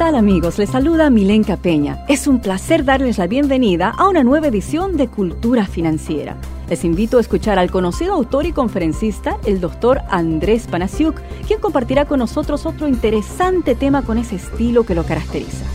Tal 0.00 0.14
amigos? 0.14 0.58
Les 0.58 0.70
saluda 0.70 1.10
Milenka 1.10 1.58
Peña. 1.58 2.06
Es 2.08 2.26
un 2.26 2.40
placer 2.40 2.86
darles 2.86 3.18
la 3.18 3.26
bienvenida 3.26 3.90
a 3.90 4.08
una 4.08 4.24
nueva 4.24 4.46
edición 4.46 4.96
de 4.96 5.08
Cultura 5.08 5.66
Financiera. 5.66 6.38
Les 6.70 6.86
invito 6.86 7.18
a 7.18 7.20
escuchar 7.20 7.58
al 7.58 7.70
conocido 7.70 8.14
autor 8.14 8.46
y 8.46 8.52
conferencista, 8.52 9.36
el 9.44 9.60
doctor 9.60 10.00
Andrés 10.08 10.68
Panasiuk, 10.68 11.20
quien 11.46 11.60
compartirá 11.60 12.06
con 12.06 12.20
nosotros 12.20 12.64
otro 12.64 12.88
interesante 12.88 13.74
tema 13.74 14.00
con 14.00 14.16
ese 14.16 14.36
estilo 14.36 14.84
que 14.84 14.94
lo 14.94 15.04
caracteriza. 15.04 15.66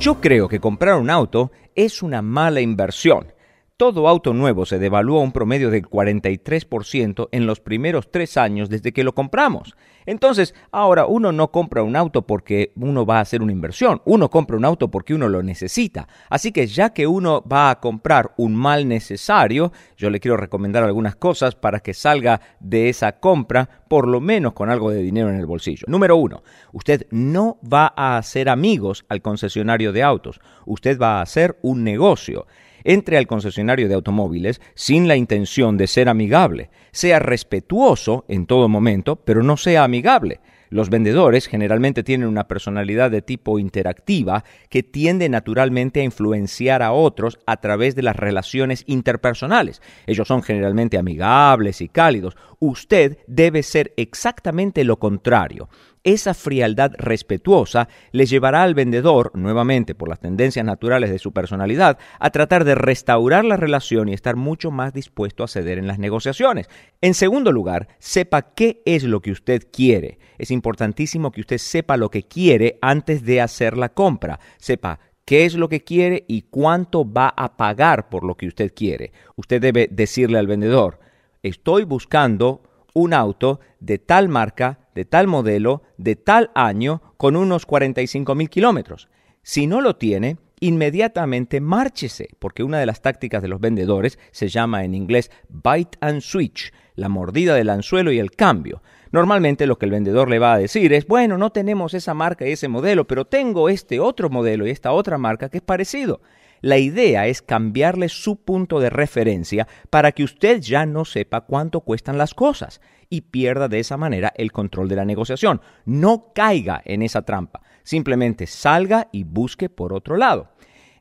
Yo 0.00 0.20
creo 0.20 0.48
que 0.48 0.58
comprar 0.58 0.98
un 0.98 1.08
auto 1.08 1.52
es 1.76 2.02
una 2.02 2.22
mala 2.22 2.60
inversión. 2.60 3.28
Todo 3.76 4.08
auto 4.08 4.34
nuevo 4.34 4.66
se 4.66 4.80
devalúa 4.80 5.20
un 5.20 5.30
promedio 5.30 5.70
del 5.70 5.88
43% 5.88 7.28
en 7.30 7.46
los 7.46 7.60
primeros 7.60 8.10
tres 8.10 8.36
años 8.36 8.68
desde 8.68 8.90
que 8.92 9.04
lo 9.04 9.14
compramos. 9.14 9.76
Entonces, 10.06 10.54
ahora 10.70 11.06
uno 11.06 11.32
no 11.32 11.50
compra 11.50 11.82
un 11.82 11.96
auto 11.96 12.22
porque 12.22 12.72
uno 12.76 13.06
va 13.06 13.18
a 13.18 13.22
hacer 13.22 13.42
una 13.42 13.52
inversión, 13.52 14.00
uno 14.04 14.30
compra 14.30 14.56
un 14.56 14.64
auto 14.64 14.90
porque 14.90 15.14
uno 15.14 15.28
lo 15.28 15.42
necesita. 15.42 16.08
Así 16.28 16.52
que 16.52 16.66
ya 16.66 16.90
que 16.90 17.06
uno 17.06 17.42
va 17.42 17.70
a 17.70 17.80
comprar 17.80 18.32
un 18.36 18.54
mal 18.54 18.88
necesario, 18.88 19.72
yo 19.96 20.10
le 20.10 20.20
quiero 20.20 20.36
recomendar 20.36 20.84
algunas 20.84 21.16
cosas 21.16 21.54
para 21.54 21.80
que 21.80 21.94
salga 21.94 22.40
de 22.60 22.88
esa 22.88 23.20
compra 23.20 23.68
por 23.88 24.08
lo 24.08 24.20
menos 24.20 24.54
con 24.54 24.70
algo 24.70 24.90
de 24.90 25.02
dinero 25.02 25.28
en 25.28 25.36
el 25.36 25.46
bolsillo. 25.46 25.84
Número 25.86 26.16
uno, 26.16 26.42
usted 26.72 27.06
no 27.10 27.58
va 27.62 27.92
a 27.96 28.16
hacer 28.16 28.48
amigos 28.48 29.04
al 29.08 29.22
concesionario 29.22 29.92
de 29.92 30.02
autos, 30.02 30.40
usted 30.66 30.98
va 30.98 31.18
a 31.18 31.22
hacer 31.22 31.58
un 31.62 31.84
negocio 31.84 32.46
entre 32.84 33.16
al 33.16 33.26
concesionario 33.26 33.88
de 33.88 33.94
automóviles 33.94 34.60
sin 34.74 35.08
la 35.08 35.16
intención 35.16 35.76
de 35.76 35.86
ser 35.86 36.08
amigable. 36.08 36.70
Sea 36.92 37.18
respetuoso 37.18 38.24
en 38.28 38.46
todo 38.46 38.68
momento, 38.68 39.16
pero 39.16 39.42
no 39.42 39.56
sea 39.56 39.84
amigable. 39.84 40.40
Los 40.72 40.88
vendedores 40.88 41.48
generalmente 41.48 42.02
tienen 42.02 42.28
una 42.28 42.48
personalidad 42.48 43.10
de 43.10 43.20
tipo 43.20 43.58
interactiva 43.58 44.42
que 44.70 44.82
tiende 44.82 45.28
naturalmente 45.28 46.00
a 46.00 46.04
influenciar 46.04 46.82
a 46.82 46.92
otros 46.92 47.38
a 47.44 47.58
través 47.58 47.94
de 47.94 48.00
las 48.00 48.16
relaciones 48.16 48.82
interpersonales. 48.86 49.82
Ellos 50.06 50.26
son 50.26 50.42
generalmente 50.42 50.96
amigables 50.96 51.82
y 51.82 51.88
cálidos. 51.90 52.38
Usted 52.58 53.18
debe 53.26 53.62
ser 53.62 53.92
exactamente 53.98 54.82
lo 54.84 54.98
contrario. 54.98 55.68
Esa 56.04 56.34
frialdad 56.34 56.92
respetuosa 56.98 57.88
le 58.10 58.26
llevará 58.26 58.64
al 58.64 58.74
vendedor, 58.74 59.30
nuevamente 59.34 59.94
por 59.94 60.08
las 60.08 60.18
tendencias 60.18 60.64
naturales 60.64 61.10
de 61.10 61.20
su 61.20 61.32
personalidad, 61.32 61.96
a 62.18 62.30
tratar 62.30 62.64
de 62.64 62.74
restaurar 62.74 63.44
la 63.44 63.56
relación 63.56 64.08
y 64.08 64.12
estar 64.12 64.34
mucho 64.34 64.72
más 64.72 64.92
dispuesto 64.92 65.44
a 65.44 65.48
ceder 65.48 65.78
en 65.78 65.86
las 65.86 66.00
negociaciones. 66.00 66.68
En 67.00 67.14
segundo 67.14 67.52
lugar, 67.52 67.86
sepa 68.00 68.52
qué 68.54 68.82
es 68.84 69.04
lo 69.04 69.20
que 69.20 69.30
usted 69.30 69.68
quiere. 69.72 70.18
Es 70.38 70.50
importantísimo 70.50 71.30
que 71.30 71.42
usted 71.42 71.58
sepa 71.58 71.96
lo 71.96 72.10
que 72.10 72.24
quiere 72.24 72.78
antes 72.82 73.24
de 73.24 73.40
hacer 73.40 73.78
la 73.78 73.90
compra. 73.90 74.40
Sepa 74.58 74.98
qué 75.24 75.44
es 75.44 75.54
lo 75.54 75.68
que 75.68 75.84
quiere 75.84 76.24
y 76.26 76.42
cuánto 76.42 77.10
va 77.10 77.28
a 77.28 77.56
pagar 77.56 78.08
por 78.08 78.24
lo 78.24 78.36
que 78.36 78.48
usted 78.48 78.74
quiere. 78.74 79.12
Usted 79.36 79.60
debe 79.60 79.88
decirle 79.88 80.38
al 80.38 80.48
vendedor, 80.48 80.98
estoy 81.44 81.84
buscando 81.84 82.62
un 82.92 83.14
auto 83.14 83.60
de 83.78 83.98
tal 83.98 84.28
marca, 84.28 84.80
de 84.94 85.04
tal 85.04 85.26
modelo, 85.26 85.82
de 85.96 86.16
tal 86.16 86.50
año, 86.54 87.02
con 87.16 87.36
unos 87.36 87.66
45 87.66 88.34
mil 88.34 88.50
kilómetros. 88.50 89.08
Si 89.42 89.66
no 89.66 89.80
lo 89.80 89.96
tiene, 89.96 90.38
inmediatamente 90.60 91.60
márchese, 91.60 92.28
porque 92.38 92.62
una 92.62 92.78
de 92.78 92.86
las 92.86 93.02
tácticas 93.02 93.42
de 93.42 93.48
los 93.48 93.60
vendedores 93.60 94.18
se 94.30 94.48
llama 94.48 94.84
en 94.84 94.94
inglés 94.94 95.30
bite 95.48 95.98
and 96.00 96.20
switch, 96.20 96.72
la 96.94 97.08
mordida 97.08 97.54
del 97.54 97.70
anzuelo 97.70 98.12
y 98.12 98.20
el 98.20 98.30
cambio. 98.30 98.82
Normalmente 99.10 99.66
lo 99.66 99.76
que 99.76 99.86
el 99.86 99.90
vendedor 99.90 100.30
le 100.30 100.38
va 100.38 100.54
a 100.54 100.58
decir 100.58 100.92
es, 100.92 101.06
bueno, 101.06 101.36
no 101.36 101.50
tenemos 101.50 101.94
esa 101.94 102.14
marca 102.14 102.46
y 102.46 102.52
ese 102.52 102.68
modelo, 102.68 103.06
pero 103.06 103.24
tengo 103.24 103.68
este 103.68 103.98
otro 103.98 104.30
modelo 104.30 104.66
y 104.66 104.70
esta 104.70 104.92
otra 104.92 105.18
marca 105.18 105.48
que 105.48 105.58
es 105.58 105.62
parecido. 105.62 106.20
La 106.62 106.78
idea 106.78 107.26
es 107.26 107.42
cambiarle 107.42 108.08
su 108.08 108.36
punto 108.36 108.78
de 108.78 108.88
referencia 108.88 109.66
para 109.90 110.12
que 110.12 110.22
usted 110.22 110.60
ya 110.60 110.86
no 110.86 111.04
sepa 111.04 111.40
cuánto 111.40 111.80
cuestan 111.80 112.18
las 112.18 112.34
cosas 112.34 112.80
y 113.10 113.22
pierda 113.22 113.66
de 113.66 113.80
esa 113.80 113.96
manera 113.96 114.32
el 114.36 114.52
control 114.52 114.88
de 114.88 114.94
la 114.94 115.04
negociación. 115.04 115.60
No 115.84 116.32
caiga 116.32 116.80
en 116.84 117.02
esa 117.02 117.22
trampa, 117.22 117.62
simplemente 117.82 118.46
salga 118.46 119.08
y 119.10 119.24
busque 119.24 119.68
por 119.68 119.92
otro 119.92 120.16
lado. 120.16 120.51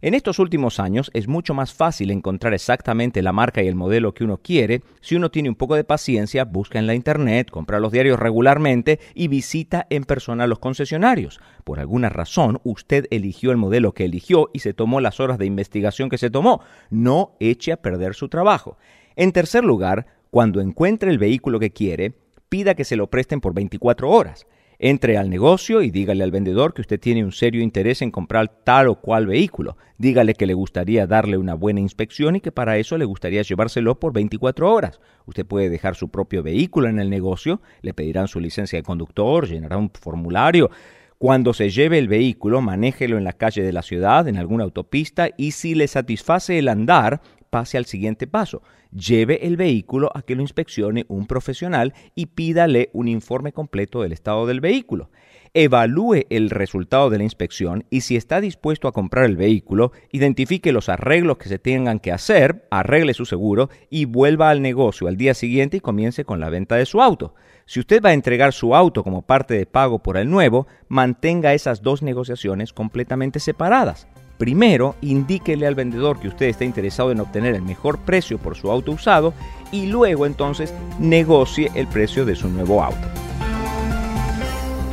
En 0.04 0.16
estos 0.16 0.40
últimos 0.40 0.80
años 0.80 1.12
es 1.14 1.28
mucho 1.28 1.54
más 1.54 1.76
fácil 1.76 2.10
encontrar 2.10 2.56
exactamente 2.56 3.22
la 3.22 3.34
marca 3.34 3.62
y 3.62 3.68
el 3.68 3.76
modelo 3.76 4.16
que 4.16 4.24
uno 4.24 4.38
quiere 4.38 4.82
si 5.00 5.16
uno 5.16 5.30
tiene 5.30 5.50
un 5.50 5.56
poco 5.56 5.76
de 5.76 5.84
paciencia, 5.84 6.44
busca 6.44 6.80
en 6.80 6.88
la 6.88 6.96
internet, 6.96 7.52
compra 7.52 7.80
los 7.80 7.92
diarios 7.92 8.20
regularmente 8.20 9.00
y 9.14 9.28
visita 9.28 9.86
en 9.92 10.06
persona 10.06 10.48
los 10.48 10.58
concesionarios. 10.58 11.40
Por 11.64 11.80
alguna 11.80 12.10
razón, 12.10 12.60
usted 12.64 13.06
eligió 13.12 13.52
el 13.52 13.58
modelo 13.58 13.94
que 13.94 14.06
eligió 14.06 14.50
y 14.54 14.60
se 14.60 14.74
tomó 14.74 15.02
las 15.02 15.20
horas 15.20 15.38
de 15.38 15.46
investigación 15.46 16.10
que 16.10 16.18
se 16.18 16.32
tomó. 16.32 16.62
No 16.90 17.36
eche 17.40 17.72
a 17.72 17.78
perder 17.78 18.16
su 18.16 18.28
trabajo. 18.28 18.80
En 19.16 19.32
tercer 19.32 19.64
lugar, 19.64 20.08
cuando 20.32 20.62
encuentre 20.62 21.12
el 21.12 21.20
vehículo 21.20 21.60
que 21.60 21.74
quiere, 21.74 22.16
pida 22.50 22.74
que 22.74 22.86
se 22.86 22.96
lo 22.96 23.12
presten 23.12 23.40
por 23.40 23.54
24 23.54 24.10
horas. 24.10 24.48
Entre 24.84 25.16
al 25.16 25.30
negocio 25.30 25.84
y 25.84 25.92
dígale 25.92 26.24
al 26.24 26.32
vendedor 26.32 26.74
que 26.74 26.82
usted 26.82 27.00
tiene 27.00 27.24
un 27.24 27.32
serio 27.32 27.62
interés 27.62 28.02
en 28.02 28.10
comprar 28.10 28.48
tal 28.64 28.88
o 28.88 28.96
cual 28.96 29.28
vehículo. 29.28 29.78
Dígale 30.00 30.34
que 30.34 30.48
le 30.48 30.56
gustaría 30.56 31.06
darle 31.06 31.38
una 31.38 31.54
buena 31.54 31.80
inspección 31.80 32.36
y 32.36 32.42
que 32.42 32.52
para 32.52 32.80
eso 32.80 32.98
le 32.98 33.06
gustaría 33.06 33.44
llevárselo 33.44 34.00
por 34.00 34.12
24 34.12 34.74
horas. 34.74 35.00
Usted 35.28 35.46
puede 35.46 35.70
dejar 35.70 35.94
su 35.94 36.10
propio 36.10 36.42
vehículo 36.42 36.90
en 36.90 36.98
el 36.98 37.12
negocio, 37.12 37.62
le 37.84 37.94
pedirán 37.94 38.28
su 38.28 38.40
licencia 38.40 38.80
de 38.80 38.82
conductor, 38.82 39.48
llenará 39.48 39.78
un 39.78 39.92
formulario. 39.92 40.72
Cuando 41.20 41.54
se 41.54 41.70
lleve 41.70 42.00
el 42.00 42.08
vehículo, 42.08 42.60
manéjelo 42.62 43.20
en 43.20 43.24
la 43.24 43.34
calle 43.34 43.62
de 43.62 43.74
la 43.74 43.84
ciudad, 43.84 44.28
en 44.28 44.38
alguna 44.38 44.64
autopista, 44.64 45.30
y 45.38 45.52
si 45.52 45.76
le 45.76 45.88
satisface 45.88 46.58
el 46.58 46.68
andar, 46.68 47.22
pase 47.52 47.78
al 47.78 47.86
siguiente 47.86 48.26
paso. 48.26 48.64
Lleve 48.92 49.46
el 49.46 49.58
vehículo 49.58 50.10
a 50.16 50.24
que 50.24 50.36
lo 50.36 50.42
inspeccione 50.42 51.06
un 51.08 51.28
profesional 51.28 51.94
y 52.16 52.28
pídale 52.28 52.90
un 52.94 53.08
informe 53.08 53.52
completo 53.54 54.02
del 54.02 54.14
estado 54.14 54.48
del 54.48 54.62
vehículo. 54.62 55.12
Evalúe 55.54 56.26
el 56.30 56.50
resultado 56.50 57.10
de 57.10 57.18
la 57.18 57.26
inspección 57.26 57.84
y 57.90 58.02
si 58.02 58.16
está 58.16 58.40
dispuesto 58.40 58.88
a 58.88 58.94
comprar 58.94 59.26
el 59.26 59.36
vehículo, 59.36 59.92
identifique 60.12 60.72
los 60.72 60.88
arreglos 60.88 61.38
que 61.38 61.50
se 61.50 61.60
tengan 61.60 62.00
que 62.00 62.14
hacer, 62.14 62.68
arregle 62.72 63.14
su 63.14 63.26
seguro 63.26 63.70
y 63.90 64.06
vuelva 64.06 64.50
al 64.50 64.62
negocio 64.62 65.10
al 65.10 65.18
día 65.18 65.34
siguiente 65.34 65.78
y 65.78 65.82
comience 65.82 66.24
con 66.24 66.40
la 66.40 66.50
venta 66.50 66.78
de 66.78 66.86
su 66.86 67.02
auto. 67.02 67.36
Si 67.66 67.82
usted 67.82 68.02
va 68.02 68.10
a 68.10 68.14
entregar 68.14 68.54
su 68.54 68.74
auto 68.76 69.04
como 69.04 69.24
parte 69.24 69.54
de 69.54 69.66
pago 69.66 70.00
por 70.00 70.18
el 70.18 70.30
nuevo, 70.30 70.68
mantenga 70.88 71.54
esas 71.54 71.82
dos 71.82 72.02
negociaciones 72.02 72.72
completamente 72.72 73.40
separadas. 73.40 74.08
Primero, 74.42 74.96
indíquele 75.02 75.68
al 75.68 75.76
vendedor 75.76 76.20
que 76.20 76.28
usted 76.28 76.48
está 76.48 76.66
interesado 76.66 77.12
en 77.12 77.20
obtener 77.20 77.54
el 77.54 77.62
mejor 77.62 78.00
precio 78.00 78.40
por 78.40 78.56
su 78.56 78.72
auto 78.72 78.92
usado 78.92 79.36
y 79.72 79.86
luego 79.86 80.26
entonces 80.26 80.74
negocie 81.00 81.70
el 81.76 81.86
precio 81.86 82.26
de 82.26 82.36
su 82.36 82.50
nuevo 82.50 82.82
auto. 82.82 83.08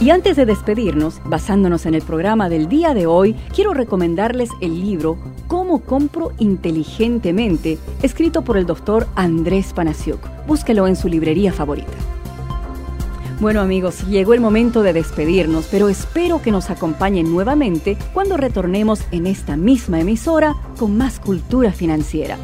Y 0.03 0.11
antes 0.11 0.37
de 0.37 0.45
despedirnos, 0.45 1.23
basándonos 1.25 1.87
en 1.87 1.95
el 1.95 2.03
programa 2.03 2.51
del 2.51 2.69
día 2.69 2.93
de 2.93 3.07
hoy, 3.07 3.35
quiero 3.55 3.73
recomendarles 3.73 4.51
el 4.61 4.83
libro 4.83 5.17
Cómo 5.47 5.79
compro 5.79 6.33
inteligentemente, 6.39 7.79
escrito 8.03 8.43
por 8.43 8.59
el 8.59 8.67
doctor 8.67 9.09
Andrés 9.15 9.73
Panasiuk. 9.73 10.21
Búsquelo 10.47 10.87
en 10.87 10.95
su 10.95 11.09
librería 11.09 11.55
favorita. 11.55 11.97
Bueno 13.41 13.61
amigos, 13.61 14.05
llegó 14.09 14.35
el 14.35 14.41
momento 14.41 14.83
de 14.83 14.93
despedirnos, 14.93 15.69
pero 15.71 15.89
espero 15.89 16.43
que 16.43 16.51
nos 16.51 16.71
acompañen 16.71 17.31
nuevamente 17.31 17.97
cuando 18.13 18.37
retornemos 18.37 19.03
en 19.13 19.29
esta 19.29 19.57
misma 19.57 20.01
emisora 20.01 20.57
con 20.77 20.97
más 20.97 21.21
cultura 21.21 21.71
financiera. 21.71 22.37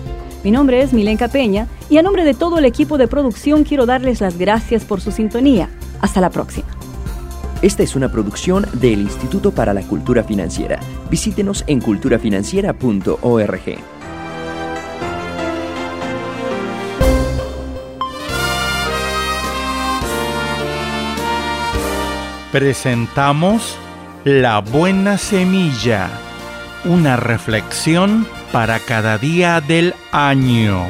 Mi 0.44 0.52
nombre 0.52 0.82
es 0.82 0.92
Milenka 0.92 1.26
Peña 1.26 1.66
y 1.90 1.98
a 1.98 2.02
nombre 2.02 2.24
de 2.24 2.34
todo 2.34 2.58
el 2.58 2.64
equipo 2.64 2.96
de 2.96 3.08
producción 3.08 3.64
quiero 3.64 3.86
darles 3.86 4.20
las 4.20 4.38
gracias 4.38 4.84
por 4.84 5.00
su 5.00 5.10
sintonía. 5.10 5.68
Hasta 6.00 6.20
la 6.20 6.30
próxima. 6.30 6.68
Esta 7.60 7.82
es 7.82 7.96
una 7.96 8.12
producción 8.12 8.64
del 8.74 9.00
Instituto 9.00 9.50
para 9.50 9.74
la 9.74 9.82
Cultura 9.82 10.22
Financiera. 10.22 10.78
Visítenos 11.10 11.64
en 11.66 11.80
culturafinanciera.org. 11.80 13.93
Presentamos 22.54 23.76
La 24.22 24.60
Buena 24.60 25.18
Semilla, 25.18 26.08
una 26.84 27.16
reflexión 27.16 28.28
para 28.52 28.78
cada 28.78 29.18
día 29.18 29.60
del 29.60 29.92
año. 30.12 30.86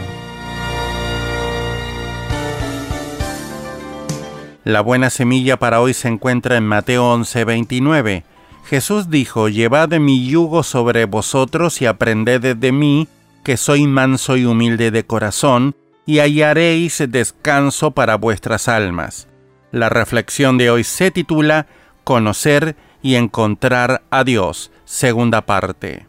La 4.65 4.83
buena 4.83 5.09
semilla 5.09 5.59
para 5.59 5.81
hoy 5.81 5.95
se 5.95 6.09
encuentra 6.09 6.59
en 6.59 6.67
Mateo 6.67 7.11
11:29. 7.15 8.25
Jesús 8.67 9.09
dijo, 9.09 9.49
Llevad 9.49 9.89
mi 9.89 10.27
yugo 10.27 10.65
sobre 10.65 11.07
vosotros 11.07 11.81
y 11.81 11.87
aprended 11.87 12.57
de 12.57 12.73
mí, 12.73 13.09
que 13.43 13.57
soy 13.57 13.87
manso 13.87 14.37
y 14.37 14.45
humilde 14.45 14.91
de 14.91 15.07
corazón, 15.07 15.75
y 16.05 16.19
hallaréis 16.19 17.03
descanso 17.09 17.93
para 17.93 18.17
vuestras 18.17 18.69
almas. 18.69 19.29
La 19.75 19.89
reflexión 19.89 20.57
de 20.57 20.71
hoy 20.71 20.85
se 20.85 21.11
titula 21.11 21.67
Conocer 22.05 22.77
y 23.03 23.17
encontrar 23.17 24.05
a 24.09 24.23
Dios, 24.23 24.71
segunda 24.85 25.47
parte. 25.47 26.07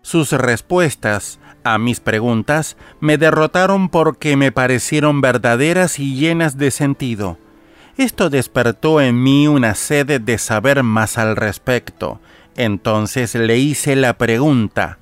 Sus 0.00 0.32
respuestas 0.32 1.38
a 1.64 1.76
mis 1.76 2.00
preguntas 2.00 2.78
me 2.98 3.18
derrotaron 3.18 3.90
porque 3.90 4.38
me 4.38 4.52
parecieron 4.52 5.20
verdaderas 5.20 5.98
y 5.98 6.14
llenas 6.14 6.56
de 6.56 6.70
sentido. 6.70 7.36
Esto 7.98 8.30
despertó 8.30 9.02
en 9.02 9.22
mí 9.22 9.46
una 9.46 9.74
sed 9.74 10.22
de 10.22 10.38
saber 10.38 10.82
más 10.82 11.18
al 11.18 11.36
respecto. 11.36 12.22
Entonces 12.56 13.34
le 13.34 13.58
hice 13.58 13.96
la 13.96 14.16
pregunta, 14.16 14.96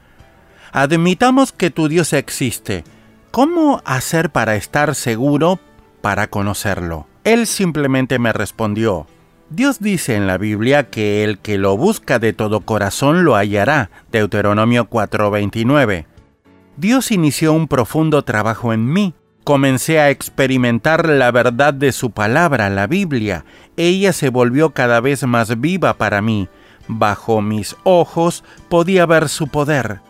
admitamos 0.73 1.53
que 1.53 1.71
tu 1.71 1.87
Dios 1.87 2.15
existe, 2.15 2.83
¿cómo 3.31 3.81
hacer 3.85 4.31
para 4.31 4.57
estar 4.57 4.97
seguro 4.97 5.61
para 6.01 6.27
conocerlo? 6.27 7.07
Él 7.31 7.47
simplemente 7.47 8.19
me 8.19 8.33
respondió, 8.33 9.07
Dios 9.51 9.79
dice 9.79 10.17
en 10.17 10.27
la 10.27 10.37
Biblia 10.37 10.91
que 10.91 11.23
el 11.23 11.39
que 11.39 11.59
lo 11.59 11.77
busca 11.77 12.19
de 12.19 12.33
todo 12.33 12.63
corazón 12.63 13.25
lo 13.25 13.37
hallará, 13.37 13.89
Deuteronomio 14.11 14.91
4:29. 14.91 16.07
Dios 16.77 17.13
inició 17.13 17.53
un 17.53 17.69
profundo 17.69 18.23
trabajo 18.23 18.73
en 18.73 18.93
mí, 18.93 19.15
Comencé 19.45 20.01
a 20.01 20.11
experimentar 20.11 21.09
la 21.09 21.31
verdad 21.31 21.73
de 21.73 21.93
su 21.93 22.11
palabra, 22.11 22.69
la 22.69 22.89
Biblia. 22.89 23.45
Ella 23.77 24.13
se 24.13 24.29
volvió 24.29 24.71
cada 24.71 25.01
vez 25.01 25.25
más 25.25 25.61
viva 25.61 25.95
para 25.95 26.21
mí. 26.21 26.49
Bajo 26.89 27.43
mis 27.43 27.77
ojos 27.85 28.43
podía 28.69 29.07
ver 29.07 29.29
su 29.29 29.47
poder. 29.47 30.01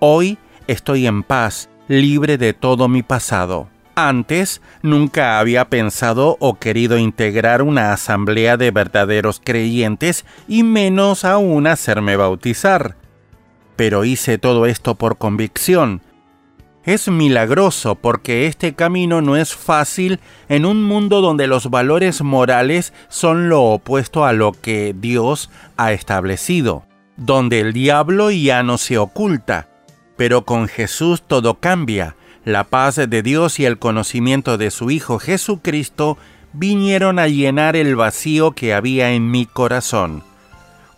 Hoy 0.00 0.36
estoy 0.66 1.06
en 1.06 1.22
paz, 1.22 1.70
libre 1.88 2.36
de 2.36 2.52
todo 2.52 2.88
mi 2.88 3.02
pasado. 3.02 3.68
Antes 4.00 4.62
nunca 4.82 5.40
había 5.40 5.64
pensado 5.70 6.36
o 6.38 6.54
querido 6.54 6.98
integrar 6.98 7.62
una 7.62 7.92
asamblea 7.92 8.56
de 8.56 8.70
verdaderos 8.70 9.40
creyentes 9.44 10.24
y 10.46 10.62
menos 10.62 11.24
aún 11.24 11.66
hacerme 11.66 12.16
bautizar. 12.16 12.94
Pero 13.74 14.04
hice 14.04 14.38
todo 14.38 14.66
esto 14.66 14.94
por 14.94 15.18
convicción 15.18 16.00
es 16.84 17.08
milagroso 17.08 17.96
porque 17.96 18.46
este 18.46 18.74
camino 18.74 19.20
no 19.20 19.36
es 19.36 19.54
fácil 19.54 20.20
en 20.48 20.64
un 20.64 20.82
mundo 20.82 21.20
donde 21.20 21.46
los 21.46 21.68
valores 21.68 22.22
morales 22.22 22.94
son 23.08 23.50
lo 23.50 23.62
opuesto 23.64 24.24
a 24.24 24.32
lo 24.32 24.52
que 24.52 24.94
Dios 24.98 25.50
ha 25.76 25.92
establecido, 25.92 26.84
donde 27.18 27.60
el 27.60 27.74
diablo 27.74 28.30
ya 28.30 28.62
no 28.62 28.78
se 28.78 28.96
oculta. 28.96 29.68
Pero 30.16 30.46
con 30.46 30.66
Jesús 30.66 31.20
todo 31.20 31.60
cambia. 31.60 32.16
La 32.48 32.64
paz 32.64 32.96
de 32.96 33.22
Dios 33.22 33.60
y 33.60 33.66
el 33.66 33.78
conocimiento 33.78 34.56
de 34.56 34.70
su 34.70 34.90
Hijo 34.90 35.18
Jesucristo 35.18 36.16
vinieron 36.54 37.18
a 37.18 37.28
llenar 37.28 37.76
el 37.76 37.94
vacío 37.94 38.52
que 38.52 38.72
había 38.72 39.10
en 39.12 39.30
mi 39.30 39.44
corazón. 39.44 40.22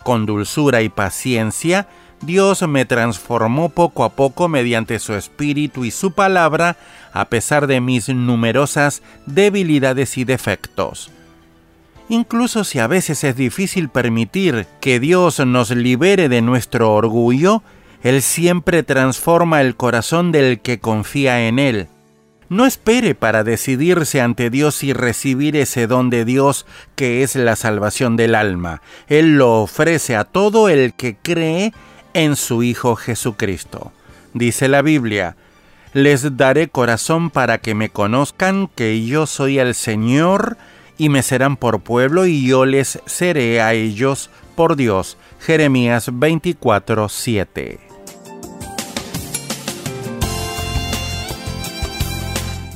Con 0.01 0.25
dulzura 0.25 0.81
y 0.81 0.87
paciencia, 0.87 1.89
Dios 2.21 2.65
me 2.69 2.85
transformó 2.85 3.67
poco 3.67 4.05
a 4.05 4.13
poco 4.13 4.47
mediante 4.47 4.97
su 4.97 5.13
espíritu 5.13 5.83
y 5.83 5.91
su 5.91 6.13
palabra, 6.13 6.77
a 7.11 7.25
pesar 7.25 7.67
de 7.67 7.81
mis 7.81 8.07
numerosas 8.07 9.03
debilidades 9.25 10.17
y 10.17 10.23
defectos. 10.23 11.11
Incluso 12.07 12.63
si 12.63 12.79
a 12.79 12.87
veces 12.87 13.25
es 13.25 13.35
difícil 13.35 13.89
permitir 13.89 14.67
que 14.79 15.01
Dios 15.01 15.45
nos 15.45 15.71
libere 15.71 16.29
de 16.29 16.41
nuestro 16.41 16.93
orgullo, 16.93 17.61
Él 18.03 18.21
siempre 18.21 18.83
transforma 18.83 19.61
el 19.61 19.75
corazón 19.75 20.31
del 20.31 20.59
que 20.59 20.79
confía 20.79 21.47
en 21.47 21.59
Él. 21.59 21.87
No 22.49 22.65
espere 22.65 23.15
para 23.15 23.43
decidirse 23.43 24.19
ante 24.19 24.49
Dios 24.49 24.83
y 24.83 24.91
recibir 24.91 25.55
ese 25.55 25.87
don 25.87 26.09
de 26.09 26.25
Dios 26.25 26.65
que 26.95 27.23
es 27.23 27.35
la 27.35 27.55
salvación 27.55 28.17
del 28.17 28.35
alma. 28.35 28.81
Él 29.07 29.37
lo 29.37 29.61
ofrece 29.61 30.15
a 30.15 30.25
todo 30.25 30.67
el 30.67 30.93
que 30.93 31.15
cree 31.15 31.73
en 32.13 32.35
su 32.35 32.63
Hijo 32.63 32.95
Jesucristo. 32.95 33.93
Dice 34.33 34.67
la 34.67 34.81
Biblia, 34.81 35.37
les 35.93 36.37
daré 36.37 36.69
corazón 36.69 37.29
para 37.29 37.59
que 37.59 37.75
me 37.75 37.89
conozcan 37.89 38.67
que 38.67 39.05
yo 39.05 39.27
soy 39.27 39.59
el 39.59 39.75
Señor 39.75 40.57
y 40.97 41.09
me 41.09 41.23
serán 41.23 41.57
por 41.57 41.81
pueblo 41.81 42.25
y 42.25 42.45
yo 42.45 42.65
les 42.65 42.99
seré 43.05 43.61
a 43.61 43.73
ellos 43.73 44.29
por 44.55 44.75
Dios. 44.75 45.17
Jeremías 45.39 46.09
24, 46.11 47.09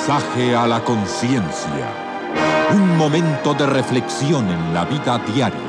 mensaje 0.00 0.56
a 0.56 0.66
la 0.66 0.82
conciencia 0.82 1.92
un 2.72 2.96
momento 2.96 3.52
de 3.52 3.66
reflexión 3.66 4.48
en 4.48 4.72
la 4.72 4.86
vida 4.86 5.18
diaria. 5.18 5.60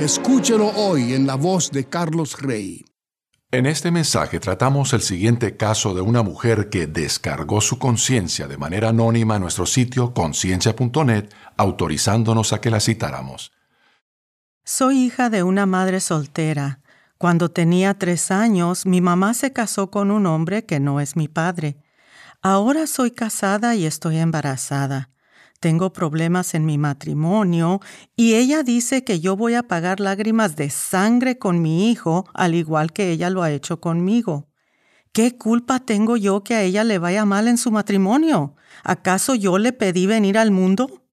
Escúchelo 0.00 0.66
hoy 0.66 1.14
en 1.14 1.28
la 1.28 1.36
voz 1.36 1.70
de 1.70 1.84
Carlos 1.84 2.42
Rey. 2.42 2.84
En 3.52 3.66
este 3.66 3.92
mensaje 3.92 4.40
tratamos 4.40 4.94
el 4.94 5.00
siguiente 5.00 5.56
caso 5.56 5.94
de 5.94 6.00
una 6.00 6.24
mujer 6.24 6.70
que 6.70 6.88
descargó 6.88 7.60
su 7.60 7.78
conciencia 7.78 8.48
de 8.48 8.58
manera 8.58 8.88
anónima 8.88 9.36
en 9.36 9.42
nuestro 9.42 9.64
sitio 9.64 10.12
conciencia.net, 10.12 11.28
autorizándonos 11.56 12.52
a 12.52 12.60
que 12.60 12.70
la 12.70 12.80
citáramos. 12.80 13.52
Soy 14.64 15.04
hija 15.04 15.30
de 15.30 15.44
una 15.44 15.66
madre 15.66 16.00
soltera. 16.00 16.80
Cuando 17.18 17.50
tenía 17.50 17.94
tres 17.94 18.30
años, 18.30 18.84
mi 18.84 19.00
mamá 19.00 19.32
se 19.32 19.52
casó 19.52 19.90
con 19.90 20.10
un 20.10 20.26
hombre 20.26 20.66
que 20.66 20.80
no 20.80 21.00
es 21.00 21.16
mi 21.16 21.28
padre. 21.28 21.78
Ahora 22.42 22.86
soy 22.86 23.10
casada 23.10 23.74
y 23.74 23.86
estoy 23.86 24.18
embarazada. 24.18 25.10
tengo 25.58 25.92
problemas 25.92 26.54
en 26.54 26.66
mi 26.66 26.76
matrimonio 26.76 27.80
y 28.14 28.34
ella 28.34 28.62
dice 28.62 29.04
que 29.04 29.20
yo 29.20 29.36
voy 29.36 29.54
a 29.54 29.62
pagar 29.62 30.00
lágrimas 30.00 30.54
de 30.54 30.68
sangre 30.68 31.38
con 31.38 31.62
mi 31.62 31.90
hijo, 31.90 32.28
al 32.34 32.54
igual 32.54 32.92
que 32.92 33.10
ella 33.10 33.30
lo 33.30 33.42
ha 33.42 33.50
hecho 33.50 33.80
conmigo. 33.80 34.50
¿Qué 35.12 35.38
culpa 35.38 35.80
tengo 35.80 36.18
yo 36.18 36.44
que 36.44 36.54
a 36.54 36.62
ella 36.62 36.84
le 36.84 36.98
vaya 36.98 37.24
mal 37.24 37.48
en 37.48 37.56
su 37.56 37.70
matrimonio? 37.70 38.54
¿Acaso 38.84 39.34
yo 39.34 39.56
le 39.56 39.72
pedí 39.72 40.06
venir 40.06 40.36
al 40.36 40.50
mundo? 40.50 41.08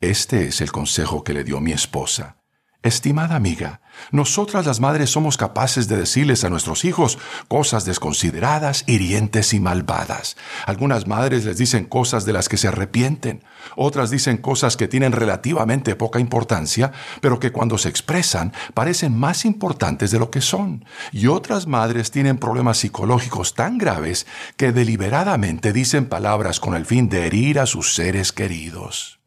Este 0.00 0.48
es 0.48 0.62
el 0.62 0.72
consejo 0.72 1.22
que 1.22 1.34
le 1.34 1.44
dio 1.44 1.60
mi 1.60 1.72
esposa. 1.72 2.38
Estimada 2.82 3.36
amiga, 3.36 3.82
nosotras 4.10 4.66
las 4.66 4.80
madres 4.80 5.10
somos 5.10 5.36
capaces 5.36 5.88
de 5.88 5.96
decirles 5.96 6.44
a 6.44 6.50
nuestros 6.50 6.84
hijos 6.84 7.18
cosas 7.48 7.84
desconsideradas, 7.84 8.84
hirientes 8.86 9.54
y 9.54 9.60
malvadas. 9.60 10.36
Algunas 10.66 11.06
madres 11.06 11.44
les 11.44 11.58
dicen 11.58 11.84
cosas 11.84 12.24
de 12.24 12.32
las 12.32 12.48
que 12.48 12.56
se 12.56 12.68
arrepienten, 12.68 13.44
otras 13.76 14.10
dicen 14.10 14.38
cosas 14.38 14.76
que 14.76 14.88
tienen 14.88 15.12
relativamente 15.12 15.96
poca 15.96 16.20
importancia, 16.20 16.92
pero 17.20 17.38
que 17.38 17.52
cuando 17.52 17.78
se 17.78 17.88
expresan 17.88 18.52
parecen 18.74 19.16
más 19.16 19.44
importantes 19.44 20.10
de 20.10 20.18
lo 20.18 20.30
que 20.30 20.40
son. 20.40 20.84
Y 21.12 21.26
otras 21.26 21.66
madres 21.66 22.10
tienen 22.10 22.38
problemas 22.38 22.78
psicológicos 22.78 23.54
tan 23.54 23.78
graves 23.78 24.26
que 24.56 24.72
deliberadamente 24.72 25.72
dicen 25.72 26.06
palabras 26.06 26.60
con 26.60 26.74
el 26.74 26.86
fin 26.86 27.08
de 27.08 27.26
herir 27.26 27.58
a 27.60 27.66
sus 27.66 27.94
seres 27.94 28.32
queridos. 28.32 29.17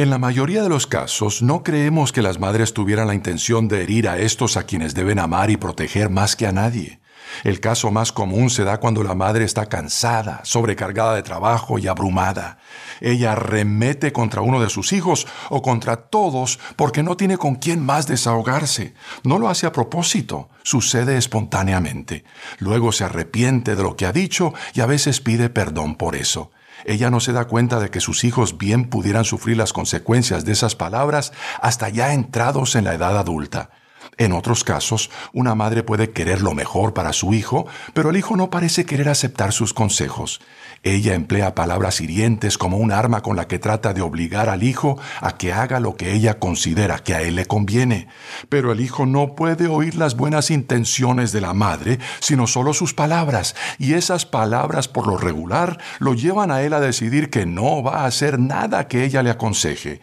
En 0.00 0.08
la 0.08 0.16
mayoría 0.16 0.62
de 0.62 0.70
los 0.70 0.86
casos, 0.86 1.42
no 1.42 1.62
creemos 1.62 2.10
que 2.10 2.22
las 2.22 2.40
madres 2.40 2.72
tuvieran 2.72 3.08
la 3.08 3.14
intención 3.14 3.68
de 3.68 3.82
herir 3.82 4.08
a 4.08 4.16
estos 4.16 4.56
a 4.56 4.62
quienes 4.62 4.94
deben 4.94 5.18
amar 5.18 5.50
y 5.50 5.58
proteger 5.58 6.08
más 6.08 6.36
que 6.36 6.46
a 6.46 6.52
nadie. 6.52 7.00
El 7.44 7.60
caso 7.60 7.90
más 7.90 8.10
común 8.10 8.48
se 8.48 8.64
da 8.64 8.80
cuando 8.80 9.02
la 9.02 9.14
madre 9.14 9.44
está 9.44 9.66
cansada, 9.66 10.40
sobrecargada 10.42 11.16
de 11.16 11.22
trabajo 11.22 11.78
y 11.78 11.86
abrumada. 11.86 12.56
Ella 13.02 13.34
remete 13.34 14.10
contra 14.10 14.40
uno 14.40 14.58
de 14.58 14.70
sus 14.70 14.94
hijos 14.94 15.26
o 15.50 15.60
contra 15.60 15.96
todos 15.96 16.58
porque 16.76 17.02
no 17.02 17.18
tiene 17.18 17.36
con 17.36 17.56
quién 17.56 17.84
más 17.84 18.06
desahogarse. 18.06 18.94
No 19.22 19.38
lo 19.38 19.50
hace 19.50 19.66
a 19.66 19.72
propósito, 19.72 20.48
sucede 20.62 21.18
espontáneamente. 21.18 22.24
Luego 22.58 22.92
se 22.92 23.04
arrepiente 23.04 23.76
de 23.76 23.82
lo 23.82 23.96
que 23.96 24.06
ha 24.06 24.12
dicho 24.12 24.54
y 24.72 24.80
a 24.80 24.86
veces 24.86 25.20
pide 25.20 25.50
perdón 25.50 25.96
por 25.96 26.16
eso. 26.16 26.52
Ella 26.84 27.10
no 27.10 27.20
se 27.20 27.32
da 27.32 27.46
cuenta 27.46 27.80
de 27.80 27.90
que 27.90 28.00
sus 28.00 28.24
hijos 28.24 28.58
bien 28.58 28.88
pudieran 28.88 29.24
sufrir 29.24 29.56
las 29.56 29.72
consecuencias 29.72 30.44
de 30.44 30.52
esas 30.52 30.76
palabras 30.76 31.32
hasta 31.60 31.88
ya 31.88 32.12
entrados 32.12 32.76
en 32.76 32.84
la 32.84 32.94
edad 32.94 33.18
adulta. 33.18 33.70
En 34.16 34.32
otros 34.32 34.64
casos, 34.64 35.10
una 35.32 35.54
madre 35.54 35.82
puede 35.82 36.10
querer 36.10 36.42
lo 36.42 36.52
mejor 36.52 36.92
para 36.94 37.12
su 37.12 37.32
hijo, 37.32 37.66
pero 37.94 38.10
el 38.10 38.16
hijo 38.16 38.36
no 38.36 38.50
parece 38.50 38.84
querer 38.84 39.08
aceptar 39.08 39.52
sus 39.52 39.72
consejos. 39.72 40.40
Ella 40.82 41.12
emplea 41.12 41.54
palabras 41.54 42.00
hirientes 42.00 42.56
como 42.56 42.78
un 42.78 42.90
arma 42.90 43.22
con 43.22 43.36
la 43.36 43.46
que 43.46 43.58
trata 43.58 43.92
de 43.92 44.00
obligar 44.00 44.48
al 44.48 44.62
hijo 44.62 44.98
a 45.20 45.36
que 45.36 45.52
haga 45.52 45.78
lo 45.78 45.94
que 45.94 46.12
ella 46.14 46.38
considera 46.38 47.00
que 47.00 47.14
a 47.14 47.20
él 47.20 47.36
le 47.36 47.44
conviene. 47.44 48.08
Pero 48.48 48.72
el 48.72 48.80
hijo 48.80 49.04
no 49.04 49.34
puede 49.34 49.66
oír 49.66 49.96
las 49.96 50.16
buenas 50.16 50.50
intenciones 50.50 51.32
de 51.32 51.42
la 51.42 51.52
madre, 51.52 51.98
sino 52.20 52.46
solo 52.46 52.72
sus 52.72 52.94
palabras, 52.94 53.54
y 53.78 53.92
esas 53.92 54.24
palabras 54.24 54.88
por 54.88 55.06
lo 55.06 55.18
regular 55.18 55.78
lo 55.98 56.14
llevan 56.14 56.50
a 56.50 56.62
él 56.62 56.72
a 56.72 56.80
decidir 56.80 57.28
que 57.28 57.44
no 57.44 57.82
va 57.82 58.00
a 58.00 58.06
hacer 58.06 58.38
nada 58.38 58.88
que 58.88 59.04
ella 59.04 59.22
le 59.22 59.28
aconseje. 59.28 60.00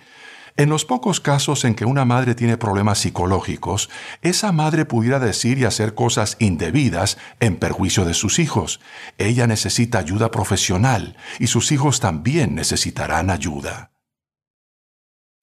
En 0.57 0.69
los 0.69 0.85
pocos 0.85 1.19
casos 1.19 1.65
en 1.65 1.75
que 1.75 1.85
una 1.85 2.03
madre 2.03 2.33
tiene 2.33 2.57
problemas 2.57 2.97
psicológicos, 2.97 3.91
esa 4.23 4.51
madre 4.51 4.85
pudiera 4.85 5.19
decir 5.19 5.59
y 5.59 5.65
hacer 5.65 5.93
cosas 5.93 6.35
indebidas 6.39 7.19
en 7.39 7.57
perjuicio 7.57 8.05
de 8.05 8.15
sus 8.15 8.39
hijos. 8.39 8.79
Ella 9.19 9.45
necesita 9.45 9.99
ayuda 9.99 10.31
profesional 10.31 11.15
y 11.37 11.45
sus 11.45 11.71
hijos 11.71 11.99
también 11.99 12.55
necesitarán 12.55 13.29
ayuda. 13.29 13.91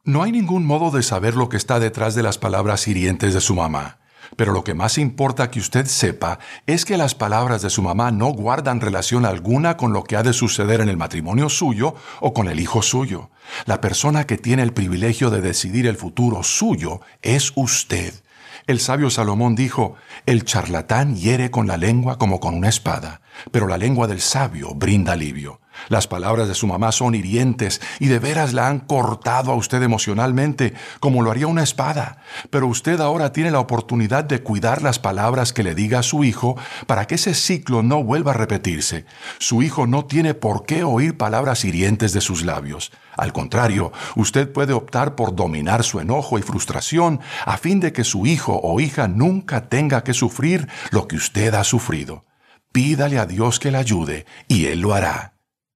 No 0.02 0.24
hay 0.24 0.32
ningún 0.32 0.66
modo 0.66 0.90
de 0.90 1.04
saber 1.04 1.36
lo 1.36 1.48
que 1.48 1.58
está 1.58 1.78
detrás 1.78 2.16
de 2.16 2.24
las 2.24 2.36
palabras 2.36 2.88
hirientes 2.88 3.34
de 3.34 3.40
su 3.40 3.54
mamá. 3.54 4.00
Pero 4.36 4.52
lo 4.52 4.64
que 4.64 4.74
más 4.74 4.98
importa 4.98 5.48
que 5.48 5.60
usted 5.60 5.86
sepa 5.86 6.40
es 6.66 6.84
que 6.84 6.96
las 6.96 7.14
palabras 7.14 7.62
de 7.62 7.70
su 7.70 7.82
mamá 7.82 8.10
no 8.10 8.32
guardan 8.32 8.80
relación 8.80 9.24
alguna 9.24 9.76
con 9.76 9.92
lo 9.92 10.02
que 10.02 10.16
ha 10.16 10.24
de 10.24 10.32
suceder 10.32 10.80
en 10.80 10.88
el 10.88 10.96
matrimonio 10.96 11.48
suyo 11.48 11.94
o 12.20 12.34
con 12.34 12.48
el 12.48 12.58
hijo 12.58 12.82
suyo. 12.82 13.30
La 13.66 13.80
persona 13.80 14.26
que 14.26 14.36
tiene 14.36 14.62
el 14.62 14.72
privilegio 14.72 15.30
de 15.30 15.40
decidir 15.40 15.86
el 15.86 15.96
futuro 15.96 16.42
suyo 16.42 17.00
es 17.22 17.52
usted. 17.54 18.14
El 18.66 18.80
sabio 18.80 19.10
Salomón 19.10 19.54
dijo, 19.54 19.96
el 20.26 20.44
charlatán 20.44 21.16
hiere 21.16 21.50
con 21.50 21.66
la 21.66 21.76
lengua 21.76 22.18
como 22.18 22.40
con 22.40 22.54
una 22.54 22.68
espada, 22.68 23.20
pero 23.50 23.66
la 23.66 23.76
lengua 23.76 24.06
del 24.06 24.20
sabio 24.20 24.74
brinda 24.74 25.12
alivio. 25.12 25.60
Las 25.88 26.06
palabras 26.06 26.48
de 26.48 26.54
su 26.54 26.66
mamá 26.66 26.92
son 26.92 27.14
hirientes 27.14 27.80
y 28.00 28.06
de 28.06 28.18
veras 28.18 28.52
la 28.52 28.68
han 28.68 28.80
cortado 28.80 29.52
a 29.52 29.54
usted 29.54 29.82
emocionalmente 29.82 30.74
como 31.00 31.22
lo 31.22 31.30
haría 31.30 31.46
una 31.46 31.62
espada. 31.62 32.18
Pero 32.50 32.66
usted 32.66 33.00
ahora 33.00 33.32
tiene 33.32 33.50
la 33.50 33.60
oportunidad 33.60 34.24
de 34.24 34.42
cuidar 34.42 34.82
las 34.82 34.98
palabras 34.98 35.52
que 35.52 35.62
le 35.62 35.74
diga 35.74 36.00
a 36.00 36.02
su 36.02 36.24
hijo 36.24 36.56
para 36.86 37.06
que 37.06 37.16
ese 37.16 37.34
ciclo 37.34 37.82
no 37.82 38.02
vuelva 38.02 38.32
a 38.32 38.36
repetirse. 38.36 39.04
Su 39.38 39.62
hijo 39.62 39.86
no 39.86 40.04
tiene 40.06 40.34
por 40.34 40.64
qué 40.66 40.84
oír 40.84 41.16
palabras 41.16 41.64
hirientes 41.64 42.12
de 42.12 42.20
sus 42.20 42.44
labios. 42.44 42.92
Al 43.16 43.32
contrario, 43.32 43.92
usted 44.16 44.50
puede 44.50 44.72
optar 44.72 45.14
por 45.14 45.34
dominar 45.34 45.84
su 45.84 46.00
enojo 46.00 46.38
y 46.38 46.42
frustración 46.42 47.20
a 47.44 47.56
fin 47.58 47.80
de 47.80 47.92
que 47.92 48.04
su 48.04 48.26
hijo 48.26 48.58
o 48.62 48.80
hija 48.80 49.08
nunca 49.08 49.68
tenga 49.68 50.02
que 50.02 50.14
sufrir 50.14 50.68
lo 50.90 51.06
que 51.06 51.16
usted 51.16 51.54
ha 51.54 51.64
sufrido. 51.64 52.24
Pídale 52.72 53.18
a 53.18 53.26
Dios 53.26 53.60
que 53.60 53.70
le 53.70 53.78
ayude 53.78 54.26
y 54.48 54.66
Él 54.66 54.80
lo 54.80 54.94
hará 54.94 55.33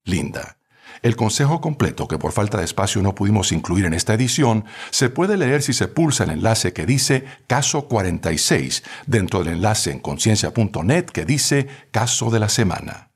linda. 0.09 0.59
El 1.02 1.14
consejo 1.14 1.61
completo 1.61 2.09
que 2.09 2.18
por 2.18 2.32
falta 2.32 2.59
de 2.59 2.64
espacio 2.64 3.02
no 3.02 3.14
pudimos 3.14 3.52
incluir 3.52 3.84
en 3.84 3.94
esta 3.94 4.14
edición 4.14 4.64
se 4.90 5.11
puede 5.11 5.36
leer 5.36 5.62
si 5.62 5.72
se 5.72 5.86
pulsa 5.88 6.24
el 6.24 6.30
enlace 6.30 6.72
que 6.72 6.86
dice 6.86 7.24
Caso 7.46 7.86
46 7.86 8.82
dentro 9.06 9.44
del 9.44 9.54
enlace 9.54 9.92
en 9.92 10.00
conciencia.net 10.00 11.04
que 11.06 11.24
dice 11.24 11.68
Caso 11.92 12.30
de 12.30 12.40
la 12.40 12.48
Semana. 12.48 13.09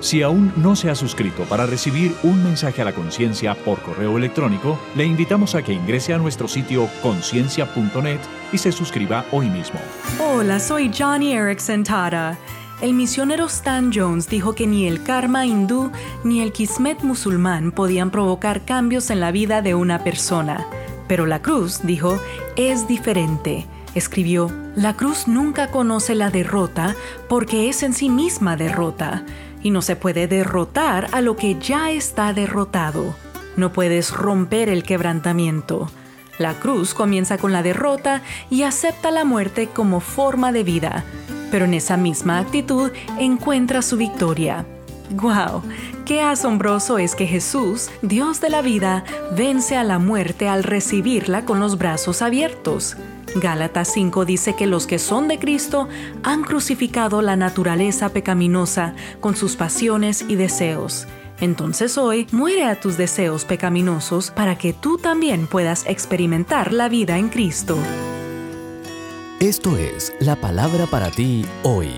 Si 0.00 0.22
aún 0.22 0.50
no 0.56 0.76
se 0.76 0.88
ha 0.88 0.94
suscrito 0.94 1.44
para 1.44 1.66
recibir 1.66 2.14
un 2.22 2.42
mensaje 2.42 2.80
a 2.80 2.86
la 2.86 2.94
conciencia 2.94 3.54
por 3.54 3.82
correo 3.82 4.16
electrónico, 4.16 4.80
le 4.96 5.04
invitamos 5.04 5.54
a 5.54 5.62
que 5.62 5.74
ingrese 5.74 6.14
a 6.14 6.18
nuestro 6.18 6.48
sitio 6.48 6.88
conciencia.net 7.02 8.18
y 8.50 8.56
se 8.56 8.72
suscriba 8.72 9.26
hoy 9.30 9.50
mismo. 9.50 9.78
Hola, 10.18 10.58
soy 10.58 10.90
Johnny 10.96 11.34
Erickson 11.34 11.84
Tara. 11.84 12.38
El 12.80 12.94
misionero 12.94 13.44
Stan 13.44 13.92
Jones 13.92 14.26
dijo 14.30 14.54
que 14.54 14.66
ni 14.66 14.86
el 14.88 15.02
karma 15.02 15.44
hindú 15.44 15.92
ni 16.24 16.40
el 16.40 16.50
kismet 16.50 17.02
musulmán 17.02 17.72
podían 17.72 18.10
provocar 18.10 18.64
cambios 18.64 19.10
en 19.10 19.20
la 19.20 19.32
vida 19.32 19.60
de 19.60 19.74
una 19.74 20.02
persona. 20.02 20.66
Pero 21.06 21.26
la 21.26 21.42
cruz, 21.42 21.80
dijo, 21.82 22.18
es 22.56 22.88
diferente. 22.88 23.66
Escribió, 23.94 24.50
la 24.76 24.96
cruz 24.96 25.28
nunca 25.28 25.70
conoce 25.70 26.14
la 26.14 26.30
derrota 26.30 26.96
porque 27.28 27.68
es 27.68 27.82
en 27.82 27.92
sí 27.92 28.08
misma 28.08 28.56
derrota, 28.56 29.24
y 29.62 29.70
no 29.70 29.82
se 29.82 29.94
puede 29.94 30.26
derrotar 30.26 31.08
a 31.12 31.20
lo 31.20 31.36
que 31.36 31.58
ya 31.60 31.90
está 31.90 32.32
derrotado. 32.32 33.14
No 33.56 33.74
puedes 33.74 34.10
romper 34.10 34.70
el 34.70 34.84
quebrantamiento. 34.84 35.90
La 36.40 36.54
cruz 36.54 36.92
comienza 36.92 37.38
con 37.38 37.52
la 37.52 37.62
derrota 37.62 38.22
y 38.50 38.64
acepta 38.64 39.12
la 39.12 39.24
muerte 39.24 39.68
como 39.68 40.00
forma 40.00 40.50
de 40.50 40.64
vida 40.64 41.04
pero 41.50 41.64
en 41.64 41.74
esa 41.74 41.96
misma 41.96 42.38
actitud 42.38 42.90
encuentra 43.18 43.82
su 43.82 43.96
victoria. 43.96 44.64
¡Guau! 45.10 45.62
¡Qué 46.04 46.22
asombroso 46.22 46.98
es 46.98 47.14
que 47.14 47.26
Jesús, 47.26 47.90
Dios 48.02 48.40
de 48.40 48.48
la 48.48 48.62
vida, 48.62 49.04
vence 49.36 49.76
a 49.76 49.84
la 49.84 49.98
muerte 49.98 50.48
al 50.48 50.62
recibirla 50.62 51.44
con 51.44 51.60
los 51.60 51.78
brazos 51.78 52.22
abiertos! 52.22 52.96
Gálatas 53.36 53.92
5 53.92 54.24
dice 54.24 54.56
que 54.56 54.66
los 54.66 54.88
que 54.88 54.98
son 54.98 55.28
de 55.28 55.38
Cristo 55.38 55.88
han 56.24 56.42
crucificado 56.42 57.22
la 57.22 57.36
naturaleza 57.36 58.08
pecaminosa 58.08 58.94
con 59.20 59.36
sus 59.36 59.54
pasiones 59.54 60.24
y 60.26 60.34
deseos. 60.34 61.06
Entonces 61.40 61.96
hoy 61.96 62.26
muere 62.32 62.64
a 62.64 62.78
tus 62.78 62.96
deseos 62.96 63.44
pecaminosos 63.44 64.30
para 64.30 64.58
que 64.58 64.72
tú 64.72 64.98
también 64.98 65.46
puedas 65.46 65.86
experimentar 65.86 66.72
la 66.72 66.88
vida 66.88 67.16
en 67.16 67.28
Cristo. 67.30 67.78
Esto 69.40 69.78
es 69.78 70.14
la 70.20 70.36
palabra 70.36 70.86
para 70.86 71.10
ti 71.10 71.46
hoy. 71.62 71.90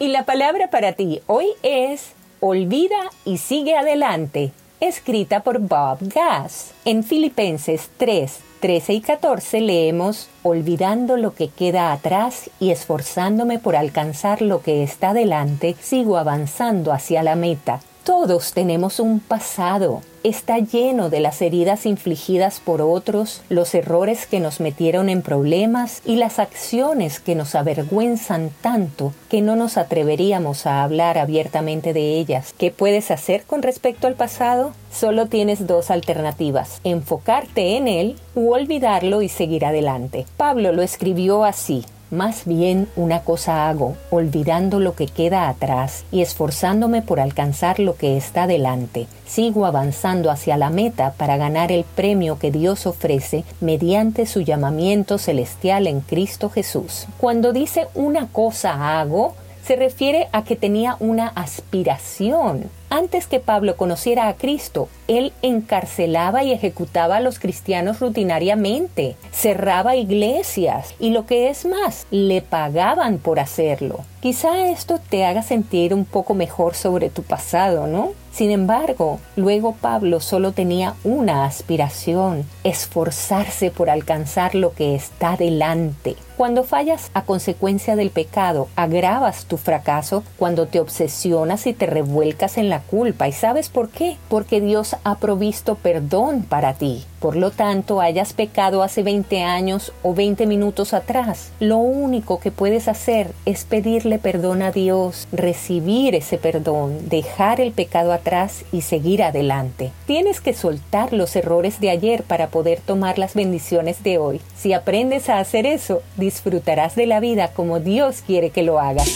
Y 0.00 0.08
la 0.08 0.24
palabra 0.24 0.70
para 0.70 0.92
ti 0.92 1.20
hoy 1.26 1.46
es 1.62 2.12
Olvida 2.40 3.10
y 3.24 3.38
sigue 3.38 3.76
adelante, 3.76 4.52
escrita 4.80 5.42
por 5.42 5.58
Bob 5.60 5.98
Gass. 6.00 6.72
En 6.84 7.02
Filipenses 7.02 7.88
3, 7.96 8.40
13 8.60 8.94
y 8.94 9.00
14 9.00 9.60
leemos, 9.60 10.28
Olvidando 10.42 11.16
lo 11.16 11.34
que 11.34 11.48
queda 11.48 11.92
atrás 11.92 12.50
y 12.60 12.70
esforzándome 12.70 13.58
por 13.58 13.76
alcanzar 13.76 14.42
lo 14.42 14.62
que 14.62 14.82
está 14.82 15.12
delante, 15.12 15.74
sigo 15.80 16.16
avanzando 16.18 16.92
hacia 16.92 17.22
la 17.22 17.34
meta 17.34 17.80
Todos 18.06 18.52
tenemos 18.52 19.00
un 19.00 19.18
pasado. 19.18 20.00
Está 20.22 20.60
lleno 20.60 21.10
de 21.10 21.18
las 21.18 21.42
heridas 21.42 21.86
infligidas 21.86 22.60
por 22.60 22.80
otros, 22.80 23.42
los 23.48 23.74
errores 23.74 24.28
que 24.28 24.38
nos 24.38 24.60
metieron 24.60 25.08
en 25.08 25.22
problemas 25.22 26.02
y 26.04 26.14
las 26.14 26.38
acciones 26.38 27.18
que 27.18 27.34
nos 27.34 27.56
avergüenzan 27.56 28.50
tanto 28.60 29.12
que 29.28 29.42
no 29.42 29.56
nos 29.56 29.76
atreveríamos 29.76 30.66
a 30.66 30.84
hablar 30.84 31.18
abiertamente 31.18 31.92
de 31.92 32.16
ellas. 32.20 32.54
¿Qué 32.56 32.70
puedes 32.70 33.10
hacer 33.10 33.42
con 33.42 33.62
respecto 33.62 34.06
al 34.06 34.14
pasado? 34.14 34.70
Solo 34.92 35.26
tienes 35.26 35.66
dos 35.66 35.90
alternativas, 35.90 36.80
enfocarte 36.84 37.76
en 37.76 37.88
él 37.88 38.16
u 38.36 38.52
olvidarlo 38.52 39.20
y 39.20 39.28
seguir 39.28 39.64
adelante. 39.64 40.26
Pablo 40.36 40.70
lo 40.70 40.82
escribió 40.82 41.44
así. 41.44 41.84
Más 42.10 42.44
bien 42.44 42.88
una 42.94 43.22
cosa 43.22 43.68
hago, 43.68 43.96
olvidando 44.10 44.78
lo 44.78 44.94
que 44.94 45.06
queda 45.06 45.48
atrás 45.48 46.04
y 46.12 46.22
esforzándome 46.22 47.02
por 47.02 47.18
alcanzar 47.18 47.80
lo 47.80 47.96
que 47.96 48.16
está 48.16 48.46
delante. 48.46 49.08
Sigo 49.26 49.66
avanzando 49.66 50.30
hacia 50.30 50.56
la 50.56 50.70
meta 50.70 51.14
para 51.16 51.36
ganar 51.36 51.72
el 51.72 51.82
premio 51.82 52.38
que 52.38 52.52
Dios 52.52 52.86
ofrece 52.86 53.44
mediante 53.60 54.26
su 54.26 54.40
llamamiento 54.40 55.18
celestial 55.18 55.88
en 55.88 56.00
Cristo 56.00 56.48
Jesús. 56.48 57.06
Cuando 57.18 57.52
dice 57.52 57.88
una 57.94 58.28
cosa 58.28 59.00
hago, 59.00 59.34
se 59.66 59.74
refiere 59.74 60.28
a 60.32 60.44
que 60.44 60.54
tenía 60.54 60.96
una 61.00 61.26
aspiración. 61.28 62.70
Antes 62.88 63.26
que 63.26 63.40
Pablo 63.40 63.76
conociera 63.76 64.28
a 64.28 64.34
Cristo, 64.34 64.88
él 65.08 65.32
encarcelaba 65.42 66.44
y 66.44 66.52
ejecutaba 66.52 67.16
a 67.16 67.20
los 67.20 67.40
cristianos 67.40 67.98
rutinariamente, 67.98 69.16
cerraba 69.32 69.96
iglesias 69.96 70.94
y 71.00 71.10
lo 71.10 71.26
que 71.26 71.50
es 71.50 71.66
más, 71.66 72.06
le 72.12 72.42
pagaban 72.42 73.18
por 73.18 73.40
hacerlo. 73.40 74.04
Quizá 74.20 74.68
esto 74.70 75.00
te 75.10 75.24
haga 75.24 75.42
sentir 75.42 75.94
un 75.94 76.04
poco 76.04 76.34
mejor 76.34 76.76
sobre 76.76 77.10
tu 77.10 77.24
pasado, 77.24 77.88
¿no? 77.88 78.12
Sin 78.36 78.50
embargo, 78.50 79.18
luego 79.34 79.74
Pablo 79.80 80.20
solo 80.20 80.52
tenía 80.52 80.92
una 81.04 81.46
aspiración, 81.46 82.44
esforzarse 82.64 83.70
por 83.70 83.88
alcanzar 83.88 84.54
lo 84.54 84.74
que 84.74 84.94
está 84.94 85.38
delante. 85.38 86.16
Cuando 86.36 86.62
fallas 86.62 87.10
a 87.14 87.22
consecuencia 87.22 87.96
del 87.96 88.10
pecado, 88.10 88.68
agravas 88.76 89.46
tu 89.46 89.56
fracaso 89.56 90.22
cuando 90.36 90.66
te 90.66 90.80
obsesionas 90.80 91.66
y 91.66 91.72
te 91.72 91.86
revuelcas 91.86 92.58
en 92.58 92.68
la 92.68 92.80
culpa. 92.80 93.26
¿Y 93.26 93.32
sabes 93.32 93.70
por 93.70 93.88
qué? 93.88 94.18
Porque 94.28 94.60
Dios 94.60 94.96
ha 95.02 95.14
provisto 95.14 95.76
perdón 95.76 96.42
para 96.42 96.74
ti. 96.74 97.06
Por 97.20 97.36
lo 97.36 97.50
tanto, 97.50 98.00
hayas 98.00 98.32
pecado 98.32 98.82
hace 98.82 99.02
20 99.02 99.42
años 99.42 99.92
o 100.02 100.14
20 100.14 100.46
minutos 100.46 100.94
atrás, 100.94 101.50
lo 101.60 101.78
único 101.78 102.38
que 102.40 102.50
puedes 102.50 102.88
hacer 102.88 103.32
es 103.46 103.64
pedirle 103.64 104.18
perdón 104.18 104.62
a 104.62 104.70
Dios, 104.70 105.26
recibir 105.32 106.14
ese 106.14 106.38
perdón, 106.38 107.08
dejar 107.08 107.60
el 107.60 107.72
pecado 107.72 108.12
atrás 108.12 108.64
y 108.72 108.82
seguir 108.82 109.22
adelante. 109.22 109.92
Tienes 110.06 110.40
que 110.40 110.54
soltar 110.54 111.12
los 111.12 111.34
errores 111.36 111.80
de 111.80 111.90
ayer 111.90 112.22
para 112.22 112.48
poder 112.48 112.80
tomar 112.80 113.18
las 113.18 113.34
bendiciones 113.34 114.02
de 114.02 114.18
hoy. 114.18 114.40
Si 114.56 114.72
aprendes 114.72 115.28
a 115.28 115.38
hacer 115.38 115.66
eso, 115.66 116.02
disfrutarás 116.16 116.96
de 116.96 117.06
la 117.06 117.20
vida 117.20 117.48
como 117.48 117.80
Dios 117.80 118.22
quiere 118.26 118.50
que 118.50 118.62
lo 118.62 118.78
hagas. 118.78 119.08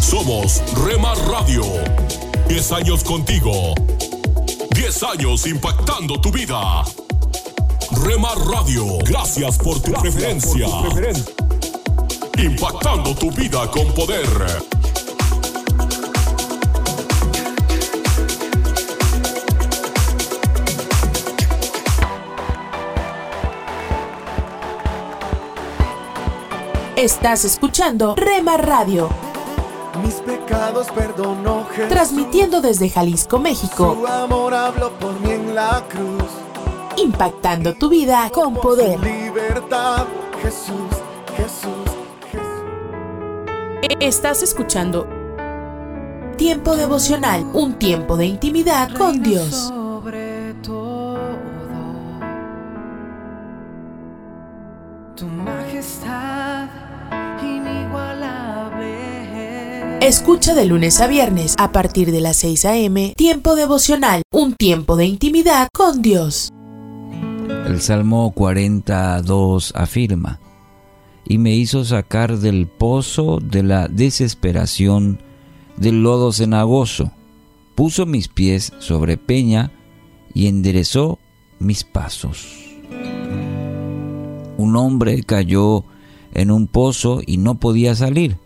Somos 0.00 0.62
Remar 0.86 1.16
Radio. 1.28 1.62
10 2.48 2.72
años 2.72 3.02
contigo. 3.02 3.74
10 4.74 5.02
años 5.02 5.46
impactando 5.46 6.20
tu 6.20 6.30
vida. 6.30 6.84
Remar 8.02 8.38
Radio, 8.38 8.98
gracias 9.04 9.58
por 9.58 9.80
tu 9.80 9.92
preferencia. 9.92 10.66
Impactando 12.36 13.14
tu 13.14 13.30
vida 13.30 13.70
con 13.70 13.92
poder. 13.94 14.26
Estás 26.96 27.44
escuchando 27.44 28.14
Rema 28.16 28.56
Radio. 28.56 29.10
Mis 30.02 30.14
pecados 30.14 30.88
perdonó 30.92 31.66
Jesús. 31.70 31.88
Transmitiendo 31.88 32.60
desde 32.60 32.88
Jalisco, 32.88 33.38
México. 33.38 33.96
Su 34.00 34.06
amor 34.06 34.54
habló 34.54 34.90
por 34.98 35.20
mí 35.20 35.32
en 35.32 35.54
la 35.54 35.84
cruz. 35.88 36.24
Impactando 36.96 37.74
tu 37.74 37.88
vida 37.88 38.30
con 38.32 38.54
poder. 38.54 39.00
Libertad, 39.00 40.06
Jesús, 40.42 40.74
Jesús, 41.36 41.90
Jesús. 42.30 43.96
Estás 44.00 44.42
escuchando 44.42 45.06
Tiempo 46.36 46.76
devocional, 46.76 47.46
un 47.54 47.74
tiempo 47.74 48.16
de 48.16 48.26
intimidad 48.26 48.92
con 48.96 49.22
Dios. 49.22 49.50
Sobre 49.68 50.54
todo, 50.64 51.16
tu 55.14 55.26
majestad 55.26 56.68
inigualable. 57.40 58.98
Escucha 60.00 60.54
de 60.54 60.64
lunes 60.64 61.00
a 61.00 61.06
viernes 61.06 61.54
a 61.56 61.70
partir 61.70 62.10
de 62.10 62.20
las 62.20 62.36
6 62.38 62.64
a.m. 62.64 63.14
Tiempo 63.16 63.54
devocional, 63.54 64.22
un 64.32 64.54
tiempo 64.54 64.96
de 64.96 65.06
intimidad 65.06 65.68
con 65.72 66.02
Dios. 66.02 66.50
El 67.48 67.80
Salmo 67.80 68.30
42 68.30 69.72
afirma, 69.74 70.40
y 71.24 71.38
me 71.38 71.54
hizo 71.54 71.84
sacar 71.84 72.38
del 72.38 72.66
pozo 72.66 73.38
de 73.40 73.62
la 73.62 73.88
desesperación 73.88 75.20
del 75.76 76.02
lodo 76.02 76.32
cenagoso, 76.32 77.12
puso 77.74 78.06
mis 78.06 78.28
pies 78.28 78.72
sobre 78.78 79.16
peña 79.16 79.72
y 80.32 80.46
enderezó 80.46 81.18
mis 81.58 81.84
pasos. 81.84 82.64
Un 84.56 84.76
hombre 84.76 85.22
cayó 85.22 85.84
en 86.32 86.50
un 86.50 86.66
pozo 86.66 87.20
y 87.26 87.38
no 87.38 87.56
podía 87.56 87.94
salir. 87.94 88.38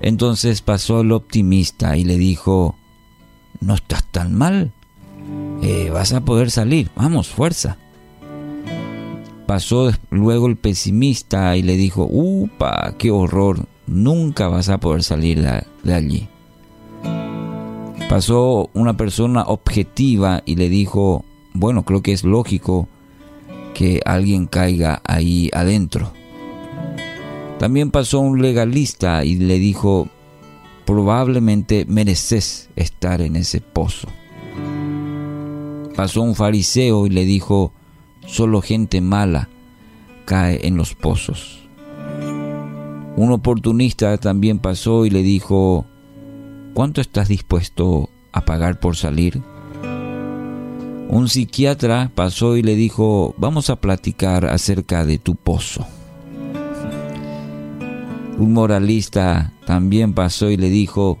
Entonces 0.00 0.62
pasó 0.62 1.02
el 1.02 1.12
optimista 1.12 1.96
y 1.96 2.04
le 2.04 2.16
dijo, 2.16 2.74
no 3.60 3.74
estás 3.74 4.04
tan 4.10 4.34
mal, 4.34 4.72
eh, 5.62 5.90
vas 5.92 6.12
a 6.12 6.22
poder 6.22 6.50
salir, 6.50 6.90
vamos, 6.96 7.28
fuerza. 7.28 7.76
Pasó 9.50 9.90
luego 10.10 10.46
el 10.46 10.54
pesimista 10.54 11.56
y 11.56 11.62
le 11.62 11.76
dijo, 11.76 12.06
¡upa! 12.08 12.94
¡Qué 12.98 13.10
horror! 13.10 13.66
Nunca 13.88 14.46
vas 14.46 14.68
a 14.68 14.78
poder 14.78 15.02
salir 15.02 15.44
de 15.82 15.92
allí. 15.92 16.28
Pasó 18.08 18.70
una 18.74 18.96
persona 18.96 19.42
objetiva 19.42 20.44
y 20.46 20.54
le 20.54 20.68
dijo, 20.68 21.24
bueno, 21.52 21.84
creo 21.84 22.00
que 22.00 22.12
es 22.12 22.22
lógico 22.22 22.86
que 23.74 24.00
alguien 24.04 24.46
caiga 24.46 25.02
ahí 25.04 25.50
adentro. 25.52 26.12
También 27.58 27.90
pasó 27.90 28.20
un 28.20 28.40
legalista 28.40 29.24
y 29.24 29.34
le 29.34 29.58
dijo, 29.58 30.08
probablemente 30.84 31.86
mereces 31.88 32.70
estar 32.76 33.20
en 33.20 33.34
ese 33.34 33.60
pozo. 33.60 34.06
Pasó 35.96 36.22
un 36.22 36.36
fariseo 36.36 37.04
y 37.06 37.10
le 37.10 37.24
dijo, 37.24 37.72
solo 38.30 38.62
gente 38.62 39.00
mala 39.00 39.48
cae 40.24 40.66
en 40.66 40.76
los 40.76 40.94
pozos. 40.94 41.68
Un 43.16 43.32
oportunista 43.32 44.16
también 44.18 44.60
pasó 44.60 45.04
y 45.04 45.10
le 45.10 45.22
dijo, 45.22 45.84
¿cuánto 46.72 47.00
estás 47.00 47.28
dispuesto 47.28 48.08
a 48.32 48.44
pagar 48.44 48.78
por 48.78 48.96
salir? 48.96 49.42
Un 51.08 51.28
psiquiatra 51.28 52.12
pasó 52.14 52.56
y 52.56 52.62
le 52.62 52.76
dijo, 52.76 53.34
vamos 53.36 53.68
a 53.68 53.80
platicar 53.80 54.46
acerca 54.46 55.04
de 55.04 55.18
tu 55.18 55.34
pozo. 55.34 55.84
Un 58.38 58.52
moralista 58.52 59.52
también 59.66 60.14
pasó 60.14 60.50
y 60.50 60.56
le 60.56 60.70
dijo, 60.70 61.18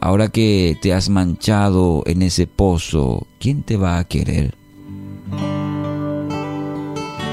ahora 0.00 0.28
que 0.28 0.76
te 0.82 0.92
has 0.92 1.08
manchado 1.08 2.02
en 2.06 2.22
ese 2.22 2.48
pozo, 2.48 3.28
¿quién 3.38 3.62
te 3.62 3.76
va 3.76 3.98
a 3.98 4.04
querer? 4.04 4.55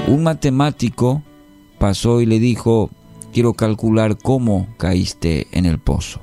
Un 0.06 0.22
matemático 0.22 1.22
pasó 1.78 2.20
y 2.20 2.26
le 2.26 2.38
dijo, 2.38 2.90
quiero 3.32 3.54
calcular 3.54 4.18
cómo 4.18 4.68
caíste 4.76 5.48
en 5.52 5.64
el 5.64 5.78
pozo. 5.78 6.20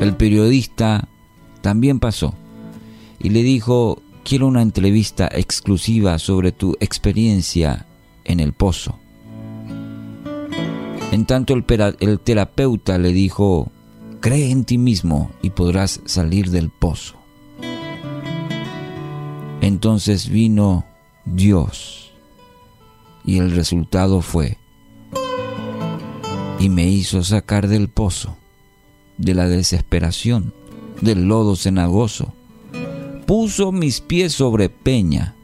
El 0.00 0.16
periodista 0.16 1.08
también 1.60 2.00
pasó 2.00 2.34
y 3.20 3.30
le 3.30 3.42
dijo, 3.42 4.02
quiero 4.24 4.46
una 4.46 4.62
entrevista 4.62 5.28
exclusiva 5.32 6.18
sobre 6.18 6.52
tu 6.52 6.76
experiencia 6.80 7.86
en 8.24 8.40
el 8.40 8.52
pozo. 8.52 8.98
En 11.10 11.24
tanto 11.24 11.54
el, 11.54 11.64
terapeuta 12.20 12.98
le 12.98 13.12
dijo, 13.12 13.70
cree 14.20 14.50
en 14.50 14.64
ti 14.64 14.76
mismo 14.76 15.30
y 15.40 15.50
podrás 15.50 16.00
salir 16.04 16.50
del 16.50 16.68
pozo. 16.68 17.14
Entonces 19.60 20.28
vino 20.28 20.84
Dios 21.34 22.12
y 23.24 23.38
el 23.38 23.50
resultado 23.50 24.22
fue, 24.22 24.58
y 26.58 26.68
me 26.68 26.88
hizo 26.88 27.22
sacar 27.22 27.68
del 27.68 27.88
pozo 27.88 28.36
de 29.18 29.34
la 29.34 29.48
desesperación, 29.48 30.54
del 31.00 31.28
lodo 31.28 31.56
cenagoso. 31.56 32.32
Puso 33.26 33.72
mis 33.72 34.00
pies 34.00 34.32
sobre 34.32 34.70
peña 34.70 35.34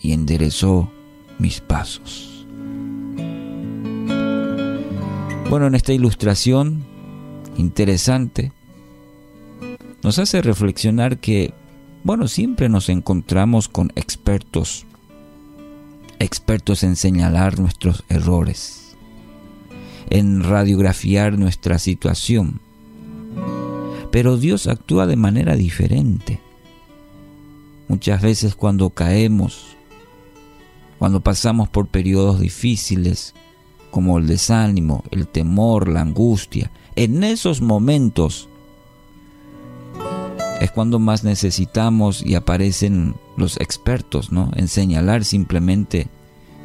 y 0.00 0.12
enderezó 0.12 0.90
mis 1.38 1.60
pasos. 1.60 2.46
Bueno, 5.50 5.66
en 5.66 5.74
esta 5.74 5.92
ilustración 5.92 6.84
interesante 7.56 8.52
nos 10.02 10.18
hace 10.18 10.42
reflexionar 10.42 11.18
que, 11.18 11.52
bueno, 12.04 12.28
siempre 12.28 12.68
nos 12.68 12.88
encontramos 12.88 13.68
con 13.68 13.90
expertos, 13.96 14.86
expertos 16.18 16.82
en 16.82 16.96
señalar 16.96 17.58
nuestros 17.58 18.04
errores, 18.08 18.96
en 20.10 20.42
radiografiar 20.42 21.38
nuestra 21.38 21.78
situación. 21.78 22.60
Pero 24.10 24.36
Dios 24.36 24.66
actúa 24.66 25.06
de 25.06 25.16
manera 25.16 25.54
diferente. 25.54 26.40
Muchas 27.88 28.20
veces 28.22 28.54
cuando 28.54 28.90
caemos, 28.90 29.76
cuando 30.98 31.20
pasamos 31.20 31.68
por 31.68 31.88
periodos 31.88 32.40
difíciles, 32.40 33.34
como 33.90 34.18
el 34.18 34.26
desánimo, 34.26 35.04
el 35.10 35.26
temor, 35.26 35.88
la 35.88 36.02
angustia, 36.02 36.70
en 36.96 37.22
esos 37.24 37.60
momentos 37.60 38.48
es 40.60 40.70
cuando 40.72 40.98
más 40.98 41.24
necesitamos 41.24 42.24
y 42.24 42.34
aparecen 42.34 43.14
los 43.36 43.56
expertos, 43.58 44.32
¿no? 44.32 44.50
En 44.56 44.68
señalar 44.68 45.24
simplemente 45.24 46.08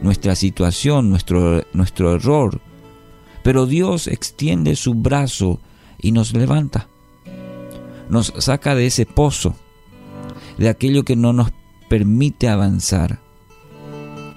nuestra 0.01 0.35
situación, 0.35 1.09
nuestro, 1.09 1.63
nuestro 1.73 2.15
error. 2.15 2.59
Pero 3.43 3.65
Dios 3.65 4.07
extiende 4.07 4.75
su 4.75 4.95
brazo 4.95 5.59
y 5.99 6.11
nos 6.11 6.33
levanta. 6.33 6.87
Nos 8.09 8.33
saca 8.39 8.75
de 8.75 8.87
ese 8.87 9.05
pozo, 9.05 9.55
de 10.57 10.69
aquello 10.69 11.03
que 11.03 11.15
no 11.15 11.33
nos 11.33 11.51
permite 11.87 12.49
avanzar. 12.49 13.19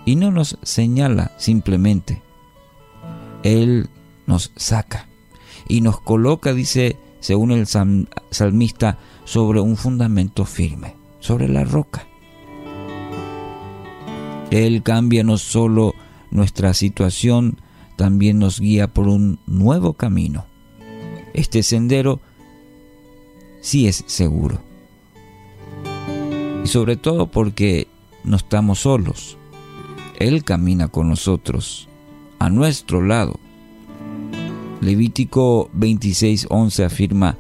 Y 0.05 0.17
no 0.17 0.31
nos 0.31 0.59
señala 0.63 1.33
simplemente. 1.39 2.23
Él 3.43 3.89
nos 4.27 4.53
saca 4.57 5.09
y 5.69 5.81
nos 5.81 6.01
coloca, 6.01 6.53
dice, 6.53 6.97
según 7.21 7.51
el 7.53 7.67
salmista, 7.67 8.99
sobre 9.27 9.61
un 9.61 9.77
fundamento 9.77 10.47
firme, 10.47 10.95
sobre 11.19 11.49
la 11.49 11.65
roca. 11.65 12.07
Él 14.51 14.83
cambia 14.83 15.25
no 15.25 15.37
solo 15.37 15.95
nuestra 16.31 16.73
situación, 16.73 17.61
también 17.97 18.39
nos 18.39 18.61
guía 18.61 18.89
por 18.89 19.09
un 19.09 19.39
nuevo 19.47 19.93
camino. 19.95 20.47
Este 21.35 21.63
sendero 21.63 22.21
sí 23.61 23.89
es 23.89 24.05
seguro. 24.07 24.61
Y 26.65 26.69
sobre 26.69 26.97
todo 26.97 27.27
porque 27.27 27.89
no 28.23 28.37
estamos 28.37 28.81
solos. 28.81 29.37
Él 30.19 30.45
camina 30.45 30.89
con 30.89 31.09
nosotros, 31.09 31.89
a 32.39 32.49
nuestro 32.49 33.03
lado. 33.03 33.39
Levítico 34.81 35.69
26:11 35.75 36.85
afirma, 36.85 37.37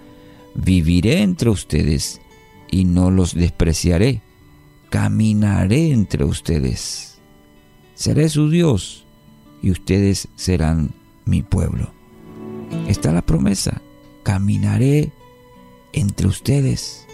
viviré 0.56 1.22
entre 1.22 1.50
ustedes 1.50 2.20
y 2.70 2.84
no 2.84 3.10
los 3.10 3.34
despreciaré, 3.34 4.22
caminaré 4.90 5.90
entre 5.90 6.24
ustedes. 6.24 7.18
Seré 7.94 8.28
su 8.28 8.50
Dios 8.50 9.06
y 9.62 9.70
ustedes 9.70 10.28
serán 10.36 10.90
mi 11.24 11.42
pueblo. 11.42 11.92
Está 12.88 13.12
la 13.12 13.22
promesa, 13.22 13.80
caminaré 14.22 15.12
entre 15.92 16.26
ustedes. 16.26 17.06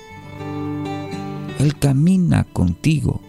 Él 1.58 1.78
camina 1.78 2.44
contigo 2.44 3.20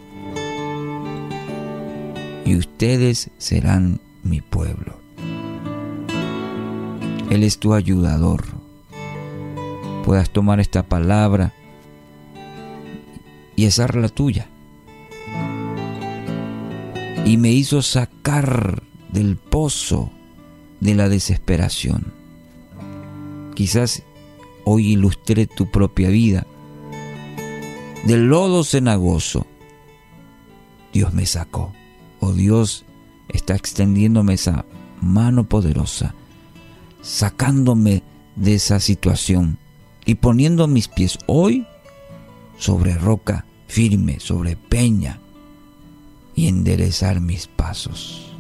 y 2.46 2.56
ustedes 2.56 3.30
serán 3.38 4.00
mi 4.24 4.42
pueblo. 4.42 5.00
Él 7.30 7.44
es 7.44 7.60
tu 7.60 7.74
ayudador. 7.74 8.63
Puedas 10.04 10.30
tomar 10.30 10.60
esta 10.60 10.84
palabra 10.84 11.54
y 13.56 13.66
la 13.96 14.10
tuya. 14.10 14.50
Y 17.26 17.38
me 17.38 17.52
hizo 17.52 17.82
sacar 17.82 18.84
del 19.12 19.38
pozo 19.38 20.12
de 20.80 20.96
la 20.96 21.08
desesperación. 21.08 22.14
Quizás 23.56 24.04
hoy 24.66 24.94
ilustré 24.94 25.48
tu 25.48 25.72
propia 25.72 26.10
vida. 26.10 26.46
Del 28.06 28.28
lodo 28.28 28.64
cenagoso, 28.64 29.48
Dios 30.92 31.14
me 31.14 31.26
sacó. 31.26 31.72
O 32.20 32.28
oh 32.28 32.34
Dios 32.34 32.86
está 33.30 33.56
extendiéndome 33.56 34.34
esa 34.34 34.66
mano 35.02 35.44
poderosa 35.46 36.14
sacándome 37.04 38.02
de 38.36 38.56
esa 38.56 38.80
situación 38.80 39.60
y 40.06 40.16
poniendo 40.16 40.68
mis 40.68 40.88
pies 40.88 41.20
hoy 41.28 41.66
sobre 42.58 42.96
roca 42.96 43.46
firme, 43.68 44.20
sobre 44.20 44.56
peña 44.56 45.20
y 46.36 46.48
enderezar 46.48 47.20
mis 47.20 47.48
pasos. 47.48 48.34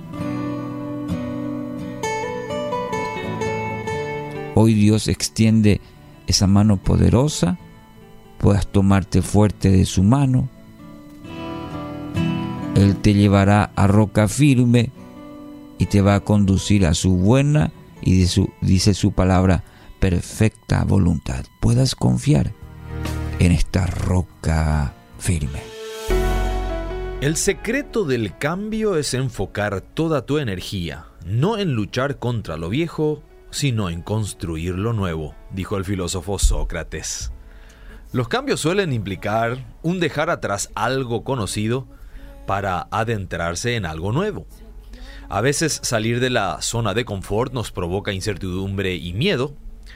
Hoy 4.56 4.76
Dios 4.76 5.08
extiende 5.08 5.82
esa 6.28 6.46
mano 6.46 6.78
poderosa, 6.78 7.58
puedas 8.38 8.68
tomarte 8.68 9.22
fuerte 9.22 9.72
de 9.72 9.86
su 9.86 10.04
mano. 10.04 10.50
Él 12.76 12.98
te 12.98 13.14
llevará 13.14 13.72
a 13.76 13.88
roca 13.88 14.28
firme 14.28 14.92
y 15.80 15.88
te 15.88 16.02
va 16.02 16.16
a 16.16 16.20
conducir 16.20 16.86
a 16.86 16.94
su 16.94 17.18
buena 17.18 17.72
y 18.02 18.26
dice 18.62 18.94
su 18.94 19.12
palabra, 19.12 19.64
perfecta 20.04 20.84
voluntad. 20.84 21.46
Puedas 21.62 21.96
confiar 21.96 22.52
en 23.40 23.54
esta 23.54 23.86
roca 23.86 24.94
firme. 25.18 25.62
El 27.22 27.38
secreto 27.38 28.04
del 28.04 28.38
cambio 28.38 28.98
es 28.98 29.14
enfocar 29.14 29.80
toda 29.80 30.26
tu 30.26 30.40
energía, 30.40 31.06
no 31.26 31.58
en 31.58 31.72
luchar 31.72 32.20
contra 32.20 32.58
lo 32.58 32.68
viejo, 32.68 33.24
sino 33.50 33.90
en 33.90 34.02
construir 34.02 34.76
lo 34.76 34.92
nuevo, 34.92 35.36
dijo 35.52 35.78
el 35.78 35.86
filósofo 35.86 36.38
Sócrates. 36.38 37.32
Los 38.12 38.28
cambios 38.28 38.60
suelen 38.60 38.92
implicar 38.92 39.74
un 39.84 40.02
dejar 40.02 40.30
atrás 40.30 40.70
algo 40.76 41.24
conocido 41.24 41.88
para 42.46 42.90
adentrarse 42.92 43.78
en 43.78 43.86
algo 43.86 44.12
nuevo. 44.12 44.48
A 45.30 45.40
veces 45.40 45.80
salir 45.82 46.20
de 46.20 46.30
la 46.30 46.62
zona 46.62 46.94
de 46.94 47.06
confort 47.06 47.54
nos 47.54 47.72
provoca 47.72 48.12
incertidumbre 48.12 48.96
y 48.96 49.14
miedo. 49.14 49.56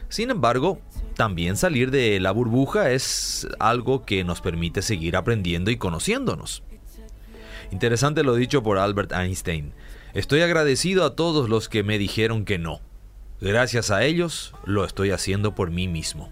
Sin 0.10 0.32
embargo, 0.32 0.80
también 1.16 1.58
salir 1.58 1.92
de 1.92 2.20
la 2.20 2.32
burbuja 2.32 2.92
es 2.92 3.48
algo 3.60 4.06
que 4.06 4.24
nos 4.24 4.42
permite 4.42 4.82
seguir 4.82 5.16
aprendiendo 5.16 5.72
y 5.72 5.78
conociéndonos. 5.78 6.64
Interesante 7.72 8.24
lo 8.24 8.36
dicho 8.36 8.64
por 8.64 8.78
Albert 8.78 9.12
Einstein. 9.12 9.74
Estoy 10.14 10.42
agradecido 10.42 11.06
a 11.06 11.16
todos 11.16 11.50
los 11.50 11.70
que 11.70 11.84
me 11.84 11.98
dijeron 11.98 12.46
que 12.46 12.58
no. 12.58 12.80
Gracias 13.42 13.92
a 13.92 14.04
ellos 14.04 14.54
lo 14.66 14.86
estoy 14.86 15.12
haciendo 15.12 15.54
por 15.54 15.70
mí 15.70 15.88
mismo. 15.88 16.32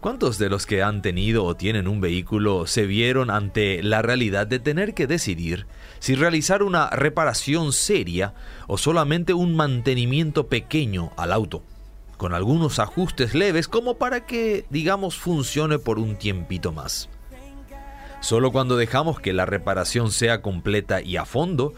¿Cuántos 0.00 0.36
de 0.38 0.50
los 0.50 0.66
que 0.66 0.82
han 0.82 1.00
tenido 1.00 1.44
o 1.44 1.54
tienen 1.54 1.86
un 1.86 2.00
vehículo 2.00 2.66
se 2.66 2.86
vieron 2.86 3.30
ante 3.30 3.82
la 3.84 4.02
realidad 4.02 4.48
de 4.48 4.58
tener 4.58 4.94
que 4.94 5.06
decidir 5.06 5.66
si 6.00 6.16
realizar 6.16 6.64
una 6.64 6.90
reparación 6.90 7.72
seria 7.72 8.34
o 8.66 8.78
solamente 8.78 9.32
un 9.32 9.54
mantenimiento 9.54 10.48
pequeño 10.48 11.12
al 11.16 11.32
auto, 11.32 11.62
con 12.22 12.34
algunos 12.34 12.78
ajustes 12.78 13.34
leves 13.34 13.66
como 13.66 13.96
para 13.96 14.26
que, 14.26 14.64
digamos, 14.70 15.18
funcione 15.18 15.80
por 15.80 15.98
un 15.98 16.14
tiempito 16.14 16.70
más? 16.70 17.08
Solo 18.20 18.52
cuando 18.52 18.76
dejamos 18.76 19.18
que 19.18 19.32
la 19.32 19.44
reparación 19.44 20.12
sea 20.12 20.40
completa 20.40 21.02
y 21.02 21.16
a 21.16 21.24
fondo, 21.24 21.74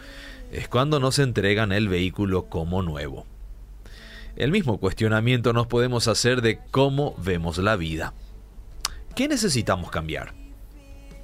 es 0.52 0.68
cuando 0.68 1.00
nos 1.00 1.18
entregan 1.18 1.72
el 1.72 1.88
vehículo 1.88 2.50
como 2.50 2.82
nuevo. 2.82 3.24
El 4.36 4.50
mismo 4.50 4.78
cuestionamiento 4.78 5.54
nos 5.54 5.66
podemos 5.66 6.08
hacer 6.08 6.42
de 6.42 6.58
cómo 6.70 7.14
vemos 7.16 7.56
la 7.56 7.76
vida. 7.76 8.12
¿Qué 9.16 9.28
necesitamos 9.28 9.90
cambiar? 9.90 10.34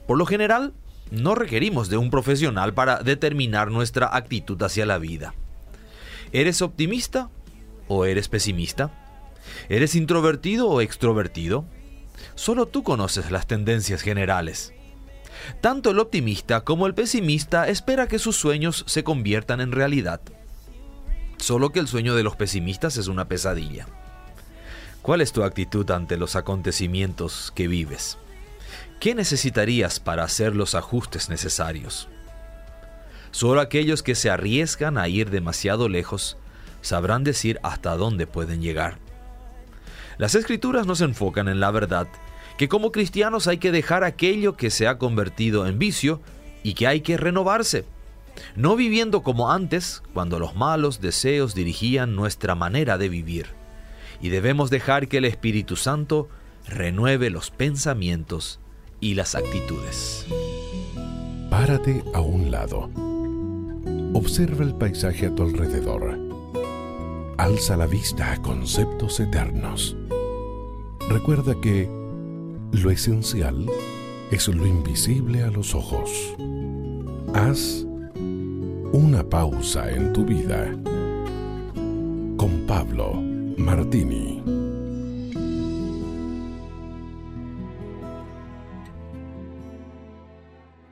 Por 0.06 0.16
lo 0.16 0.24
general, 0.24 0.72
no 1.10 1.34
requerimos 1.34 1.90
de 1.90 1.98
un 1.98 2.09
profesional 2.09 2.72
para 2.72 3.02
determinar 3.02 3.70
nuestra 3.70 4.16
actitud 4.16 4.62
hacia 4.62 4.86
la 4.86 4.97
vida. 4.97 5.34
¿Eres 6.32 6.62
optimista 6.62 7.28
o 7.86 8.06
eres 8.06 8.30
pesimista? 8.30 8.90
¿Eres 9.69 9.95
introvertido 9.95 10.69
o 10.69 10.81
extrovertido? 10.81 11.65
Solo 12.35 12.67
tú 12.67 12.83
conoces 12.83 13.31
las 13.31 13.47
tendencias 13.47 14.03
generales. 14.03 14.73
Tanto 15.61 15.91
el 15.91 15.99
optimista 15.99 16.62
como 16.62 16.87
el 16.87 16.95
pesimista 16.95 17.69
espera 17.69 18.07
que 18.07 18.19
sus 18.19 18.37
sueños 18.37 18.85
se 18.87 19.05
conviertan 19.05 19.61
en 19.61 19.73
realidad. 19.73 20.21
Solo 21.39 21.71
que 21.71 21.81
el 21.81 21.89
sueño 21.89 22.15
de 22.15 22.23
los 22.23 22.37
pesimistas 22.37 22.97
es 22.97 23.09
una 23.09 23.27
pesadilla. 23.27 23.87
¿Cuál 25.03 25.23
es 25.23 25.33
tu 25.33 25.43
actitud 25.43 25.91
ante 25.91 26.19
los 26.19 26.37
acontecimientos 26.37 27.53
que 27.55 27.69
vives? 27.69 28.19
¿Qué 29.01 29.15
necesitarías 29.15 29.99
para 29.99 30.25
hacer 30.25 30.55
los 30.55 30.75
ajustes 30.75 31.31
necesarios? 31.31 32.09
Solo 33.31 33.61
aquellos 33.61 34.03
que 34.03 34.15
se 34.15 34.29
arriesgan 34.29 34.99
a 34.99 35.09
ir 35.09 35.31
demasiado 35.31 35.89
lejos 35.89 36.37
sabrán 36.83 37.25
decir 37.25 37.59
hasta 37.62 37.97
dónde 37.97 38.27
pueden 38.27 38.61
llegar. 38.61 38.99
Las 40.20 40.34
escrituras 40.34 40.86
nos 40.86 41.01
enfocan 41.01 41.48
en 41.48 41.60
la 41.60 41.70
verdad 41.70 42.06
que 42.59 42.68
como 42.68 42.92
cristianos 42.92 43.47
hay 43.47 43.56
que 43.56 43.72
dejar 43.72 44.05
aquello 44.05 44.55
que 44.55 44.68
se 44.68 44.86
ha 44.86 44.98
convertido 44.98 45.66
en 45.66 45.78
vicio 45.78 46.20
y 46.62 46.74
que 46.74 46.86
hay 46.86 47.01
que 47.01 47.16
renovarse, 47.16 47.86
no 48.55 48.76
viviendo 48.76 49.22
como 49.22 49.51
antes, 49.51 50.02
cuando 50.12 50.38
los 50.38 50.55
malos 50.55 51.01
deseos 51.01 51.55
dirigían 51.55 52.16
nuestra 52.16 52.55
manera 52.55 52.98
de 52.98 53.09
vivir. 53.09 53.47
Y 54.20 54.28
debemos 54.28 54.68
dejar 54.68 55.09
que 55.09 55.16
el 55.16 55.24
Espíritu 55.24 55.76
Santo 55.76 56.28
renueve 56.68 57.30
los 57.30 57.51
pensamientos 57.51 58.60
y 59.01 59.14
las 59.14 59.34
actitudes. 59.34 60.26
Párate 61.48 62.05
a 62.12 62.20
un 62.20 62.51
lado. 62.51 62.90
Observa 64.12 64.64
el 64.64 64.74
paisaje 64.74 65.28
a 65.28 65.34
tu 65.34 65.44
alrededor. 65.44 66.30
Alza 67.41 67.75
la 67.75 67.87
vista 67.87 68.33
a 68.33 68.43
conceptos 68.43 69.19
eternos. 69.19 69.97
Recuerda 71.09 71.59
que 71.59 71.89
lo 72.73 72.91
esencial 72.91 73.65
es 74.31 74.47
lo 74.49 74.67
invisible 74.67 75.43
a 75.43 75.51
los 75.51 75.75
ojos. 75.75 76.35
Haz 77.33 77.87
una 78.93 79.27
pausa 79.27 79.91
en 79.91 80.12
tu 80.12 80.27
vida. 80.27 80.71
Con 82.37 82.67
Pablo 82.67 83.15
Martini. 83.57 84.60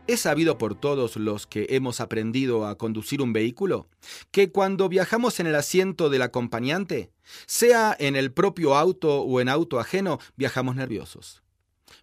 ¿Es 0.08 0.20
sabido 0.20 0.56
por 0.56 0.74
todos 0.74 1.16
los 1.16 1.46
que 1.46 1.66
hemos 1.68 2.00
aprendido 2.00 2.66
a 2.66 2.78
conducir 2.78 3.20
un 3.20 3.34
vehículo 3.34 3.88
que 4.30 4.50
cuando 4.50 4.88
viajamos 4.88 5.38
en 5.38 5.46
el 5.46 5.54
asiento 5.54 6.08
del 6.08 6.22
acompañante, 6.22 7.10
sea 7.44 7.94
en 8.00 8.16
el 8.16 8.32
propio 8.32 8.74
auto 8.74 9.20
o 9.20 9.40
en 9.42 9.50
auto 9.50 9.78
ajeno, 9.78 10.18
viajamos 10.34 10.76
nerviosos? 10.76 11.42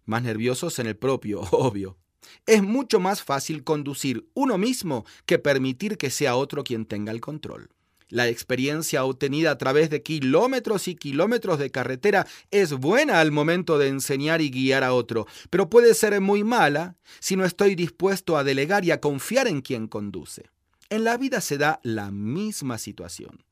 Más 0.05 0.21
nerviosos 0.21 0.77
en 0.77 0.85
el 0.85 0.95
propio, 0.95 1.41
obvio. 1.51 1.97
Es 2.45 2.61
mucho 2.61 2.99
más 2.99 3.23
fácil 3.23 3.63
conducir 3.63 4.29
uno 4.35 4.59
mismo 4.59 5.03
que 5.25 5.39
permitir 5.39 5.97
que 5.97 6.11
sea 6.11 6.35
otro 6.35 6.63
quien 6.63 6.85
tenga 6.85 7.11
el 7.11 7.21
control. 7.21 7.71
La 8.09 8.27
experiencia 8.27 9.03
obtenida 9.03 9.51
a 9.51 9.57
través 9.57 9.89
de 9.89 10.03
kilómetros 10.03 10.87
y 10.87 10.95
kilómetros 10.95 11.57
de 11.57 11.71
carretera 11.71 12.27
es 12.51 12.73
buena 12.73 13.19
al 13.19 13.31
momento 13.31 13.77
de 13.77 13.87
enseñar 13.87 14.41
y 14.41 14.51
guiar 14.51 14.83
a 14.83 14.93
otro, 14.93 15.25
pero 15.49 15.69
puede 15.69 15.93
ser 15.93 16.19
muy 16.21 16.43
mala 16.43 16.97
si 17.19 17.35
no 17.35 17.45
estoy 17.45 17.75
dispuesto 17.75 18.37
a 18.37 18.43
delegar 18.43 18.85
y 18.85 18.91
a 18.91 19.01
confiar 19.01 19.47
en 19.47 19.61
quien 19.61 19.87
conduce. 19.87 20.49
En 20.89 21.03
la 21.03 21.17
vida 21.17 21.41
se 21.41 21.57
da 21.57 21.79
la 21.83 22.11
misma 22.11 22.77
situación. 22.77 23.43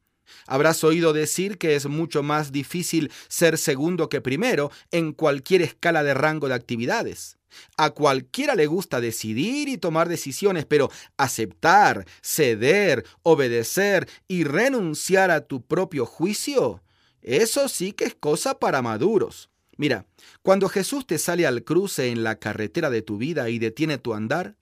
Habrás 0.47 0.83
oído 0.83 1.13
decir 1.13 1.57
que 1.57 1.75
es 1.75 1.85
mucho 1.87 2.23
más 2.23 2.51
difícil 2.51 3.11
ser 3.27 3.57
segundo 3.57 4.09
que 4.09 4.21
primero 4.21 4.71
en 4.91 5.13
cualquier 5.13 5.61
escala 5.61 6.03
de 6.03 6.13
rango 6.13 6.47
de 6.47 6.55
actividades. 6.55 7.37
A 7.77 7.91
cualquiera 7.91 8.55
le 8.55 8.65
gusta 8.65 8.99
decidir 8.99 9.69
y 9.69 9.77
tomar 9.77 10.09
decisiones, 10.09 10.65
pero 10.65 10.89
aceptar, 11.17 12.05
ceder, 12.21 13.05
obedecer 13.21 14.09
y 14.27 14.43
renunciar 14.43 15.29
a 15.29 15.41
tu 15.41 15.61
propio 15.61 16.05
juicio, 16.05 16.81
eso 17.23 17.69
sí 17.69 17.93
que 17.93 18.03
es 18.03 18.15
cosa 18.15 18.59
para 18.59 18.81
maduros. 18.81 19.49
Mira, 19.77 20.05
cuando 20.41 20.67
Jesús 20.67 21.07
te 21.07 21.17
sale 21.17 21.47
al 21.47 21.63
cruce 21.63 22.09
en 22.09 22.23
la 22.23 22.37
carretera 22.37 22.89
de 22.89 23.01
tu 23.01 23.17
vida 23.17 23.49
y 23.49 23.59
detiene 23.59 23.97
tu 23.97 24.13
andar, 24.13 24.57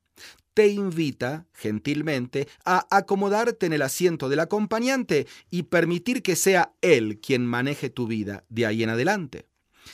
te 0.54 0.68
invita, 0.68 1.48
gentilmente, 1.54 2.48
a 2.66 2.88
acomodarte 2.96 3.66
en 3.66 3.74
el 3.74 3.82
asiento 3.82 4.30
del 4.30 4.40
acompañante 4.40 5.28
y 5.50 5.64
permitir 5.64 6.22
que 6.22 6.36
sea 6.36 6.74
Él 6.82 7.20
quien 7.20 7.46
maneje 7.46 7.90
tu 7.90 8.08
vida 8.08 8.46
de 8.50 8.66
ahí 8.66 8.84
en 8.84 8.90
adelante. 8.90 9.48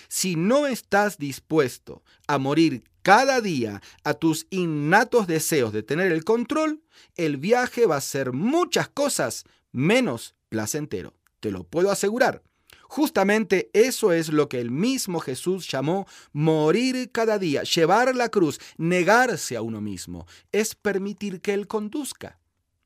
Si 0.08 0.36
no 0.36 0.68
estás 0.68 1.18
dispuesto 1.18 2.04
a 2.28 2.38
morir 2.38 2.84
cada 3.02 3.40
día 3.40 3.82
a 4.04 4.14
tus 4.16 4.48
innatos 4.50 5.28
deseos 5.28 5.72
de 5.72 5.84
tener 5.84 6.12
el 6.12 6.24
control, 6.24 6.84
el 7.16 7.38
viaje 7.38 7.86
va 7.86 7.98
a 7.98 8.02
ser 8.02 8.34
muchas 8.34 8.90
cosas 8.90 9.46
menos 9.72 10.36
placentero. 10.50 11.14
Te 11.40 11.52
lo 11.52 11.64
puedo 11.64 11.92
asegurar. 11.92 12.44
Justamente 12.88 13.70
eso 13.74 14.12
es 14.12 14.30
lo 14.30 14.50
que 14.50 14.60
el 14.60 14.72
mismo 14.72 15.20
Jesús 15.20 15.68
llamó 15.70 16.08
morir 16.32 17.12
cada 17.12 17.38
día, 17.38 17.64
llevar 17.64 18.16
la 18.16 18.30
cruz, 18.30 18.60
negarse 18.78 19.56
a 19.56 19.62
uno 19.62 19.82
mismo, 19.82 20.26
es 20.52 20.76
permitir 20.76 21.42
que 21.42 21.54
Él 21.54 21.68
conduzca. 21.68 22.40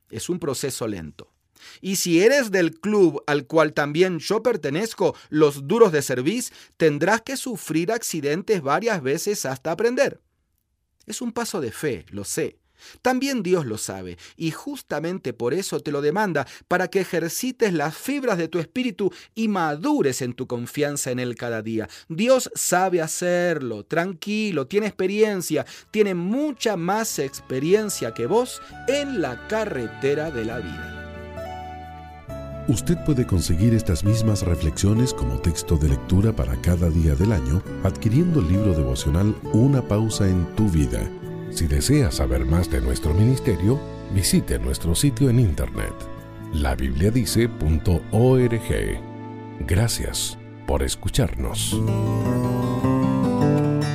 Es 0.10 0.30
un 0.30 0.40
proceso 0.40 0.88
lento. 0.88 1.32
Y 1.80 1.98
si 1.98 2.22
eres 2.22 2.52
del 2.52 2.80
club 2.80 3.24
al 3.28 3.46
cual 3.46 3.74
también 3.74 4.20
yo 4.20 4.42
pertenezco, 4.42 5.16
los 5.30 5.68
duros 5.68 5.92
de 5.92 6.02
servicio, 6.02 6.56
tendrás 6.78 7.22
que 7.22 7.38
sufrir 7.38 7.92
accidentes 7.92 8.62
varias 8.62 9.02
veces 9.02 9.46
hasta 9.46 9.72
aprender. 9.72 10.20
Es 11.06 11.22
un 11.22 11.32
paso 11.32 11.62
de 11.62 11.72
fe, 11.72 12.06
lo 12.10 12.24
sé. 12.24 12.61
También 13.02 13.44
Dios 13.44 13.66
lo 13.66 13.78
sabe, 13.78 14.18
y 14.38 14.52
justamente 14.52 15.34
por 15.34 15.54
eso 15.54 15.80
te 15.80 15.92
lo 15.92 16.02
demanda, 16.02 16.48
para 16.68 16.88
que 16.88 17.02
ejercites 17.02 17.74
las 17.74 17.96
fibras 17.96 18.38
de 18.38 18.48
tu 18.48 18.60
espíritu 18.60 19.12
y 19.36 19.48
madures 19.48 20.22
en 20.22 20.34
tu 20.34 20.48
confianza 20.48 21.12
en 21.12 21.20
Él 21.20 21.36
cada 21.36 21.62
día. 21.62 21.90
Dios 22.10 22.52
sabe 22.56 23.02
hacerlo, 23.02 23.84
tranquilo, 23.84 24.68
tiene 24.68 24.88
experiencia, 24.88 25.66
tiene 25.92 26.14
mucha 26.16 26.78
más 26.78 27.20
experiencia 27.20 28.14
que 28.14 28.26
vos 28.26 28.62
en 28.88 29.22
la 29.22 29.48
carretera 29.48 30.32
de 30.32 30.46
la 30.46 30.58
vida. 30.60 31.02
Usted 32.68 32.98
puede 33.06 33.26
conseguir 33.26 33.74
estas 33.74 34.04
mismas 34.04 34.44
reflexiones 34.44 35.14
como 35.14 35.40
texto 35.40 35.78
de 35.78 35.90
lectura 35.90 36.32
para 36.32 36.56
cada 36.62 36.90
día 36.90 37.16
del 37.16 37.32
año 37.32 37.62
adquiriendo 37.84 38.40
el 38.40 38.48
libro 38.48 38.74
devocional 38.74 39.36
Una 39.52 39.82
pausa 39.82 40.30
en 40.30 40.46
tu 40.56 40.70
vida. 40.70 41.02
Si 41.52 41.68
desea 41.68 42.12
saber 42.12 42.46
más 42.46 42.70
de 42.70 42.82
nuestro 42.82 43.14
ministerio, 43.14 43.80
visite 44.14 44.60
nuestro 44.60 44.96
sitio 44.96 45.30
en 45.30 45.40
internet 45.40 45.94
labibliadice.org. 46.54 49.00
Gracias 49.68 50.38
por 50.68 50.84
escucharnos. 50.84 51.80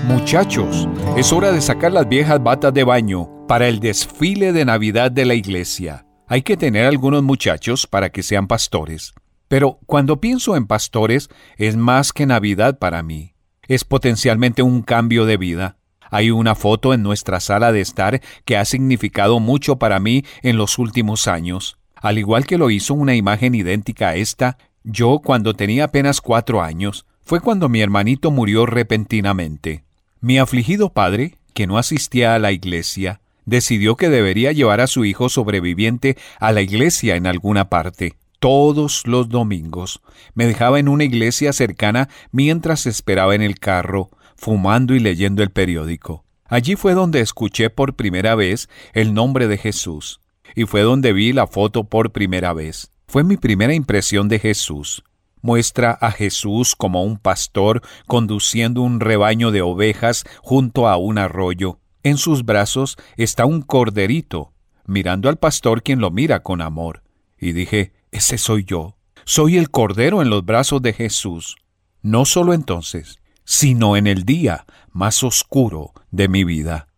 Muchachos, 0.06 0.88
es 1.16 1.32
hora 1.32 1.52
de 1.52 1.60
sacar 1.60 1.92
las 1.92 2.08
viejas 2.08 2.42
batas 2.42 2.72
de 2.72 2.84
baño 2.84 3.46
para 3.46 3.68
el 3.68 3.80
desfile 3.80 4.52
de 4.52 4.64
Navidad 4.64 5.10
de 5.10 5.24
la 5.24 5.34
iglesia. 5.34 6.06
Hay 6.28 6.42
que 6.42 6.56
tener 6.56 6.86
algunos 6.86 7.22
muchachos 7.22 7.86
para 7.86 8.10
que 8.10 8.22
sean 8.22 8.46
pastores. 8.46 9.14
Pero 9.48 9.78
cuando 9.86 10.20
pienso 10.20 10.56
en 10.56 10.66
pastores, 10.66 11.28
es 11.56 11.76
más 11.76 12.12
que 12.12 12.26
Navidad 12.26 12.78
para 12.78 13.02
mí. 13.02 13.34
Es 13.68 13.84
potencialmente 13.84 14.62
un 14.62 14.82
cambio 14.82 15.24
de 15.24 15.36
vida. 15.36 15.76
Hay 16.10 16.30
una 16.30 16.54
foto 16.54 16.94
en 16.94 17.02
nuestra 17.02 17.40
sala 17.40 17.72
de 17.72 17.80
estar 17.80 18.20
que 18.44 18.56
ha 18.56 18.64
significado 18.64 19.40
mucho 19.40 19.76
para 19.76 20.00
mí 20.00 20.24
en 20.42 20.56
los 20.56 20.78
últimos 20.78 21.28
años. 21.28 21.78
Al 21.96 22.18
igual 22.18 22.46
que 22.46 22.58
lo 22.58 22.70
hizo 22.70 22.94
una 22.94 23.14
imagen 23.14 23.54
idéntica 23.54 24.10
a 24.10 24.16
esta, 24.16 24.58
yo 24.84 25.20
cuando 25.24 25.54
tenía 25.54 25.84
apenas 25.84 26.20
cuatro 26.20 26.62
años, 26.62 27.06
fue 27.22 27.40
cuando 27.40 27.68
mi 27.68 27.80
hermanito 27.80 28.30
murió 28.30 28.66
repentinamente. 28.66 29.82
Mi 30.20 30.38
afligido 30.38 30.90
padre, 30.90 31.38
que 31.54 31.66
no 31.66 31.78
asistía 31.78 32.34
a 32.34 32.38
la 32.38 32.52
iglesia, 32.52 33.20
decidió 33.46 33.96
que 33.96 34.08
debería 34.08 34.52
llevar 34.52 34.80
a 34.80 34.86
su 34.86 35.04
hijo 35.04 35.28
sobreviviente 35.28 36.16
a 36.38 36.52
la 36.52 36.60
iglesia 36.60 37.16
en 37.16 37.26
alguna 37.26 37.68
parte. 37.68 38.14
Todos 38.38 39.06
los 39.06 39.28
domingos 39.28 40.02
me 40.34 40.46
dejaba 40.46 40.78
en 40.78 40.88
una 40.88 41.04
iglesia 41.04 41.52
cercana 41.52 42.08
mientras 42.30 42.86
esperaba 42.86 43.34
en 43.34 43.42
el 43.42 43.58
carro, 43.58 44.10
fumando 44.36 44.94
y 44.94 45.00
leyendo 45.00 45.42
el 45.42 45.50
periódico. 45.50 46.24
Allí 46.48 46.76
fue 46.76 46.94
donde 46.94 47.20
escuché 47.20 47.70
por 47.70 47.94
primera 47.94 48.34
vez 48.34 48.68
el 48.92 49.14
nombre 49.14 49.48
de 49.48 49.58
Jesús, 49.58 50.20
y 50.54 50.64
fue 50.64 50.82
donde 50.82 51.12
vi 51.12 51.32
la 51.32 51.46
foto 51.46 51.84
por 51.84 52.12
primera 52.12 52.52
vez. 52.52 52.90
Fue 53.08 53.24
mi 53.24 53.36
primera 53.36 53.74
impresión 53.74 54.28
de 54.28 54.38
Jesús. 54.38 55.02
Muestra 55.42 55.92
a 55.92 56.10
Jesús 56.10 56.74
como 56.74 57.04
un 57.04 57.18
pastor 57.18 57.82
conduciendo 58.06 58.82
un 58.82 59.00
rebaño 59.00 59.50
de 59.50 59.62
ovejas 59.62 60.24
junto 60.40 60.88
a 60.88 60.96
un 60.96 61.18
arroyo. 61.18 61.78
En 62.02 62.16
sus 62.18 62.44
brazos 62.44 62.96
está 63.16 63.46
un 63.46 63.62
corderito, 63.62 64.52
mirando 64.86 65.28
al 65.28 65.36
pastor 65.36 65.82
quien 65.82 66.00
lo 66.00 66.10
mira 66.10 66.42
con 66.42 66.60
amor. 66.60 67.02
Y 67.38 67.52
dije, 67.52 67.92
ese 68.10 68.38
soy 68.38 68.64
yo. 68.64 68.96
Soy 69.24 69.56
el 69.56 69.70
cordero 69.70 70.22
en 70.22 70.30
los 70.30 70.44
brazos 70.44 70.82
de 70.82 70.92
Jesús. 70.92 71.56
No 72.02 72.24
solo 72.24 72.54
entonces, 72.54 73.18
sino 73.46 73.96
en 73.96 74.06
el 74.06 74.24
día 74.24 74.66
más 74.92 75.22
oscuro 75.22 75.92
de 76.10 76.28
mi 76.28 76.44
vida. 76.44 76.88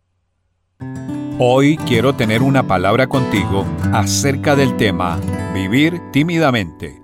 Hoy 1.37 1.77
quiero 1.77 2.15
tener 2.15 2.41
una 2.41 2.67
palabra 2.67 3.07
contigo 3.07 3.65
acerca 3.93 4.57
del 4.57 4.75
tema 4.75 5.21
vivir 5.53 6.01
tímidamente. 6.11 6.99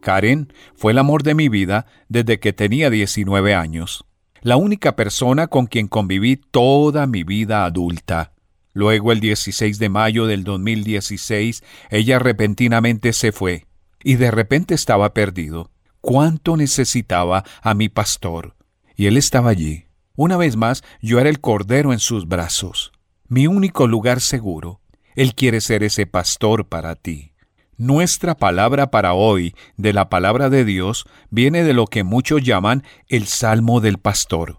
Karen 0.00 0.52
fue 0.74 0.92
el 0.92 0.98
amor 0.98 1.22
de 1.22 1.34
mi 1.34 1.48
vida 1.48 1.86
desde 2.08 2.40
que 2.40 2.52
tenía 2.52 2.90
19 2.90 3.54
años, 3.54 4.04
la 4.40 4.56
única 4.56 4.96
persona 4.96 5.48
con 5.48 5.66
quien 5.66 5.86
conviví 5.86 6.36
toda 6.36 7.06
mi 7.06 7.22
vida 7.22 7.64
adulta. 7.64 8.32
Luego, 8.72 9.12
el 9.12 9.20
16 9.20 9.78
de 9.78 9.88
mayo 9.88 10.26
del 10.26 10.44
2016, 10.44 11.64
ella 11.90 12.18
repentinamente 12.18 13.12
se 13.12 13.32
fue, 13.32 13.66
y 14.02 14.14
de 14.14 14.30
repente 14.30 14.74
estaba 14.74 15.14
perdido. 15.14 15.70
Cuánto 16.06 16.56
necesitaba 16.56 17.42
a 17.62 17.74
mi 17.74 17.88
pastor. 17.88 18.54
Y 18.94 19.06
él 19.06 19.16
estaba 19.16 19.50
allí. 19.50 19.86
Una 20.14 20.36
vez 20.36 20.54
más, 20.54 20.84
yo 21.02 21.18
era 21.18 21.28
el 21.28 21.40
cordero 21.40 21.92
en 21.92 21.98
sus 21.98 22.28
brazos, 22.28 22.92
mi 23.26 23.48
único 23.48 23.88
lugar 23.88 24.20
seguro. 24.20 24.80
Él 25.16 25.34
quiere 25.34 25.60
ser 25.60 25.82
ese 25.82 26.06
pastor 26.06 26.68
para 26.68 26.94
ti. 26.94 27.32
Nuestra 27.76 28.36
palabra 28.36 28.92
para 28.92 29.14
hoy 29.14 29.56
de 29.76 29.92
la 29.92 30.08
palabra 30.08 30.48
de 30.48 30.64
Dios 30.64 31.06
viene 31.30 31.64
de 31.64 31.74
lo 31.74 31.86
que 31.86 32.04
muchos 32.04 32.40
llaman 32.44 32.84
el 33.08 33.26
Salmo 33.26 33.80
del 33.80 33.98
Pastor. 33.98 34.58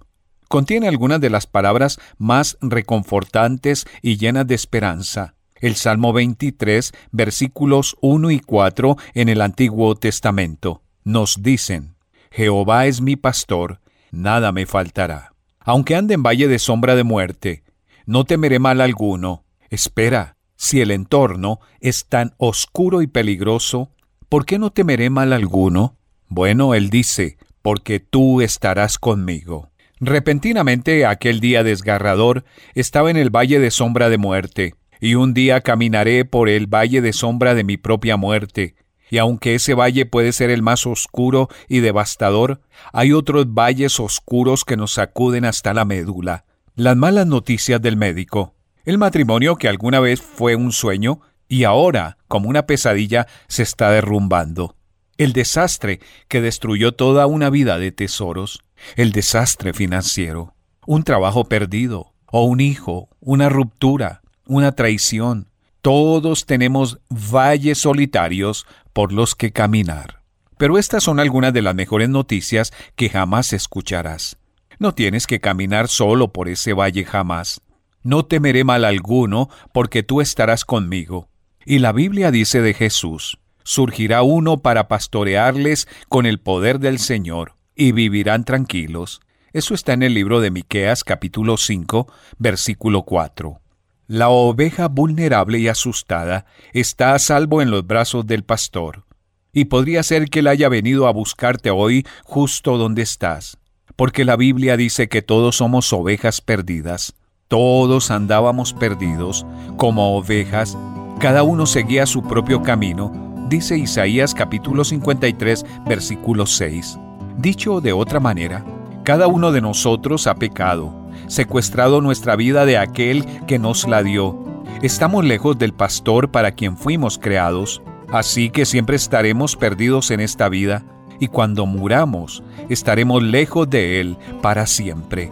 Contiene 0.49 0.89
algunas 0.89 1.21
de 1.21 1.29
las 1.29 1.47
palabras 1.47 1.97
más 2.17 2.57
reconfortantes 2.59 3.87
y 4.01 4.17
llenas 4.17 4.47
de 4.47 4.55
esperanza. 4.55 5.35
El 5.55 5.75
Salmo 5.77 6.11
23, 6.11 6.91
versículos 7.11 7.95
1 8.01 8.31
y 8.31 8.41
4 8.41 8.97
en 9.13 9.29
el 9.29 9.41
Antiguo 9.41 9.95
Testamento, 9.95 10.83
nos 11.07 11.41
dicen, 11.41 11.95
Jehová 12.31 12.85
es 12.85 12.99
mi 12.99 13.15
pastor, 13.15 13.79
nada 14.11 14.51
me 14.51 14.65
faltará. 14.65 15.31
Aunque 15.59 15.95
ande 15.95 16.15
en 16.15 16.21
valle 16.21 16.49
de 16.49 16.59
sombra 16.59 16.95
de 16.95 17.05
muerte, 17.05 17.63
no 18.05 18.25
temeré 18.25 18.59
mal 18.59 18.81
alguno. 18.81 19.45
Espera, 19.69 20.35
si 20.57 20.81
el 20.81 20.91
entorno 20.91 21.61
es 21.79 22.07
tan 22.07 22.33
oscuro 22.35 23.01
y 23.01 23.07
peligroso, 23.07 23.93
¿por 24.27 24.45
qué 24.45 24.59
no 24.59 24.71
temeré 24.71 25.09
mal 25.09 25.31
alguno? 25.31 25.97
Bueno, 26.27 26.73
él 26.73 26.89
dice, 26.89 27.37
porque 27.61 28.01
tú 28.01 28.41
estarás 28.41 28.97
conmigo. 28.97 29.71
Repentinamente 30.01 31.05
aquel 31.05 31.39
día 31.39 31.63
desgarrador 31.63 32.43
estaba 32.75 33.09
en 33.11 33.17
el 33.17 33.29
valle 33.29 33.59
de 33.59 33.71
sombra 33.71 34.09
de 34.09 34.17
muerte, 34.17 34.75
y 34.99 35.15
un 35.15 35.33
día 35.33 35.61
caminaré 35.61 36.25
por 36.25 36.49
el 36.49 36.67
valle 36.67 36.99
de 36.99 37.13
sombra 37.13 37.55
de 37.55 37.63
mi 37.63 37.77
propia 37.77 38.17
muerte, 38.17 38.75
y 39.09 39.17
aunque 39.17 39.55
ese 39.55 39.73
valle 39.73 40.05
puede 40.05 40.31
ser 40.31 40.49
el 40.49 40.61
más 40.61 40.85
oscuro 40.85 41.49
y 41.67 41.79
devastador, 41.79 42.61
hay 42.93 43.13
otros 43.13 43.53
valles 43.53 43.99
oscuros 43.99 44.65
que 44.65 44.77
nos 44.77 44.93
sacuden 44.93 45.45
hasta 45.45 45.73
la 45.73 45.85
médula. 45.85 46.45
Las 46.75 46.95
malas 46.95 47.27
noticias 47.27 47.81
del 47.81 47.97
médico, 47.97 48.53
el 48.85 48.97
matrimonio 48.97 49.57
que 49.57 49.67
alguna 49.67 49.99
vez 49.99 50.21
fue 50.21 50.55
un 50.55 50.71
sueño 50.71 51.21
y 51.49 51.63
ahora, 51.63 52.17
como 52.27 52.49
una 52.49 52.65
pesadilla, 52.65 53.27
se 53.47 53.63
está 53.63 53.91
derrumbando. 53.91 54.75
El 55.17 55.33
desastre 55.33 55.99
que 56.27 56.41
destruyó 56.41 56.91
toda 56.91 57.25
una 57.25 57.49
vida 57.49 57.79
de 57.79 57.91
tesoros. 57.91 58.63
El 58.95 59.11
desastre 59.11 59.73
financiero. 59.73 60.53
Un 60.85 61.03
trabajo 61.03 61.45
perdido. 61.45 62.13
O 62.27 62.43
un 62.43 62.59
hijo. 62.59 63.09
Una 63.19 63.49
ruptura. 63.49 64.21
Una 64.45 64.73
traición. 64.73 65.47
Todos 65.81 66.45
tenemos 66.45 66.99
valles 67.09 67.79
solitarios 67.79 68.67
por 68.97 69.13
los 69.13 69.35
que 69.35 69.51
caminar. 69.51 70.23
Pero 70.57 70.79
estas 70.79 71.03
son 71.03 71.19
algunas 71.19 71.53
de 71.53 71.61
las 71.61 71.75
mejores 71.75 72.09
noticias 72.09 72.73
que 72.95 73.09
jamás 73.09 73.53
escucharás. 73.53 74.37
No 74.79 74.95
tienes 74.95 75.27
que 75.27 75.39
caminar 75.39 75.87
solo 75.87 76.33
por 76.33 76.49
ese 76.49 76.73
valle 76.73 77.05
jamás. 77.05 77.61
No 78.01 78.25
temeré 78.25 78.63
mal 78.63 78.85
alguno, 78.85 79.51
porque 79.71 80.01
tú 80.01 80.19
estarás 80.19 80.65
conmigo. 80.65 81.29
Y 81.63 81.77
la 81.77 81.91
Biblia 81.91 82.31
dice 82.31 82.59
de 82.59 82.73
Jesús, 82.73 83.37
surgirá 83.63 84.23
uno 84.23 84.63
para 84.63 84.87
pastorearles 84.87 85.87
con 86.09 86.25
el 86.25 86.39
poder 86.39 86.79
del 86.79 86.97
Señor, 86.97 87.53
y 87.75 87.91
vivirán 87.91 88.45
tranquilos. 88.45 89.21
Eso 89.53 89.75
está 89.75 89.93
en 89.93 90.01
el 90.01 90.15
libro 90.15 90.39
de 90.41 90.49
Miqueas 90.49 91.03
capítulo 91.03 91.57
5, 91.57 92.11
versículo 92.39 93.03
4. 93.03 93.61
La 94.07 94.29
oveja 94.29 94.87
vulnerable 94.87 95.59
y 95.59 95.67
asustada 95.67 96.45
está 96.71 97.13
a 97.13 97.19
salvo 97.19 97.61
en 97.61 97.71
los 97.71 97.85
brazos 97.85 98.25
del 98.25 98.45
pastor. 98.45 99.03
Y 99.51 99.65
podría 99.65 100.01
ser 100.01 100.29
que 100.29 100.39
él 100.39 100.47
haya 100.47 100.69
venido 100.69 101.07
a 101.07 101.11
buscarte 101.11 101.71
hoy 101.71 102.07
justo 102.23 102.77
donde 102.77 103.01
estás, 103.01 103.57
porque 103.97 104.23
la 104.23 104.37
Biblia 104.37 104.77
dice 104.77 105.09
que 105.09 105.21
todos 105.21 105.57
somos 105.57 105.91
ovejas 105.91 106.39
perdidas. 106.39 107.15
Todos 107.49 108.09
andábamos 108.09 108.73
perdidos, 108.73 109.45
como 109.75 110.15
ovejas, 110.15 110.77
cada 111.19 111.43
uno 111.43 111.65
seguía 111.65 112.05
su 112.05 112.23
propio 112.23 112.61
camino, 112.63 113.45
dice 113.49 113.77
Isaías 113.77 114.33
capítulo 114.33 114.85
53, 114.85 115.65
versículo 115.85 116.45
6. 116.45 116.97
Dicho 117.39 117.81
de 117.81 117.91
otra 117.91 118.21
manera, 118.21 118.63
cada 119.03 119.27
uno 119.27 119.51
de 119.51 119.59
nosotros 119.59 120.27
ha 120.27 120.35
pecado, 120.35 121.06
secuestrado 121.27 122.01
nuestra 122.01 122.35
vida 122.35 122.65
de 122.65 122.77
aquel 122.77 123.25
que 123.45 123.59
nos 123.59 123.87
la 123.87 124.03
dio. 124.03 124.37
Estamos 124.81 125.25
lejos 125.25 125.57
del 125.57 125.73
pastor 125.73 126.29
para 126.29 126.51
quien 126.51 126.77
fuimos 126.77 127.17
creados, 127.17 127.81
así 128.11 128.49
que 128.49 128.65
siempre 128.65 128.95
estaremos 128.95 129.55
perdidos 129.55 130.11
en 130.11 130.19
esta 130.19 130.49
vida, 130.49 130.83
y 131.19 131.27
cuando 131.27 131.65
muramos, 131.65 132.43
estaremos 132.69 133.23
lejos 133.23 133.69
de 133.69 133.99
él 133.99 134.17
para 134.41 134.67
siempre. 134.67 135.31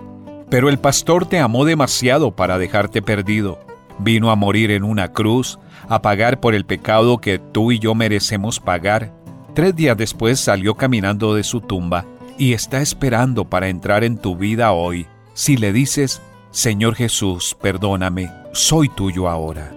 Pero 0.49 0.69
el 0.69 0.79
pastor 0.79 1.25
te 1.25 1.39
amó 1.39 1.65
demasiado 1.65 2.35
para 2.35 2.57
dejarte 2.57 3.01
perdido. 3.01 3.59
Vino 3.99 4.31
a 4.31 4.35
morir 4.35 4.71
en 4.71 4.83
una 4.83 5.11
cruz, 5.11 5.59
a 5.87 6.01
pagar 6.01 6.39
por 6.39 6.55
el 6.55 6.65
pecado 6.65 7.19
que 7.19 7.39
tú 7.39 7.71
y 7.71 7.79
yo 7.79 7.95
merecemos 7.95 8.59
pagar. 8.59 9.13
Tres 9.53 9.75
días 9.75 9.95
después 9.95 10.39
salió 10.39 10.75
caminando 10.75 11.33
de 11.35 11.43
su 11.43 11.61
tumba 11.61 12.05
y 12.37 12.53
está 12.53 12.81
esperando 12.81 13.45
para 13.45 13.69
entrar 13.69 14.03
en 14.03 14.17
tu 14.17 14.35
vida 14.35 14.71
hoy. 14.71 15.07
Si 15.35 15.55
le 15.55 15.71
dices, 15.71 16.23
Señor 16.49 16.95
Jesús, 16.95 17.55
perdóname, 17.61 18.31
soy 18.53 18.89
tuyo 18.89 19.29
ahora. 19.29 19.71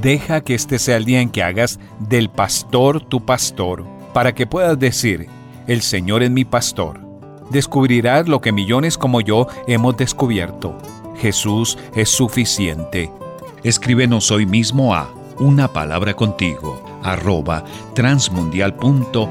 Deja 0.00 0.42
que 0.42 0.54
este 0.54 0.78
sea 0.78 0.96
el 0.96 1.04
día 1.04 1.20
en 1.20 1.30
que 1.30 1.42
hagas 1.42 1.80
del 1.98 2.30
pastor 2.30 3.00
tu 3.00 3.26
pastor, 3.26 3.84
para 4.14 4.32
que 4.32 4.46
puedas 4.46 4.78
decir, 4.78 5.26
el 5.66 5.82
Señor 5.82 6.22
es 6.22 6.30
mi 6.30 6.44
pastor 6.44 7.12
descubrirás 7.52 8.26
lo 8.26 8.40
que 8.40 8.50
millones 8.50 8.98
como 8.98 9.20
yo 9.20 9.46
hemos 9.68 9.96
descubierto. 9.96 10.76
Jesús 11.18 11.78
es 11.94 12.08
suficiente. 12.08 13.10
Escríbenos 13.62 14.30
hoy 14.30 14.46
mismo 14.46 14.94
a 14.94 15.12
una 15.38 15.68
palabra 15.68 16.14
contigo 16.14 16.82
arroba 17.02 17.64
transmundial.org. 17.94 19.28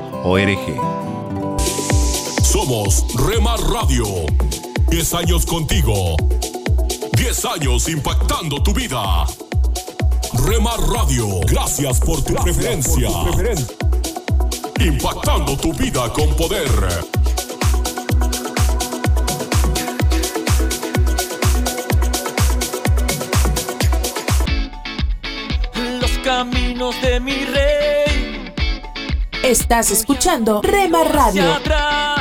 Somos 2.44 3.06
Remar 3.16 3.60
Radio. 3.60 4.06
10 4.92 5.14
años 5.14 5.46
contigo. 5.46 6.18
10 7.14 7.46
años 7.46 7.88
impactando 7.88 8.62
tu 8.62 8.74
vida. 8.74 9.26
Remar 10.46 10.80
Radio, 10.82 11.40
gracias 11.48 12.02
por 12.02 12.22
tu 12.22 12.34
preferencia. 12.36 13.10
Impactando 14.80 15.56
tu 15.56 15.72
vida 15.74 16.12
con 16.12 16.36
poder. 16.36 16.70
caminos 26.24 27.02
de 27.02 27.20
mi 27.20 27.46
rey. 27.46 28.54
Estás 29.42 29.90
escuchando 29.90 30.62
Rema 30.62 31.04
Radio. 31.04 32.21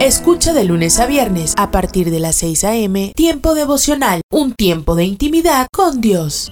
Escucha 0.00 0.54
de 0.54 0.64
lunes 0.64 0.98
a 0.98 1.04
viernes 1.04 1.52
a 1.58 1.70
partir 1.70 2.10
de 2.10 2.20
las 2.20 2.36
6 2.36 2.64
a.m. 2.64 3.12
Tiempo 3.14 3.52
devocional, 3.54 4.22
un 4.30 4.54
tiempo 4.54 4.94
de 4.94 5.04
intimidad 5.04 5.66
con 5.70 6.00
Dios. 6.00 6.50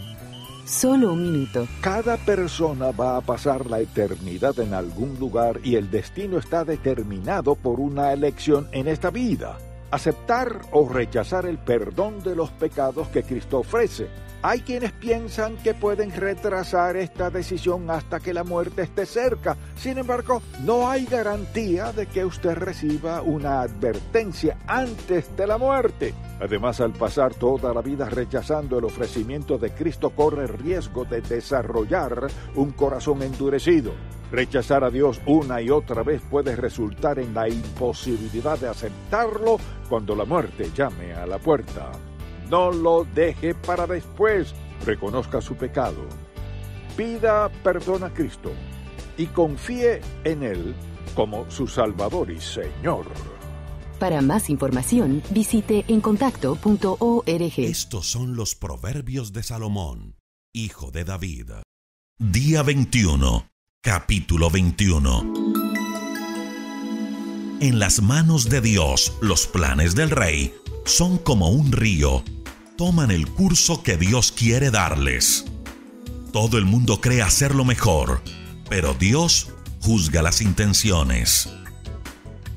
Solo 0.66 1.14
un 1.14 1.22
minuto. 1.22 1.66
Cada 1.80 2.18
persona 2.18 2.90
va 2.90 3.16
a 3.16 3.22
pasar 3.22 3.64
la 3.64 3.80
eternidad 3.80 4.60
en 4.60 4.74
algún 4.74 5.18
lugar 5.18 5.60
y 5.64 5.76
el 5.76 5.90
destino 5.90 6.36
está 6.36 6.66
determinado 6.66 7.54
por 7.54 7.80
una 7.80 8.12
elección 8.12 8.68
en 8.72 8.86
esta 8.86 9.08
vida. 9.08 9.56
Aceptar 9.90 10.60
o 10.72 10.86
rechazar 10.86 11.46
el 11.46 11.56
perdón 11.56 12.22
de 12.22 12.36
los 12.36 12.50
pecados 12.50 13.08
que 13.08 13.22
Cristo 13.22 13.60
ofrece 13.60 14.08
Hay 14.40 14.60
quienes 14.60 14.92
piensan 14.92 15.56
que 15.56 15.74
pueden 15.74 16.12
retrasar 16.12 16.96
esta 16.96 17.28
decisión 17.28 17.90
hasta 17.90 18.20
que 18.20 18.32
la 18.32 18.44
muerte 18.44 18.82
esté 18.82 19.04
cerca. 19.04 19.56
Sin 19.74 19.98
embargo, 19.98 20.42
no 20.64 20.88
hay 20.88 21.06
garantía 21.06 21.92
de 21.92 22.06
que 22.06 22.24
usted 22.24 22.54
reciba 22.54 23.20
una 23.22 23.62
advertencia 23.62 24.56
antes 24.68 25.36
de 25.36 25.46
la 25.46 25.58
muerte. 25.58 26.14
Además, 26.40 26.80
al 26.80 26.92
pasar 26.92 27.34
toda 27.34 27.74
la 27.74 27.82
vida 27.82 28.08
rechazando 28.08 28.78
el 28.78 28.84
ofrecimiento 28.84 29.58
de 29.58 29.72
Cristo, 29.72 30.10
corre 30.10 30.46
riesgo 30.46 31.04
de 31.04 31.20
desarrollar 31.20 32.28
un 32.54 32.70
corazón 32.70 33.22
endurecido. 33.22 33.92
Rechazar 34.30 34.84
a 34.84 34.90
Dios 34.90 35.20
una 35.26 35.60
y 35.60 35.70
otra 35.70 36.04
vez 36.04 36.22
puede 36.30 36.54
resultar 36.54 37.18
en 37.18 37.34
la 37.34 37.48
imposibilidad 37.48 38.56
de 38.56 38.68
aceptarlo 38.68 39.58
cuando 39.88 40.14
la 40.14 40.24
muerte 40.24 40.70
llame 40.72 41.12
a 41.12 41.26
la 41.26 41.38
puerta. 41.38 41.90
No 42.50 42.70
lo 42.70 43.04
deje 43.14 43.54
para 43.54 43.86
después. 43.86 44.54
Reconozca 44.86 45.40
su 45.40 45.54
pecado. 45.56 46.06
Pida 46.96 47.48
perdón 47.62 48.04
a 48.04 48.12
Cristo 48.12 48.50
y 49.16 49.26
confíe 49.26 50.00
en 50.24 50.42
Él 50.42 50.74
como 51.14 51.50
su 51.50 51.66
Salvador 51.66 52.30
y 52.30 52.40
Señor. 52.40 53.06
Para 53.98 54.22
más 54.22 54.48
información, 54.48 55.22
visite 55.30 55.84
encontacto.org. 55.88 57.52
Estos 57.58 58.06
son 58.06 58.36
los 58.36 58.54
proverbios 58.54 59.32
de 59.32 59.42
Salomón, 59.42 60.16
hijo 60.52 60.92
de 60.92 61.04
David. 61.04 61.50
Día 62.18 62.62
21, 62.62 63.48
capítulo 63.80 64.50
21. 64.50 65.32
En 67.60 67.80
las 67.80 68.00
manos 68.00 68.48
de 68.48 68.60
Dios 68.60 69.18
los 69.20 69.48
planes 69.48 69.96
del 69.96 70.10
rey 70.10 70.54
son 70.84 71.18
como 71.18 71.48
un 71.50 71.72
río 71.72 72.22
toman 72.78 73.10
el 73.10 73.26
curso 73.26 73.82
que 73.82 73.96
Dios 73.96 74.30
quiere 74.30 74.70
darles. 74.70 75.46
Todo 76.32 76.58
el 76.58 76.64
mundo 76.64 77.00
cree 77.00 77.22
hacer 77.22 77.52
lo 77.52 77.64
mejor, 77.64 78.22
pero 78.70 78.94
Dios 78.94 79.48
juzga 79.80 80.22
las 80.22 80.40
intenciones. 80.40 81.48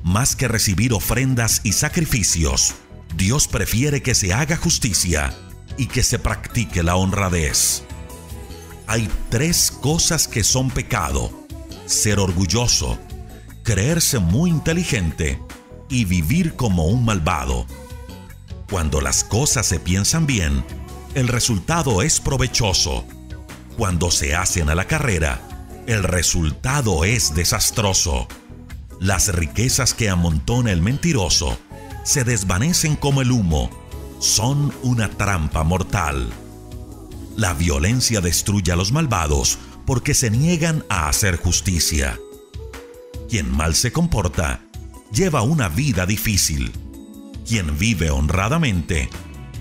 Más 0.04 0.36
que 0.36 0.46
recibir 0.46 0.92
ofrendas 0.92 1.60
y 1.64 1.72
sacrificios, 1.72 2.74
Dios 3.16 3.48
prefiere 3.48 4.00
que 4.00 4.14
se 4.14 4.32
haga 4.32 4.56
justicia 4.56 5.34
y 5.76 5.86
que 5.86 6.04
se 6.04 6.20
practique 6.20 6.84
la 6.84 6.94
honradez. 6.94 7.82
Hay 8.86 9.08
tres 9.28 9.72
cosas 9.72 10.28
que 10.28 10.44
son 10.44 10.70
pecado. 10.70 11.32
Ser 11.86 12.20
orgulloso, 12.20 12.96
creerse 13.64 14.20
muy 14.20 14.50
inteligente 14.50 15.40
y 15.90 16.04
vivir 16.04 16.54
como 16.54 16.86
un 16.86 17.04
malvado. 17.04 17.66
Cuando 18.72 19.02
las 19.02 19.22
cosas 19.22 19.66
se 19.66 19.78
piensan 19.78 20.26
bien, 20.26 20.64
el 21.14 21.28
resultado 21.28 22.00
es 22.00 22.20
provechoso. 22.20 23.04
Cuando 23.76 24.10
se 24.10 24.34
hacen 24.34 24.70
a 24.70 24.74
la 24.74 24.86
carrera, 24.86 25.42
el 25.86 26.02
resultado 26.02 27.04
es 27.04 27.34
desastroso. 27.34 28.28
Las 28.98 29.28
riquezas 29.28 29.92
que 29.92 30.08
amontona 30.08 30.72
el 30.72 30.80
mentiroso 30.80 31.58
se 32.02 32.24
desvanecen 32.24 32.96
como 32.96 33.20
el 33.20 33.30
humo, 33.30 33.68
son 34.20 34.72
una 34.82 35.10
trampa 35.10 35.64
mortal. 35.64 36.30
La 37.36 37.52
violencia 37.52 38.22
destruye 38.22 38.72
a 38.72 38.76
los 38.76 38.90
malvados 38.90 39.58
porque 39.84 40.14
se 40.14 40.30
niegan 40.30 40.82
a 40.88 41.10
hacer 41.10 41.36
justicia. 41.36 42.18
Quien 43.28 43.54
mal 43.54 43.74
se 43.74 43.92
comporta 43.92 44.62
lleva 45.12 45.42
una 45.42 45.68
vida 45.68 46.06
difícil 46.06 46.72
quien 47.52 47.78
vive 47.78 48.08
honradamente 48.08 49.10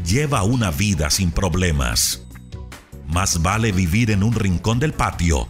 lleva 0.06 0.44
una 0.44 0.72
vida 0.72 1.10
sin 1.10 1.30
problemas. 1.30 2.24
Más 3.06 3.42
vale 3.42 3.74
vivir 3.74 4.12
en 4.12 4.24
un 4.24 4.32
rincón 4.32 4.80
del 4.80 4.94
patio 4.94 5.50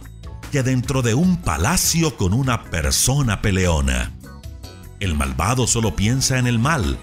que 0.50 0.64
dentro 0.64 1.02
de 1.02 1.14
un 1.14 1.36
palacio 1.36 2.16
con 2.16 2.34
una 2.34 2.64
persona 2.64 3.42
peleona. 3.42 4.10
El 4.98 5.14
malvado 5.14 5.68
solo 5.68 5.94
piensa 5.94 6.36
en 6.40 6.48
el 6.48 6.58
mal 6.58 6.98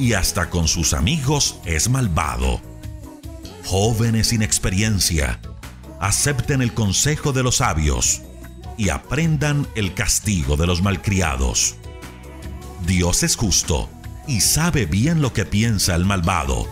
y 0.00 0.14
hasta 0.14 0.50
con 0.50 0.66
sus 0.66 0.94
amigos 0.94 1.60
es 1.64 1.88
malvado. 1.88 2.60
Jóvenes 3.64 4.30
sin 4.30 4.42
experiencia, 4.42 5.40
acepten 6.00 6.60
el 6.60 6.74
consejo 6.74 7.32
de 7.32 7.44
los 7.44 7.58
sabios 7.58 8.22
y 8.76 8.88
aprendan 8.88 9.64
el 9.76 9.94
castigo 9.94 10.56
de 10.56 10.66
los 10.66 10.82
malcriados. 10.82 11.76
Dios 12.84 13.22
es 13.22 13.36
justo 13.36 13.88
y 14.26 14.40
sabe 14.40 14.86
bien 14.86 15.20
lo 15.20 15.32
que 15.32 15.44
piensa 15.44 15.94
el 15.94 16.04
malvado. 16.04 16.68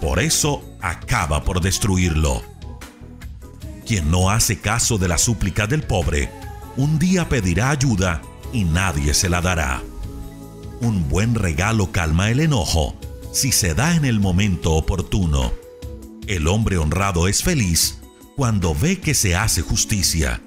Por 0.00 0.20
eso 0.20 0.62
acaba 0.80 1.44
por 1.44 1.60
destruirlo. 1.60 2.42
Quien 3.86 4.10
no 4.10 4.30
hace 4.30 4.60
caso 4.60 4.98
de 4.98 5.08
la 5.08 5.18
súplica 5.18 5.66
del 5.66 5.82
pobre, 5.82 6.30
un 6.76 6.98
día 6.98 7.28
pedirá 7.28 7.70
ayuda 7.70 8.22
y 8.52 8.64
nadie 8.64 9.14
se 9.14 9.28
la 9.28 9.40
dará. 9.40 9.82
Un 10.80 11.08
buen 11.08 11.34
regalo 11.34 11.92
calma 11.92 12.30
el 12.30 12.40
enojo 12.40 12.96
si 13.32 13.52
se 13.52 13.74
da 13.74 13.94
en 13.94 14.04
el 14.04 14.20
momento 14.20 14.72
oportuno. 14.72 15.52
El 16.26 16.48
hombre 16.48 16.78
honrado 16.78 17.28
es 17.28 17.42
feliz 17.42 17.98
cuando 18.36 18.74
ve 18.74 19.00
que 19.00 19.14
se 19.14 19.36
hace 19.36 19.62
justicia. 19.62 20.40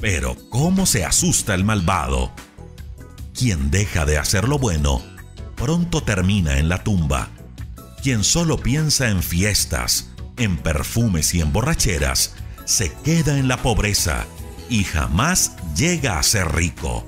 Pero 0.00 0.36
¿cómo 0.50 0.86
se 0.86 1.04
asusta 1.04 1.54
el 1.54 1.64
malvado? 1.64 2.32
Quien 3.34 3.70
deja 3.70 4.04
de 4.04 4.18
hacer 4.18 4.48
lo 4.48 4.58
bueno, 4.58 5.02
pronto 5.56 6.02
termina 6.02 6.58
en 6.58 6.68
la 6.68 6.84
tumba. 6.84 7.30
Quien 8.02 8.22
solo 8.22 8.58
piensa 8.58 9.08
en 9.08 9.22
fiestas, 9.22 10.10
en 10.36 10.56
perfumes 10.58 11.34
y 11.34 11.40
en 11.40 11.52
borracheras, 11.52 12.34
se 12.64 12.92
queda 13.04 13.38
en 13.38 13.48
la 13.48 13.56
pobreza 13.62 14.26
y 14.68 14.84
jamás 14.84 15.52
llega 15.76 16.18
a 16.18 16.22
ser 16.22 16.54
rico. 16.54 17.04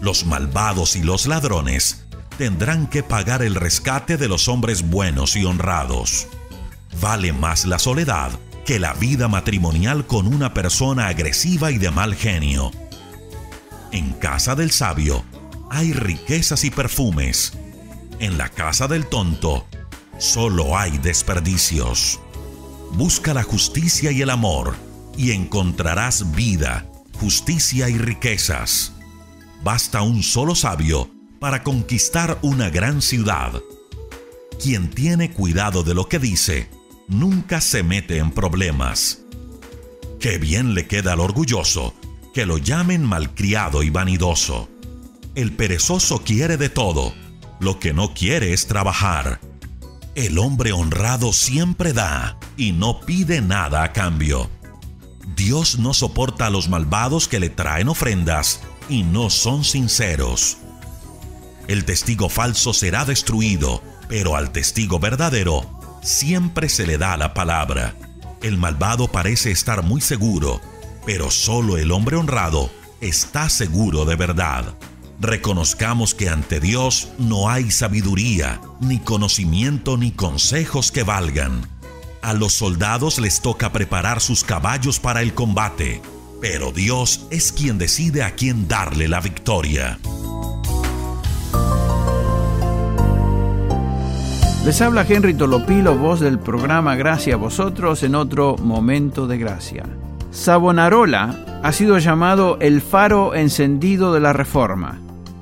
Los 0.00 0.24
malvados 0.24 0.96
y 0.96 1.02
los 1.02 1.26
ladrones 1.26 2.04
tendrán 2.38 2.86
que 2.86 3.02
pagar 3.02 3.42
el 3.42 3.54
rescate 3.54 4.16
de 4.16 4.28
los 4.28 4.48
hombres 4.48 4.88
buenos 4.88 5.36
y 5.36 5.44
honrados. 5.44 6.26
Vale 7.00 7.32
más 7.32 7.66
la 7.66 7.78
soledad 7.78 8.30
que 8.64 8.78
la 8.78 8.94
vida 8.94 9.28
matrimonial 9.28 10.06
con 10.06 10.26
una 10.26 10.54
persona 10.54 11.08
agresiva 11.08 11.70
y 11.70 11.78
de 11.78 11.90
mal 11.90 12.14
genio. 12.14 12.70
En 13.92 14.12
casa 14.12 14.54
del 14.54 14.70
sabio 14.70 15.24
hay 15.70 15.92
riquezas 15.92 16.64
y 16.64 16.70
perfumes, 16.70 17.52
en 18.20 18.38
la 18.38 18.48
casa 18.48 18.86
del 18.86 19.06
tonto 19.06 19.66
solo 20.18 20.76
hay 20.76 20.98
desperdicios. 20.98 22.20
Busca 22.92 23.34
la 23.34 23.42
justicia 23.42 24.12
y 24.12 24.22
el 24.22 24.30
amor 24.30 24.76
y 25.16 25.32
encontrarás 25.32 26.32
vida, 26.32 26.86
justicia 27.18 27.88
y 27.88 27.96
riquezas. 27.98 28.92
Basta 29.64 30.02
un 30.02 30.22
solo 30.22 30.54
sabio 30.54 31.10
para 31.40 31.62
conquistar 31.62 32.38
una 32.42 32.68
gran 32.70 33.02
ciudad. 33.02 33.60
Quien 34.62 34.90
tiene 34.90 35.32
cuidado 35.32 35.82
de 35.82 35.94
lo 35.94 36.08
que 36.08 36.18
dice, 36.18 36.68
nunca 37.08 37.60
se 37.60 37.82
mete 37.82 38.18
en 38.18 38.30
problemas. 38.30 39.22
Qué 40.20 40.36
bien 40.36 40.74
le 40.74 40.86
queda 40.86 41.14
al 41.14 41.20
orgulloso 41.20 41.94
que 42.34 42.44
lo 42.44 42.58
llamen 42.58 43.02
malcriado 43.02 43.82
y 43.82 43.90
vanidoso. 43.90 44.68
El 45.34 45.52
perezoso 45.52 46.22
quiere 46.22 46.58
de 46.58 46.68
todo, 46.68 47.14
lo 47.60 47.78
que 47.78 47.92
no 47.92 48.14
quiere 48.14 48.52
es 48.52 48.66
trabajar. 48.66 49.38
El 50.14 50.38
hombre 50.38 50.72
honrado 50.72 51.32
siempre 51.32 51.92
da 51.92 52.38
y 52.56 52.72
no 52.72 53.00
pide 53.00 53.42
nada 53.42 53.84
a 53.84 53.92
cambio. 53.92 54.50
Dios 55.36 55.78
no 55.78 55.94
soporta 55.94 56.46
a 56.46 56.50
los 56.50 56.68
malvados 56.68 57.28
que 57.28 57.38
le 57.38 57.50
traen 57.50 57.88
ofrendas 57.88 58.62
y 58.88 59.04
no 59.04 59.30
son 59.30 59.62
sinceros. 59.62 60.56
El 61.68 61.84
testigo 61.84 62.28
falso 62.28 62.72
será 62.72 63.04
destruido, 63.04 63.82
pero 64.08 64.34
al 64.34 64.50
testigo 64.50 64.98
verdadero 64.98 65.78
siempre 66.02 66.68
se 66.68 66.86
le 66.86 66.98
da 66.98 67.16
la 67.16 67.34
palabra. 67.34 67.94
El 68.42 68.56
malvado 68.56 69.06
parece 69.06 69.50
estar 69.50 69.84
muy 69.84 70.00
seguro, 70.00 70.60
pero 71.06 71.30
solo 71.30 71.76
el 71.76 71.92
hombre 71.92 72.16
honrado 72.16 72.70
está 73.00 73.48
seguro 73.48 74.04
de 74.06 74.16
verdad 74.16 74.74
reconozcamos 75.20 76.14
que 76.14 76.30
ante 76.30 76.60
Dios 76.60 77.12
no 77.18 77.50
hay 77.50 77.70
sabiduría, 77.70 78.60
ni 78.80 78.98
conocimiento, 78.98 79.98
ni 79.98 80.12
consejos 80.12 80.90
que 80.90 81.02
valgan. 81.02 81.68
A 82.22 82.32
los 82.32 82.54
soldados 82.54 83.18
les 83.18 83.40
toca 83.40 83.70
preparar 83.70 84.20
sus 84.20 84.44
caballos 84.44 84.98
para 84.98 85.20
el 85.20 85.34
combate, 85.34 86.00
pero 86.40 86.72
Dios 86.72 87.26
es 87.30 87.52
quien 87.52 87.76
decide 87.76 88.22
a 88.22 88.34
quién 88.34 88.66
darle 88.66 89.08
la 89.08 89.20
victoria. 89.20 89.98
Les 94.64 94.80
habla 94.82 95.06
Henry 95.08 95.34
Tolopilo, 95.34 95.96
voz 95.96 96.20
del 96.20 96.38
programa 96.38 96.94
Gracia 96.94 97.34
a 97.34 97.38
vosotros 97.38 98.02
en 98.02 98.14
otro 98.14 98.56
momento 98.58 99.26
de 99.26 99.38
gracia. 99.38 99.84
Savonarola 100.30 101.60
ha 101.62 101.72
sido 101.72 101.98
llamado 101.98 102.58
el 102.60 102.82
faro 102.82 103.34
encendido 103.34 104.12
de 104.12 104.20
la 104.20 104.32
Reforma 104.34 105.00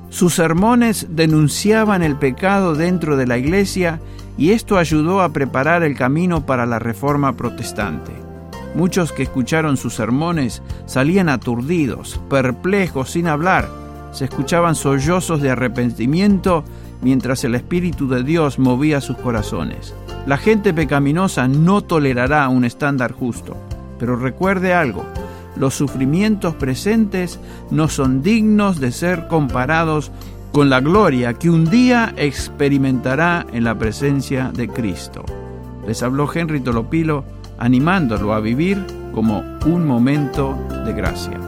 sus 0.09 0.33
sermones 0.33 1.07
denunciaban 1.09 2.01
el 2.01 2.15
pecado 2.15 2.75
dentro 2.75 3.15
de 3.15 3.27
la 3.27 3.37
iglesia 3.37 3.99
y 4.37 4.51
esto 4.51 4.77
ayudó 4.77 5.21
a 5.21 5.29
preparar 5.29 5.83
el 5.83 5.95
camino 5.95 6.45
para 6.45 6.65
la 6.65 6.79
reforma 6.79 7.37
protestante. 7.37 8.11
Muchos 8.75 9.11
que 9.11 9.23
escucharon 9.23 9.77
sus 9.77 9.95
sermones 9.95 10.61
salían 10.85 11.29
aturdidos, 11.29 12.19
perplejos, 12.29 13.11
sin 13.11 13.27
hablar. 13.27 13.69
Se 14.11 14.25
escuchaban 14.25 14.75
sollozos 14.75 15.41
de 15.41 15.51
arrepentimiento 15.51 16.63
mientras 17.01 17.43
el 17.43 17.55
Espíritu 17.55 18.07
de 18.07 18.23
Dios 18.23 18.59
movía 18.59 19.01
sus 19.01 19.17
corazones. 19.17 19.93
La 20.25 20.37
gente 20.37 20.73
pecaminosa 20.73 21.47
no 21.47 21.81
tolerará 21.81 22.47
un 22.49 22.65
estándar 22.65 23.11
justo. 23.11 23.57
Pero 23.99 24.15
recuerde 24.15 24.73
algo, 24.73 25.05
los 25.59 25.75
sufrimientos 25.75 26.55
presentes 26.55 27.39
no 27.69 27.89
son 27.89 28.23
dignos 28.23 28.79
de 28.79 28.91
ser 28.91 29.27
comparados 29.27 30.11
con 30.51 30.69
la 30.69 30.79
gloria 30.79 31.33
que 31.33 31.49
un 31.49 31.69
día 31.69 32.13
experimentará 32.17 33.45
en 33.53 33.65
la 33.65 33.77
presencia 33.77 34.51
de 34.53 34.67
Cristo. 34.67 35.23
Les 35.85 36.01
habló 36.01 36.29
Henry 36.33 36.61
Tolopilo 36.61 37.23
animándolo 37.57 38.33
a 38.33 38.39
vivir 38.39 38.83
como 39.13 39.43
un 39.65 39.85
momento 39.85 40.57
de 40.85 40.93
gracia. 40.93 41.39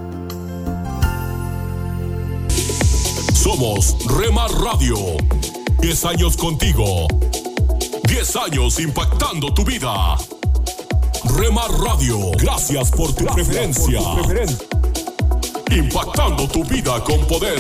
Somos 3.33 3.97
Rema 4.19 4.47
Radio. 4.63 4.97
10 5.81 6.05
años 6.05 6.37
contigo. 6.37 7.07
10 8.07 8.35
años 8.35 8.79
impactando 8.79 9.53
tu 9.53 9.63
vida. 9.63 10.17
Rema 11.23 11.67
Radio, 11.83 12.31
gracias 12.37 12.89
por 12.91 13.13
tu 13.13 13.25
preferencia. 13.25 13.99
Impactando 15.69 16.47
tu 16.47 16.63
vida 16.63 17.03
con 17.03 17.25
poder. 17.27 17.59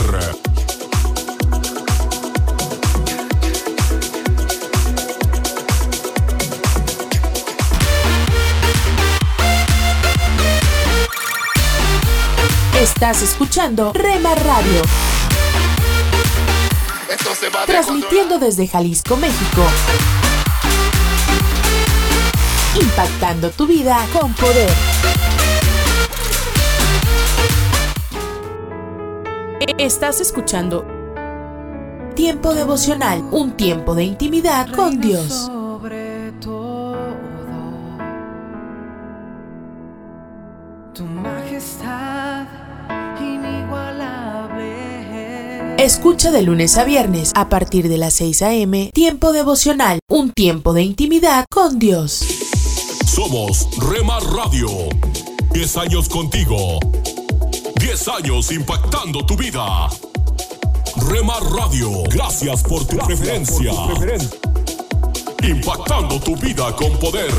Estás 12.79 13.21
escuchando 13.21 13.93
Rema 13.93 14.33
Radio. 14.35 14.81
Transmitiendo 17.67 18.39
desde 18.39 18.67
Jalisco, 18.67 19.17
México. 19.17 20.20
Impactando 22.79 23.49
tu 23.51 23.67
vida 23.67 23.97
con 24.13 24.33
poder. 24.33 24.69
Estás 29.77 30.21
escuchando 30.21 30.85
Tiempo 32.15 32.53
devocional, 32.53 33.23
un 33.31 33.51
tiempo 33.51 33.95
de 33.95 34.03
intimidad 34.03 34.69
con 34.71 34.99
Dios. 34.99 35.47
Sobre 35.47 36.33
todo, 36.41 36.97
tu 40.93 41.03
majestad 41.05 42.45
inigualable. 43.19 44.75
Escucha 45.77 46.31
de 46.31 46.41
lunes 46.41 46.77
a 46.77 46.83
viernes 46.83 47.31
a 47.33 47.47
partir 47.47 47.87
de 47.87 47.97
las 47.97 48.13
6 48.15 48.41
a.m. 48.41 48.91
Tiempo 48.93 49.31
devocional, 49.31 49.99
un 50.09 50.31
tiempo 50.31 50.73
de 50.73 50.83
intimidad 50.83 51.45
con 51.49 51.79
Dios. 51.79 52.40
Somos 53.13 53.67
Rema 53.77 54.21
Radio. 54.21 54.69
10 55.51 55.77
años 55.77 56.07
contigo. 56.07 56.79
10 57.75 58.07
años 58.07 58.49
impactando 58.53 59.25
tu 59.25 59.35
vida. 59.35 59.89
Rema 61.09 61.37
Radio, 61.53 62.03
gracias 62.03 62.63
por 62.63 62.85
tu 62.87 62.95
preferencia. 62.99 63.73
Impactando 65.43 66.21
tu 66.21 66.37
vida 66.37 66.73
con 66.77 66.97
poder. 66.99 67.33